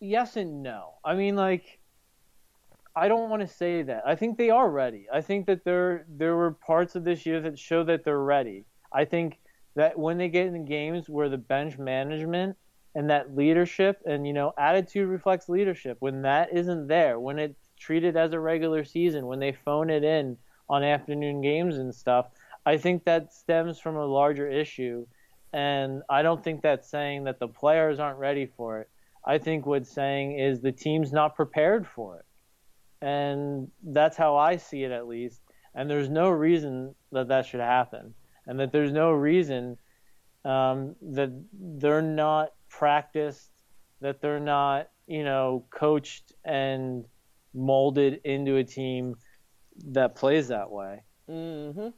yes 0.00 0.36
and 0.36 0.64
no 0.64 0.94
i 1.04 1.14
mean 1.14 1.36
like 1.36 1.78
I 2.94 3.08
don't 3.08 3.30
want 3.30 3.40
to 3.40 3.48
say 3.48 3.82
that. 3.82 4.02
I 4.06 4.14
think 4.14 4.36
they 4.36 4.50
are 4.50 4.68
ready. 4.68 5.06
I 5.12 5.22
think 5.22 5.46
that 5.46 5.64
there 5.64 6.04
there 6.08 6.36
were 6.36 6.50
parts 6.50 6.94
of 6.94 7.04
this 7.04 7.24
year 7.24 7.40
that 7.40 7.58
show 7.58 7.84
that 7.84 8.04
they're 8.04 8.18
ready. 8.18 8.66
I 8.92 9.04
think 9.06 9.40
that 9.74 9.98
when 9.98 10.18
they 10.18 10.28
get 10.28 10.46
in 10.46 10.52
the 10.52 10.58
games 10.58 11.08
where 11.08 11.28
the 11.28 11.38
bench 11.38 11.78
management 11.78 12.56
and 12.94 13.10
that 13.10 13.34
leadership 13.34 14.00
and 14.04 14.26
you 14.26 14.32
know 14.32 14.52
attitude 14.58 15.08
reflects 15.08 15.48
leadership, 15.48 15.96
when 16.00 16.22
that 16.22 16.52
isn't 16.52 16.88
there, 16.88 17.18
when 17.18 17.38
it's 17.38 17.70
treated 17.78 18.16
as 18.16 18.32
a 18.32 18.40
regular 18.40 18.84
season, 18.84 19.26
when 19.26 19.40
they 19.40 19.52
phone 19.52 19.90
it 19.90 20.04
in 20.04 20.36
on 20.68 20.84
afternoon 20.84 21.40
games 21.40 21.76
and 21.76 21.94
stuff, 21.94 22.26
I 22.64 22.76
think 22.76 23.04
that 23.04 23.32
stems 23.32 23.78
from 23.78 23.96
a 23.96 24.06
larger 24.06 24.48
issue. 24.48 25.06
And 25.52 26.02
I 26.08 26.22
don't 26.22 26.42
think 26.42 26.62
that's 26.62 26.88
saying 26.88 27.24
that 27.24 27.38
the 27.38 27.48
players 27.48 27.98
aren't 27.98 28.18
ready 28.18 28.46
for 28.46 28.80
it. 28.80 28.88
I 29.24 29.38
think 29.38 29.66
what's 29.66 29.90
saying 29.90 30.38
is 30.38 30.60
the 30.60 30.72
team's 30.72 31.12
not 31.12 31.36
prepared 31.36 31.86
for 31.86 32.18
it 32.18 32.24
and 33.02 33.68
that's 33.82 34.16
how 34.16 34.36
I 34.36 34.56
see 34.56 34.84
it 34.84 34.92
at 34.92 35.08
least. 35.08 35.42
And 35.74 35.90
there's 35.90 36.08
no 36.08 36.30
reason 36.30 36.94
that 37.10 37.28
that 37.28 37.46
should 37.46 37.60
happen, 37.60 38.14
and 38.46 38.58
that 38.60 38.72
there's 38.72 38.92
no 38.92 39.12
reason 39.12 39.76
um, 40.44 40.96
that 41.00 41.30
they're 41.52 42.02
not 42.02 42.52
practiced, 42.68 43.50
that 44.00 44.20
they're 44.20 44.40
not, 44.40 44.88
you 45.06 45.24
know, 45.24 45.64
coached 45.70 46.32
and 46.44 47.04
molded 47.54 48.20
into 48.24 48.56
a 48.56 48.64
team 48.64 49.14
that 49.88 50.14
plays 50.16 50.48
that 50.48 50.70
way. 50.70 51.02
Mm-hmm. 51.30 51.88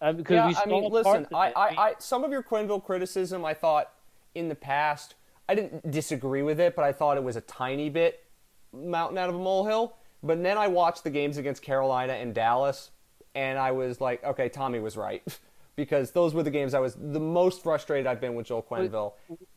Uh, 0.00 0.12
because 0.12 0.54
yeah, 0.54 0.60
I 0.62 0.66
mean, 0.66 0.90
listen, 0.90 1.26
I. 1.32 1.52
I, 1.52 1.68
I, 1.78 1.94
some 1.98 2.22
of 2.22 2.30
your 2.30 2.42
Quenneville 2.42 2.84
criticism, 2.84 3.44
I 3.44 3.54
thought 3.54 3.90
in 4.34 4.48
the 4.48 4.54
past, 4.54 5.14
I 5.48 5.54
didn't 5.54 5.90
disagree 5.90 6.42
with 6.42 6.60
it, 6.60 6.76
but 6.76 6.84
I 6.84 6.92
thought 6.92 7.16
it 7.16 7.24
was 7.24 7.36
a 7.36 7.40
tiny 7.40 7.88
bit 7.88 8.24
mountain 8.72 9.16
out 9.16 9.30
of 9.30 9.34
a 9.34 9.38
molehill. 9.38 9.96
But 10.22 10.42
then 10.42 10.58
I 10.58 10.66
watched 10.66 11.04
the 11.04 11.10
games 11.10 11.38
against 11.38 11.62
Carolina 11.62 12.14
and 12.14 12.34
Dallas, 12.34 12.90
and 13.34 13.58
I 13.58 13.70
was 13.70 14.00
like, 14.00 14.22
okay, 14.24 14.48
Tommy 14.48 14.80
was 14.80 14.96
right. 14.96 15.22
because 15.76 16.10
those 16.10 16.34
were 16.34 16.42
the 16.42 16.50
games 16.50 16.74
I 16.74 16.80
was 16.80 16.94
the 16.94 17.20
most 17.20 17.62
frustrated 17.62 18.06
I've 18.06 18.20
been 18.20 18.34
with 18.34 18.46
Joel 18.46 18.62
Quenneville 18.62 19.12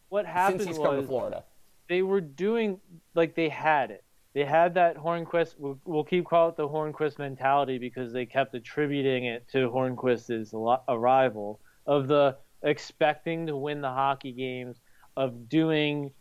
what 0.09 0.25
happened 0.25 0.61
since 0.61 0.75
he's 0.75 0.85
come 0.85 0.99
to 0.99 1.07
Florida. 1.07 1.43
they 1.87 2.01
were 2.01 2.21
doing 2.21 2.79
like 3.15 3.35
they 3.35 3.49
had 3.49 3.91
it. 3.91 4.03
They 4.33 4.45
had 4.45 4.75
that 4.75 4.97
Hornqvist. 4.97 5.55
We'll, 5.57 5.79
we'll 5.85 6.03
keep 6.03 6.25
calling 6.25 6.51
it 6.51 6.57
the 6.57 6.67
Hornqvist 6.67 7.17
mentality 7.17 7.79
because 7.79 8.13
they 8.13 8.25
kept 8.25 8.53
attributing 8.53 9.25
it 9.25 9.47
to 9.49 9.69
Hornqvist's 9.69 10.53
arrival 10.87 11.59
of 11.87 12.07
the 12.07 12.37
expecting 12.61 13.47
to 13.47 13.55
win 13.57 13.81
the 13.81 13.89
hockey 13.89 14.31
games, 14.31 14.77
of 15.17 15.49
doing 15.49 16.11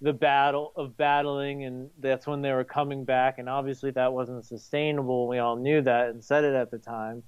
the 0.00 0.12
battle 0.12 0.72
of 0.74 0.96
battling, 0.96 1.64
and 1.64 1.88
that's 2.00 2.26
when 2.26 2.42
they 2.42 2.52
were 2.52 2.64
coming 2.64 3.04
back. 3.04 3.38
And 3.38 3.48
obviously 3.48 3.92
that 3.92 4.12
wasn't 4.12 4.44
sustainable. 4.44 5.28
We 5.28 5.38
all 5.38 5.56
knew 5.56 5.82
that 5.82 6.08
and 6.08 6.22
said 6.22 6.42
it 6.42 6.54
at 6.54 6.70
the 6.70 6.78
time. 6.78 7.22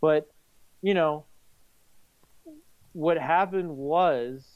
But 0.00 0.28
you 0.82 0.94
know, 0.94 1.24
what 2.92 3.18
happened 3.18 3.70
was 3.76 4.46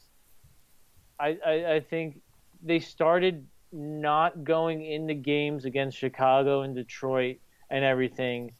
I, 1.19 1.37
I, 1.45 1.73
I 1.75 1.79
think 1.81 2.21
they 2.61 2.79
started 2.79 3.47
not 3.71 4.43
going 4.43 4.85
into 4.85 5.15
games 5.15 5.65
against 5.65 5.97
Chicago 5.97 6.61
and 6.61 6.75
Detroit 6.75 7.37
and 7.69 7.83
everything, 7.83 8.53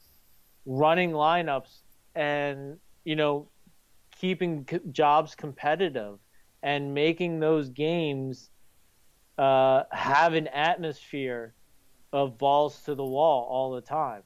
running 0.66 1.12
lineups 1.12 1.82
and 2.16 2.78
you 3.06 3.16
know 3.16 3.50
keeping 4.20 4.66
c- 4.70 4.80
jobs 4.92 5.36
competitive 5.36 6.20
and 6.64 6.94
making 6.94 7.40
those 7.40 7.70
games 7.70 8.50
uh, 9.38 9.84
have 9.92 10.34
an 10.34 10.48
atmosphere 10.48 11.56
of 12.14 12.38
balls 12.38 12.82
to 12.84 12.96
the 12.96 13.06
wall 13.06 13.48
all 13.50 13.72
the 13.74 13.82
time. 13.82 14.24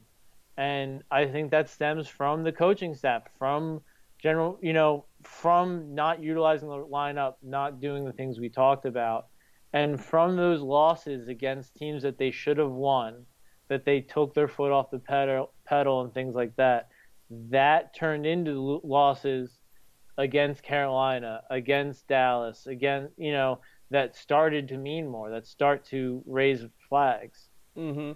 And 0.58 1.04
I 1.12 1.26
think 1.28 1.52
that 1.52 1.70
stems 1.70 2.08
from 2.08 2.44
the 2.44 2.52
coaching 2.52 2.96
staff, 2.96 3.24
from 3.40 3.82
general, 4.22 4.60
you 4.62 4.74
know, 4.74 5.07
from 5.24 5.94
not 5.96 6.22
utilizing 6.22 6.70
the 6.70 6.76
lineup, 6.76 7.36
not 7.44 7.80
doing 7.80 8.06
the 8.06 8.14
things 8.14 8.40
we 8.40 8.50
talked 8.50 8.86
about, 8.86 9.28
and 9.74 10.04
from 10.04 10.36
those 10.36 10.62
losses 10.62 11.28
against 11.28 11.76
teams 11.76 12.04
that 12.04 12.18
they 12.18 12.32
should 12.32 12.58
have 12.58 12.72
won, 12.72 13.26
that 13.70 13.86
they 13.86 14.02
took 14.02 14.34
their 14.34 14.48
foot 14.48 14.72
off 14.72 14.92
the 14.92 15.00
pedal, 15.00 15.54
pedal 15.66 16.02
and 16.02 16.14
things 16.14 16.36
like 16.36 16.56
that. 16.56 16.90
That 17.30 17.96
turned 17.96 18.26
into 18.26 18.80
losses 18.84 19.60
against 20.18 20.64
Carolina, 20.64 21.42
against 21.50 22.08
Dallas, 22.08 22.66
again, 22.68 23.10
you 23.18 23.32
know, 23.32 23.60
that 23.92 24.16
started 24.16 24.68
to 24.70 24.78
mean 24.78 25.08
more, 25.08 25.30
that 25.30 25.46
start 25.46 25.86
to 25.86 26.24
raise 26.26 26.64
flags. 26.90 27.50
hmm 27.76 28.12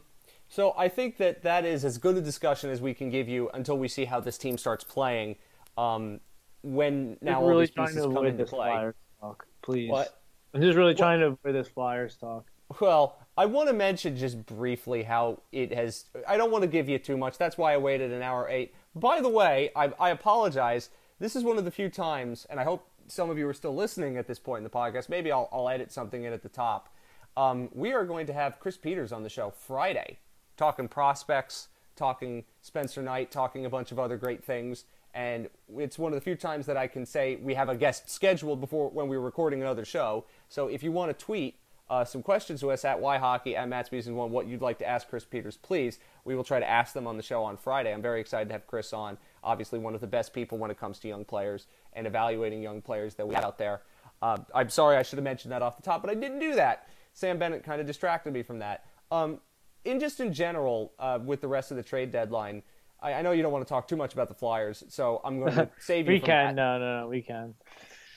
So 0.49 0.73
I 0.77 0.89
think 0.89 1.17
that 1.17 1.43
that 1.43 1.65
is 1.65 1.85
as 1.85 1.97
good 1.97 2.17
a 2.17 2.21
discussion 2.21 2.69
as 2.69 2.81
we 2.81 2.93
can 2.93 3.09
give 3.09 3.27
you 3.27 3.49
until 3.53 3.77
we 3.77 3.87
see 3.87 4.05
how 4.05 4.19
this 4.19 4.37
team 4.37 4.57
starts 4.57 4.83
playing. 4.83 5.35
Um, 5.77 6.19
when 6.63 7.17
now 7.21 7.37
I'm 7.37 7.43
all 7.43 7.49
really 7.49 7.65
these 7.65 7.71
trying 7.71 7.87
pieces 7.87 8.05
to 8.05 8.13
come 8.13 8.25
into 8.25 8.45
play. 8.45 8.69
Flyers 8.69 8.95
talk, 9.19 9.45
please. 9.61 9.89
What? 9.89 10.21
I'm 10.53 10.61
just 10.61 10.77
really 10.77 10.95
trying 10.95 11.19
to 11.21 11.27
avoid 11.27 11.55
this 11.55 11.67
Flyers 11.67 12.15
talk. 12.17 12.45
Well, 12.79 13.17
I 13.37 13.45
want 13.45 13.67
to 13.69 13.73
mention 13.73 14.15
just 14.15 14.45
briefly 14.45 15.03
how 15.03 15.41
it 15.51 15.73
has. 15.73 16.05
I 16.27 16.37
don't 16.37 16.51
want 16.51 16.63
to 16.63 16.67
give 16.67 16.87
you 16.87 16.99
too 16.99 17.17
much. 17.17 17.37
That's 17.37 17.57
why 17.57 17.73
I 17.73 17.77
waited 17.77 18.11
an 18.11 18.21
hour 18.21 18.47
eight. 18.49 18.73
By 18.95 19.21
the 19.21 19.29
way, 19.29 19.71
I, 19.75 19.91
I 19.99 20.09
apologize. 20.09 20.89
This 21.19 21.35
is 21.35 21.43
one 21.43 21.57
of 21.57 21.65
the 21.65 21.71
few 21.71 21.89
times, 21.89 22.47
and 22.49 22.59
I 22.59 22.63
hope 22.63 22.87
some 23.07 23.29
of 23.29 23.37
you 23.37 23.47
are 23.47 23.53
still 23.53 23.75
listening 23.75 24.17
at 24.17 24.27
this 24.27 24.39
point 24.39 24.59
in 24.59 24.63
the 24.63 24.69
podcast. 24.69 25.09
Maybe 25.09 25.31
I'll, 25.31 25.49
I'll 25.51 25.69
edit 25.69 25.91
something 25.91 26.23
in 26.23 26.33
at 26.33 26.43
the 26.43 26.49
top. 26.49 26.89
Um, 27.37 27.69
we 27.73 27.93
are 27.93 28.05
going 28.05 28.25
to 28.27 28.33
have 28.33 28.59
Chris 28.59 28.77
Peters 28.77 29.11
on 29.11 29.23
the 29.23 29.29
show 29.29 29.51
Friday, 29.51 30.19
talking 30.57 30.87
prospects, 30.87 31.67
talking 31.95 32.43
Spencer 32.61 33.01
Knight, 33.01 33.31
talking 33.31 33.65
a 33.65 33.69
bunch 33.69 33.91
of 33.91 33.99
other 33.99 34.17
great 34.17 34.43
things. 34.43 34.85
And 35.13 35.49
it's 35.77 35.99
one 35.99 36.13
of 36.13 36.15
the 36.15 36.21
few 36.21 36.35
times 36.35 36.65
that 36.67 36.77
I 36.77 36.87
can 36.87 37.05
say 37.05 37.35
we 37.35 37.53
have 37.53 37.69
a 37.69 37.75
guest 37.75 38.09
scheduled 38.09 38.61
before 38.61 38.89
when 38.89 39.07
we 39.07 39.17
were 39.17 39.23
recording 39.23 39.61
another 39.61 39.85
show. 39.85 40.25
So 40.47 40.67
if 40.67 40.83
you 40.83 40.91
want 40.91 41.17
to 41.17 41.25
tweet 41.25 41.57
uh, 41.89 42.05
some 42.05 42.23
questions 42.23 42.61
to 42.61 42.71
us 42.71 42.85
at 42.85 43.01
yhockey 43.01 43.57
at 43.57 43.67
Matt's 43.67 43.91
Music 43.91 44.13
One, 44.13 44.31
what 44.31 44.47
you'd 44.47 44.61
like 44.61 44.79
to 44.79 44.87
ask 44.87 45.09
Chris 45.09 45.25
Peters, 45.25 45.57
please. 45.57 45.99
We 46.23 46.35
will 46.35 46.45
try 46.45 46.59
to 46.59 46.69
ask 46.69 46.93
them 46.93 47.05
on 47.05 47.17
the 47.17 47.23
show 47.23 47.43
on 47.43 47.57
Friday. 47.57 47.93
I'm 47.93 48.01
very 48.01 48.21
excited 48.21 48.47
to 48.47 48.53
have 48.53 48.65
Chris 48.65 48.93
on. 48.93 49.17
Obviously, 49.43 49.77
one 49.77 49.93
of 49.93 49.99
the 49.99 50.07
best 50.07 50.31
people 50.31 50.57
when 50.57 50.71
it 50.71 50.79
comes 50.79 50.99
to 50.99 51.09
young 51.09 51.25
players 51.25 51.67
and 51.91 52.07
evaluating 52.07 52.61
young 52.61 52.81
players 52.81 53.15
that 53.15 53.27
we 53.27 53.35
have 53.35 53.43
out 53.43 53.57
there. 53.57 53.81
Uh, 54.21 54.37
I'm 54.55 54.69
sorry 54.69 54.95
I 54.95 55.03
should 55.03 55.17
have 55.17 55.25
mentioned 55.25 55.51
that 55.51 55.61
off 55.61 55.75
the 55.75 55.83
top, 55.83 56.01
but 56.01 56.09
I 56.09 56.13
didn't 56.13 56.39
do 56.39 56.55
that. 56.55 56.87
Sam 57.13 57.37
Bennett 57.37 57.65
kind 57.65 57.81
of 57.81 57.87
distracted 57.87 58.31
me 58.31 58.43
from 58.43 58.59
that. 58.59 58.85
Um, 59.11 59.41
in 59.83 59.99
just 59.99 60.21
in 60.21 60.31
general, 60.31 60.93
uh, 60.97 61.19
with 61.21 61.41
the 61.41 61.47
rest 61.49 61.71
of 61.71 61.77
the 61.77 61.83
trade 61.83 62.11
deadline, 62.11 62.63
I, 63.01 63.13
I 63.13 63.21
know 63.21 63.31
you 63.31 63.41
don't 63.41 63.51
want 63.51 63.65
to 63.65 63.69
talk 63.69 63.87
too 63.87 63.95
much 63.95 64.13
about 64.13 64.27
the 64.29 64.35
Flyers, 64.35 64.83
so 64.89 65.21
I'm 65.23 65.39
going 65.39 65.53
to 65.55 65.69
save 65.79 66.07
you 66.07 66.13
We 66.13 66.19
can, 66.19 66.47
that. 66.47 66.55
no, 66.55 66.79
no, 66.79 67.01
no, 67.01 67.07
we 67.07 67.21
can. 67.21 67.55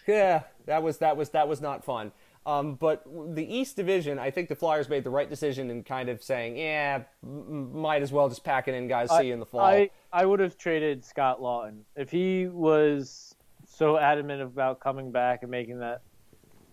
Yeah, 0.07 0.43
that 0.67 0.83
was 0.83 0.99
that 0.99 1.17
was 1.17 1.31
that 1.31 1.49
was 1.49 1.61
not 1.61 1.85
fun. 1.85 2.13
Um, 2.47 2.75
but 2.75 3.03
the 3.35 3.43
East 3.57 3.75
Division, 3.75 4.19
I 4.19 4.31
think 4.31 4.51
the 4.51 4.55
Flyers 4.55 4.91
made 4.91 5.03
the 5.03 5.09
right 5.09 5.31
decision 5.31 5.71
in 5.71 5.83
kind 5.83 6.11
of 6.11 6.23
saying, 6.23 6.59
"Yeah, 6.59 7.05
m- 7.23 7.75
might 7.81 8.03
as 8.03 8.13
well 8.13 8.29
just 8.29 8.45
pack 8.45 8.69
it 8.69 8.75
in, 8.75 8.87
guys. 8.87 9.09
See 9.17 9.29
you 9.29 9.33
in 9.33 9.41
the 9.41 9.47
fall." 9.47 9.63
I, 9.63 9.89
I 10.13 10.27
would 10.27 10.41
have 10.41 10.59
traded 10.59 11.03
Scott 11.07 11.41
Laughton 11.41 11.81
if 11.97 12.11
he 12.11 12.47
was 12.49 13.35
so 13.67 13.97
adamant 13.97 14.43
about 14.43 14.79
coming 14.81 15.11
back 15.11 15.41
and 15.43 15.51
making 15.51 15.79
that. 15.79 16.03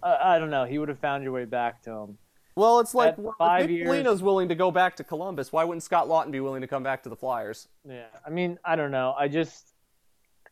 I, 0.03 0.35
I 0.35 0.39
don't 0.39 0.49
know. 0.49 0.65
He 0.65 0.77
would 0.77 0.89
have 0.89 0.99
found 0.99 1.23
your 1.23 1.31
way 1.31 1.45
back 1.45 1.81
to 1.83 1.91
him. 1.91 2.17
Well, 2.55 2.79
it's 2.79 2.93
like 2.93 3.17
well, 3.17 3.35
five 3.37 3.65
if 3.65 3.69
Nick 3.69 3.87
willing 4.21 4.49
to 4.49 4.55
go 4.55 4.71
back 4.71 4.95
to 4.97 5.03
Columbus. 5.03 5.51
Why 5.51 5.63
wouldn't 5.63 5.83
Scott 5.83 6.07
Laughton 6.07 6.31
be 6.31 6.41
willing 6.41 6.61
to 6.61 6.67
come 6.67 6.83
back 6.83 7.03
to 7.03 7.09
the 7.09 7.15
Flyers? 7.15 7.67
Yeah, 7.87 8.07
I 8.25 8.29
mean, 8.29 8.59
I 8.65 8.75
don't 8.75 8.91
know. 8.91 9.15
I 9.17 9.27
just 9.27 9.73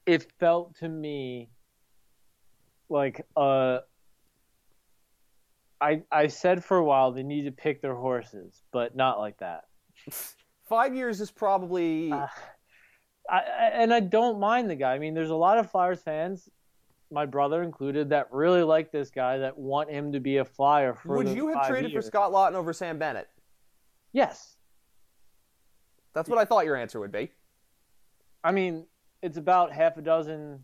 it 0.06 0.32
felt 0.40 0.76
to 0.78 0.88
me 0.88 1.50
like 2.90 3.26
uh 3.36 3.80
I 5.82 6.04
I 6.12 6.28
said 6.28 6.64
for 6.64 6.78
a 6.78 6.84
while 6.84 7.12
they 7.12 7.24
need 7.24 7.44
to 7.44 7.52
pick 7.52 7.82
their 7.82 7.96
horses, 7.96 8.62
but 8.72 8.96
not 8.96 9.20
like 9.20 9.38
that. 9.40 9.66
Five 10.68 10.96
years 10.96 11.20
is 11.20 11.32
probably. 11.32 12.12
Uh, 12.12 12.28
I, 13.30 13.42
and 13.74 13.94
I 13.94 14.00
don't 14.00 14.40
mind 14.40 14.70
the 14.70 14.76
guy. 14.76 14.94
I 14.94 15.00
mean, 15.00 15.14
there's 15.14 15.30
a 15.30 15.36
lot 15.36 15.60
of 15.60 15.70
Flyers 15.70 16.02
fans, 16.02 16.50
my 17.12 17.26
brother 17.26 17.64
included, 17.64 18.10
that 18.10 18.28
really 18.32 18.64
like 18.64 18.92
this 18.92 19.10
guy 19.10 19.38
that 19.40 19.58
want 19.58 19.90
him 19.90 20.12
to 20.12 20.20
be 20.20 20.38
a 20.38 20.46
Flyer 20.46 20.94
for. 20.94 21.18
Would 21.18 21.30
you 21.30 21.48
have 21.50 21.68
traded 21.68 21.92
years. 21.92 22.06
for 22.06 22.08
Scott 22.08 22.32
Laughton 22.32 22.56
over 22.56 22.74
Sam 22.74 22.98
Bennett? 23.00 23.28
Yes. 24.14 24.58
That's 26.14 26.30
what 26.30 26.40
I 26.40 26.46
thought 26.46 26.66
your 26.66 26.76
answer 26.76 27.00
would 27.00 27.12
be. 27.12 27.32
I 28.44 28.52
mean, 28.52 28.86
it's 29.22 29.38
about 29.38 29.72
half 29.72 29.98
a 29.98 30.02
dozen. 30.02 30.64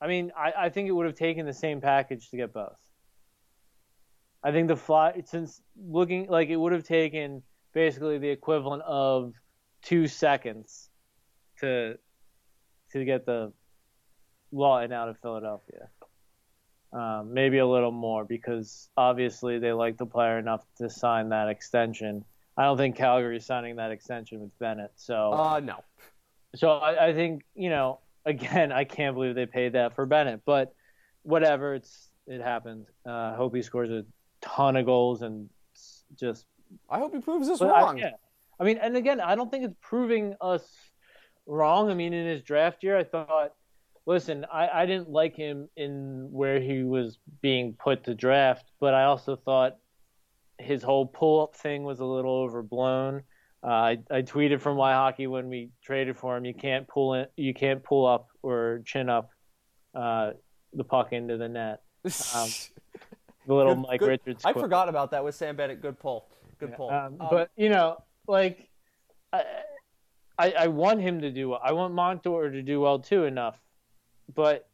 I 0.00 0.06
mean, 0.06 0.32
I, 0.36 0.52
I 0.56 0.68
think 0.68 0.88
it 0.88 0.92
would 0.92 1.06
have 1.06 1.14
taken 1.14 1.46
the 1.46 1.52
same 1.52 1.80
package 1.80 2.30
to 2.30 2.36
get 2.36 2.52
both. 2.52 2.76
I 4.42 4.50
think 4.50 4.68
the 4.68 4.76
fly 4.76 5.22
since 5.24 5.60
looking 5.76 6.26
like 6.28 6.48
it 6.48 6.56
would 6.56 6.72
have 6.72 6.84
taken 6.84 7.42
basically 7.72 8.18
the 8.18 8.28
equivalent 8.28 8.82
of 8.82 9.34
two 9.82 10.08
seconds 10.08 10.90
to 11.60 11.96
to 12.90 13.04
get 13.04 13.24
the 13.24 13.52
Laughton 14.52 14.92
out 14.92 15.08
of 15.08 15.18
Philadelphia. 15.18 15.88
Um, 16.92 17.32
maybe 17.32 17.58
a 17.58 17.66
little 17.66 17.90
more 17.90 18.24
because 18.24 18.90
obviously 18.96 19.58
they 19.58 19.72
like 19.72 19.96
the 19.96 20.06
player 20.06 20.38
enough 20.38 20.64
to 20.76 20.90
sign 20.90 21.30
that 21.30 21.48
extension. 21.48 22.24
I 22.56 22.64
don't 22.64 22.76
think 22.76 22.96
Calgary 22.96 23.38
is 23.38 23.46
signing 23.46 23.76
that 23.76 23.90
extension 23.90 24.40
with 24.40 24.58
Bennett. 24.58 24.92
So 24.96 25.32
uh, 25.32 25.60
no. 25.60 25.76
So 26.54 26.70
I, 26.70 27.08
I 27.08 27.14
think 27.14 27.44
you 27.54 27.70
know 27.70 28.00
again 28.26 28.72
I 28.72 28.84
can't 28.84 29.14
believe 29.14 29.34
they 29.34 29.46
paid 29.46 29.72
that 29.72 29.94
for 29.94 30.04
Bennett, 30.04 30.42
but 30.44 30.74
whatever 31.22 31.74
it's 31.74 32.10
it 32.26 32.40
happened. 32.40 32.86
Uh, 33.06 33.34
hope 33.34 33.54
he 33.54 33.62
scores 33.62 33.90
a 33.90 34.04
ton 34.40 34.76
of 34.76 34.86
goals 34.86 35.22
and 35.22 35.48
just. 36.18 36.46
I 36.88 36.98
hope 36.98 37.14
he 37.14 37.20
proves 37.20 37.48
us 37.48 37.60
wrong. 37.60 37.98
I, 37.98 38.04
yeah. 38.04 38.10
I 38.60 38.64
mean, 38.64 38.78
and 38.78 38.96
again, 38.96 39.20
I 39.20 39.34
don't 39.34 39.50
think 39.50 39.64
it's 39.64 39.74
proving 39.80 40.36
us 40.40 40.62
wrong. 41.46 41.90
I 41.90 41.94
mean, 41.94 42.12
in 42.12 42.26
his 42.26 42.42
draft 42.42 42.82
year, 42.82 42.96
I 42.96 43.04
thought, 43.04 43.54
listen, 44.06 44.46
I, 44.52 44.68
I 44.68 44.86
didn't 44.86 45.10
like 45.10 45.36
him 45.36 45.68
in 45.76 46.28
where 46.30 46.60
he 46.60 46.82
was 46.82 47.18
being 47.40 47.74
put 47.74 48.04
to 48.04 48.14
draft, 48.14 48.70
but 48.80 48.94
I 48.94 49.04
also 49.04 49.36
thought 49.36 49.76
his 50.58 50.82
whole 50.82 51.06
pull 51.06 51.42
up 51.42 51.56
thing 51.56 51.84
was 51.84 52.00
a 52.00 52.04
little 52.04 52.34
overblown. 52.34 53.22
Uh, 53.64 53.68
I, 53.68 53.98
I 54.10 54.22
tweeted 54.22 54.60
from 54.60 54.76
Y 54.76 54.92
Hockey 54.92 55.26
when 55.28 55.48
we 55.48 55.70
traded 55.84 56.16
for 56.16 56.36
him. 56.36 56.44
You 56.44 56.54
can't 56.54 56.86
pull 56.88 57.14
in, 57.14 57.26
you 57.36 57.54
can't 57.54 57.82
pull 57.82 58.06
up 58.06 58.28
or 58.42 58.82
chin 58.84 59.08
up 59.08 59.30
uh, 59.94 60.32
the 60.72 60.84
puck 60.84 61.12
into 61.12 61.36
the 61.36 61.48
net. 61.48 61.82
Um, 62.04 62.48
the 63.46 63.54
little 63.54 63.74
good, 63.74 63.86
Mike 63.88 64.00
good. 64.00 64.08
Richards. 64.08 64.44
I 64.44 64.52
forgot 64.52 64.88
about 64.88 65.12
that 65.12 65.22
with 65.22 65.34
Sam 65.34 65.54
Bennett. 65.54 65.80
Good 65.80 65.98
pull. 65.98 66.26
Good 66.58 66.70
yeah, 66.70 66.76
pull. 66.76 66.90
Um, 66.90 67.16
um, 67.20 67.28
but 67.30 67.50
you 67.56 67.68
know, 67.68 68.02
like 68.26 68.68
I, 69.32 69.44
I, 70.38 70.50
I 70.52 70.66
want 70.68 71.00
him 71.00 71.20
to 71.20 71.30
do 71.30 71.50
well. 71.50 71.60
I 71.62 71.72
want 71.72 71.94
Montour 71.94 72.50
to 72.50 72.62
do 72.62 72.80
well 72.80 72.98
too 72.98 73.24
enough, 73.24 73.60
but 74.34 74.68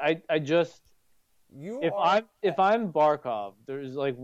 I 0.00 0.20
I 0.28 0.38
just 0.38 0.80
you 1.54 1.80
if 1.82 1.92
are... 1.92 2.06
I'm 2.06 2.24
if 2.42 2.58
I'm 2.58 2.92
Barkov, 2.92 3.54
there's 3.66 3.94
like 3.94 4.16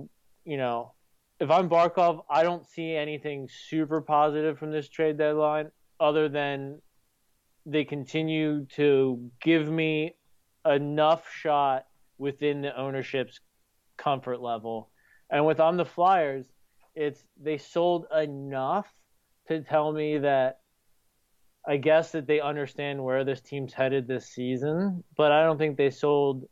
you 0.45 0.57
know 0.57 0.93
if 1.41 1.51
I'm 1.51 1.69
Barkov, 1.69 2.23
I 2.31 2.45
don't 2.45 2.67
see 2.67 2.95
anything 2.95 3.49
super 3.69 4.01
positive 4.01 4.59
from 4.59 4.71
this 4.71 4.89
trade 4.89 5.19
deadline 5.19 5.71
other 5.99 6.29
than 6.29 6.81
they 7.67 7.85
continue 7.85 8.67
to 8.77 9.31
give 9.41 9.69
me 9.69 10.15
enough 10.65 11.29
shot 11.33 11.87
within 12.19 12.61
the 12.61 12.79
ownership's 12.79 13.41
comfort 13.97 14.41
level. 14.41 14.91
And 15.31 15.45
with 15.47 15.61
on 15.61 15.77
the 15.77 15.85
Flyers, 15.85 16.45
it's 16.95 17.25
they 17.41 17.59
sold 17.59 18.07
enough 18.17 18.87
to 19.49 19.63
tell 19.63 19.93
me 19.93 20.19
that 20.19 20.61
I 21.67 21.77
guess 21.77 22.11
that 22.13 22.27
they 22.27 22.41
understand 22.41 23.03
where 23.03 23.25
this 23.25 23.41
team's 23.41 23.73
headed 23.73 24.09
this 24.09 24.27
season, 24.27 25.05
but 25.17 25.31
I 25.31 25.45
don't 25.45 25.59
think 25.59 25.77
they 25.77 25.91
sold 25.91 26.49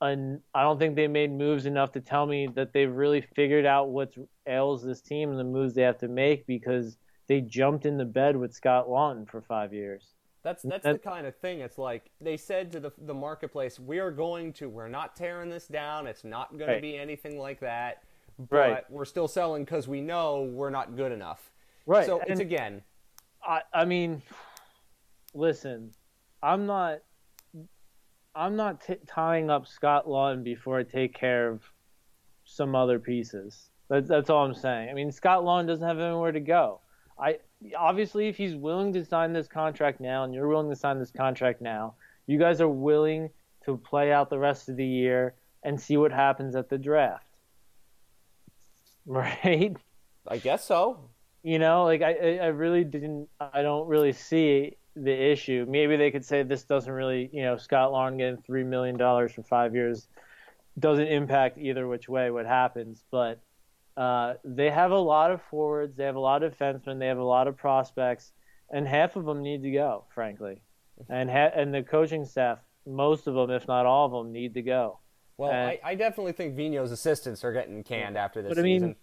an, 0.00 0.40
I 0.54 0.62
don't 0.62 0.78
think 0.78 0.96
they 0.96 1.06
made 1.06 1.30
moves 1.30 1.66
enough 1.66 1.92
to 1.92 2.00
tell 2.00 2.26
me 2.26 2.48
that 2.54 2.72
they've 2.72 2.92
really 2.92 3.20
figured 3.36 3.66
out 3.66 3.90
what 3.90 4.12
ails 4.48 4.82
this 4.82 5.00
team 5.00 5.30
and 5.30 5.38
the 5.38 5.44
moves 5.44 5.74
they 5.74 5.82
have 5.82 5.98
to 5.98 6.08
make 6.08 6.46
because 6.46 6.96
they 7.28 7.40
jumped 7.40 7.86
in 7.86 7.98
the 7.98 8.04
bed 8.04 8.36
with 8.36 8.52
Scott 8.52 8.88
Laughton 8.88 9.28
for 9.28 9.42
five 9.42 9.72
years. 9.72 10.14
That's 10.42 10.62
that's 10.62 10.84
the 10.84 10.98
kind 10.98 11.26
of 11.26 11.36
thing. 11.36 11.60
It's 11.60 11.78
like 11.78 12.10
they 12.20 12.36
said 12.36 12.72
to 12.72 12.80
the 12.80 12.90
the 13.02 13.14
marketplace, 13.14 13.78
"We 13.78 14.00
are 14.00 14.10
going 14.10 14.52
to. 14.54 14.68
We're 14.68 14.88
not 14.88 15.14
tearing 15.14 15.50
this 15.50 15.68
down. 15.68 16.08
It's 16.08 16.24
not 16.24 16.50
going 16.58 16.68
right. 16.68 16.76
to 16.76 16.80
be 16.80 16.98
anything 16.98 17.38
like 17.38 17.60
that. 17.60 18.02
But 18.50 18.56
right. 18.56 18.90
we're 18.90 19.04
still 19.04 19.28
selling 19.28 19.64
because 19.64 19.86
we 19.86 20.00
know 20.00 20.50
we're 20.52 20.70
not 20.70 20.96
good 20.96 21.12
enough." 21.12 21.52
Right. 21.86 22.04
So 22.04 22.18
and 22.18 22.30
it's 22.30 22.40
again. 22.40 22.82
I 23.44 23.62
I 23.72 23.84
mean, 23.84 24.22
listen, 25.34 25.92
I'm 26.42 26.66
not. 26.66 27.00
I'm 28.34 28.56
not 28.56 28.80
t- 28.80 28.96
tying 29.06 29.50
up 29.50 29.66
Scott 29.66 30.06
Laughton 30.06 30.42
before 30.42 30.78
I 30.78 30.84
take 30.84 31.14
care 31.14 31.50
of 31.50 31.62
some 32.44 32.74
other 32.74 32.98
pieces. 32.98 33.68
That's 33.88 34.08
that's 34.08 34.30
all 34.30 34.44
I'm 34.44 34.54
saying. 34.54 34.88
I 34.88 34.94
mean, 34.94 35.12
Scott 35.12 35.42
Laughton 35.42 35.66
doesn't 35.66 35.86
have 35.86 35.98
anywhere 35.98 36.32
to 36.32 36.40
go. 36.40 36.80
I 37.18 37.38
obviously, 37.76 38.28
if 38.28 38.36
he's 38.36 38.56
willing 38.56 38.92
to 38.94 39.04
sign 39.04 39.32
this 39.32 39.48
contract 39.48 40.00
now, 40.00 40.24
and 40.24 40.32
you're 40.34 40.48
willing 40.48 40.70
to 40.70 40.76
sign 40.76 40.98
this 40.98 41.10
contract 41.10 41.60
now, 41.60 41.94
you 42.26 42.38
guys 42.38 42.60
are 42.60 42.68
willing 42.68 43.30
to 43.64 43.76
play 43.76 44.12
out 44.12 44.30
the 44.30 44.38
rest 44.38 44.68
of 44.68 44.76
the 44.76 44.86
year 44.86 45.34
and 45.62 45.80
see 45.80 45.96
what 45.96 46.10
happens 46.10 46.56
at 46.56 46.68
the 46.68 46.78
draft, 46.78 47.26
right? 49.06 49.76
I 50.26 50.38
guess 50.38 50.64
so. 50.64 51.10
You 51.42 51.58
know, 51.58 51.84
like 51.84 52.02
I, 52.02 52.38
I 52.38 52.46
really 52.46 52.84
didn't. 52.84 53.28
I 53.40 53.62
don't 53.62 53.88
really 53.88 54.12
see 54.12 54.76
the 54.94 55.12
issue. 55.12 55.66
Maybe 55.68 55.96
they 55.96 56.10
could 56.10 56.24
say 56.24 56.42
this 56.42 56.64
doesn't 56.64 56.92
really, 56.92 57.30
you 57.32 57.42
know, 57.42 57.56
Scott 57.56 57.92
Long 57.92 58.18
getting 58.18 58.42
three 58.42 58.64
million 58.64 58.96
dollars 58.96 59.32
for 59.32 59.42
five 59.42 59.74
years 59.74 60.06
doesn't 60.78 61.06
impact 61.06 61.58
either 61.58 61.86
which 61.86 62.08
way 62.08 62.30
what 62.30 62.46
happens, 62.46 63.04
but 63.10 63.40
uh, 63.96 64.34
they 64.44 64.70
have 64.70 64.90
a 64.90 64.98
lot 64.98 65.30
of 65.30 65.42
forwards, 65.42 65.96
they 65.96 66.04
have 66.04 66.16
a 66.16 66.20
lot 66.20 66.42
of 66.42 66.56
defensemen, 66.56 66.98
they 66.98 67.06
have 67.06 67.18
a 67.18 67.24
lot 67.24 67.46
of 67.46 67.56
prospects, 67.56 68.32
and 68.70 68.88
half 68.88 69.16
of 69.16 69.24
them 69.24 69.42
need 69.42 69.62
to 69.62 69.70
go, 69.70 70.04
frankly. 70.14 70.62
And 71.08 71.30
ha- 71.30 71.50
and 71.54 71.74
the 71.74 71.82
coaching 71.82 72.24
staff, 72.24 72.58
most 72.86 73.26
of 73.26 73.34
them, 73.34 73.50
if 73.50 73.68
not 73.68 73.86
all 73.86 74.06
of 74.06 74.12
them, 74.12 74.32
need 74.32 74.54
to 74.54 74.62
go. 74.62 74.98
Well, 75.36 75.50
and, 75.50 75.70
I, 75.70 75.80
I, 75.82 75.94
definitely 75.94 76.32
think 76.32 76.54
Vigneault's 76.54 76.92
assistants 76.92 77.42
are 77.42 77.52
getting 77.52 77.82
canned 77.82 78.16
after 78.16 78.42
this 78.42 78.50
but, 78.50 78.58
I 78.58 78.62
mean, 78.62 78.94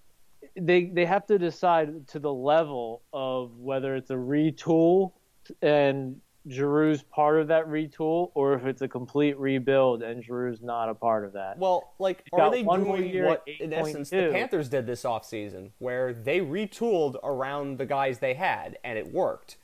they 0.55 0.85
they 0.85 1.05
have 1.05 1.25
to 1.27 1.37
decide 1.37 2.07
to 2.09 2.19
the 2.19 2.33
level 2.33 3.03
of 3.13 3.57
whether 3.57 3.95
it's 3.95 4.09
a 4.09 4.15
retool 4.15 5.13
and 5.61 6.21
Giroux's 6.47 7.03
part 7.03 7.39
of 7.39 7.47
that 7.49 7.67
retool, 7.67 8.31
or 8.33 8.53
if 8.53 8.65
it's 8.65 8.81
a 8.81 8.87
complete 8.87 9.37
rebuild 9.37 10.01
and 10.01 10.23
Giroux's 10.23 10.61
not 10.61 10.89
a 10.89 10.95
part 10.95 11.25
of 11.25 11.33
that. 11.33 11.57
Well, 11.57 11.93
like, 11.99 12.23
are 12.33 12.49
they 12.49 12.63
doing 12.63 13.23
what, 13.23 13.47
in 13.59 13.73
essence, 13.73 14.09
the 14.09 14.29
Panthers 14.31 14.69
did 14.69 14.87
this 14.87 15.03
offseason, 15.03 15.71
where 15.79 16.13
they 16.13 16.39
retooled 16.39 17.17
around 17.23 17.77
the 17.77 17.85
guys 17.85 18.19
they 18.19 18.33
had, 18.33 18.77
and 18.83 18.97
it 18.97 19.11
worked? 19.11 19.57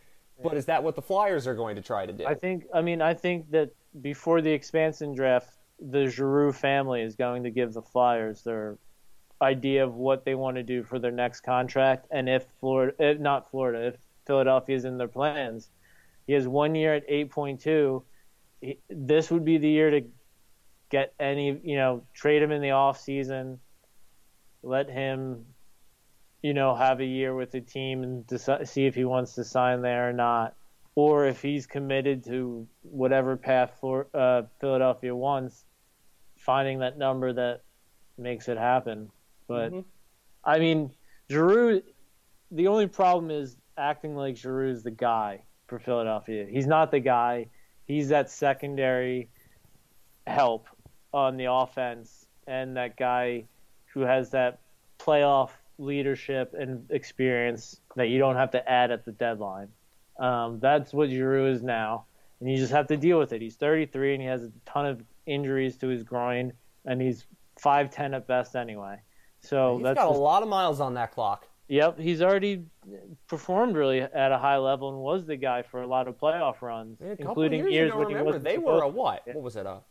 But 0.43 0.57
is 0.57 0.65
that 0.65 0.83
what 0.83 0.95
the 0.95 1.01
Flyers 1.01 1.47
are 1.47 1.55
going 1.55 1.77
to 1.77 1.81
try 1.81 2.05
to 2.05 2.11
do? 2.11 2.25
I 2.25 2.35
think. 2.35 2.65
I 2.73 2.81
mean, 2.81 3.01
I 3.01 3.13
think 3.13 3.51
that 3.51 3.69
before 4.01 4.41
the 4.41 4.51
expansion 4.51 5.15
draft, 5.15 5.57
the 5.79 6.07
Giroux 6.07 6.51
family 6.51 7.01
is 7.01 7.15
going 7.15 7.43
to 7.43 7.51
give 7.51 7.73
the 7.73 7.81
Flyers 7.81 8.41
their 8.43 8.77
idea 9.41 9.83
of 9.83 9.95
what 9.95 10.25
they 10.25 10.35
want 10.35 10.57
to 10.57 10.63
do 10.63 10.83
for 10.83 10.99
their 10.99 11.11
next 11.11 11.41
contract, 11.41 12.07
and 12.11 12.29
if 12.29 12.45
Florida, 12.59 12.93
if 12.99 13.19
not 13.19 13.49
Florida, 13.51 13.87
if 13.87 13.95
Philadelphia 14.25 14.75
is 14.75 14.85
in 14.85 14.97
their 14.97 15.07
plans 15.07 15.69
he 16.27 16.33
has 16.33 16.47
one 16.47 16.75
year 16.75 16.95
at 16.95 17.07
8.2. 17.07 18.03
this 18.89 19.31
would 19.31 19.45
be 19.45 19.57
the 19.57 19.69
year 19.69 19.91
to 19.91 20.01
get 20.89 21.13
any, 21.19 21.59
you 21.63 21.77
know, 21.77 22.03
trade 22.13 22.41
him 22.41 22.51
in 22.51 22.61
the 22.61 22.71
off 22.71 22.99
season, 22.99 23.59
let 24.63 24.89
him, 24.89 25.45
you 26.41 26.53
know, 26.53 26.75
have 26.75 26.99
a 26.99 27.05
year 27.05 27.35
with 27.35 27.51
the 27.51 27.61
team 27.61 28.03
and 28.03 28.25
decide, 28.27 28.67
see 28.67 28.85
if 28.85 28.95
he 28.95 29.05
wants 29.05 29.35
to 29.35 29.43
sign 29.43 29.81
there 29.81 30.09
or 30.09 30.13
not, 30.13 30.55
or 30.95 31.25
if 31.27 31.41
he's 31.41 31.67
committed 31.67 32.23
to 32.25 32.67
whatever 32.81 33.35
path 33.35 33.77
for 33.79 34.07
uh, 34.13 34.43
Philadelphia 34.59 35.15
wants, 35.15 35.65
finding 36.37 36.79
that 36.79 36.97
number 36.97 37.33
that 37.33 37.61
makes 38.17 38.47
it 38.47 38.57
happen. 38.57 39.11
But 39.47 39.71
mm-hmm. 39.71 39.81
I 40.43 40.59
mean, 40.59 40.91
Giroux. 41.29 41.81
The 42.51 42.67
only 42.67 42.87
problem 42.87 43.31
is 43.31 43.57
acting 43.77 44.15
like 44.15 44.37
Giroux 44.37 44.69
is 44.69 44.83
the 44.83 44.91
guy 44.91 45.43
for 45.67 45.79
Philadelphia. 45.79 46.45
He's 46.49 46.67
not 46.67 46.91
the 46.91 46.99
guy. 46.99 47.47
He's 47.85 48.09
that 48.09 48.29
secondary 48.29 49.29
help 50.27 50.67
on 51.13 51.37
the 51.37 51.51
offense 51.51 52.25
and 52.47 52.77
that 52.77 52.97
guy 52.97 53.45
who 53.85 54.01
has 54.01 54.29
that 54.31 54.59
playoff 54.99 55.51
leadership 55.77 56.53
and 56.57 56.89
experience 56.91 57.79
that 57.95 58.09
you 58.09 58.19
don't 58.19 58.35
have 58.35 58.51
to 58.51 58.69
add 58.69 58.91
at 58.91 59.05
the 59.05 59.11
deadline. 59.11 59.69
Um, 60.19 60.59
that's 60.59 60.93
what 60.93 61.09
Giroux 61.09 61.47
is 61.47 61.61
now, 61.61 62.05
and 62.39 62.49
you 62.49 62.57
just 62.57 62.71
have 62.71 62.87
to 62.87 62.97
deal 62.97 63.19
with 63.19 63.33
it. 63.33 63.41
He's 63.41 63.55
33 63.55 64.13
and 64.13 64.21
he 64.21 64.27
has 64.27 64.43
a 64.43 64.51
ton 64.65 64.85
of 64.85 65.03
injuries 65.25 65.77
to 65.77 65.87
his 65.87 66.03
groin, 66.03 66.53
and 66.85 67.01
he's 67.01 67.25
5'10 67.61 68.15
at 68.15 68.27
best 68.27 68.55
anyway. 68.55 68.99
So 69.45 69.77
he's 69.77 69.83
that's 69.83 69.99
got 69.99 70.07
just, 70.07 70.19
a 70.19 70.21
lot 70.21 70.43
of 70.43 70.49
miles 70.49 70.79
on 70.79 70.93
that 70.95 71.11
clock. 71.11 71.47
Yep, 71.67 71.99
he's 71.99 72.21
already 72.21 72.65
performed 73.27 73.75
really 73.75 74.01
at 74.01 74.31
a 74.31 74.37
high 74.37 74.57
level 74.57 74.89
and 74.89 74.99
was 74.99 75.25
the 75.25 75.35
guy 75.35 75.63
for 75.63 75.81
a 75.81 75.87
lot 75.87 76.07
of 76.07 76.19
playoff 76.19 76.61
runs, 76.61 76.99
Yeah, 77.01 77.15
including 77.17 77.61
years 77.61 77.73
years 77.73 77.93
when 77.93 78.07
remember, 78.07 78.31
he 78.31 78.35
was 78.35 78.43
they 78.43 78.57
were 78.57 78.83
a 78.83 78.87
what? 78.87 79.23
What 79.25 79.43
was 79.43 79.55
it? 79.55 79.65
A 79.65 79.81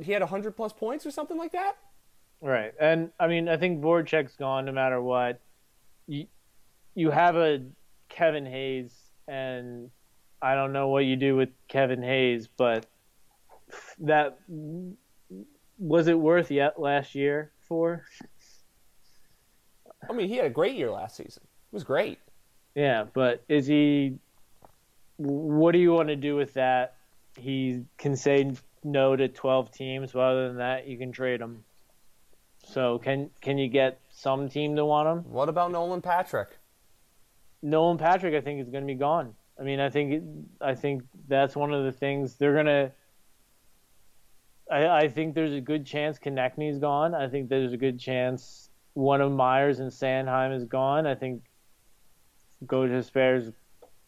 he 0.00 0.12
had 0.12 0.22
hundred 0.22 0.52
plus 0.56 0.72
points 0.72 1.06
or 1.06 1.10
something 1.10 1.38
like 1.38 1.52
that. 1.52 1.76
Right, 2.40 2.74
and 2.78 3.10
I 3.18 3.26
mean, 3.26 3.48
I 3.48 3.56
think 3.56 3.80
Voracek's 3.80 4.36
gone 4.36 4.66
no 4.66 4.72
matter 4.72 5.00
what. 5.00 5.40
You 6.06 6.26
you 6.94 7.10
have 7.10 7.36
a 7.36 7.62
Kevin 8.10 8.44
Hayes, 8.44 8.92
and 9.26 9.90
I 10.42 10.54
don't 10.54 10.74
know 10.74 10.88
what 10.88 11.06
you 11.06 11.16
do 11.16 11.36
with 11.36 11.48
Kevin 11.68 12.02
Hayes, 12.02 12.48
but 12.48 12.84
that 14.00 14.38
was 15.78 16.06
it 16.08 16.18
worth 16.18 16.50
yet 16.50 16.78
last 16.78 17.14
year 17.14 17.50
for? 17.66 18.04
I 20.08 20.12
mean, 20.12 20.28
he 20.28 20.36
had 20.36 20.46
a 20.46 20.50
great 20.50 20.76
year 20.76 20.90
last 20.90 21.16
season. 21.16 21.42
It 21.44 21.74
was 21.74 21.84
great. 21.84 22.18
Yeah, 22.74 23.04
but 23.12 23.44
is 23.48 23.66
he? 23.66 24.18
What 25.16 25.72
do 25.72 25.78
you 25.78 25.92
want 25.92 26.08
to 26.08 26.16
do 26.16 26.34
with 26.34 26.54
that? 26.54 26.96
He 27.36 27.84
can 27.98 28.16
say 28.16 28.52
no 28.82 29.16
to 29.16 29.28
12 29.28 29.70
teams, 29.70 30.12
but 30.12 30.20
other 30.20 30.48
than 30.48 30.58
that, 30.58 30.86
you 30.86 30.98
can 30.98 31.12
trade 31.12 31.40
him. 31.40 31.64
So 32.66 32.98
can 32.98 33.30
can 33.40 33.58
you 33.58 33.68
get 33.68 34.00
some 34.10 34.48
team 34.48 34.76
to 34.76 34.84
want 34.84 35.08
him? 35.08 35.32
What 35.32 35.48
about 35.48 35.70
Nolan 35.70 36.00
Patrick? 36.00 36.48
Nolan 37.62 37.98
Patrick, 37.98 38.34
I 38.34 38.40
think, 38.40 38.60
is 38.60 38.68
going 38.68 38.84
to 38.84 38.86
be 38.86 38.98
gone. 38.98 39.34
I 39.58 39.62
mean, 39.62 39.80
I 39.80 39.90
think 39.90 40.22
I 40.60 40.74
think 40.74 41.02
that's 41.28 41.54
one 41.54 41.72
of 41.72 41.84
the 41.84 41.92
things 41.92 42.34
they're 42.34 42.54
going 42.54 42.66
to. 42.66 42.92
I, 44.70 44.86
I 44.86 45.08
think 45.08 45.34
there's 45.34 45.52
a 45.52 45.60
good 45.60 45.86
chance 45.86 46.18
Konecny's 46.18 46.78
gone. 46.78 47.14
I 47.14 47.28
think 47.28 47.48
there's 47.48 47.72
a 47.72 47.76
good 47.76 48.00
chance 48.00 48.70
one 48.94 49.20
of 49.20 49.30
Myers 49.30 49.80
and 49.80 49.90
Sanheim 49.90 50.56
is 50.56 50.64
gone. 50.64 51.06
I 51.06 51.14
think 51.14 51.42
Gojira 52.66 53.38
is 53.38 53.52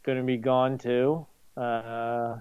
going 0.04 0.18
to 0.18 0.24
be 0.24 0.38
gone 0.38 0.78
too. 0.78 1.26
Uh, 1.56 2.36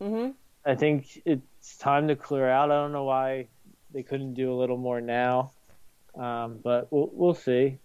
Mm-hmm. 0.00 0.32
I 0.64 0.74
think 0.74 1.22
it's 1.24 1.78
time 1.78 2.08
to 2.08 2.16
clear 2.16 2.48
out. 2.48 2.70
I 2.70 2.74
don't 2.74 2.92
know 2.92 3.04
why 3.04 3.48
they 3.92 4.02
couldn't 4.02 4.34
do 4.34 4.52
a 4.52 4.56
little 4.56 4.76
more 4.76 5.00
now, 5.00 5.52
um, 6.18 6.58
but 6.62 6.88
we'll, 6.90 7.10
we'll 7.12 7.34
see. 7.34 7.78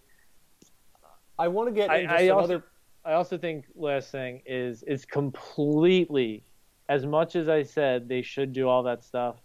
I 1.38 1.48
want 1.48 1.70
to 1.70 1.74
get 1.74 1.90
I, 1.90 1.98
into 1.98 2.14
I 2.14 2.28
some 2.28 2.38
also, 2.38 2.44
other. 2.44 2.64
I 3.06 3.14
also 3.14 3.38
think 3.38 3.66
last 3.76 4.12
thing 4.12 4.42
is 4.46 4.84
it's 4.86 5.06
completely, 5.06 6.44
as 6.90 7.06
much 7.06 7.36
as 7.36 7.50
I 7.50 7.64
said 7.64 8.10
they 8.10 8.22
should 8.22 8.52
do 8.52 8.68
all 8.68 8.84
that 8.84 9.04
stuff, 9.04 9.38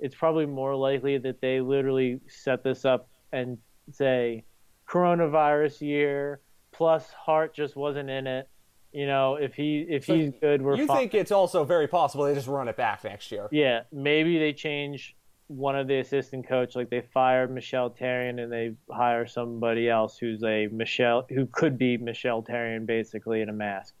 it's 0.00 0.14
probably 0.14 0.46
more 0.46 0.74
likely 0.74 1.18
that 1.18 1.40
they 1.40 1.60
literally 1.60 2.20
set 2.28 2.64
this 2.64 2.84
up 2.84 3.08
and 3.32 3.58
say 3.92 4.44
coronavirus 4.88 5.80
year 5.80 6.40
plus 6.72 7.10
Hart 7.12 7.54
just 7.54 7.76
wasn't 7.76 8.10
in 8.10 8.26
it. 8.26 8.48
You 8.92 9.06
know, 9.06 9.36
if 9.36 9.54
he 9.54 9.86
if 9.88 10.06
So 10.06 10.14
he's 10.14 10.32
good, 10.40 10.62
we're 10.62 10.76
You 10.76 10.86
fine. 10.86 10.96
think 10.98 11.14
it's 11.14 11.30
also 11.30 11.64
very 11.64 11.86
possible 11.86 12.24
they 12.24 12.34
just 12.34 12.48
run 12.48 12.66
it 12.66 12.76
back 12.76 13.04
next 13.04 13.30
year? 13.30 13.48
Yeah, 13.52 13.82
maybe 13.92 14.38
they 14.38 14.52
change 14.52 15.14
one 15.46 15.76
of 15.76 15.86
the 15.86 15.98
assistant 15.98 16.48
coach, 16.48 16.74
like 16.74 16.90
they 16.90 17.00
fire 17.00 17.46
Michel 17.46 17.90
Therrien 17.90 18.42
and 18.42 18.52
they 18.52 18.72
hire 18.90 19.26
somebody 19.26 19.88
else 19.88 20.16
who's 20.16 20.42
a 20.42 20.68
Michel 20.68 21.26
who 21.28 21.46
could 21.46 21.78
be 21.78 21.96
Michel 21.96 22.42
Therrien 22.42 22.86
basically 22.86 23.42
in 23.42 23.48
a 23.48 23.52
mask. 23.52 23.94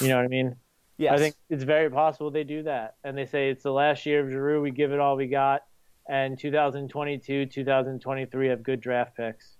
You 0.00 0.08
know 0.08 0.16
what 0.16 0.24
I 0.24 0.28
mean? 0.28 0.56
Yes. 0.98 1.14
I 1.14 1.18
think 1.18 1.34
it's 1.50 1.64
very 1.64 1.90
possible 1.90 2.30
they 2.30 2.44
do 2.44 2.62
that, 2.64 2.96
and 3.02 3.16
they 3.16 3.26
say 3.26 3.50
it's 3.50 3.62
the 3.62 3.72
last 3.72 4.06
year 4.06 4.20
of 4.24 4.30
Giroux. 4.30 4.60
We 4.60 4.70
give 4.70 4.92
it 4.92 5.00
all 5.00 5.16
we 5.16 5.26
got, 5.26 5.62
and 6.08 6.38
2022, 6.38 7.46
2023 7.46 8.48
have 8.48 8.62
good 8.62 8.80
draft 8.80 9.16
picks. 9.16 9.56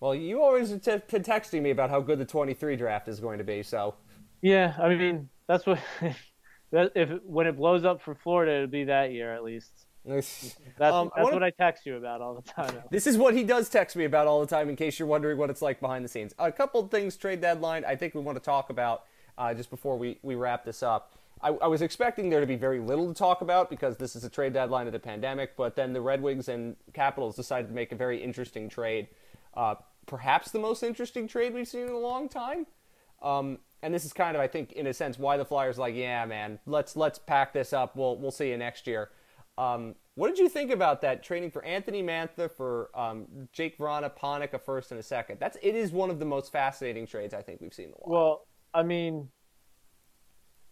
Well, 0.00 0.14
you 0.14 0.42
always 0.42 0.70
t- 0.70 0.76
been 1.10 1.22
texting 1.22 1.62
me 1.62 1.70
about 1.70 1.90
how 1.90 2.00
good 2.00 2.18
the 2.18 2.24
23 2.24 2.76
draft 2.76 3.08
is 3.08 3.20
going 3.20 3.38
to 3.38 3.44
be, 3.44 3.62
so 3.62 3.94
Yeah, 4.42 4.74
I 4.78 4.88
mean 4.94 5.28
that's 5.46 5.66
what. 5.66 5.78
that 6.72 6.92
if 6.94 7.10
when 7.24 7.46
it 7.46 7.56
blows 7.56 7.84
up 7.84 8.02
for 8.02 8.14
Florida, 8.14 8.52
it'll 8.56 8.66
be 8.66 8.84
that 8.84 9.12
year 9.12 9.32
at 9.34 9.44
least. 9.44 9.86
That's 10.06 10.52
Um, 10.80 11.10
I 11.14 11.20
that's 11.20 11.24
wanna- 11.24 11.36
what 11.36 11.42
I 11.42 11.50
text 11.50 11.86
you 11.86 11.96
about 11.96 12.20
all 12.20 12.34
the 12.34 12.42
time. 12.42 12.82
This 12.90 13.06
is 13.06 13.16
what 13.16 13.34
he 13.34 13.42
does 13.42 13.70
text 13.70 13.96
me 13.96 14.04
about 14.04 14.26
all 14.26 14.40
the 14.40 14.46
time, 14.46 14.68
in 14.68 14.76
case 14.76 14.98
you're 14.98 15.08
wondering 15.08 15.38
what 15.38 15.48
it's 15.48 15.62
like 15.62 15.80
behind 15.80 16.04
the 16.04 16.08
scenes. 16.10 16.34
A 16.38 16.52
couple 16.52 16.86
things, 16.88 17.16
trade 17.16 17.40
deadline, 17.40 17.84
I 17.86 17.96
think 17.96 18.14
we 18.14 18.20
want 18.20 18.36
to 18.36 18.44
talk 18.44 18.68
about 18.68 19.04
uh, 19.38 19.54
just 19.54 19.70
before 19.70 19.98
we, 19.98 20.18
we 20.22 20.34
wrap 20.34 20.64
this 20.64 20.82
up. 20.82 21.12
I, 21.42 21.48
I 21.48 21.66
was 21.66 21.82
expecting 21.82 22.30
there 22.30 22.40
to 22.40 22.46
be 22.46 22.56
very 22.56 22.80
little 22.80 23.08
to 23.08 23.14
talk 23.14 23.42
about 23.42 23.68
because 23.68 23.96
this 23.96 24.16
is 24.16 24.24
a 24.24 24.30
trade 24.30 24.52
deadline 24.52 24.86
of 24.86 24.92
the 24.92 24.98
pandemic, 24.98 25.56
but 25.56 25.76
then 25.76 25.92
the 25.92 26.00
Red 26.00 26.22
Wings 26.22 26.48
and 26.48 26.76
Capitals 26.92 27.36
decided 27.36 27.68
to 27.68 27.74
make 27.74 27.92
a 27.92 27.96
very 27.96 28.22
interesting 28.22 28.68
trade. 28.68 29.08
Uh, 29.54 29.74
perhaps 30.06 30.50
the 30.50 30.58
most 30.58 30.82
interesting 30.82 31.28
trade 31.28 31.54
we've 31.54 31.68
seen 31.68 31.82
in 31.82 31.90
a 31.90 31.98
long 31.98 32.28
time. 32.28 32.66
Um, 33.22 33.58
and 33.82 33.92
this 33.92 34.04
is 34.04 34.12
kind 34.12 34.34
of, 34.36 34.40
I 34.40 34.46
think, 34.46 34.72
in 34.72 34.86
a 34.86 34.94
sense, 34.94 35.18
why 35.18 35.36
the 35.36 35.44
Flyers 35.44 35.78
like, 35.78 35.94
yeah, 35.94 36.24
man, 36.24 36.58
let's 36.66 36.96
let's 36.96 37.18
pack 37.18 37.52
this 37.52 37.72
up. 37.72 37.96
We'll 37.96 38.16
we'll 38.16 38.30
see 38.30 38.48
you 38.48 38.56
next 38.56 38.86
year. 38.86 39.10
Um, 39.58 39.94
what 40.14 40.28
did 40.28 40.38
you 40.38 40.48
think 40.48 40.70
about 40.70 41.02
that 41.02 41.22
trading 41.22 41.50
for 41.50 41.64
Anthony 41.64 42.02
Mantha 42.02 42.50
for 42.50 42.90
um, 42.94 43.26
Jakub 43.52 43.76
Vrana, 43.76 44.10
Panik, 44.10 44.52
a 44.54 44.58
first 44.58 44.90
and 44.90 44.98
a 44.98 45.02
second? 45.02 45.38
That's 45.38 45.58
it 45.60 45.74
is 45.74 45.92
one 45.92 46.08
of 46.08 46.18
the 46.18 46.24
most 46.24 46.50
fascinating 46.50 47.06
trades 47.06 47.34
I 47.34 47.42
think 47.42 47.60
we've 47.60 47.74
seen 47.74 47.86
in 47.86 47.92
a 47.92 47.94
while. 47.96 48.22
Well, 48.22 48.46
I 48.74 48.82
mean, 48.82 49.28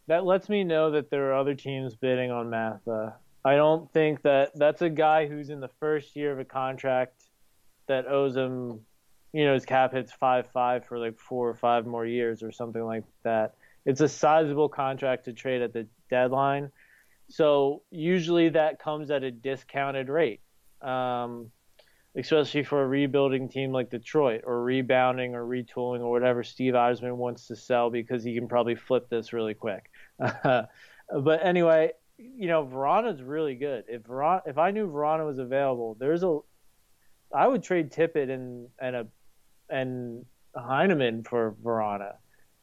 that 0.09 0.25
lets 0.25 0.49
me 0.49 0.65
know 0.65 0.91
that 0.91 1.09
there 1.09 1.31
are 1.31 1.35
other 1.35 1.55
teams 1.55 1.95
bidding 1.95 2.33
on 2.33 2.49
Mantha. 2.49 3.15
I 3.45 3.55
don't 3.57 3.91
think 3.93 4.23
that 4.23 4.51
that's 4.57 4.83
a 4.83 4.91
guy 4.91 5.27
who's 5.29 5.49
in 5.49 5.61
the 5.61 5.71
first 5.81 6.17
year 6.17 6.33
of 6.33 6.41
a 6.41 6.45
contract 6.45 7.25
that 7.87 8.07
owes 8.07 8.37
him, 8.37 8.81
you 9.33 9.45
know, 9.45 9.55
his 9.55 9.65
cap 9.65 9.93
hits 9.93 10.13
five 10.13 10.49
five 10.53 10.85
for 10.85 10.99
like 10.99 11.19
four 11.19 11.49
or 11.49 11.55
five 11.55 11.87
more 11.87 12.05
years 12.05 12.43
or 12.43 12.51
something 12.53 12.85
like 12.85 13.05
that. 13.23 13.55
It's 13.85 14.01
a 14.01 14.09
sizable 14.09 14.69
contract 14.69 15.25
to 15.25 15.33
trade 15.33 15.63
at 15.63 15.73
the 15.73 15.87
deadline, 16.11 16.71
so 17.29 17.83
usually 17.91 18.51
that 18.51 18.79
comes 18.79 19.11
at 19.11 19.25
a 19.25 19.31
discounted 19.31 20.09
rate. 20.09 20.41
Um, 20.81 21.51
especially 22.17 22.63
for 22.63 22.83
a 22.83 22.87
rebuilding 22.87 23.49
team 23.49 23.73
like 23.73 23.91
Detroit 23.91 24.43
or 24.47 24.63
rebounding 24.63 25.35
or 25.35 25.45
retooling 25.45 26.01
or 26.01 26.11
whatever 26.11 26.43
Steve 26.43 26.75
Yzerman 26.75 27.17
wants 27.17 27.47
to 27.47 27.57
sell 27.57 27.89
because 27.91 28.23
he 28.23 28.35
can 28.35 28.49
probably 28.49 28.75
flip 28.75 29.09
this 29.09 29.33
really 29.33 29.55
quick. 29.55 29.91
but 30.19 30.69
anyway, 31.43 31.93
you 32.19 32.49
know, 32.49 32.65
Vrana's 32.67 33.23
really 33.23 33.55
good. 33.55 33.85
If 33.89 34.03
Vrana, 34.03 34.43
if 34.47 34.59
I 34.59 34.71
knew 34.71 34.87
Vrana 34.87 35.27
was 35.27 35.39
available, 35.39 35.97
there's 35.99 36.23
a 36.23 36.39
I 37.35 37.49
would 37.49 37.63
trade 37.63 37.91
Tippett 37.91 38.31
and 38.31 38.69
and 38.79 38.97
a 38.97 39.07
and 39.71 40.27
Heineman 40.55 41.25
for 41.25 41.57
Vrana. 41.63 42.17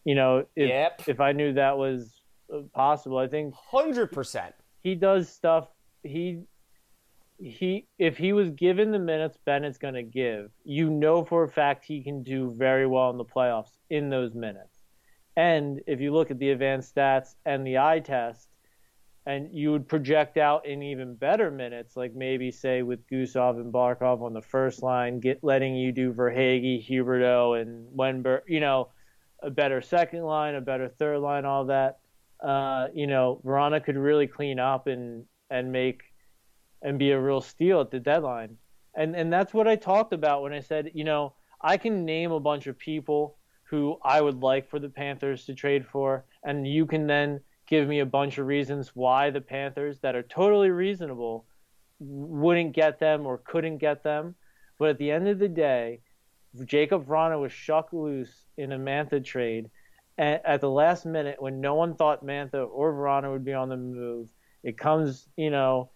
You 0.06 0.16
know, 0.16 0.46
if 0.56 0.70
Yep. 0.70 1.02
if 1.08 1.20
I 1.20 1.32
knew 1.32 1.54
that 1.54 1.78
was 1.78 2.22
possible, 2.74 3.18
I 3.18 3.28
think 3.28 3.54
Hundred 3.56 4.12
percent. 4.12 4.54
he 4.82 4.96
does 4.96 5.28
stuff 5.30 5.68
he 6.04 6.44
he 7.40 7.88
if 7.98 8.18
he 8.18 8.34
was 8.34 8.50
given 8.52 8.92
the 8.92 9.00
minutes 9.00 9.38
Bennett's 9.46 9.78
going 9.78 9.94
to 9.94 10.04
give, 10.04 10.52
you 10.64 10.90
know 10.90 11.24
for 11.24 11.44
a 11.44 11.50
fact 11.50 11.86
he 11.86 12.04
can 12.04 12.22
do 12.24 12.54
very 12.58 12.86
well 12.86 13.10
in 13.10 13.18
the 13.18 13.26
playoffs 13.26 13.72
in 13.90 14.10
those 14.10 14.34
minutes. 14.34 14.84
And 15.36 15.82
if 15.88 16.02
you 16.02 16.14
look 16.14 16.32
at 16.32 16.40
the 16.40 16.52
advanced 16.52 16.94
stats 16.94 17.36
and 17.46 17.66
the 17.66 17.78
eye 17.78 18.02
test, 18.02 18.50
and 19.26 19.50
you 19.54 19.72
would 19.72 19.88
project 19.88 20.38
out 20.38 20.66
in 20.66 20.82
even 20.82 21.16
better 21.16 21.52
minutes, 21.52 21.96
like 21.96 22.14
maybe 22.14 22.52
say 22.52 22.82
with 22.82 23.08
Gusev 23.08 23.60
and 23.60 23.72
Barkov 23.72 24.22
on 24.22 24.34
the 24.34 24.42
first 24.42 24.82
line, 24.82 25.20
get 25.20 25.44
letting 25.44 25.76
you 25.76 25.92
do 25.92 26.12
Verhaeghe, 26.12 26.86
Huberdeau, 26.86 27.62
and 27.62 27.88
Wennberg, 27.96 28.42
you 28.48 28.60
know, 28.60 28.90
a 29.42 29.50
better 29.50 29.82
second 29.82 30.24
line, 30.24 30.56
a 30.56 30.62
better 30.62 30.90
third 30.90 31.20
line, 31.20 31.46
all 31.46 31.66
that. 31.66 32.00
Uh, 32.44 32.88
you 32.94 33.08
know, 33.08 33.42
Vrana 33.46 33.84
could 33.84 33.98
really 33.98 34.28
clean 34.28 34.60
up 34.60 34.88
and 34.88 35.26
and 35.50 35.72
make 35.72 36.02
and 36.82 37.00
be 37.00 37.12
a 37.12 37.20
real 37.20 37.42
steal 37.42 37.82
at 37.82 37.92
the 37.92 38.00
deadline. 38.00 38.58
And 38.96 39.16
and 39.16 39.32
that's 39.32 39.54
what 39.54 39.68
I 39.68 39.76
talked 39.76 40.14
about 40.14 40.42
when 40.42 40.54
I 40.54 40.60
said, 40.60 40.92
you 40.94 41.04
know, 41.04 41.34
I 41.62 41.78
can 41.78 42.06
name 42.06 42.32
a 42.32 42.40
bunch 42.40 42.68
of 42.68 42.78
people 42.78 43.38
who 43.64 43.98
I 44.04 44.22
would 44.22 44.42
like 44.42 44.70
for 44.70 44.80
the 44.80 44.90
Panthers 44.90 45.46
to 45.46 45.54
trade 45.54 45.86
for, 45.86 46.26
and 46.44 46.68
you 46.68 46.86
can 46.86 47.06
then 47.06 47.42
give 47.68 47.88
me 47.88 48.00
a 48.00 48.06
bunch 48.06 48.40
of 48.40 48.48
reasons 48.48 48.96
why 48.96 49.30
the 49.30 49.42
Panthers 49.42 50.00
that 50.00 50.16
are 50.16 50.24
totally 50.24 50.72
reasonable 50.72 51.46
wouldn't 52.00 52.74
get 52.74 53.00
them 53.00 53.28
or 53.28 53.38
couldn't 53.38 53.78
get 53.78 54.04
them. 54.04 54.34
But 54.80 54.90
at 54.90 54.98
the 54.98 55.12
end 55.12 55.28
of 55.28 55.38
the 55.38 55.50
day, 55.50 56.02
Jakub 56.58 57.06
Vrana 57.06 57.40
was 57.40 57.52
shuck 57.52 57.94
loose 57.94 58.48
in 58.58 58.72
a 58.72 58.80
Mantha 58.80 59.24
trade 59.24 59.70
at, 60.18 60.44
at 60.46 60.62
the 60.62 60.70
last 60.70 61.06
minute 61.06 61.42
when 61.42 61.62
no 61.62 61.76
one 61.76 61.96
thought 61.96 62.26
Mantha 62.26 62.68
or 62.68 62.94
Vrana 62.94 63.32
would 63.32 63.46
be 63.46 63.54
on 63.54 63.70
the 63.70 63.78
move. 63.78 64.30
It 64.64 64.78
comes, 64.78 65.28
you 65.38 65.52
know, 65.52 65.92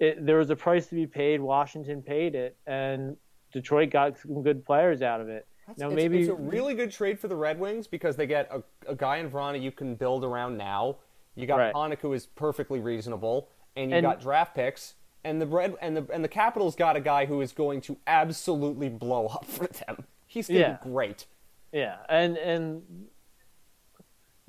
it, 0.00 0.24
there 0.24 0.38
was 0.38 0.50
a 0.50 0.56
price 0.56 0.86
to 0.86 0.94
be 0.94 1.06
paid. 1.06 1.40
Washington 1.40 2.02
paid 2.02 2.34
it, 2.34 2.56
and 2.66 3.16
Detroit 3.52 3.90
got 3.90 4.18
some 4.18 4.42
good 4.42 4.64
players 4.64 5.02
out 5.02 5.20
of 5.20 5.28
it. 5.28 5.46
That's, 5.66 5.78
now 5.78 5.86
it's, 5.86 5.94
maybe 5.94 6.20
it's 6.20 6.30
a 6.30 6.34
really 6.34 6.74
good 6.74 6.90
trade 6.90 7.20
for 7.20 7.28
the 7.28 7.36
Red 7.36 7.60
Wings 7.60 7.86
because 7.86 8.16
they 8.16 8.26
get 8.26 8.50
a, 8.50 8.62
a 8.90 8.96
guy 8.96 9.18
in 9.18 9.30
Vrana 9.30 9.62
you 9.62 9.70
can 9.70 9.94
build 9.94 10.24
around 10.24 10.56
now. 10.56 10.96
You 11.36 11.46
got 11.46 11.74
right. 11.74 11.98
Who 12.00 12.12
is 12.12 12.26
perfectly 12.26 12.80
reasonable, 12.80 13.48
and 13.76 13.90
you 13.90 13.98
and, 13.98 14.04
got 14.04 14.20
draft 14.20 14.54
picks. 14.54 14.94
And 15.22 15.40
the 15.40 15.46
Red 15.46 15.74
and 15.82 15.96
the 15.96 16.06
and 16.12 16.24
the 16.24 16.28
Capitals 16.28 16.74
got 16.74 16.96
a 16.96 17.00
guy 17.00 17.26
who 17.26 17.40
is 17.42 17.52
going 17.52 17.82
to 17.82 17.98
absolutely 18.06 18.88
blow 18.88 19.26
up 19.26 19.44
for 19.44 19.66
them. 19.66 20.04
He's 20.26 20.48
going 20.48 20.62
to 20.62 20.66
yeah. 20.66 20.78
be 20.82 20.90
great. 20.90 21.26
Yeah, 21.72 21.96
and 22.08 22.36
and 22.38 22.82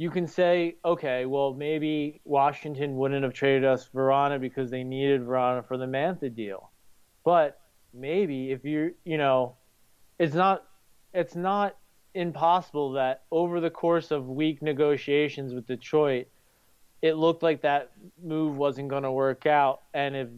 you 0.02 0.10
can 0.10 0.26
say, 0.26 0.78
okay, 0.84 1.28
well 1.28 1.54
maybe 1.54 2.22
Washington 2.26 2.98
wouldn't 2.98 3.24
have 3.24 3.34
traded 3.34 3.64
us 3.64 3.88
Vrana 3.94 4.42
because 4.42 4.72
they 4.72 4.84
needed 4.84 5.22
Vrana 5.22 5.64
for 5.64 5.78
the 5.78 5.86
Mantha 5.86 6.34
deal, 6.34 6.72
but 7.24 7.62
maybe 7.94 8.52
if 8.52 8.66
you 8.66 8.96
you 9.06 9.20
know, 9.20 9.58
it's 10.18 10.34
not 10.34 10.64
it's 11.14 11.36
not 11.36 11.78
impossible 12.16 12.94
that 12.94 13.26
over 13.30 13.60
the 13.60 13.70
course 13.70 14.10
of 14.10 14.28
week 14.28 14.64
negotiations 14.64 15.54
with 15.54 15.68
Detroit, 15.68 16.26
it 17.04 17.14
looked 17.14 17.44
like 17.44 17.62
that 17.62 17.92
move 18.24 18.58
wasn't 18.58 18.90
going 18.90 19.04
to 19.04 19.12
work 19.12 19.46
out, 19.46 19.82
and 19.94 20.16
if 20.16 20.30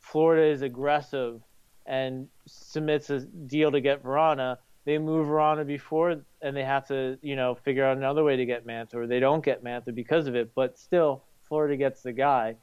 Florida 0.00 0.50
is 0.50 0.62
aggressive 0.62 1.40
and 1.86 2.26
submits 2.48 3.08
a 3.08 3.20
deal 3.20 3.70
to 3.70 3.80
get 3.80 4.02
Vrana, 4.02 4.58
they 4.84 4.98
move 4.98 5.26
Vrana 5.26 5.66
before 5.66 6.22
and 6.42 6.56
they 6.56 6.64
have 6.64 6.86
to, 6.88 7.18
you 7.22 7.36
know, 7.36 7.54
figure 7.54 7.84
out 7.84 7.96
another 7.96 8.24
way 8.24 8.36
to 8.36 8.46
get 8.46 8.66
Mantha 8.66 8.94
or 8.94 9.06
they 9.06 9.20
don't 9.20 9.44
get 9.44 9.62
Mantha 9.62 9.94
because 9.94 10.26
of 10.26 10.34
it. 10.34 10.52
But 10.54 10.78
still, 10.78 11.24
Florida 11.42 11.76
gets 11.76 12.02
the 12.02 12.12
guy. 12.12 12.56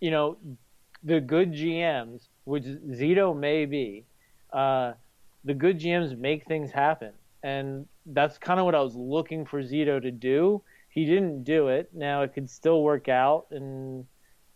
You 0.00 0.10
know, 0.10 0.36
the 1.04 1.20
good 1.20 1.52
GMs, 1.52 2.28
which 2.44 2.64
Zito 2.64 3.36
may 3.36 3.66
be, 3.66 4.04
uh, 4.52 4.92
the 5.44 5.54
good 5.54 5.78
GMs 5.78 6.16
make 6.18 6.46
things 6.46 6.70
happen. 6.70 7.12
And 7.42 7.86
that's 8.06 8.38
kind 8.38 8.60
of 8.60 8.66
what 8.66 8.74
I 8.74 8.80
was 8.80 8.94
looking 8.94 9.44
for 9.44 9.62
Zito 9.62 10.00
to 10.00 10.10
do. 10.10 10.62
He 10.88 11.04
didn't 11.04 11.44
do 11.44 11.68
it. 11.68 11.90
Now 11.92 12.22
it 12.22 12.34
could 12.34 12.50
still 12.50 12.82
work 12.82 13.08
out 13.08 13.46
and 13.50 14.04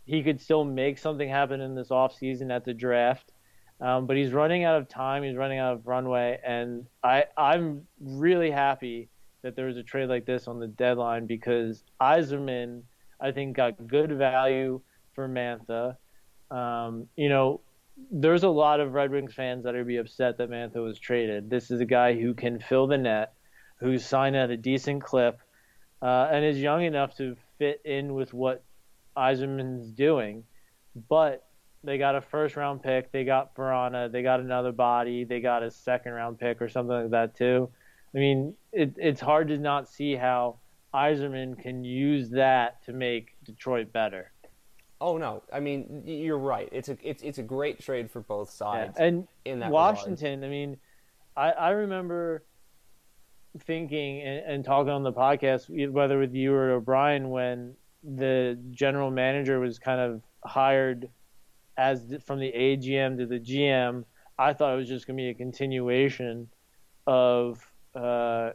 he 0.05 0.23
could 0.23 0.41
still 0.41 0.65
make 0.65 0.99
something 0.99 1.29
happen 1.29 1.61
in 1.61 1.75
this 1.75 1.89
offseason 1.89 2.55
at 2.55 2.65
the 2.65 2.75
draft. 2.75 3.33
Um, 3.81 4.07
but 4.07 4.17
he's 4.17 4.33
running 4.33 4.65
out 4.65 4.77
of 4.81 4.89
time. 4.89 5.23
He's 5.23 5.37
running 5.37 5.59
out 5.59 5.75
of 5.75 5.87
runway, 5.87 6.39
and 6.45 6.87
I 7.05 7.25
I'm 7.37 7.87
really 8.01 8.51
happy 8.51 9.09
that 9.43 9.55
there 9.55 9.67
was 9.67 9.77
a 9.77 9.83
trade 9.83 10.09
like 10.09 10.25
this 10.25 10.49
on 10.49 10.59
the 10.59 10.67
deadline 10.67 11.27
because 11.27 11.85
Yzerman 12.01 12.83
I 13.21 13.33
think 13.33 13.57
got 13.57 13.87
good 13.87 14.13
value 14.13 14.81
for 15.15 15.29
Mantha. 15.29 15.97
Um, 16.51 17.09
you 17.17 17.29
know, 17.29 17.61
there's 18.11 18.43
a 18.43 18.49
lot 18.49 18.81
of 18.81 18.93
Red 18.93 19.11
Wings 19.11 19.35
fans 19.35 19.65
that 19.65 19.75
would 19.75 19.87
be 19.87 19.97
upset 19.97 20.39
that 20.39 20.51
Mantha 20.51 20.83
was 20.83 20.99
traded. 20.99 21.49
This 21.49 21.71
is 21.71 21.81
a 21.81 21.87
guy 21.87 22.15
who 22.15 22.35
can 22.35 22.61
fill 22.61 22.87
the 22.87 22.99
net, 22.99 23.33
who's 23.81 24.05
signed 24.05 24.37
at 24.37 24.51
a 24.51 24.57
decent 24.57 25.03
clip, 25.03 25.39
uh, 26.03 26.29
and 26.31 26.45
is 26.45 26.59
young 26.59 26.83
enough 26.83 27.17
to 27.17 27.37
fit 27.59 27.81
in 27.85 28.15
with 28.15 28.35
what 28.35 28.63
Yzerman's 29.17 29.91
doing. 29.91 30.45
But 31.09 31.46
they 31.87 31.99
got 31.99 32.17
a 32.17 32.21
first 32.21 32.57
round 32.57 32.83
pick. 32.83 33.13
They 33.13 33.25
got 33.25 33.55
Vrana. 33.55 34.11
They 34.11 34.23
got 34.23 34.41
another 34.41 34.73
body. 34.73 35.25
They 35.25 35.41
got 35.41 35.63
a 35.63 35.71
second 35.71 36.13
round 36.13 36.39
pick 36.39 36.61
or 36.61 36.69
something 36.69 36.95
like 36.95 37.11
that 37.11 37.37
too. 37.37 37.71
I 38.15 38.19
mean, 38.19 38.55
it, 38.73 38.95
it's 38.97 39.21
hard 39.21 39.49
to 39.49 39.59
not 39.59 39.89
see 39.89 40.17
how 40.17 40.59
Yzerman 40.93 41.61
can 41.63 41.85
use 41.85 42.31
that 42.31 42.83
to 42.85 42.93
make 42.93 43.37
Detroit 43.45 43.93
better. 43.93 44.33
Oh 45.01 45.19
no, 45.19 45.43
I 45.53 45.61
mean 45.61 46.03
you're 46.07 46.39
right. 46.39 46.69
It's 46.73 46.89
a 46.89 46.97
it's 47.03 47.23
it's 47.23 47.39
a 47.39 47.43
great 47.43 47.81
trade 47.81 48.11
for 48.11 48.21
both 48.21 48.51
sides. 48.51 48.97
Yeah. 48.99 49.05
And 49.05 49.29
in 49.45 49.61
that 49.61 49.71
Washington, 49.71 50.41
regard. 50.41 50.45
I 50.45 50.49
mean, 50.49 50.77
I 51.37 51.51
I 51.51 51.71
remember 51.71 52.45
thinking 53.61 54.23
and, 54.23 54.45
and 54.47 54.65
talking 54.65 54.93
on 54.93 55.03
the 55.03 55.13
podcast, 55.13 55.69
whether 55.91 56.19
with 56.19 56.35
you 56.35 56.55
or 56.55 56.71
O'Brien, 56.71 57.29
when 57.29 57.75
the 58.03 58.59
general 58.71 59.11
manager 59.11 59.61
was 59.61 59.79
kind 59.79 60.01
of 60.01 60.23
hired 60.45 61.11
as 61.77 62.15
from 62.25 62.41
the 62.41 62.53
AGM 62.53 63.19
to 63.19 63.27
the 63.27 63.39
GM, 63.39 64.05
I 64.39 64.53
thought 64.53 64.75
it 64.75 64.77
was 64.77 64.89
just 64.89 65.07
going 65.07 65.17
to 65.17 65.23
be 65.23 65.31
a 65.31 65.35
continuation 65.35 66.49
of 67.07 67.67
uh, 67.95 68.51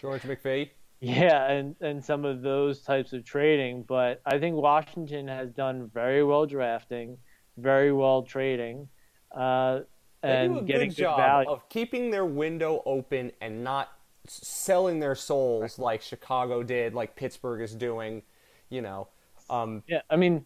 George 0.00 0.22
McPhee. 0.22 0.70
Yeah, 1.00 1.48
and 1.50 1.76
and 1.80 2.04
some 2.04 2.24
of 2.24 2.42
those 2.42 2.80
types 2.80 3.12
of 3.12 3.24
trading, 3.24 3.84
but 3.86 4.20
I 4.26 4.38
think 4.38 4.56
Washington 4.56 5.28
has 5.28 5.52
done 5.52 5.88
very 5.94 6.24
well 6.24 6.44
drafting, 6.44 7.18
very 7.56 7.92
well 7.92 8.22
trading, 8.22 8.88
uh, 9.36 9.80
and 10.24 10.56
they 10.56 10.58
do 10.58 10.64
a 10.64 10.66
getting 10.66 10.88
good 10.88 10.96
job 10.96 11.18
value. 11.18 11.50
of 11.50 11.68
keeping 11.68 12.10
their 12.10 12.24
window 12.24 12.82
open 12.84 13.30
and 13.40 13.62
not 13.62 13.92
selling 14.26 14.98
their 14.98 15.14
souls 15.14 15.78
like 15.78 16.02
Chicago 16.02 16.64
did, 16.64 16.94
like 16.94 17.14
Pittsburgh 17.14 17.62
is 17.62 17.74
doing. 17.76 18.22
You 18.68 18.82
know. 18.82 19.08
Um, 19.48 19.84
yeah, 19.86 20.02
I 20.10 20.16
mean, 20.16 20.44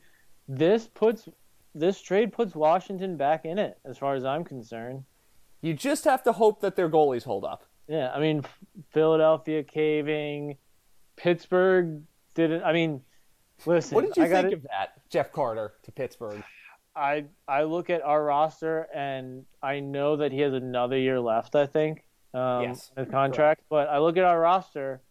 this 0.49 0.87
puts 0.87 1.29
this 1.75 2.01
trade 2.01 2.33
puts 2.33 2.55
Washington 2.55 3.17
back 3.17 3.45
in 3.45 3.59
it, 3.59 3.79
as 3.85 3.99
far 3.99 4.15
as 4.15 4.25
I'm 4.25 4.45
concerned. 4.45 5.05
You 5.61 5.75
just 5.75 6.05
have 6.05 6.23
to 6.25 6.33
hope 6.33 6.61
that 6.61 6.77
their 6.77 6.91
goalies 6.91 7.25
hold 7.25 7.45
up. 7.45 7.65
Yeah, 7.89 8.11
I 8.15 8.21
mean, 8.21 8.43
Philadelphia 8.93 9.63
caving, 9.63 10.59
Pittsburgh 11.17 12.03
didn't. 12.35 12.63
I 12.63 12.73
mean, 12.73 13.03
listen. 13.67 13.95
What 13.95 14.07
did 14.07 14.17
you 14.17 14.25
I 14.25 14.29
think 14.29 14.45
gotta, 14.45 14.57
of 14.57 14.63
that, 14.63 15.09
Jeff 15.11 15.33
Carter 15.33 15.75
to 15.83 15.93
Pittsburgh? 15.93 16.43
I 16.95 17.25
I 17.49 17.63
look 17.63 17.91
at 17.91 18.03
our 18.03 18.23
roster 18.23 18.87
and 18.95 19.45
I 19.63 19.81
know 19.81 20.17
that 20.17 20.31
he 20.33 20.41
has 20.41 20.53
another 20.53 20.99
year 20.99 21.21
left. 21.21 21.55
I 21.55 21.67
think. 21.67 22.05
Um, 22.35 22.63
yes. 22.63 22.91
His 22.97 23.09
contract, 23.09 23.61
correct. 23.61 23.63
but 23.69 23.89
I 23.89 23.99
look 23.99 24.17
at 24.17 24.25
our 24.25 24.41
roster, 24.41 25.03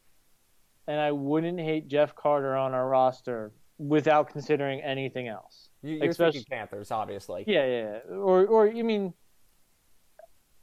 and 0.88 1.00
I 1.00 1.12
wouldn't 1.12 1.60
hate 1.60 1.88
Jeff 1.88 2.16
Carter 2.16 2.56
on 2.56 2.74
our 2.74 2.88
roster 2.88 3.52
without 3.78 4.30
considering 4.30 4.82
anything 4.82 5.28
else. 5.28 5.70
You, 5.84 6.02
are 6.02 6.10
Especially, 6.10 6.40
thinking 6.40 6.58
Panthers, 6.58 6.92
obviously. 6.92 7.44
Yeah, 7.48 7.66
yeah. 7.66 8.16
Or, 8.16 8.46
or 8.46 8.68
you 8.68 8.84
mean 8.84 9.14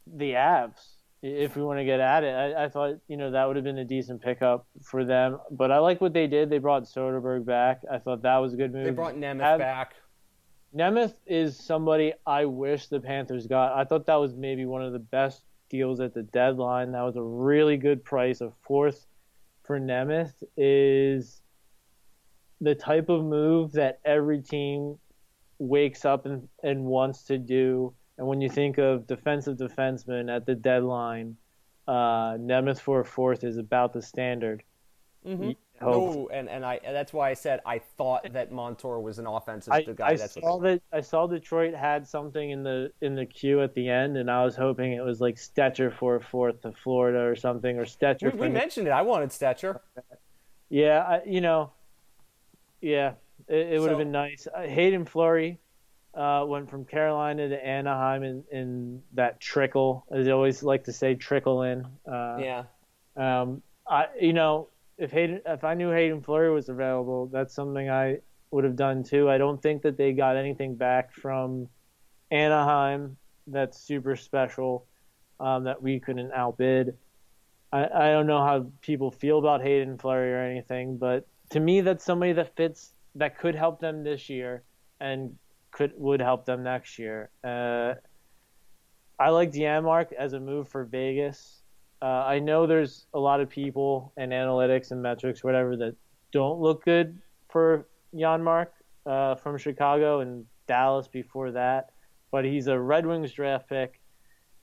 the 0.07 0.33
Avs? 0.33 0.95
If 1.21 1.57
we 1.57 1.65
want 1.65 1.81
to 1.81 1.85
get 1.85 1.99
at 1.99 2.23
it, 2.23 2.33
I, 2.33 2.67
I 2.67 2.69
thought 2.69 2.95
you 3.09 3.17
know 3.17 3.33
that 3.33 3.45
would 3.45 3.57
have 3.57 3.65
been 3.65 3.79
a 3.79 3.85
decent 3.85 4.23
pickup 4.23 4.69
for 4.85 5.05
them. 5.05 5.39
But 5.51 5.73
I 5.73 5.79
like 5.79 6.01
what 6.01 6.13
they 6.13 6.29
did. 6.29 6.49
They 6.49 6.59
brought 6.59 6.85
Soderberg 6.85 7.45
back. 7.45 7.81
I 7.91 7.99
thought 7.99 8.23
that 8.23 8.37
was 8.37 8.55
a 8.55 8.57
good 8.57 8.73
move. 8.73 8.85
They 8.85 8.93
brought 8.93 9.17
Nemeth 9.17 9.43
Av- 9.43 9.59
back. 9.59 9.95
Nemeth 10.77 11.15
is 11.27 11.59
somebody 11.59 12.13
I 12.25 12.45
wish 12.45 12.87
the 12.87 13.01
Panthers 13.01 13.49
got. 13.49 13.77
I 13.77 13.85
thought 13.85 14.07
that 14.07 14.15
was 14.15 14.35
maybe 14.35 14.65
one 14.65 14.83
of 14.83 14.93
the 14.93 15.01
best 15.01 15.43
deals 15.69 15.99
at 15.99 16.15
the 16.15 16.23
deadline. 16.23 16.93
That 16.93 17.03
was 17.03 17.17
a 17.17 17.23
really 17.23 17.77
good 17.77 18.05
price. 18.05 18.41
A 18.41 18.53
fourth 18.63 19.07
for 19.65 19.81
Nemeth 19.81 20.45
is 20.57 21.43
the 22.61 22.77
type 22.77 23.09
of 23.09 23.25
move 23.25 23.73
that 23.73 23.99
every 24.05 24.41
team 24.41 24.99
wakes 25.59 26.05
up 26.05 26.27
and, 26.27 26.49
and 26.63 26.85
wants 26.85 27.23
to 27.25 27.39
do. 27.39 27.95
And 28.17 28.27
when 28.27 28.41
you 28.41 28.49
think 28.49 28.79
of 28.79 29.07
defensive 29.07 29.57
defensemen 29.57 30.35
at 30.35 30.47
the 30.47 30.55
deadline, 30.55 31.37
uh, 31.87 32.37
Nemeth 32.37 32.81
for 32.81 33.01
a 33.01 33.05
fourth 33.05 33.45
is 33.45 33.57
about 33.57 33.93
the 33.93 34.03
standard. 34.03 34.63
Mm-hmm. 35.27 35.53
No, 35.81 36.29
and, 36.33 36.49
and 36.49 36.65
I 36.65 36.81
and 36.83 36.95
that's 36.95 37.13
why 37.13 37.31
I 37.31 37.35
said 37.35 37.61
I 37.65 37.79
thought 37.79 38.33
that 38.33 38.51
Montour 38.51 38.99
was 38.99 39.19
an 39.19 39.27
offensive 39.27 39.73
I, 39.73 39.83
guy. 39.83 40.09
I 40.09 40.17
saw 40.17 40.59
that 40.61 40.83
I 40.93 41.01
saw 41.01 41.27
Detroit 41.27 41.75
had 41.75 42.07
something 42.07 42.51
in 42.51 42.65
the 42.65 42.93
in 43.01 43.15
the 43.15 43.27
queue 43.27 43.63
at 43.63 43.75
the 43.75 43.89
end, 43.89 44.17
and 44.17 44.31
I 44.31 44.45
was 44.45 44.57
hoping 44.57 44.93
it 44.93 45.05
was 45.05 45.21
like 45.21 45.37
Stecher 45.37 45.93
for 45.93 46.17
a 46.17 46.21
fourth 46.21 46.63
to 46.63 46.73
Florida 46.73 47.21
or 47.21 47.37
something, 47.37 47.79
or 47.79 47.85
Stecher. 47.85 48.33
We, 48.33 48.41
we 48.41 48.49
mentioned 48.49 48.89
it. 48.89 48.91
I 48.91 49.03
wanted 49.03 49.31
Stecher. 49.31 49.79
Yeah, 50.69 50.99
I, 50.99 51.23
you 51.25 51.41
know, 51.41 51.71
yeah, 52.81 53.13
it, 53.47 53.75
it 53.75 53.81
would 53.81 53.87
so, 53.87 53.91
have 53.91 53.99
been 53.99 54.13
nice. 54.13 54.47
Hayden 54.55 54.75
Haydn 54.75 55.05
Fleury 55.05 55.59
uh, 56.15 56.45
went 56.47 56.69
from 56.71 56.85
Carolina 56.85 57.49
to 57.49 57.67
Anaheim 57.67 58.23
in, 58.23 58.45
in 58.51 59.03
that 59.15 59.41
trickle, 59.41 60.05
as 60.11 60.27
I 60.27 60.33
always 60.33 60.63
like 60.63 60.85
to 60.85 60.93
say, 60.93 61.15
trickle 61.15 61.63
in. 61.63 61.87
Uh, 62.11 62.39
yeah. 62.41 62.63
Um, 63.17 63.63
I 63.87 64.07
you 64.21 64.33
know 64.33 64.69
if 64.97 65.13
Haydn 65.13 65.41
if 65.47 65.65
I 65.65 65.75
knew 65.75 65.91
Haydn 65.91 66.23
Fleury 66.23 66.53
was 66.53 66.69
available, 66.69 67.27
that's 67.27 67.55
something 67.55 67.89
I 67.89 68.19
would 68.51 68.65
have 68.65 68.77
done 68.77 69.05
too. 69.05 69.31
I 69.31 69.39
don't 69.39 69.61
think 69.63 69.83
that 69.83 69.97
they 69.97 70.13
got 70.13 70.37
anything 70.37 70.75
back 70.75 71.13
from 71.13 71.69
Anaheim 72.31 73.17
that's 73.47 73.79
super 73.79 74.17
special 74.17 74.87
um, 75.41 75.65
that 75.65 75.83
we 75.83 76.01
couldn't 76.01 76.33
outbid. 76.33 76.97
I, 77.73 77.85
I 77.85 78.11
don't 78.11 78.27
know 78.27 78.45
how 78.45 78.71
people 78.81 79.11
feel 79.11 79.39
about 79.39 79.61
Haydn 79.61 79.99
Fleury 79.99 80.33
or 80.33 80.43
anything, 80.43 80.97
but 80.97 81.27
to 81.51 81.61
me, 81.61 81.81
that's 81.81 82.05
somebody 82.05 82.33
that 82.33 82.57
fits 82.57 82.93
that 83.19 83.39
could 83.39 83.55
help 83.55 83.81
them 83.81 84.05
this 84.05 84.29
year 84.29 84.63
and 85.01 85.37
could 85.71 85.93
would 85.97 86.21
help 86.21 86.45
them 86.45 86.63
next 86.63 86.99
year. 86.99 87.31
Uh, 87.45 87.95
I 89.19 89.31
like 89.31 89.53
Janmark 89.53 90.13
as 90.13 90.33
a 90.33 90.41
move 90.41 90.69
for 90.69 90.85
Vegas. 90.85 91.63
Uh, 92.01 92.25
I 92.25 92.39
know 92.39 92.67
there's 92.67 93.07
a 93.13 93.19
lot 93.19 93.41
of 93.41 93.49
people 93.49 94.13
and 94.17 94.31
analytics 94.33 94.93
and 94.93 95.03
metrics, 95.03 95.43
whatever, 95.43 95.77
that 95.77 95.97
don't 96.33 96.61
look 96.61 96.85
good 96.85 97.19
for 97.49 97.89
Janmark 98.15 98.69
uh, 99.07 99.35
from 99.35 99.59
Chicago, 99.59 100.21
and 100.21 100.45
Dallas 100.67 101.09
before 101.09 101.51
that, 101.53 101.91
but 102.31 102.45
he's 102.45 102.69
a 102.69 102.79
Red 102.79 103.07
Wings 103.07 103.33
draft 103.33 103.69
pick. 103.69 104.01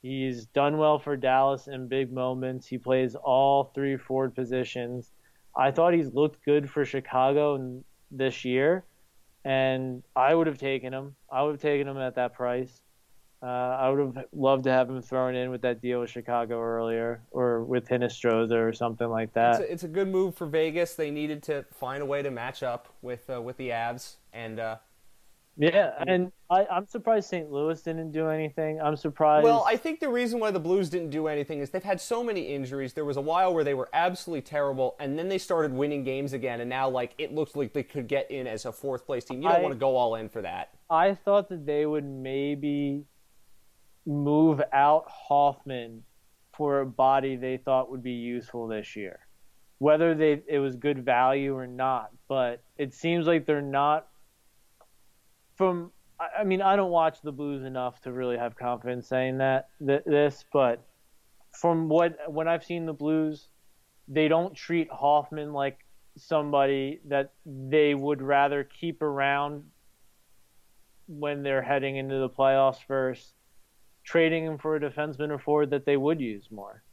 He's 0.02 0.46
done 0.46 0.78
well 0.78 1.00
for 1.00 1.18
Dallas 1.18 1.68
in 1.68 1.88
big 1.88 2.14
moments. 2.14 2.68
He 2.68 2.78
plays 2.78 3.16
all 3.16 3.72
three 3.76 3.98
forward 3.98 4.36
positions. 4.36 5.12
I 5.58 5.72
thought 5.72 5.94
he's 5.94 6.14
looked 6.14 6.46
good 6.46 6.70
for 6.70 6.86
Chicago 6.86 7.84
this 8.18 8.46
year, 8.46 8.84
and 9.44 10.04
I 10.16 10.34
would 10.34 10.48
have 10.48 10.58
taken 10.58 10.94
him. 10.94 11.16
I 11.32 11.44
would 11.44 11.52
have 11.52 11.62
taken 11.62 11.88
him 11.88 11.98
at 11.98 12.16
that 12.16 12.34
price. 12.34 12.82
Uh, 13.44 13.46
I 13.46 13.90
would 13.90 14.00
have 14.00 14.26
loved 14.34 14.64
to 14.64 14.72
have 14.72 14.90
him 14.90 15.02
thrown 15.02 15.36
in 15.36 15.52
with 15.52 15.62
that 15.62 15.82
deal 15.82 16.00
with 16.00 16.10
Chicago 16.10 16.60
earlier, 16.60 17.22
or 17.32 17.64
with 17.64 17.88
Hinostroza 17.88 18.56
or 18.56 18.74
something 18.74 19.08
like 19.08 19.34
that. 19.34 19.62
It's 19.62 19.70
a, 19.70 19.74
it's 19.74 19.84
a, 19.84 19.88
good 19.88 20.08
move 20.08 20.36
for 20.36 20.48
Vegas. 20.48 20.96
They 20.96 21.12
needed 21.12 21.44
to 21.44 21.64
find 21.72 22.02
a 22.02 22.06
way 22.06 22.24
to 22.24 22.32
match 22.32 22.64
up 22.64 22.88
with 23.02 23.30
uh, 23.30 23.42
with 23.42 23.58
the 23.58 23.70
Avs, 23.70 24.16
and 24.34 24.60
uh, 24.60 24.78
yeah, 25.58 26.04
and 26.06 26.32
I, 26.50 26.66
am 26.70 26.86
surprised 26.88 27.30
St. 27.30 27.50
Louis 27.50 27.82
didn't 27.82 28.12
do 28.12 28.28
anything. 28.28 28.82
I'm 28.82 28.98
surprised. 28.98 29.46
Well, 29.46 29.66
I 29.66 29.78
think 29.78 30.02
the 30.02 30.10
reason 30.10 30.40
why 30.40 30.52
the 30.52 30.60
Blues 30.60 30.90
didn't 30.90 31.12
do 31.12 31.28
anything 31.28 31.60
is 31.60 31.70
they've 31.70 31.84
had 31.84 32.02
so 32.02 32.24
many 32.24 32.42
injuries. 32.42 32.94
There 32.94 33.06
was 33.06 33.16
a 33.16 33.22
while 33.22 33.54
where 33.54 33.64
they 33.64 33.74
were 33.74 33.90
absolutely 33.94 34.42
terrible, 34.42 34.96
and 35.00 35.18
then 35.18 35.30
they 35.30 35.38
started 35.38 35.72
winning 35.72 36.04
games 36.04 36.34
again, 36.34 36.60
and 36.60 36.70
now 36.70 36.90
like 36.90 37.14
it 37.18 37.34
looks 37.34 37.56
like 37.56 37.74
they 37.74 37.84
could 37.84 38.08
get 38.08 38.30
in 38.30 38.48
as 38.48 38.66
a 38.66 38.72
fourth 38.72 39.06
place 39.06 39.24
team. 39.24 39.42
You 39.42 39.48
don't 39.48 39.60
I, 39.60 39.62
want 39.62 39.74
to 39.74 39.80
go 39.80 39.96
all 39.96 40.16
in 40.16 40.28
for 40.28 40.42
that. 40.42 40.72
I 40.90 41.16
thought 41.16 41.48
that 41.50 41.66
they 41.66 41.86
would 41.86 42.06
maybe 42.06 43.06
move 44.06 44.62
out 44.74 45.06
Hoffman 45.08 46.04
for 46.56 46.82
a 46.82 46.86
body 46.86 47.36
they 47.38 47.58
thought 47.58 47.90
would 47.90 48.04
be 48.04 48.12
useful 48.12 48.68
this 48.68 48.96
year, 48.96 49.20
whether 49.78 50.14
they 50.14 50.42
it 50.48 50.60
was 50.60 50.76
good 50.76 51.06
value 51.06 51.56
or 51.56 51.66
not. 51.66 52.10
But 52.28 52.62
it 52.78 52.94
seems 52.94 53.26
like 53.26 53.46
they're 53.46 53.62
not 53.62 54.08
from 55.56 55.92
I 56.20 56.44
mean, 56.46 56.62
I 56.62 56.76
don't 56.76 56.92
watch 56.92 57.22
the 57.22 57.32
Blues 57.32 57.66
enough 57.66 58.00
to 58.02 58.14
really 58.14 58.38
have 58.38 58.56
confidence 58.56 59.08
saying 59.08 59.40
that 59.40 59.68
th- 59.86 60.04
this, 60.06 60.46
but 60.54 60.82
from 61.52 61.90
what 61.90 62.32
when 62.32 62.48
I've 62.48 62.64
seen 62.64 62.86
the 62.86 62.94
Blues, 62.94 63.50
they 64.08 64.28
don't 64.28 64.56
treat 64.56 64.90
Hoffman 64.92 65.52
like 65.52 65.80
somebody 66.18 67.02
that 67.08 67.34
they 67.46 67.94
would 67.94 68.22
rather 68.22 68.64
keep 68.64 69.02
around 69.02 69.64
when 71.08 71.44
they're 71.44 71.62
heading 71.62 71.98
into 71.98 72.20
the 72.20 72.30
playoffs 72.30 72.84
first, 72.88 73.34
trading 74.04 74.46
him 74.46 74.58
for 74.58 74.76
a 74.76 74.80
defenseman 74.80 75.32
or 75.32 75.40
forward 75.40 75.72
that 75.72 75.86
they 75.86 75.98
would 75.98 76.22
use 76.22 76.48
more. 76.50 76.84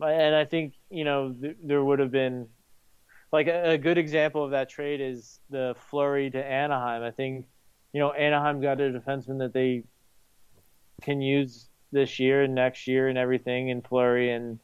And 0.00 0.34
I 0.34 0.46
think 0.46 0.74
you 0.90 1.04
know 1.04 1.32
th- 1.32 1.56
there 1.62 1.84
would 1.84 2.00
have 2.00 2.10
been 2.10 2.48
like 3.32 3.46
a, 3.46 3.72
a, 3.72 3.78
good 3.78 3.98
example 3.98 4.44
of 4.44 4.50
that 4.50 4.68
trade 4.68 5.00
is 5.00 5.40
the 5.50 5.74
Fleury 5.88 6.30
to 6.30 6.44
Anaheim. 6.44 7.02
I 7.02 7.10
think, 7.10 7.46
you 7.92 8.00
know, 8.00 8.12
Anaheim 8.12 8.60
got 8.60 8.80
a 8.80 8.90
defenseman 8.90 9.38
that 9.38 9.52
they 9.52 9.84
can 11.02 11.20
use 11.20 11.68
this 11.92 12.18
year 12.18 12.42
and 12.42 12.54
next 12.54 12.86
year 12.86 13.08
and 13.08 13.16
everything 13.16 13.68
in 13.68 13.82
Fleury 13.82 14.32
and 14.32 14.58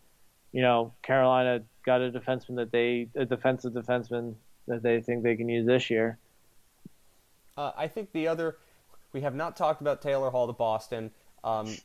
you 0.56 0.62
know, 0.62 0.94
Carolina 1.02 1.62
got 1.84 2.01
a 2.01 2.10
defenseman 2.10 2.56
that 2.56 2.72
they 2.72 3.09
a 3.14 3.26
defensive 3.26 3.74
defenseman 3.74 4.34
that 4.66 4.82
they 4.82 5.02
think 5.02 5.22
they 5.22 5.36
can 5.36 5.51
use 5.51 5.66
this 5.66 5.90
year. 5.90 6.16
Uh, 7.59 7.72
I 7.76 7.88
think 7.88 8.10
the 8.12 8.26
other 8.26 8.56
we 9.12 9.20
have 9.20 9.34
not 9.34 9.59
talked 9.59 9.82
about 9.82 10.01
Taylor 10.01 10.30
Hall 10.30 10.47
to 10.47 10.55
Boston. 10.55 11.10
Um, 11.44 11.76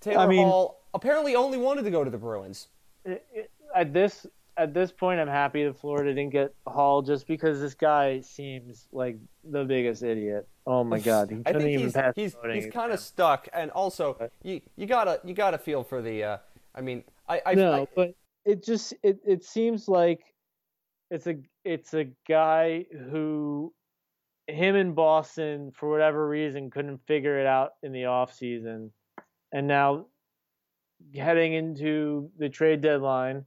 Taylor 0.00 0.20
I 0.20 0.26
mean, 0.28 0.46
Hall 0.46 0.80
apparently 0.94 1.34
only 1.34 1.58
wanted 1.58 1.82
to 1.82 1.90
go 1.90 2.04
to 2.04 2.10
the 2.10 2.18
Bruins. 2.18 2.68
It, 3.04 3.26
it, 3.34 3.50
at 3.74 3.92
this 3.92 4.24
at 4.58 4.74
this 4.74 4.90
point, 4.90 5.20
I'm 5.20 5.28
happy 5.28 5.64
that 5.64 5.78
Florida 5.78 6.12
didn't 6.12 6.32
get 6.32 6.52
Hall 6.66 7.00
just 7.00 7.26
because 7.26 7.60
this 7.60 7.74
guy 7.74 8.20
seems 8.20 8.88
like 8.92 9.16
the 9.44 9.64
biggest 9.64 10.02
idiot. 10.02 10.48
Oh 10.66 10.82
my 10.82 10.98
god, 10.98 11.30
he 11.30 11.36
couldn't 11.46 11.68
even 11.68 11.86
he's, 11.86 11.92
pass. 11.92 12.12
He's 12.16 12.36
he's 12.52 12.66
kind 12.66 12.92
of 12.92 12.98
stuck, 12.98 13.48
and 13.52 13.70
also 13.70 14.30
you 14.42 14.60
you 14.76 14.86
gotta 14.86 15.20
you 15.24 15.32
gotta 15.32 15.58
feel 15.58 15.84
for 15.84 16.02
the. 16.02 16.24
Uh, 16.24 16.38
I 16.74 16.80
mean, 16.80 17.04
I, 17.28 17.40
I 17.46 17.54
no, 17.54 17.82
I, 17.82 17.86
but 17.94 18.14
it 18.44 18.64
just 18.64 18.94
it 19.02 19.20
it 19.24 19.44
seems 19.44 19.88
like 19.88 20.22
it's 21.10 21.28
a 21.28 21.36
it's 21.64 21.94
a 21.94 22.08
guy 22.28 22.84
who 23.10 23.72
him 24.48 24.74
in 24.74 24.92
Boston 24.92 25.70
for 25.72 25.88
whatever 25.88 26.28
reason 26.28 26.70
couldn't 26.70 27.00
figure 27.06 27.38
it 27.38 27.46
out 27.46 27.72
in 27.82 27.92
the 27.92 28.06
off 28.06 28.34
season, 28.34 28.90
and 29.52 29.68
now 29.68 30.06
heading 31.14 31.52
into 31.52 32.28
the 32.38 32.48
trade 32.48 32.80
deadline 32.80 33.46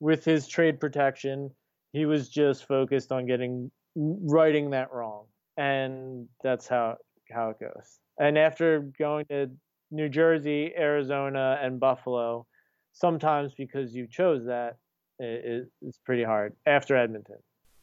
with 0.00 0.24
his 0.24 0.48
trade 0.48 0.80
protection, 0.80 1.50
he 1.92 2.06
was 2.06 2.28
just 2.28 2.66
focused 2.66 3.12
on 3.12 3.26
getting 3.26 3.70
righting 3.94 4.70
that 4.70 4.92
wrong, 4.92 5.26
and 5.56 6.26
that's 6.42 6.66
how 6.66 6.96
how 7.30 7.50
it 7.50 7.60
goes. 7.60 8.00
And 8.18 8.36
after 8.36 8.80
going 8.98 9.26
to 9.26 9.50
New 9.90 10.08
Jersey, 10.08 10.72
Arizona, 10.76 11.58
and 11.62 11.78
Buffalo, 11.78 12.46
sometimes 12.92 13.54
because 13.56 13.94
you 13.94 14.06
chose 14.06 14.44
that, 14.46 14.76
it, 15.18 15.68
it's 15.82 15.98
pretty 15.98 16.24
hard. 16.24 16.54
After 16.66 16.96
Edmonton, 16.96 17.36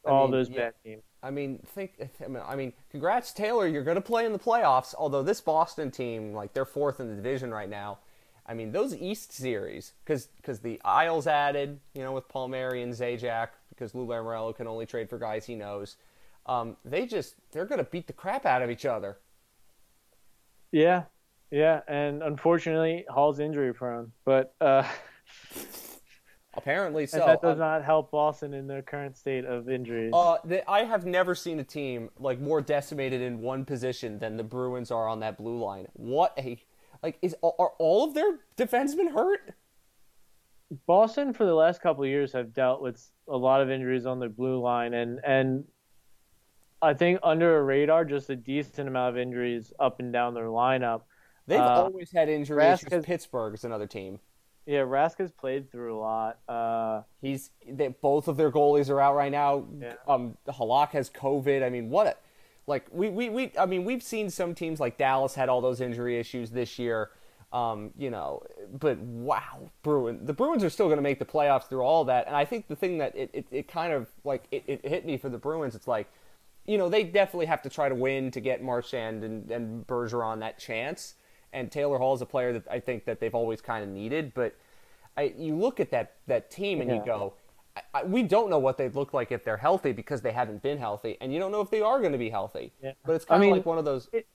I 0.06 0.10
all 0.10 0.24
mean, 0.24 0.32
those 0.32 0.50
yeah. 0.50 0.56
bad 0.56 0.74
teams. 0.84 1.02
I 1.22 1.30
mean, 1.30 1.60
think. 1.74 1.98
I 2.46 2.56
mean, 2.56 2.72
congrats, 2.90 3.32
Taylor. 3.32 3.66
You're 3.66 3.84
going 3.84 3.96
to 3.96 4.00
play 4.00 4.24
in 4.24 4.32
the 4.32 4.38
playoffs. 4.38 4.94
Although 4.96 5.22
this 5.22 5.40
Boston 5.40 5.90
team, 5.90 6.32
like 6.32 6.54
they're 6.54 6.64
fourth 6.64 7.00
in 7.00 7.08
the 7.08 7.16
division 7.16 7.50
right 7.50 7.68
now, 7.68 7.98
I 8.48 8.54
mean, 8.54 8.72
those 8.72 8.96
East 8.96 9.32
series, 9.32 9.92
because 10.04 10.28
the 10.60 10.80
Isles 10.82 11.26
added, 11.26 11.80
you 11.92 12.02
know, 12.02 12.12
with 12.12 12.28
Palmieri 12.28 12.82
and 12.82 12.94
Zajac, 12.94 13.48
because 13.68 13.94
Lou 13.94 14.06
Lamoriello 14.06 14.56
can 14.56 14.66
only 14.66 14.86
trade 14.86 15.10
for 15.10 15.18
guys 15.18 15.44
he 15.44 15.54
knows. 15.54 15.96
Um, 16.46 16.78
they 16.82 17.04
just 17.04 17.34
they're 17.52 17.66
gonna 17.66 17.84
beat 17.84 18.06
the 18.06 18.14
crap 18.14 18.46
out 18.46 18.62
of 18.62 18.70
each 18.70 18.86
other. 18.86 19.18
Yeah, 20.72 21.04
yeah, 21.50 21.82
and 21.86 22.22
unfortunately, 22.22 23.04
Hall's 23.08 23.38
injury 23.38 23.74
prone, 23.74 24.12
but 24.24 24.54
uh, 24.60 24.82
apparently 26.54 27.06
so. 27.06 27.18
that 27.18 27.42
does 27.42 27.58
not 27.58 27.84
help 27.84 28.10
Boston 28.10 28.54
in 28.54 28.66
their 28.66 28.82
current 28.82 29.16
state 29.16 29.44
of 29.44 29.68
injuries. 29.68 30.12
Uh, 30.14 30.38
they, 30.44 30.62
I 30.66 30.84
have 30.84 31.04
never 31.04 31.34
seen 31.34 31.60
a 31.60 31.64
team 31.64 32.08
like 32.18 32.40
more 32.40 32.62
decimated 32.62 33.20
in 33.20 33.40
one 33.40 33.66
position 33.66 34.18
than 34.18 34.38
the 34.38 34.44
Bruins 34.44 34.90
are 34.90 35.06
on 35.06 35.20
that 35.20 35.36
blue 35.36 35.62
line. 35.62 35.86
What 35.92 36.32
a 36.38 36.58
like, 37.02 37.18
is 37.22 37.34
are 37.42 37.72
all 37.78 38.04
of 38.04 38.14
their 38.14 38.38
defensemen 38.56 39.12
hurt? 39.12 39.54
Boston 40.86 41.32
for 41.32 41.46
the 41.46 41.54
last 41.54 41.80
couple 41.80 42.04
of 42.04 42.10
years 42.10 42.32
have 42.32 42.52
dealt 42.52 42.82
with 42.82 43.02
a 43.26 43.36
lot 43.36 43.62
of 43.62 43.70
injuries 43.70 44.04
on 44.06 44.18
the 44.18 44.28
blue 44.28 44.60
line, 44.60 44.94
and 44.94 45.20
and 45.24 45.64
I 46.82 46.94
think 46.94 47.20
under 47.22 47.58
a 47.58 47.62
radar, 47.62 48.04
just 48.04 48.30
a 48.30 48.36
decent 48.36 48.88
amount 48.88 49.16
of 49.16 49.18
injuries 49.18 49.72
up 49.80 50.00
and 50.00 50.12
down 50.12 50.34
their 50.34 50.46
lineup. 50.46 51.02
They've 51.46 51.58
uh, 51.58 51.84
always 51.84 52.12
had 52.12 52.28
injuries. 52.28 52.64
Rask 52.64 52.86
issues. 52.92 53.04
Pittsburgh 53.04 53.54
is 53.54 53.64
another 53.64 53.86
team. 53.86 54.20
Yeah, 54.66 54.80
Rask 54.80 55.16
has 55.18 55.32
played 55.32 55.72
through 55.72 55.96
a 55.96 56.00
lot. 56.00 56.38
Uh, 56.46 57.02
He's 57.22 57.50
they, 57.66 57.88
both 57.88 58.28
of 58.28 58.36
their 58.36 58.52
goalies 58.52 58.90
are 58.90 59.00
out 59.00 59.16
right 59.16 59.32
now. 59.32 59.64
Yeah. 59.80 59.94
Um, 60.06 60.36
Halak 60.46 60.90
has 60.90 61.08
COVID. 61.08 61.64
I 61.64 61.70
mean, 61.70 61.88
what 61.88 62.06
a 62.06 62.16
like 62.68 62.86
we, 62.92 63.08
we, 63.08 63.30
we 63.30 63.52
I 63.58 63.66
mean 63.66 63.84
we've 63.84 64.02
seen 64.02 64.30
some 64.30 64.54
teams 64.54 64.78
like 64.78 64.98
Dallas 64.98 65.34
had 65.34 65.48
all 65.48 65.60
those 65.60 65.80
injury 65.80 66.18
issues 66.18 66.50
this 66.50 66.78
year. 66.78 67.10
Um, 67.50 67.92
you 67.96 68.10
know, 68.10 68.42
but 68.78 68.98
wow, 68.98 69.70
Bruin 69.82 70.26
the 70.26 70.34
Bruins 70.34 70.62
are 70.62 70.68
still 70.68 70.86
going 70.86 70.98
to 70.98 71.02
make 71.02 71.18
the 71.18 71.24
playoffs 71.24 71.66
through 71.68 71.80
all 71.80 72.04
that. 72.04 72.26
And 72.26 72.36
I 72.36 72.44
think 72.44 72.68
the 72.68 72.76
thing 72.76 72.98
that 72.98 73.16
it, 73.16 73.30
it, 73.32 73.46
it 73.50 73.68
kind 73.68 73.92
of 73.92 74.06
like 74.22 74.44
it, 74.50 74.64
it 74.66 74.86
hit 74.86 75.06
me 75.06 75.16
for 75.16 75.30
the 75.30 75.38
Bruins, 75.38 75.74
it's 75.74 75.88
like, 75.88 76.08
you 76.66 76.76
know, 76.76 76.90
they 76.90 77.04
definitely 77.04 77.46
have 77.46 77.62
to 77.62 77.70
try 77.70 77.88
to 77.88 77.94
win 77.94 78.30
to 78.32 78.40
get 78.40 78.62
Marchand 78.62 79.24
and, 79.24 79.50
and 79.50 79.86
Bergeron 79.86 80.40
that 80.40 80.58
chance. 80.58 81.14
And 81.54 81.72
Taylor 81.72 81.96
Hall 81.96 82.14
is 82.14 82.20
a 82.20 82.26
player 82.26 82.52
that 82.52 82.64
I 82.70 82.80
think 82.80 83.06
that 83.06 83.18
they've 83.18 83.34
always 83.34 83.62
kind 83.62 83.82
of 83.82 83.88
needed. 83.88 84.34
But 84.34 84.54
I, 85.16 85.32
you 85.38 85.56
look 85.56 85.80
at 85.80 85.90
that 85.92 86.16
that 86.26 86.50
team 86.50 86.82
and 86.82 86.90
yeah. 86.90 86.96
you 86.96 87.04
go, 87.06 87.32
I, 87.94 88.04
we 88.04 88.22
don't 88.22 88.50
know 88.50 88.58
what 88.58 88.78
they'd 88.78 88.94
look 88.94 89.12
like 89.12 89.32
if 89.32 89.44
they're 89.44 89.56
healthy 89.56 89.92
because 89.92 90.20
they 90.20 90.32
haven't 90.32 90.62
been 90.62 90.78
healthy, 90.78 91.16
and 91.20 91.32
you 91.32 91.38
don't 91.38 91.52
know 91.52 91.60
if 91.60 91.70
they 91.70 91.80
are 91.80 92.00
going 92.00 92.12
to 92.12 92.18
be 92.18 92.30
healthy. 92.30 92.72
Yeah. 92.82 92.92
But 93.04 93.16
it's 93.16 93.24
kind 93.24 93.42
of 93.42 93.42
I 93.42 93.46
mean, 93.46 93.56
like 93.56 93.66
one 93.66 93.78
of 93.78 93.84
those. 93.84 94.08
It, 94.12 94.26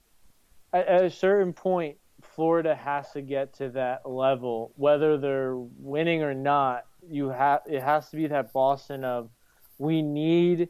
at 0.73 1.03
a 1.03 1.09
certain 1.09 1.53
point, 1.53 1.97
Florida 2.21 2.75
has 2.75 3.11
to 3.11 3.21
get 3.21 3.53
to 3.55 3.69
that 3.69 4.09
level, 4.09 4.73
whether 4.75 5.17
they're 5.17 5.55
winning 5.55 6.23
or 6.23 6.33
not. 6.33 6.85
You 7.07 7.29
have 7.29 7.61
it 7.67 7.81
has 7.81 8.09
to 8.09 8.17
be 8.17 8.27
that 8.27 8.53
Boston 8.53 9.03
of 9.03 9.29
we 9.77 10.01
need 10.01 10.69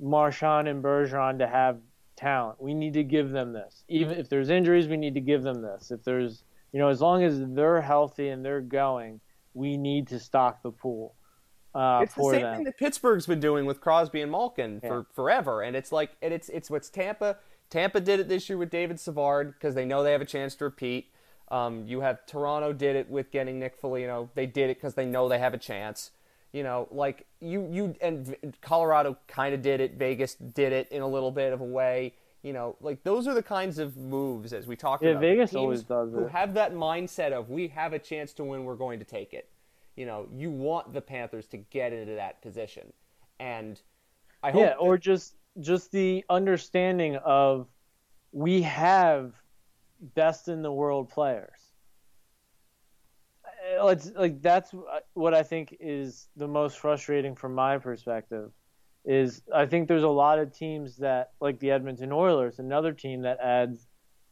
Marchand 0.00 0.68
and 0.68 0.82
Bergeron 0.82 1.38
to 1.38 1.46
have 1.46 1.78
talent. 2.16 2.60
We 2.60 2.74
need 2.74 2.94
to 2.94 3.04
give 3.04 3.30
them 3.30 3.52
this. 3.52 3.84
Even 3.88 4.18
if 4.18 4.28
there's 4.28 4.48
injuries, 4.48 4.86
we 4.86 4.96
need 4.96 5.14
to 5.14 5.20
give 5.20 5.42
them 5.42 5.60
this. 5.60 5.90
If 5.90 6.04
there's 6.04 6.44
you 6.72 6.78
know, 6.78 6.88
as 6.88 7.00
long 7.00 7.22
as 7.22 7.38
they're 7.48 7.82
healthy 7.82 8.28
and 8.28 8.44
they're 8.44 8.62
going, 8.62 9.20
we 9.54 9.76
need 9.76 10.08
to 10.08 10.18
stock 10.18 10.62
the 10.62 10.70
pool. 10.70 11.14
Uh, 11.74 12.00
it's 12.02 12.14
the 12.14 12.30
same 12.30 12.42
them. 12.42 12.54
thing 12.56 12.64
that 12.64 12.78
Pittsburgh's 12.78 13.26
been 13.26 13.40
doing 13.40 13.64
with 13.64 13.80
Crosby 13.80 14.20
and 14.20 14.30
Malkin 14.30 14.80
yeah. 14.82 14.88
for 14.88 15.06
forever, 15.14 15.62
and 15.62 15.74
it's 15.74 15.90
like, 15.90 16.16
and 16.20 16.32
it's 16.34 16.48
it's 16.50 16.70
what's 16.70 16.88
Tampa. 16.88 17.38
Tampa 17.70 18.00
did 18.00 18.20
it 18.20 18.28
this 18.28 18.48
year 18.48 18.58
with 18.58 18.68
David 18.70 19.00
Savard 19.00 19.54
because 19.54 19.74
they 19.74 19.86
know 19.86 20.02
they 20.02 20.12
have 20.12 20.20
a 20.20 20.26
chance 20.26 20.54
to 20.56 20.64
repeat. 20.64 21.10
Um, 21.50 21.86
you 21.86 22.00
have 22.00 22.26
Toronto 22.26 22.72
did 22.72 22.96
it 22.96 23.08
with 23.08 23.30
getting 23.30 23.58
Nick 23.58 23.76
Foligno. 23.76 24.30
They 24.34 24.46
did 24.46 24.70
it 24.70 24.76
because 24.76 24.94
they 24.94 25.06
know 25.06 25.28
they 25.28 25.38
have 25.38 25.54
a 25.54 25.58
chance. 25.58 26.10
You 26.52 26.62
know, 26.62 26.88
like 26.90 27.26
you 27.40 27.66
you 27.70 27.94
and 28.02 28.36
Colorado 28.60 29.16
kind 29.26 29.54
of 29.54 29.62
did 29.62 29.80
it. 29.80 29.94
Vegas 29.94 30.34
did 30.34 30.72
it 30.72 30.88
in 30.90 31.00
a 31.00 31.08
little 31.08 31.30
bit 31.30 31.54
of 31.54 31.62
a 31.62 31.64
way. 31.64 32.14
You 32.42 32.52
know, 32.52 32.76
like 32.80 33.04
those 33.04 33.26
are 33.26 33.34
the 33.34 33.42
kinds 33.42 33.78
of 33.78 33.96
moves 33.96 34.52
as 34.52 34.66
we 34.66 34.76
talked 34.76 35.02
yeah, 35.02 35.10
about. 35.10 35.20
Vegas 35.22 35.54
always 35.54 35.82
does 35.82 36.10
who 36.12 36.26
have 36.26 36.54
that 36.54 36.74
mindset 36.74 37.32
of 37.32 37.48
we 37.48 37.68
have 37.68 37.92
a 37.92 37.98
chance 37.98 38.32
to 38.34 38.44
win, 38.44 38.64
we're 38.64 38.74
going 38.74 38.98
to 38.98 39.04
take 39.04 39.32
it. 39.32 39.48
You 39.96 40.06
know, 40.06 40.26
you 40.32 40.50
want 40.50 40.92
the 40.92 41.00
Panthers 41.02 41.46
to 41.48 41.58
get 41.58 41.92
into 41.92 42.14
that 42.14 42.40
position, 42.42 42.92
and 43.38 43.80
I 44.42 44.50
hope. 44.50 44.60
Yeah, 44.60 44.66
that- 44.68 44.76
or 44.78 44.96
just 44.98 45.36
just 45.60 45.92
the 45.92 46.24
understanding 46.30 47.16
of 47.16 47.68
we 48.32 48.62
have 48.62 49.34
best 50.14 50.48
in 50.48 50.62
the 50.62 50.72
world 50.72 51.10
players. 51.10 51.58
Uh, 53.78 53.86
It's 53.88 54.10
like 54.12 54.40
that's 54.42 54.74
what 55.14 55.34
I 55.34 55.42
think 55.42 55.76
is 55.80 56.28
the 56.36 56.48
most 56.48 56.78
frustrating 56.78 57.34
from 57.34 57.54
my 57.54 57.78
perspective. 57.78 58.50
Is 59.04 59.42
I 59.52 59.66
think 59.66 59.88
there's 59.88 60.04
a 60.04 60.08
lot 60.08 60.38
of 60.38 60.52
teams 60.54 60.96
that 60.98 61.32
like 61.40 61.58
the 61.58 61.70
Edmonton 61.70 62.12
Oilers, 62.12 62.58
another 62.58 62.92
team 62.92 63.22
that 63.22 63.40
adds 63.40 63.86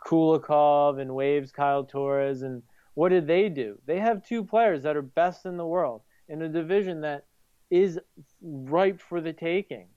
Kulikov 0.04 1.00
and 1.00 1.14
waves 1.14 1.52
Kyle 1.52 1.84
Turris, 1.84 2.42
and 2.42 2.62
what 2.94 3.10
did 3.10 3.26
they 3.26 3.48
do? 3.48 3.78
They 3.86 3.98
have 3.98 4.26
two 4.26 4.44
players 4.44 4.82
that 4.82 4.96
are 4.96 5.02
best 5.02 5.46
in 5.46 5.56
the 5.56 5.66
world 5.66 6.02
in 6.28 6.42
a 6.42 6.48
division 6.48 7.02
that 7.02 7.26
is 7.70 7.98
ripe 8.42 9.00
for 9.00 9.20
the 9.20 9.32
taking. 9.32 9.88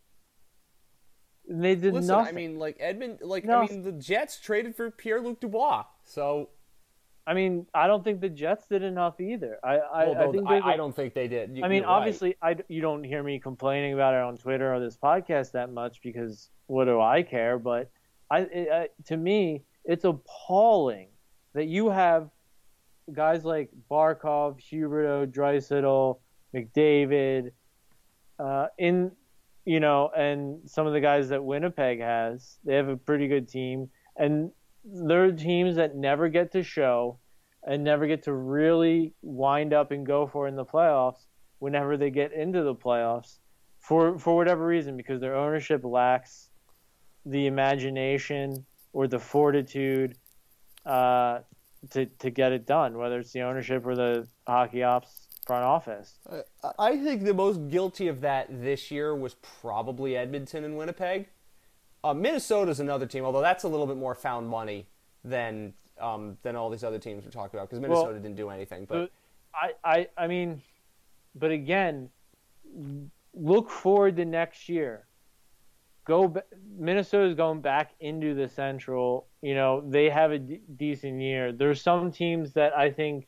They 1.49 1.75
did 1.75 1.93
Listen, 1.93 2.07
nothing. 2.07 2.29
I 2.29 2.31
mean, 2.35 2.59
like 2.59 2.77
Edmund, 2.79 3.19
like 3.21 3.47
I 3.49 3.65
mean, 3.65 3.83
the 3.83 3.91
Jets 3.91 4.39
traded 4.39 4.75
for 4.75 4.89
Pierre 4.91 5.21
Luc 5.21 5.41
Dubois, 5.41 5.83
so 6.03 6.49
I 7.25 7.33
mean, 7.33 7.67
I 7.73 7.87
don't 7.87 8.03
think 8.03 8.21
the 8.21 8.29
Jets 8.29 8.67
did 8.67 8.83
enough 8.83 9.19
either. 9.19 9.57
I, 9.63 9.75
I, 9.75 10.05
although 10.05 10.29
I 10.29 10.31
think 10.31 10.47
I, 10.47 10.51
there's 10.53 10.63
a- 10.63 10.67
I 10.67 10.77
don't 10.77 10.95
think 10.95 11.13
they 11.13 11.27
did. 11.27 11.57
You- 11.57 11.63
I 11.63 11.67
mean, 11.67 11.81
you're 11.81 11.87
right. 11.87 11.97
obviously, 11.97 12.35
I, 12.41 12.57
you 12.67 12.81
don't 12.81 13.03
hear 13.03 13.23
me 13.23 13.39
complaining 13.39 13.93
about 13.93 14.13
it 14.13 14.21
on 14.21 14.37
Twitter 14.37 14.73
or 14.73 14.79
this 14.79 14.97
podcast 14.97 15.51
that 15.51 15.71
much 15.71 16.01
because 16.01 16.49
what 16.67 16.85
do 16.85 16.99
I 16.99 17.23
care? 17.23 17.57
But 17.57 17.91
I, 18.29 18.39
it, 18.39 18.69
I 18.71 18.89
to 19.05 19.17
me, 19.17 19.63
it's 19.85 20.03
appalling 20.03 21.09
that 21.53 21.65
you 21.65 21.89
have 21.89 22.29
guys 23.11 23.43
like 23.43 23.69
Barkov, 23.89 24.59
Huberdeau, 24.61 25.27
Draisaitl, 25.27 26.19
McDavid, 26.55 27.51
uh, 28.39 28.67
in 28.77 29.11
you 29.65 29.79
know, 29.79 30.09
and 30.15 30.69
some 30.69 30.87
of 30.87 30.93
the 30.93 30.99
guys 30.99 31.29
that 31.29 31.43
Winnipeg 31.43 32.01
has. 32.01 32.57
They 32.65 32.75
have 32.75 32.89
a 32.89 32.97
pretty 32.97 33.27
good 33.27 33.47
team, 33.47 33.89
and 34.17 34.51
they're 34.83 35.31
teams 35.31 35.77
that 35.77 35.95
never 35.95 36.27
get 36.27 36.51
to 36.51 36.63
show 36.63 37.19
and 37.65 37.83
never 37.83 38.07
get 38.07 38.23
to 38.23 38.33
really 38.33 39.13
wind 39.21 39.73
up 39.73 39.91
and 39.91 40.05
go 40.05 40.27
for 40.27 40.47
in 40.47 40.55
the 40.55 40.65
playoffs 40.65 41.25
whenever 41.59 41.95
they 41.95 42.09
get 42.09 42.33
into 42.33 42.61
the 42.63 42.75
playoffs 42.75 43.37
for 43.79 44.19
for 44.19 44.35
whatever 44.35 44.65
reason 44.65 44.97
because 44.97 45.21
their 45.21 45.35
ownership 45.35 45.83
lacks 45.85 46.49
the 47.25 47.47
imagination 47.47 48.65
or 48.91 49.07
the 49.07 49.19
fortitude 49.19 50.17
uh, 50.85 51.39
to 51.91 52.05
to 52.05 52.29
get 52.29 52.51
it 52.51 52.65
done 52.65 52.97
whether 52.97 53.19
it's 53.19 53.31
the 53.33 53.41
ownership 53.41 53.85
or 53.85 53.95
the 53.95 54.27
hockey 54.47 54.83
ops 54.83 55.27
front 55.45 55.63
office 55.65 56.17
I- 56.63 56.71
I 56.79 56.97
think 56.97 57.23
the 57.23 57.33
most 57.33 57.67
guilty 57.69 58.07
of 58.07 58.21
that 58.21 58.47
this 58.49 58.89
year 58.91 59.13
was 59.15 59.35
probably 59.35 60.15
Edmonton 60.15 60.63
and 60.63 60.77
Winnipeg. 60.77 61.27
Uh, 62.05 62.13
Minnesota's 62.13 62.79
another 62.79 63.05
team, 63.05 63.23
although 63.25 63.41
that's 63.41 63.63
a 63.63 63.67
little 63.67 63.85
bit 63.87 63.97
more 63.97 64.15
found 64.15 64.47
money 64.47 64.87
than 65.23 65.73
um, 65.99 66.37
than 66.43 66.55
all 66.55 66.69
these 66.69 66.83
other 66.83 66.99
teams 66.99 67.23
we're 67.25 67.31
talking 67.31 67.57
about 67.59 67.69
because 67.69 67.79
Minnesota 67.81 68.13
didn't 68.19 68.35
do 68.35 68.49
anything. 68.49 68.85
But 68.85 69.11
I, 69.53 69.73
I 69.83 70.07
I 70.17 70.27
mean 70.27 70.61
but 71.35 71.51
again 71.51 72.09
look 73.33 73.69
forward 73.69 74.15
to 74.17 74.25
next 74.25 74.69
year 74.69 75.07
go 76.05 76.33
Minnesota's 76.77 77.35
going 77.35 77.61
back 77.61 77.91
into 77.99 78.33
the 78.33 78.47
central 78.47 79.27
you 79.43 79.53
know 79.53 79.83
they 79.87 80.09
have 80.09 80.31
a 80.31 80.39
d- 80.39 80.61
decent 80.75 81.19
year 81.21 81.51
there's 81.51 81.81
some 81.81 82.11
teams 82.11 82.53
that 82.53 82.71
I 82.75 82.89
think 82.89 83.27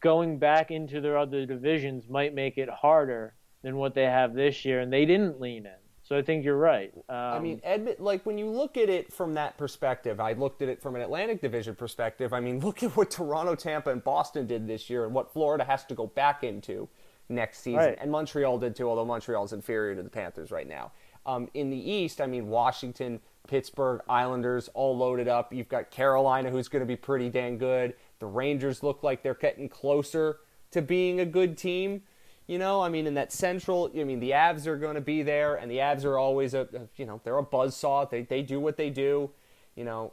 going 0.00 0.38
back 0.38 0.70
into 0.70 1.00
their 1.00 1.18
other 1.18 1.44
divisions 1.46 2.08
might 2.08 2.34
make 2.34 2.56
it 2.58 2.68
harder 2.70 3.34
than 3.62 3.76
what 3.76 3.94
they 3.94 4.04
have 4.04 4.34
this 4.34 4.64
year 4.64 4.80
and 4.80 4.90
they 4.92 5.04
didn't 5.04 5.38
lean 5.40 5.66
in 5.66 5.80
so 6.02 6.16
I 6.16 6.22
think 6.22 6.44
you're 6.44 6.56
right 6.56 6.92
um, 7.10 7.14
I 7.16 7.38
mean, 7.38 7.60
Edmond, 7.62 7.96
like 8.00 8.24
when 8.26 8.38
you 8.38 8.48
look 8.48 8.76
at 8.76 8.88
it 8.88 9.12
from 9.12 9.34
that 9.34 9.58
perspective, 9.58 10.18
I 10.18 10.32
looked 10.32 10.62
at 10.62 10.68
it 10.68 10.80
from 10.82 10.96
an 10.96 11.02
Atlantic 11.02 11.40
Division 11.40 11.74
perspective. 11.76 12.32
I 12.32 12.40
mean, 12.40 12.58
look 12.66 12.82
at 12.82 12.96
what 12.96 13.10
Toronto, 13.12 13.54
Tampa, 13.54 13.90
and 13.90 14.02
Boston 14.02 14.46
did 14.46 14.66
this 14.66 14.90
year, 14.90 15.04
and 15.04 15.14
what 15.14 15.32
Florida 15.32 15.62
has 15.64 15.84
to 15.84 15.94
go 15.94 16.06
back 16.08 16.42
into 16.42 16.88
next 17.28 17.58
season, 17.60 17.78
Right. 17.78 17.98
and 18.00 18.10
Montreal 18.10 18.58
did 18.58 18.74
too. 18.74 18.88
Although 18.88 19.04
Montreal's 19.04 19.52
inferior 19.52 19.94
to 19.94 20.02
the 20.02 20.10
Panthers 20.10 20.50
right 20.50 20.66
now. 20.68 20.90
Um, 21.26 21.48
in 21.54 21.70
the 21.70 21.76
East, 21.90 22.20
I 22.20 22.26
mean, 22.26 22.48
Washington, 22.48 23.20
Pittsburgh, 23.50 24.00
Islanders, 24.08 24.70
all 24.74 24.96
loaded 24.96 25.26
up. 25.26 25.52
You've 25.52 25.68
got 25.68 25.90
Carolina, 25.90 26.50
who's 26.50 26.68
going 26.68 26.80
to 26.82 26.86
be 26.86 26.94
pretty 26.94 27.28
dang 27.28 27.58
good. 27.58 27.94
The 28.20 28.26
Rangers 28.26 28.84
look 28.84 29.02
like 29.02 29.24
they're 29.24 29.34
getting 29.34 29.68
closer 29.68 30.38
to 30.70 30.80
being 30.80 31.18
a 31.18 31.26
good 31.26 31.58
team. 31.58 32.02
You 32.46 32.58
know, 32.58 32.80
I 32.80 32.88
mean, 32.88 33.08
in 33.08 33.14
that 33.14 33.32
central, 33.32 33.90
I 33.98 34.04
mean, 34.04 34.20
the 34.20 34.30
Avs 34.30 34.68
are 34.68 34.76
going 34.76 34.94
to 34.94 35.00
be 35.00 35.24
there, 35.24 35.56
and 35.56 35.68
the 35.68 35.78
Avs 35.78 36.04
are 36.04 36.16
always 36.16 36.54
a, 36.54 36.68
you 36.96 37.06
know, 37.06 37.20
they're 37.24 37.38
a 37.38 37.44
buzzsaw. 37.44 38.08
They 38.08 38.22
they 38.22 38.42
do 38.42 38.60
what 38.60 38.76
they 38.76 38.88
do. 38.88 39.30
You 39.74 39.84
know, 39.84 40.12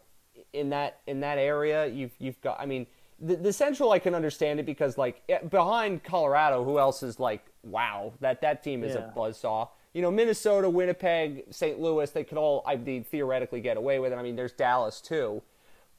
in 0.54 0.70
that 0.72 1.02
in 1.06 1.20
that 1.20 1.38
area, 1.38 1.86
you've 1.86 2.14
you've 2.18 2.42
got. 2.42 2.60
I 2.60 2.66
mean, 2.66 2.88
the 3.20 3.36
the 3.36 3.54
central, 3.54 3.92
I 3.92 4.00
can 4.00 4.16
understand 4.16 4.60
it 4.60 4.66
because 4.66 4.98
like 4.98 5.22
eh, 5.30 5.40
behind 5.44 6.04
Colorado, 6.04 6.64
who 6.64 6.80
else 6.80 7.04
is 7.04 7.20
like, 7.20 7.46
wow, 7.64 8.14
that 8.20 8.42
that 8.42 8.64
team 8.64 8.84
is 8.84 8.96
Yeah. 8.96 9.10
a 9.10 9.12
buzzsaw. 9.16 9.70
You 9.94 10.02
know, 10.02 10.12
Minnesota, 10.12 10.70
Winnipeg, 10.70 11.46
St. 11.50 11.80
Louis, 11.80 12.10
they 12.12 12.24
could 12.24 12.38
all, 12.38 12.64
I 12.68 12.76
mean, 12.76 13.04
theoretically 13.04 13.62
get 13.62 13.78
away 13.78 14.00
with 14.00 14.12
it. 14.14 14.16
I 14.18 14.22
mean, 14.22 14.36
there's 14.36 14.52
Dallas 14.52 15.02
too, 15.02 15.42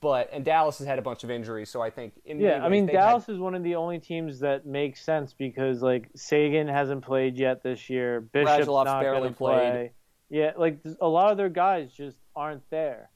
but 0.00 0.28
and 0.32 0.44
Dallas 0.44 0.78
has 0.78 0.86
had 0.86 0.98
a 0.98 1.02
bunch 1.02 1.24
of 1.24 1.30
injuries, 1.30 1.68
so 1.70 1.80
I 1.82 1.90
think 1.90 2.12
in 2.24 2.38
Yeah, 2.38 2.64
I 2.64 2.68
mean 2.68 2.86
they've 2.86 2.94
had- 2.94 3.00
Dallas 3.06 3.28
is 3.28 3.38
one 3.38 3.54
of 3.56 3.64
the 3.64 3.74
only 3.74 3.98
teams 3.98 4.38
that 4.40 4.66
makes 4.66 5.02
sense 5.02 5.34
because 5.34 5.82
like 5.82 6.08
Seguin 6.14 6.68
hasn't 6.68 7.04
played 7.04 7.36
yet 7.38 7.62
this 7.64 7.90
year. 7.90 8.20
Bishop's 8.20 8.66
Radulov's 8.66 8.84
not 8.86 9.02
barely 9.02 9.30
played. 9.30 9.36
play. 9.72 9.92
Yeah, 10.30 10.52
like 10.56 10.78
a 11.00 11.08
lot 11.08 11.32
of 11.32 11.36
their 11.38 11.48
guys 11.48 11.90
just 11.92 12.18
aren't 12.36 12.62
there, 12.70 13.10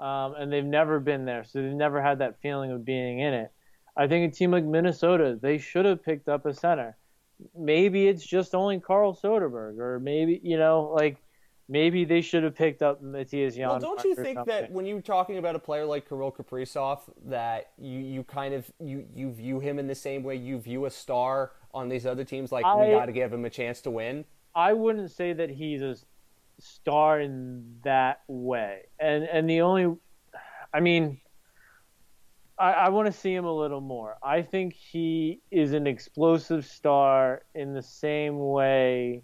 um, 0.00 0.34
and 0.36 0.52
they've 0.52 0.64
never 0.64 1.00
been 1.00 1.24
there, 1.24 1.42
so 1.42 1.60
they've 1.62 1.72
never 1.72 2.00
had 2.00 2.18
that 2.20 2.40
feeling 2.42 2.70
of 2.70 2.84
being 2.84 3.18
in 3.20 3.32
it. 3.34 3.50
I 3.96 4.06
think 4.06 4.32
a 4.32 4.36
team 4.36 4.52
like 4.52 4.62
Minnesota, 4.64 5.36
they 5.42 5.58
should 5.58 5.84
have 5.86 6.04
picked 6.04 6.28
up 6.28 6.46
a 6.46 6.54
center. 6.54 6.96
Maybe 7.56 8.08
it's 8.08 8.24
just 8.24 8.54
only 8.54 8.80
Carl 8.80 9.14
Soderberg, 9.14 9.78
or 9.78 10.00
maybe 10.00 10.40
you 10.42 10.58
know, 10.58 10.92
like 10.94 11.18
maybe 11.68 12.04
they 12.04 12.20
should 12.20 12.42
have 12.42 12.54
picked 12.54 12.82
up 12.82 13.02
Matthias 13.02 13.54
Jan. 13.54 13.68
Well, 13.68 13.78
don't 13.78 14.04
you 14.04 14.14
think 14.14 14.44
that 14.46 14.70
when 14.72 14.86
you're 14.86 15.00
talking 15.00 15.38
about 15.38 15.54
a 15.54 15.58
player 15.58 15.84
like 15.84 16.08
Kirill 16.08 16.32
Kaprizov, 16.32 17.00
that 17.26 17.70
you, 17.78 17.98
you 17.98 18.24
kind 18.24 18.54
of 18.54 18.70
you, 18.80 19.06
you 19.14 19.32
view 19.32 19.60
him 19.60 19.78
in 19.78 19.86
the 19.86 19.94
same 19.94 20.22
way 20.22 20.36
you 20.36 20.58
view 20.58 20.86
a 20.86 20.90
star 20.90 21.52
on 21.74 21.88
these 21.88 22.06
other 22.06 22.24
teams? 22.24 22.50
Like 22.50 22.64
we 22.64 22.92
got 22.92 23.06
to 23.06 23.12
give 23.12 23.32
him 23.32 23.44
a 23.44 23.50
chance 23.50 23.80
to 23.82 23.90
win. 23.90 24.24
I 24.54 24.72
wouldn't 24.72 25.10
say 25.10 25.32
that 25.34 25.50
he's 25.50 25.82
a 25.82 25.96
star 26.58 27.20
in 27.20 27.76
that 27.84 28.22
way. 28.26 28.82
And 28.98 29.24
and 29.24 29.48
the 29.48 29.60
only, 29.60 29.96
I 30.72 30.80
mean, 30.80 31.20
I, 32.58 32.72
I 32.72 32.88
want 32.88 33.06
to 33.06 33.12
see 33.12 33.34
him 33.34 33.44
a 33.44 33.52
little 33.52 33.80
more. 33.80 34.16
I 34.22 34.42
think 34.42 34.74
he 34.74 35.40
is 35.50 35.72
an 35.72 35.86
explosive 35.86 36.66
star 36.66 37.42
in 37.54 37.74
the 37.74 37.82
same 37.82 38.38
way 38.38 39.22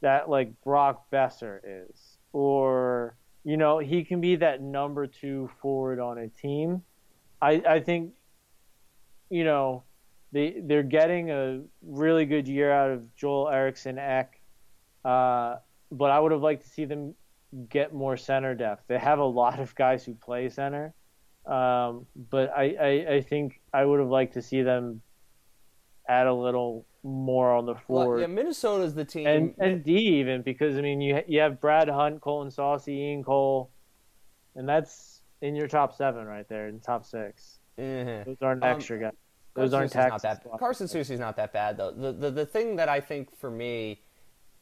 that 0.00 0.28
like 0.28 0.60
Brock 0.62 1.06
Boeser 1.10 1.60
is, 1.64 2.18
or 2.32 3.16
you 3.44 3.56
know, 3.56 3.78
he 3.78 4.04
can 4.04 4.20
be 4.20 4.36
that 4.36 4.62
number 4.62 5.06
two 5.06 5.48
forward 5.60 6.00
on 6.00 6.18
a 6.18 6.28
team. 6.28 6.82
I 7.40 7.62
I 7.68 7.80
think, 7.80 8.12
you 9.30 9.44
know. 9.44 9.84
They 10.30 10.60
they're 10.62 10.82
getting 10.82 11.30
a 11.30 11.62
really 11.80 12.26
good 12.26 12.46
year 12.48 12.70
out 12.70 12.90
of 12.90 13.16
Joel 13.16 13.48
Eriksson 13.48 13.98
Ek. 13.98 14.38
Uh, 15.02 15.56
but 15.90 16.10
I 16.10 16.20
would 16.20 16.32
have 16.32 16.42
liked 16.42 16.64
to 16.64 16.68
see 16.68 16.84
them 16.84 17.14
get 17.70 17.94
more 17.94 18.18
center 18.18 18.54
depth. 18.54 18.84
They 18.88 18.98
have 18.98 19.20
a 19.20 19.24
lot 19.24 19.58
of 19.58 19.74
guys 19.74 20.04
who 20.04 20.12
play 20.12 20.50
center, 20.50 20.92
um, 21.48 22.06
but 22.30 22.50
I, 22.56 22.76
I, 22.80 23.14
I 23.14 23.20
think 23.22 23.60
I 23.72 23.84
would 23.84 24.00
have 24.00 24.08
liked 24.08 24.34
to 24.34 24.42
see 24.42 24.62
them 24.62 25.00
add 26.08 26.26
a 26.26 26.34
little 26.34 26.86
more 27.02 27.52
on 27.54 27.64
the 27.66 27.72
Well, 27.74 27.82
forward 28.04 28.20
yeah, 28.20 28.26
Minnesota's 28.26 28.94
the 28.94 29.04
team. 29.04 29.26
and 29.26 29.54
and 29.58 29.84
D 29.84 29.92
even 30.20 30.42
because 30.42 30.76
I 30.76 30.80
mean 30.82 31.00
you 31.00 31.22
you 31.26 31.40
have 31.40 31.60
Brad 31.60 31.88
Hunt, 31.88 32.20
Colton 32.20 32.50
Soucy, 32.50 32.88
Ian 32.88 33.22
Cole, 33.24 33.70
and 34.56 34.68
that's 34.68 35.22
in 35.40 35.54
your 35.54 35.68
top 35.68 35.94
seven 35.94 36.26
right 36.26 36.48
there 36.48 36.68
in 36.68 36.80
top 36.80 37.04
six. 37.06 37.60
Mhm. 37.78 38.24
Those 38.24 38.36
aren't 38.42 38.64
Um, 38.64 38.70
extra 38.76 38.98
guys. 38.98 39.12
Those 39.54 39.72
aren't 39.72 39.92
Carson 39.92 40.10
taxes. 40.10 40.24
not 40.44 40.52
that. 40.52 40.58
Carson 40.58 40.86
Soucy's 40.88 41.20
not 41.20 41.36
that 41.36 41.52
bad 41.52 41.76
though. 41.76 41.92
The, 41.92 42.12
the 42.12 42.30
the 42.30 42.46
thing 42.46 42.76
that 42.76 42.88
I 42.88 43.00
think 43.00 43.34
for 43.36 43.50
me 43.50 44.02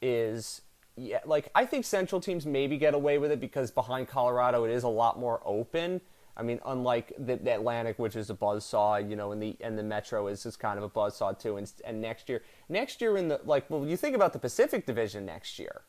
is 0.02 0.62
yeah, 0.96 1.20
like 1.24 1.50
I 1.54 1.64
think 1.66 1.84
Central 1.84 2.20
teams 2.20 2.46
maybe 2.46 2.76
get 2.78 2.94
away 2.94 3.18
with 3.18 3.30
it 3.30 3.40
because 3.40 3.70
behind 3.70 4.08
Colorado 4.08 4.64
it 4.64 4.70
is 4.70 4.82
a 4.84 4.88
lot 4.88 5.18
more 5.18 5.40
open. 5.44 6.00
I 6.36 6.42
mean, 6.42 6.60
unlike 6.66 7.12
the, 7.18 7.36
the 7.36 7.54
Atlantic, 7.54 7.98
which 7.98 8.14
is 8.14 8.28
a 8.28 8.34
buzz 8.34 8.64
saw, 8.64 8.96
you 8.96 9.16
know, 9.16 9.32
and 9.32 9.42
the 9.42 9.56
and 9.60 9.78
the 9.78 9.82
Metro 9.82 10.26
is 10.28 10.44
is 10.44 10.56
kind 10.56 10.76
of 10.76 10.84
a 10.84 10.88
buzz 10.88 11.16
saw 11.16 11.32
too. 11.32 11.56
And, 11.56 11.70
and 11.84 12.00
next 12.00 12.28
year, 12.28 12.42
next 12.68 13.00
year 13.00 13.16
in 13.16 13.28
the 13.28 13.40
like, 13.44 13.70
well, 13.70 13.86
you 13.86 13.96
think 13.96 14.14
about 14.14 14.32
the 14.34 14.38
Pacific 14.38 14.84
Division 14.84 15.24
next 15.24 15.58
year. 15.58 15.82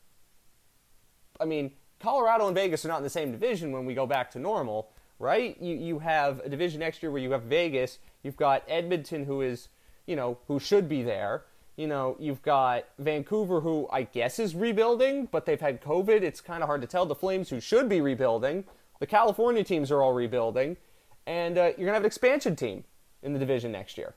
I 1.40 1.46
mean, 1.46 1.72
Colorado 2.00 2.48
and 2.48 2.56
Vegas 2.56 2.86
are 2.86 2.88
not 2.88 2.98
in 2.98 3.04
the 3.04 3.10
same 3.10 3.32
division 3.32 3.72
when 3.72 3.86
we 3.86 3.94
go 3.94 4.06
back 4.06 4.32
to 4.32 4.40
normal, 4.40 4.90
right? 5.20 5.62
You 5.62 5.76
you 5.76 6.00
have 6.00 6.40
a 6.40 6.50
division 6.50 6.80
next 6.80 7.04
year 7.04 7.12
where 7.12 7.22
you 7.22 7.32
have 7.32 7.44
Vegas, 7.44 8.00
you've 8.24 8.38
got 8.38 8.64
Edmonton, 8.70 9.26
who 9.26 9.42
is, 9.42 9.68
you 10.06 10.16
know, 10.16 10.38
who 10.48 10.60
should 10.60 10.88
be 10.88 11.04
there. 11.04 11.44
You 11.76 11.88
know, 11.88 12.16
you've 12.20 12.42
got 12.42 12.86
Vancouver, 12.98 13.60
who 13.62 13.88
I 13.92 14.04
guess 14.04 14.40
is 14.40 14.56
rebuilding, 14.56 15.28
but 15.30 15.46
they've 15.46 15.62
had 15.62 15.80
COVID. 15.80 16.24
It's 16.24 16.42
kind 16.42 16.64
of 16.64 16.68
hard 16.68 16.82
to 16.82 16.88
tell. 16.88 17.06
The 17.06 17.14
Flames, 17.14 17.50
who 17.50 17.60
should 17.60 17.88
be 17.88 18.02
rebuilding 18.02 18.64
the 19.00 19.08
California 19.08 19.64
teams 19.64 19.92
are 19.92 20.02
all 20.02 20.14
rebuilding, 20.14 20.78
and 21.26 21.58
uh, 21.58 21.72
you're 21.78 21.86
gonna 21.86 21.94
have 21.94 22.04
an 22.04 22.08
expansion 22.08 22.56
team 22.56 22.84
in 23.24 23.34
the 23.34 23.40
division 23.40 23.72
next 23.72 23.98
year. 23.98 24.16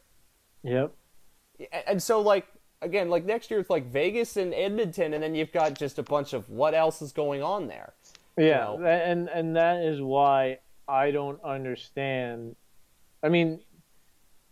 Yep. 0.62 0.93
And 1.86 2.02
so, 2.02 2.20
like 2.20 2.47
again, 2.82 3.09
like 3.11 3.24
next 3.24 3.51
year 3.51 3.61
it's 3.61 3.70
like 3.70 3.86
Vegas 3.86 4.36
and 4.36 4.55
Edmonton, 4.55 5.15
and 5.15 5.23
then 5.23 5.35
you've 5.35 5.52
got 5.52 5.74
just 5.74 5.98
a 5.98 6.02
bunch 6.02 6.32
of 6.32 6.48
what 6.48 6.74
else 6.74 7.02
is 7.02 7.12
going 7.12 7.43
on 7.43 7.69
there. 7.69 7.93
Yeah, 8.36 8.73
you 8.73 8.78
know? 8.78 8.86
and 8.86 9.28
and 9.28 9.57
that 9.57 9.82
is 9.82 10.01
why 10.01 10.59
I 10.89 11.11
don't 11.11 11.43
understand. 11.44 12.57
I 13.23 13.28
mean, 13.28 13.61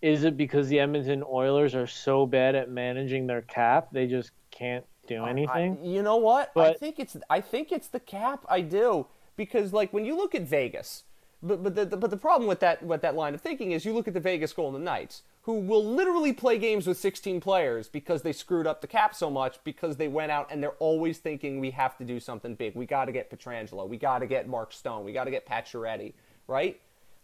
is 0.02 0.24
it 0.24 0.36
because 0.36 0.68
the 0.68 0.80
Edmonton 0.80 1.24
Oilers 1.28 1.74
are 1.74 1.86
so 1.86 2.26
bad 2.26 2.54
at 2.54 2.70
managing 2.70 3.26
their 3.26 3.42
cap 3.42 3.88
they 3.92 4.06
just 4.06 4.30
can't 4.50 4.84
do 5.06 5.24
anything? 5.24 5.78
I, 5.82 5.86
you 5.86 6.02
know 6.02 6.16
what? 6.16 6.52
But, 6.54 6.70
I 6.70 6.74
think 6.74 6.98
it's 6.98 7.16
I 7.30 7.40
think 7.40 7.72
it's 7.72 7.88
the 7.88 8.00
cap. 8.00 8.44
I 8.48 8.60
do 8.60 9.06
because 9.38 9.72
like 9.72 9.90
when 9.94 10.04
you 10.04 10.14
look 10.14 10.34
at 10.34 10.42
Vegas, 10.42 11.04
but 11.42 11.62
but 11.62 11.74
the, 11.74 11.86
the, 11.86 11.96
but 11.96 12.10
the 12.10 12.16
problem 12.18 12.46
with 12.46 12.60
that 12.60 12.82
with 12.82 13.00
that 13.00 13.14
line 13.14 13.32
of 13.32 13.40
thinking 13.40 13.72
is 13.72 13.86
you 13.86 13.94
look 13.94 14.08
at 14.08 14.12
the 14.12 14.20
Vegas 14.20 14.52
Golden 14.52 14.84
Knights, 14.84 15.22
who 15.42 15.60
will 15.60 15.84
literally 15.84 16.34
play 16.34 16.58
games 16.58 16.86
with 16.86 16.98
16 16.98 17.40
players 17.40 17.88
because 17.88 18.20
they 18.20 18.32
screwed 18.32 18.66
up 18.66 18.82
the 18.82 18.86
cap 18.86 19.14
so 19.14 19.30
much 19.30 19.58
because 19.64 19.96
they 19.96 20.08
went 20.08 20.30
out 20.30 20.48
and 20.50 20.62
they're 20.62 20.72
always 20.72 21.18
thinking 21.18 21.60
we 21.60 21.70
have 21.70 21.96
to 21.96 22.04
do 22.04 22.20
something 22.20 22.54
big. 22.54 22.74
We 22.74 22.84
got 22.84 23.06
to 23.06 23.12
get 23.12 23.30
Pietrangelo, 23.30 23.88
we 23.88 23.96
got 23.96 24.18
to 24.18 24.26
get 24.26 24.48
Mark 24.48 24.72
Stone, 24.72 25.04
we 25.04 25.12
got 25.14 25.24
to 25.24 25.30
get 25.30 25.46
Pacioretty, 25.46 26.12
right? 26.48 26.78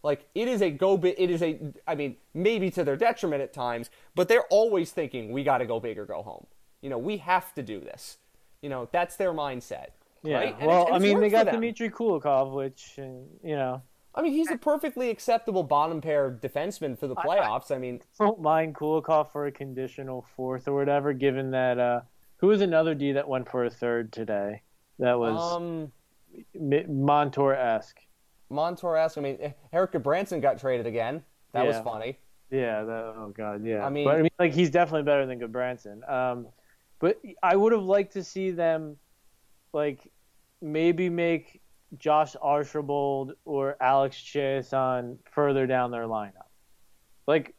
Like 0.04 0.26
it 0.34 0.48
is 0.48 0.62
a 0.62 0.70
go 0.70 0.96
big. 0.96 1.16
It 1.18 1.30
is 1.30 1.42
a. 1.42 1.58
I 1.86 1.94
mean, 1.96 2.16
maybe 2.32 2.70
to 2.70 2.84
their 2.84 2.96
detriment 2.96 3.42
at 3.42 3.52
times, 3.52 3.90
but 4.14 4.28
they're 4.28 4.46
always 4.50 4.92
thinking 4.92 5.32
we 5.32 5.42
got 5.42 5.58
to 5.58 5.66
go 5.66 5.80
big 5.80 5.98
or 5.98 6.06
go 6.06 6.22
home. 6.22 6.46
You 6.80 6.90
know, 6.90 6.98
we 6.98 7.16
have 7.16 7.52
to 7.54 7.62
do 7.62 7.80
this. 7.80 8.18
You 8.62 8.68
know, 8.68 8.88
that's 8.92 9.16
their 9.16 9.32
mindset. 9.32 9.88
Yeah. 10.24 10.38
Right? 10.38 10.60
Well, 10.60 10.88
I 10.92 10.98
mean, 10.98 11.20
they 11.20 11.28
got 11.28 11.46
Dmitry 11.46 11.90
Kulikov, 11.90 12.52
which 12.54 12.94
you 12.96 13.28
know. 13.44 13.82
I 14.16 14.22
mean, 14.22 14.32
he's 14.32 14.50
a 14.50 14.56
perfectly 14.56 15.10
acceptable 15.10 15.64
bottom 15.64 16.00
pair 16.00 16.38
defenseman 16.40 16.96
for 16.96 17.08
the 17.08 17.16
playoffs. 17.16 17.70
I, 17.70 17.74
I, 17.74 17.76
I 17.76 17.80
mean, 17.80 18.00
don't 18.18 18.40
mind 18.40 18.76
Kulikov 18.76 19.32
for 19.32 19.46
a 19.46 19.52
conditional 19.52 20.24
fourth 20.36 20.68
or 20.68 20.74
whatever, 20.74 21.12
given 21.12 21.50
that 21.50 21.78
uh, 21.78 22.00
who 22.36 22.46
was 22.46 22.60
another 22.60 22.94
D 22.94 23.12
that 23.12 23.28
went 23.28 23.50
for 23.50 23.64
a 23.64 23.70
third 23.70 24.12
today? 24.12 24.62
That 25.00 25.18
was 25.18 25.56
um, 25.56 25.90
Montour 26.56 27.54
esque. 27.54 27.98
Montour 28.50 28.96
esque. 28.96 29.18
I 29.18 29.20
mean, 29.20 29.52
Erik 29.72 29.92
Gudbranson 29.92 30.40
got 30.40 30.60
traded 30.60 30.86
again. 30.86 31.24
That 31.52 31.62
yeah. 31.62 31.68
was 31.70 31.78
funny. 31.78 32.18
Yeah. 32.52 32.84
That, 32.84 33.14
oh 33.16 33.32
God. 33.36 33.66
Yeah. 33.66 33.84
I 33.84 33.90
mean, 33.90 34.04
but, 34.04 34.14
I 34.14 34.22
mean, 34.22 34.30
like 34.38 34.52
he's 34.52 34.70
definitely 34.70 35.02
better 35.02 35.26
than 35.26 35.40
Gudbranson. 35.40 36.08
Um, 36.08 36.46
but 37.00 37.20
I 37.42 37.56
would 37.56 37.72
have 37.72 37.82
liked 37.82 38.12
to 38.12 38.22
see 38.22 38.52
them, 38.52 38.96
like, 39.72 39.98
maybe 40.64 41.10
make 41.10 41.60
Josh 41.98 42.34
Archibald 42.40 43.34
or 43.44 43.76
Alex 43.80 44.16
Chiasson 44.16 45.18
further 45.30 45.66
down 45.66 45.90
their 45.90 46.04
lineup. 46.04 46.48
Like, 47.26 47.54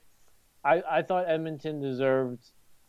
I, 0.64 0.82
I 0.90 1.02
thought 1.04 1.30
Edmonton 1.30 1.80
deserved 1.80 2.44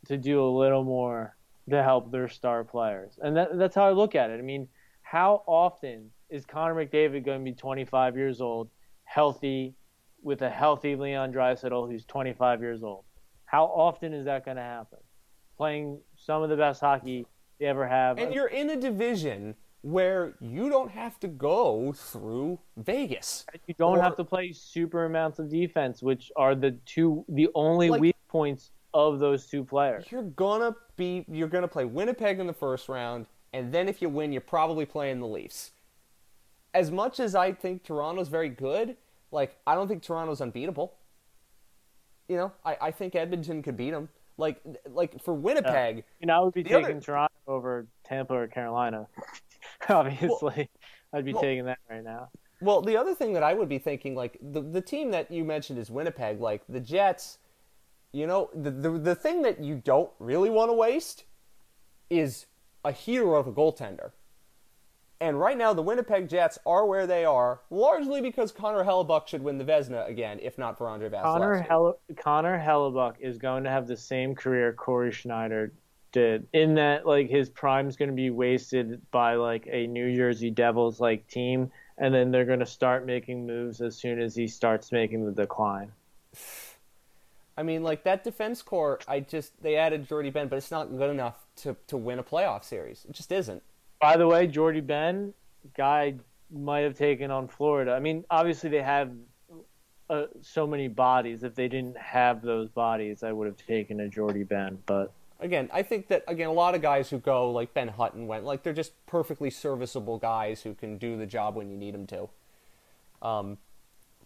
to 0.06 0.16
do 0.16 0.42
a 0.42 0.48
little 0.48 0.84
more 0.84 1.36
to 1.68 1.82
help 1.82 2.10
their 2.10 2.28
star 2.28 2.64
players. 2.64 3.18
And 3.20 3.36
that, 3.36 3.58
that's 3.58 3.74
how 3.74 3.84
I 3.84 3.92
look 3.92 4.14
at 4.14 4.30
it. 4.30 4.38
I 4.38 4.42
mean, 4.42 4.68
how 5.02 5.42
often 5.46 6.10
is 6.30 6.46
Connor 6.46 6.74
McDavid 6.74 7.24
going 7.24 7.44
to 7.44 7.44
be 7.44 7.54
25 7.54 8.16
years 8.16 8.40
old, 8.40 8.70
healthy, 9.04 9.74
with 10.22 10.42
a 10.42 10.50
healthy 10.50 10.96
Leon 10.96 11.32
Draisaitl 11.32 11.90
who's 11.90 12.04
25 12.06 12.60
years 12.62 12.82
old? 12.82 13.04
How 13.44 13.64
often 13.66 14.14
is 14.14 14.24
that 14.24 14.44
going 14.44 14.56
to 14.56 14.62
happen? 14.62 14.98
Playing 15.56 16.00
some 16.16 16.42
of 16.42 16.48
the 16.48 16.56
best 16.56 16.80
hockey 16.80 17.26
they 17.60 17.66
ever 17.66 17.86
have. 17.86 18.18
And 18.18 18.34
you're 18.34 18.48
in 18.48 18.70
a 18.70 18.76
division– 18.76 19.54
where 19.86 20.34
you 20.40 20.68
don't 20.68 20.90
have 20.90 21.20
to 21.20 21.28
go 21.28 21.92
through 21.92 22.58
Vegas. 22.76 23.46
You 23.68 23.74
don't 23.78 23.98
or, 23.98 24.02
have 24.02 24.16
to 24.16 24.24
play 24.24 24.50
super 24.50 25.04
amounts 25.04 25.38
of 25.38 25.48
defense, 25.48 26.02
which 26.02 26.32
are 26.34 26.56
the 26.56 26.72
two 26.86 27.24
the 27.28 27.48
only 27.54 27.90
like, 27.90 28.00
weak 28.00 28.16
points 28.26 28.72
of 28.92 29.20
those 29.20 29.46
two 29.46 29.62
players. 29.62 30.06
You're 30.10 30.24
gonna 30.24 30.74
be 30.96 31.24
you're 31.30 31.46
gonna 31.46 31.68
play 31.68 31.84
Winnipeg 31.84 32.40
in 32.40 32.48
the 32.48 32.52
first 32.52 32.88
round, 32.88 33.26
and 33.52 33.72
then 33.72 33.88
if 33.88 34.02
you 34.02 34.08
win, 34.08 34.32
you're 34.32 34.40
probably 34.40 34.86
playing 34.86 35.20
the 35.20 35.28
Leafs. 35.28 35.70
As 36.74 36.90
much 36.90 37.20
as 37.20 37.36
I 37.36 37.52
think 37.52 37.84
Toronto's 37.84 38.28
very 38.28 38.48
good, 38.48 38.96
like 39.30 39.56
I 39.68 39.76
don't 39.76 39.86
think 39.86 40.02
Toronto's 40.02 40.40
unbeatable. 40.40 40.94
You 42.28 42.38
know, 42.38 42.52
I, 42.64 42.76
I 42.82 42.90
think 42.90 43.14
Edmonton 43.14 43.62
could 43.62 43.76
beat 43.76 43.92
them. 43.92 44.08
Like 44.36 44.60
like 44.90 45.22
for 45.22 45.32
Winnipeg, 45.32 46.02
you 46.18 46.26
know, 46.26 46.34
I 46.34 46.40
would 46.40 46.54
be 46.54 46.64
taking 46.64 46.84
other, 46.84 47.00
Toronto 47.00 47.32
over 47.46 47.86
Tampa 48.04 48.34
or 48.34 48.48
Carolina. 48.48 49.06
Obviously, 49.88 50.28
well, 50.40 50.66
I'd 51.12 51.24
be 51.24 51.32
well, 51.32 51.42
taking 51.42 51.64
that 51.66 51.78
right 51.88 52.04
now. 52.04 52.28
Well, 52.60 52.80
the 52.80 52.96
other 52.96 53.14
thing 53.14 53.32
that 53.34 53.42
I 53.42 53.54
would 53.54 53.68
be 53.68 53.78
thinking, 53.78 54.14
like 54.14 54.38
the 54.40 54.62
the 54.62 54.80
team 54.80 55.10
that 55.10 55.30
you 55.30 55.44
mentioned 55.44 55.78
is 55.78 55.90
Winnipeg, 55.90 56.40
like 56.40 56.62
the 56.68 56.80
Jets. 56.80 57.38
You 58.12 58.26
know, 58.26 58.50
the 58.54 58.70
the, 58.70 58.90
the 58.90 59.14
thing 59.14 59.42
that 59.42 59.62
you 59.62 59.76
don't 59.76 60.10
really 60.18 60.50
want 60.50 60.70
to 60.70 60.74
waste 60.74 61.24
is 62.08 62.46
a 62.84 62.92
hero 62.92 63.38
of 63.38 63.46
a 63.46 63.52
goaltender. 63.52 64.12
And 65.20 65.40
right 65.40 65.56
now, 65.56 65.72
the 65.72 65.82
Winnipeg 65.82 66.28
Jets 66.28 66.58
are 66.66 66.84
where 66.84 67.06
they 67.06 67.24
are, 67.24 67.60
largely 67.70 68.20
because 68.20 68.52
Connor 68.52 68.84
Hellebuyck 68.84 69.26
should 69.26 69.42
win 69.42 69.56
the 69.56 69.64
Vezina 69.64 70.06
again, 70.08 70.38
if 70.42 70.58
not 70.58 70.76
for 70.76 70.88
Andre 70.88 71.08
Vasilevskiy. 71.08 71.22
Connor, 71.22 71.62
Hell- 71.62 72.00
Connor 72.18 72.58
Hellebuyck 72.58 73.14
is 73.18 73.38
going 73.38 73.64
to 73.64 73.70
have 73.70 73.86
the 73.86 73.96
same 73.96 74.34
career 74.34 74.74
Cory 74.74 75.10
Schneider 75.10 75.72
in 76.16 76.74
that 76.74 77.06
like 77.06 77.28
his 77.28 77.48
prime's 77.50 77.96
going 77.96 78.10
to 78.10 78.14
be 78.14 78.30
wasted 78.30 79.00
by 79.10 79.34
like 79.34 79.68
a 79.70 79.86
New 79.86 80.14
Jersey 80.14 80.50
Devils 80.50 81.00
like 81.00 81.26
team 81.28 81.70
and 81.98 82.14
then 82.14 82.30
they're 82.30 82.44
going 82.44 82.60
to 82.60 82.66
start 82.66 83.06
making 83.06 83.46
moves 83.46 83.80
as 83.80 83.96
soon 83.96 84.20
as 84.20 84.34
he 84.34 84.46
starts 84.46 84.92
making 84.92 85.24
the 85.24 85.32
decline. 85.32 85.92
I 87.56 87.62
mean, 87.62 87.82
like 87.82 88.04
that 88.04 88.22
defense 88.22 88.60
core, 88.60 89.00
I 89.08 89.20
just 89.20 89.60
they 89.62 89.76
added 89.76 90.06
Jordie 90.06 90.30
Benn, 90.30 90.48
but 90.48 90.56
it's 90.56 90.70
not 90.70 90.94
good 90.96 91.10
enough 91.10 91.46
to 91.56 91.74
to 91.86 91.96
win 91.96 92.18
a 92.18 92.22
playoff 92.22 92.64
series. 92.64 93.06
It 93.08 93.12
just 93.12 93.32
isn't. 93.32 93.62
By 93.98 94.18
the 94.18 94.26
way, 94.26 94.46
Jordie 94.46 94.82
Benn, 94.82 95.32
guy 95.74 96.16
might 96.50 96.80
have 96.80 96.96
taken 96.98 97.30
on 97.30 97.48
Florida. 97.48 97.92
I 97.92 98.00
mean, 98.00 98.24
obviously 98.30 98.68
they 98.68 98.82
have 98.82 99.10
uh, 100.10 100.26
so 100.42 100.66
many 100.66 100.88
bodies. 100.88 101.44
If 101.44 101.54
they 101.54 101.66
didn't 101.66 101.96
have 101.96 102.42
those 102.42 102.68
bodies, 102.68 103.22
I 103.22 103.32
would 103.32 103.46
have 103.46 103.56
taken 103.56 104.00
a 104.00 104.08
Jordie 104.08 104.44
Benn, 104.44 104.78
but 104.84 105.12
again, 105.40 105.68
I 105.72 105.82
think 105.82 106.08
that 106.08 106.24
again 106.28 106.48
a 106.48 106.52
lot 106.52 106.74
of 106.74 106.82
guys 106.82 107.10
who 107.10 107.18
go 107.18 107.50
like 107.50 107.74
Ben 107.74 107.88
Hutton 107.88 108.26
went 108.26 108.44
like 108.44 108.62
they're 108.62 108.72
just 108.72 108.92
perfectly 109.06 109.50
serviceable 109.50 110.18
guys 110.18 110.62
who 110.62 110.74
can 110.74 110.98
do 110.98 111.16
the 111.16 111.26
job 111.26 111.56
when 111.56 111.70
you 111.70 111.76
need 111.76 111.94
them 111.94 112.06
to. 112.08 112.28
Um, 113.22 113.58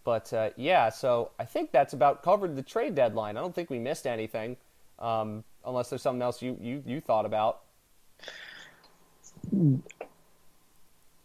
but 0.03 0.31
uh, 0.33 0.49
yeah, 0.55 0.89
so 0.89 1.31
I 1.39 1.45
think 1.45 1.71
that's 1.71 1.93
about 1.93 2.23
covered 2.23 2.55
the 2.55 2.63
trade 2.63 2.95
deadline. 2.95 3.37
I 3.37 3.41
don't 3.41 3.53
think 3.53 3.69
we 3.69 3.79
missed 3.79 4.07
anything, 4.07 4.57
um, 4.99 5.43
unless 5.65 5.89
there's 5.89 6.01
something 6.01 6.21
else 6.21 6.41
you, 6.41 6.57
you 6.59 6.83
you 6.85 7.01
thought 7.01 7.25
about. 7.25 7.61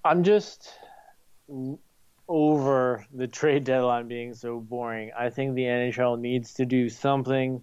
I'm 0.04 0.22
just 0.22 0.72
over 2.28 3.06
the 3.14 3.26
trade 3.26 3.64
deadline 3.64 4.08
being 4.08 4.34
so 4.34 4.60
boring. 4.60 5.10
I 5.16 5.30
think 5.30 5.54
the 5.54 5.62
NHL 5.62 6.18
needs 6.18 6.54
to 6.54 6.66
do 6.66 6.88
something 6.88 7.62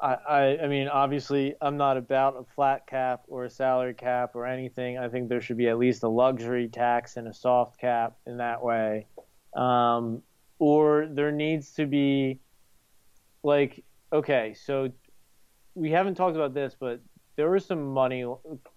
I, 0.00 0.14
I, 0.14 0.58
I 0.64 0.66
mean, 0.68 0.88
obviously, 0.88 1.54
I'm 1.60 1.76
not 1.76 1.96
about 1.96 2.36
a 2.36 2.44
flat 2.54 2.86
cap 2.86 3.22
or 3.28 3.44
a 3.44 3.50
salary 3.50 3.94
cap 3.94 4.36
or 4.36 4.46
anything. 4.46 4.98
I 4.98 5.08
think 5.08 5.28
there 5.28 5.40
should 5.40 5.56
be 5.56 5.68
at 5.68 5.78
least 5.78 6.02
a 6.02 6.08
luxury 6.08 6.68
tax 6.68 7.16
and 7.16 7.26
a 7.26 7.34
soft 7.34 7.80
cap 7.80 8.16
in 8.26 8.36
that 8.38 8.62
way. 8.62 9.06
Um, 9.56 10.22
or 10.58 11.08
there 11.10 11.32
needs 11.32 11.72
to 11.74 11.86
be, 11.86 12.40
like, 13.42 13.84
okay, 14.12 14.54
so 14.54 14.90
we 15.74 15.90
haven't 15.90 16.14
talked 16.14 16.36
about 16.36 16.54
this, 16.54 16.76
but 16.78 17.00
there 17.36 17.50
was 17.50 17.64
some 17.64 17.92
money, 17.92 18.24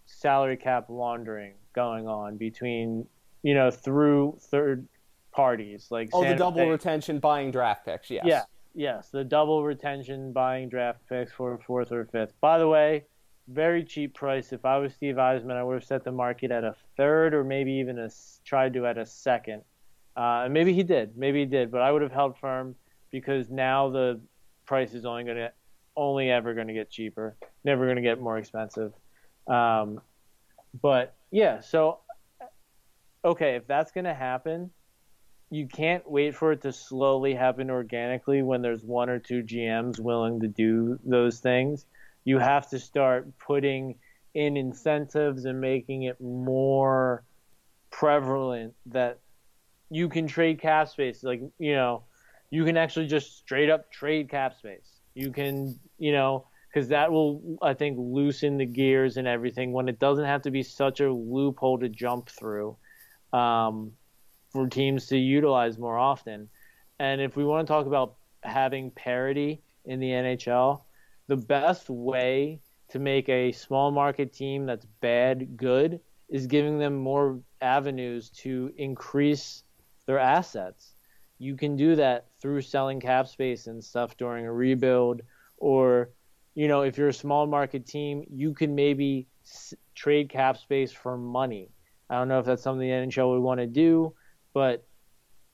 salary 0.05 0.57
cap 0.57 0.85
laundering 0.89 1.53
going 1.73 2.07
on 2.07 2.37
between, 2.37 3.05
you 3.43 3.53
know, 3.53 3.71
through 3.71 4.37
third 4.39 4.87
parties 5.31 5.87
like 5.89 6.09
oh, 6.13 6.21
San 6.21 6.31
the 6.31 6.37
double 6.37 6.69
retention 6.69 7.19
buying 7.19 7.51
draft 7.51 7.85
picks. 7.85 8.09
Yes. 8.09 8.25
Yeah. 8.25 8.43
Yes, 8.73 9.09
the 9.09 9.23
double 9.23 9.63
retention 9.63 10.31
buying 10.31 10.69
draft 10.69 10.99
picks 11.09 11.31
for 11.31 11.57
fourth 11.57 11.91
or 11.91 12.05
fifth. 12.05 12.33
By 12.39 12.57
the 12.57 12.67
way, 12.67 13.05
very 13.47 13.83
cheap 13.83 14.13
price. 14.13 14.53
If 14.53 14.63
I 14.65 14.77
was 14.77 14.93
Steve 14.93 15.15
Yzerman, 15.15 15.57
I 15.57 15.63
would 15.63 15.73
have 15.75 15.83
set 15.83 16.03
the 16.05 16.11
market 16.11 16.51
at 16.51 16.63
a 16.63 16.75
third 16.95 17.33
or 17.33 17.43
maybe 17.43 17.73
even 17.73 17.99
a 17.99 18.09
tried 18.45 18.73
to 18.73 18.85
at 18.85 18.97
a 18.97 19.05
second 19.05 19.63
Uh, 20.15 20.43
and 20.45 20.53
maybe 20.53 20.73
he 20.73 20.83
did, 20.83 21.17
maybe 21.17 21.39
he 21.39 21.45
did, 21.45 21.71
but 21.71 21.81
I 21.81 21.91
would 21.91 22.01
have 22.01 22.11
held 22.11 22.37
firm 22.37 22.75
because 23.11 23.49
now 23.49 23.89
the 23.89 24.19
price 24.65 24.93
is 24.93 25.05
only 25.05 25.23
going 25.23 25.37
to 25.37 25.51
only 25.95 26.29
ever 26.29 26.53
going 26.53 26.67
to 26.67 26.73
get 26.73 26.89
cheaper, 26.89 27.35
never 27.63 27.85
going 27.85 27.97
to 27.97 28.01
get 28.01 28.19
more 28.19 28.37
expensive. 28.37 28.93
Um, 29.47 30.01
but 30.81 31.15
yeah, 31.31 31.61
so 31.61 31.99
okay, 33.23 33.55
if 33.55 33.67
that's 33.67 33.91
going 33.91 34.05
to 34.05 34.13
happen, 34.13 34.71
you 35.51 35.67
can't 35.67 36.09
wait 36.09 36.33
for 36.33 36.53
it 36.53 36.61
to 36.61 36.71
slowly 36.71 37.35
happen 37.35 37.69
organically 37.69 38.41
when 38.41 38.61
there's 38.61 38.83
one 38.83 39.09
or 39.09 39.19
two 39.19 39.43
GMs 39.43 39.99
willing 39.99 40.39
to 40.39 40.47
do 40.47 40.97
those 41.03 41.39
things. 41.39 41.85
You 42.23 42.39
have 42.39 42.69
to 42.69 42.79
start 42.79 43.27
putting 43.37 43.95
in 44.33 44.55
incentives 44.55 45.43
and 45.43 45.59
making 45.59 46.03
it 46.03 46.21
more 46.21 47.25
prevalent 47.91 48.73
that 48.85 49.19
you 49.89 50.07
can 50.07 50.25
trade 50.25 50.61
cap 50.61 50.87
space. 50.87 51.21
Like, 51.21 51.41
you 51.59 51.75
know, 51.75 52.05
you 52.49 52.63
can 52.63 52.77
actually 52.77 53.07
just 53.07 53.37
straight 53.37 53.69
up 53.69 53.91
trade 53.91 54.29
cap 54.29 54.55
space. 54.55 54.89
You 55.15 55.31
can, 55.31 55.77
you 55.97 56.13
know, 56.13 56.47
because 56.73 56.87
that 56.87 57.11
will, 57.11 57.57
I 57.61 57.73
think, 57.73 57.97
loosen 57.99 58.57
the 58.57 58.65
gears 58.65 59.17
and 59.17 59.27
everything 59.27 59.73
when 59.73 59.89
it 59.89 59.99
doesn't 59.99 60.23
have 60.23 60.43
to 60.43 60.51
be 60.51 60.63
such 60.63 61.01
a 61.01 61.11
loophole 61.11 61.79
to 61.79 61.89
jump 61.89 62.29
through 62.29 62.77
um, 63.33 63.91
for 64.51 64.67
teams 64.67 65.07
to 65.07 65.17
utilize 65.17 65.77
more 65.77 65.97
often. 65.97 66.49
And 66.99 67.21
if 67.21 67.35
we 67.35 67.43
want 67.43 67.67
to 67.67 67.71
talk 67.71 67.87
about 67.87 68.15
having 68.43 68.91
parity 68.91 69.61
in 69.85 69.99
the 69.99 70.09
NHL, 70.09 70.83
the 71.27 71.37
best 71.37 71.89
way 71.89 72.59
to 72.89 72.99
make 72.99 73.29
a 73.29 73.51
small 73.53 73.91
market 73.91 74.33
team 74.33 74.65
that's 74.65 74.85
bad 74.99 75.55
good 75.55 75.99
is 76.29 76.47
giving 76.47 76.77
them 76.77 76.95
more 76.95 77.39
avenues 77.61 78.29
to 78.29 78.71
increase 78.77 79.63
their 80.05 80.19
assets. 80.19 80.95
You 81.39 81.55
can 81.55 81.75
do 81.75 81.95
that 81.95 82.27
through 82.41 82.61
selling 82.61 82.99
cap 82.99 83.27
space 83.27 83.67
and 83.67 83.83
stuff 83.83 84.17
during 84.17 84.45
a 84.45 84.53
rebuild, 84.53 85.21
or 85.57 86.09
you 86.53 86.67
know, 86.67 86.81
if 86.81 86.97
you're 86.97 87.07
a 87.07 87.13
small 87.13 87.47
market 87.47 87.85
team, 87.85 88.23
you 88.29 88.53
can 88.53 88.75
maybe 88.75 89.27
s- 89.45 89.73
trade 89.95 90.29
cap 90.29 90.57
space 90.57 90.91
for 90.91 91.17
money. 91.17 91.69
I 92.09 92.15
don't 92.15 92.27
know 92.27 92.39
if 92.39 92.45
that's 92.45 92.61
something 92.61 92.81
the 92.81 92.93
NHL 92.93 93.31
would 93.31 93.41
want 93.41 93.61
to 93.61 93.67
do, 93.67 94.13
but 94.53 94.85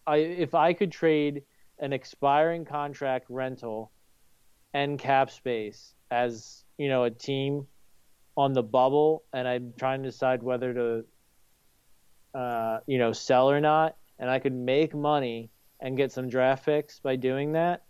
I, 0.06 0.18
if 0.18 0.56
I 0.56 0.74
could 0.74 0.92
trade 0.92 1.44
an 1.80 1.94
expiring 1.94 2.66
contract 2.66 3.26
rental 3.30 3.92
and 4.74 4.98
cap 4.98 5.32
space 5.32 5.94
as 6.10 6.64
you 6.78 6.90
know 6.90 7.04
a 7.04 7.12
team 7.12 7.68
on 8.36 8.54
the 8.54 8.64
bubble, 8.64 9.24
and 9.34 9.48
I'm 9.48 9.74
trying 9.78 10.04
to 10.04 10.10
decide 10.10 10.44
whether 10.44 10.74
to 10.74 11.06
uh, 12.40 12.80
you 12.88 12.98
know 12.98 13.12
sell 13.12 13.50
or 13.50 13.60
not, 13.60 13.96
and 14.20 14.30
I 14.30 14.40
could 14.40 14.54
make 14.54 14.94
money 14.94 15.50
and 15.80 15.98
get 15.98 16.12
some 16.12 16.30
draft 16.30 16.66
picks 16.66 17.00
by 17.00 17.16
doing 17.16 17.54
that, 17.54 17.84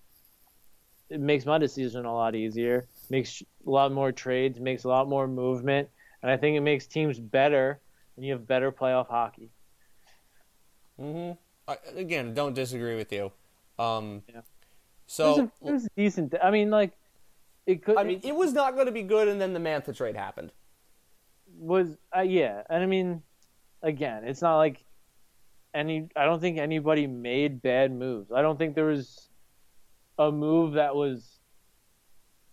it 1.10 1.20
makes 1.20 1.46
my 1.46 1.58
decision 1.58 2.06
a 2.06 2.14
lot 2.14 2.36
easier. 2.36 2.88
Makes 3.10 3.42
a 3.66 3.70
lot 3.70 3.92
more 3.92 4.12
trades, 4.12 4.60
makes 4.60 4.84
a 4.84 4.90
lot 4.90 5.08
more 5.08 5.28
movement, 5.28 5.90
and 6.22 6.32
I 6.32 6.38
think 6.38 6.58
it 6.58 6.62
makes 6.62 6.88
teams 6.88 7.20
better, 7.20 7.80
and 8.16 8.26
you 8.26 8.34
have 8.34 8.48
better 8.48 8.72
playoff 8.72 9.08
hockey. 9.08 9.50
Mm-hmm. 11.00 11.34
I, 11.68 11.78
again, 12.00 12.34
don't 12.34 12.54
disagree 12.54 12.96
with 12.96 13.12
you. 13.12 13.32
Um, 13.78 14.24
yeah. 14.28 14.42
So 15.06 15.26
it 15.26 15.30
was, 15.30 15.40
a, 15.40 15.68
it 15.68 15.72
was 15.74 15.88
decent. 15.96 16.34
I 16.42 16.52
mean, 16.52 16.70
like 16.70 16.92
it 17.66 17.84
could. 17.84 17.98
I 17.98 18.04
mean, 18.04 18.22
it 18.24 18.36
was 18.36 18.54
not 18.54 18.74
going 18.76 18.88
to 18.88 18.92
be 18.92 19.04
good, 19.04 19.28
and 19.28 19.40
then 19.40 19.54
the 19.54 19.60
Mantha 19.60 19.96
trade 19.96 20.16
happened. 20.16 20.52
Was 21.60 21.98
uh, 22.16 22.22
yeah, 22.22 22.64
and 22.70 22.84
I 22.84 22.86
mean, 22.86 23.22
again, 23.82 24.24
it's 24.24 24.42
not 24.42 24.58
like 24.58 24.84
any. 25.74 26.10
I 26.16 26.26
don't 26.26 26.40
think 26.40 26.58
anybody 26.58 27.08
made 27.08 27.62
bad 27.62 27.92
moves. 27.92 28.32
I 28.32 28.42
don't 28.42 28.58
think 28.58 28.76
there 28.76 28.86
was 28.86 29.30
a 30.18 30.32
move 30.32 30.74
that 30.74 30.96
was 30.96 31.40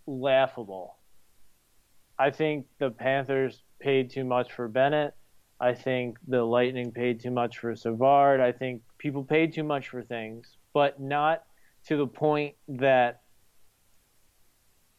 laughable. 0.06 0.96
I 2.18 2.30
think 2.30 2.66
the 2.78 2.90
Panthers 2.90 3.62
paid 3.80 4.10
too 4.10 4.24
much 4.24 4.52
for 4.52 4.68
Bennett. 4.68 5.14
I 5.60 5.74
think 5.74 6.18
the 6.26 6.42
Lightning 6.42 6.92
paid 6.92 7.20
too 7.20 7.30
much 7.30 7.58
for 7.58 7.74
Savard. 7.74 8.40
I 8.40 8.52
think 8.52 8.82
people 8.98 9.22
paid 9.22 9.52
too 9.52 9.62
much 9.62 9.88
for 9.88 10.02
things, 10.02 10.56
but 10.72 11.00
not 11.00 11.44
to 11.86 11.96
the 11.96 12.06
point 12.06 12.54
that 12.68 13.22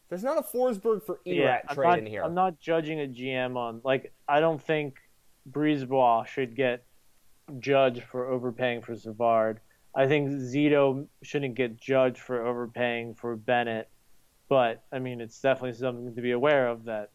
there's 0.10 0.24
not 0.24 0.38
a 0.38 0.44
Forsberg 0.44 1.04
for 1.04 1.20
Erat 1.26 1.64
yeah, 1.68 1.74
trade 1.74 1.88
not, 1.88 2.00
in 2.00 2.06
here. 2.06 2.24
I'm 2.24 2.36
not 2.36 2.60
judging 2.60 3.02
a 3.02 3.08
GM 3.08 3.58
on 3.58 3.82
like 3.84 4.14
I 4.28 4.40
don't 4.40 4.62
think 4.62 4.98
Brisebois 5.50 6.28
should 6.28 6.56
get 6.56 6.86
judged 7.60 8.04
for 8.04 8.28
overpaying 8.28 8.82
for 8.82 8.96
Savard. 8.96 9.60
I 9.96 10.08
think 10.08 10.30
Zito 10.30 11.08
shouldn't 11.24 11.56
get 11.56 11.78
judged 11.78 12.20
for 12.20 12.46
overpaying 12.46 13.16
for 13.16 13.36
Bennett, 13.36 13.90
but 14.48 14.84
I 14.92 15.00
mean 15.00 15.22
it's 15.22 15.40
definitely 15.42 15.74
something 15.74 16.16
to 16.16 16.22
be 16.22 16.32
aware 16.32 16.68
of 16.68 16.86
that 16.86 17.12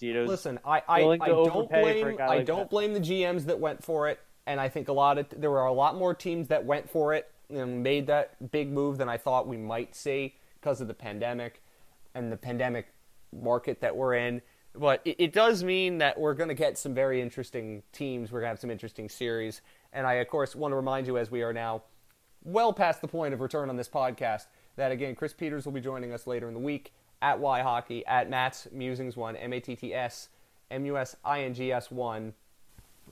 Zito's 0.00 0.28
Listen, 0.28 0.58
I 0.64 0.82
I, 0.88 1.00
I 1.02 1.16
don't 1.28 1.70
blame 1.70 2.18
I 2.20 2.42
don't 2.42 2.58
that. 2.60 2.70
blame 2.70 2.92
the 2.92 3.00
GMs 3.00 3.46
that 3.46 3.58
went 3.58 3.82
for 3.82 4.08
it, 4.08 4.20
and 4.46 4.60
I 4.60 4.68
think 4.68 4.88
a 4.88 4.92
lot 4.92 5.18
of 5.18 5.26
there 5.36 5.50
were 5.50 5.64
a 5.64 5.72
lot 5.72 5.96
more 5.96 6.14
teams 6.14 6.48
that 6.48 6.64
went 6.64 6.88
for 6.90 7.14
it 7.14 7.30
and 7.48 7.82
made 7.82 8.06
that 8.08 8.50
big 8.50 8.70
move 8.70 8.98
than 8.98 9.08
I 9.08 9.16
thought 9.16 9.46
we 9.46 9.56
might 9.56 9.94
see 9.94 10.34
because 10.60 10.80
of 10.80 10.88
the 10.88 10.94
pandemic 10.94 11.62
and 12.14 12.32
the 12.32 12.36
pandemic 12.36 12.88
market 13.32 13.80
that 13.80 13.96
we're 13.96 14.14
in. 14.14 14.42
But 14.74 15.00
it, 15.04 15.16
it 15.18 15.32
does 15.32 15.62
mean 15.62 15.98
that 15.98 16.18
we're 16.18 16.34
going 16.34 16.48
to 16.48 16.54
get 16.54 16.76
some 16.76 16.94
very 16.94 17.20
interesting 17.22 17.82
teams. 17.92 18.30
We're 18.30 18.40
going 18.40 18.48
to 18.48 18.52
have 18.52 18.60
some 18.60 18.70
interesting 18.70 19.08
series. 19.08 19.62
And 19.92 20.06
I, 20.06 20.14
of 20.14 20.28
course, 20.28 20.54
want 20.54 20.72
to 20.72 20.76
remind 20.76 21.06
you 21.06 21.16
as 21.18 21.30
we 21.30 21.42
are 21.42 21.52
now 21.52 21.84
well 22.44 22.72
past 22.72 23.00
the 23.00 23.08
point 23.08 23.32
of 23.32 23.40
return 23.40 23.70
on 23.70 23.76
this 23.76 23.88
podcast 23.88 24.46
that, 24.76 24.92
again, 24.92 25.14
Chris 25.14 25.32
Peters 25.32 25.64
will 25.64 25.72
be 25.72 25.80
joining 25.80 26.12
us 26.12 26.26
later 26.26 26.48
in 26.48 26.54
the 26.54 26.60
week 26.60 26.92
at 27.22 27.38
Y 27.38 27.62
Hockey, 27.62 28.04
at 28.06 28.28
Matt's 28.30 28.68
Musings 28.72 29.16
One, 29.16 29.36
M 29.36 29.52
A 29.52 29.60
T 29.60 29.76
T 29.76 29.94
S 29.94 30.28
M 30.70 30.84
U 30.86 30.96
S 30.96 31.16
I 31.24 31.42
N 31.42 31.54
G 31.54 31.72
S 31.72 31.90
One. 31.90 32.34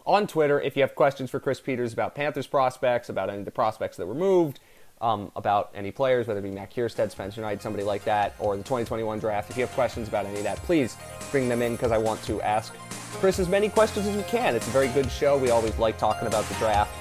On 0.07 0.27
Twitter, 0.27 0.61
if 0.61 0.77
you 0.77 0.83
have 0.83 0.95
questions 0.95 1.31
for 1.31 1.41
Chris 1.41 1.61
Peters 1.61 1.93
about 1.93 2.15
Panthers 2.15 2.47
prospects, 2.47 3.09
about 3.09 3.31
any 3.31 3.39
of 3.39 3.45
the 3.45 3.51
prospects 3.51 3.97
that 3.97 4.07
were 4.07 4.15
moved, 4.15 4.61
um, 5.01 5.31
about 5.37 5.71
any 5.75 5.91
players, 5.91 6.27
whether 6.27 6.41
it 6.41 6.43
be 6.43 6.51
Matt 6.51 6.75
Kiersted, 6.75 7.11
Spencer 7.11 7.41
Knight, 7.41 7.63
somebody 7.63 7.85
like 7.85 8.05
that, 8.05 8.35
or 8.39 8.57
the 8.57 8.63
2021 8.63 9.19
draft. 9.19 9.51
If 9.51 9.57
you 9.57 9.65
have 9.65 9.75
questions 9.75 10.09
about 10.09 10.27
any 10.27 10.39
of 10.39 10.45
that, 10.45 10.59
please 10.59 10.97
bring 11.31 11.49
them 11.49 11.63
in 11.63 11.73
because 11.73 11.93
I 11.93 11.99
want 11.99 12.23
to 12.25 12.41
ask 12.43 12.75
Chris 13.15 13.39
as 13.39 13.49
many 13.49 13.69
questions 13.69 14.07
as 14.07 14.17
we 14.17 14.23
can. 14.25 14.55
It's 14.55 14.67
a 14.67 14.71
very 14.71 14.89
good 14.89 15.11
show. 15.11 15.37
We 15.37 15.51
always 15.51 15.77
like 15.79 15.99
talking 15.99 16.27
about 16.27 16.45
the 16.47 16.55
draft, 16.55 16.93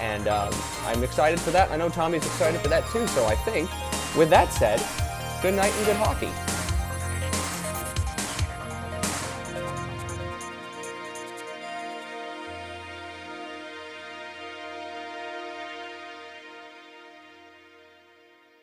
and 0.00 0.28
um, 0.28 0.52
I'm 0.84 1.02
excited 1.02 1.40
for 1.40 1.50
that. 1.50 1.70
I 1.70 1.76
know 1.76 1.88
Tommy's 1.88 2.24
excited 2.24 2.60
for 2.60 2.68
that 2.68 2.86
too. 2.90 3.06
So 3.08 3.24
I 3.26 3.36
think, 3.36 3.70
with 4.16 4.30
that 4.30 4.52
said, 4.52 4.82
good 5.42 5.54
night 5.54 5.72
and 5.72 5.86
good 5.86 5.96
hockey. 5.96 6.43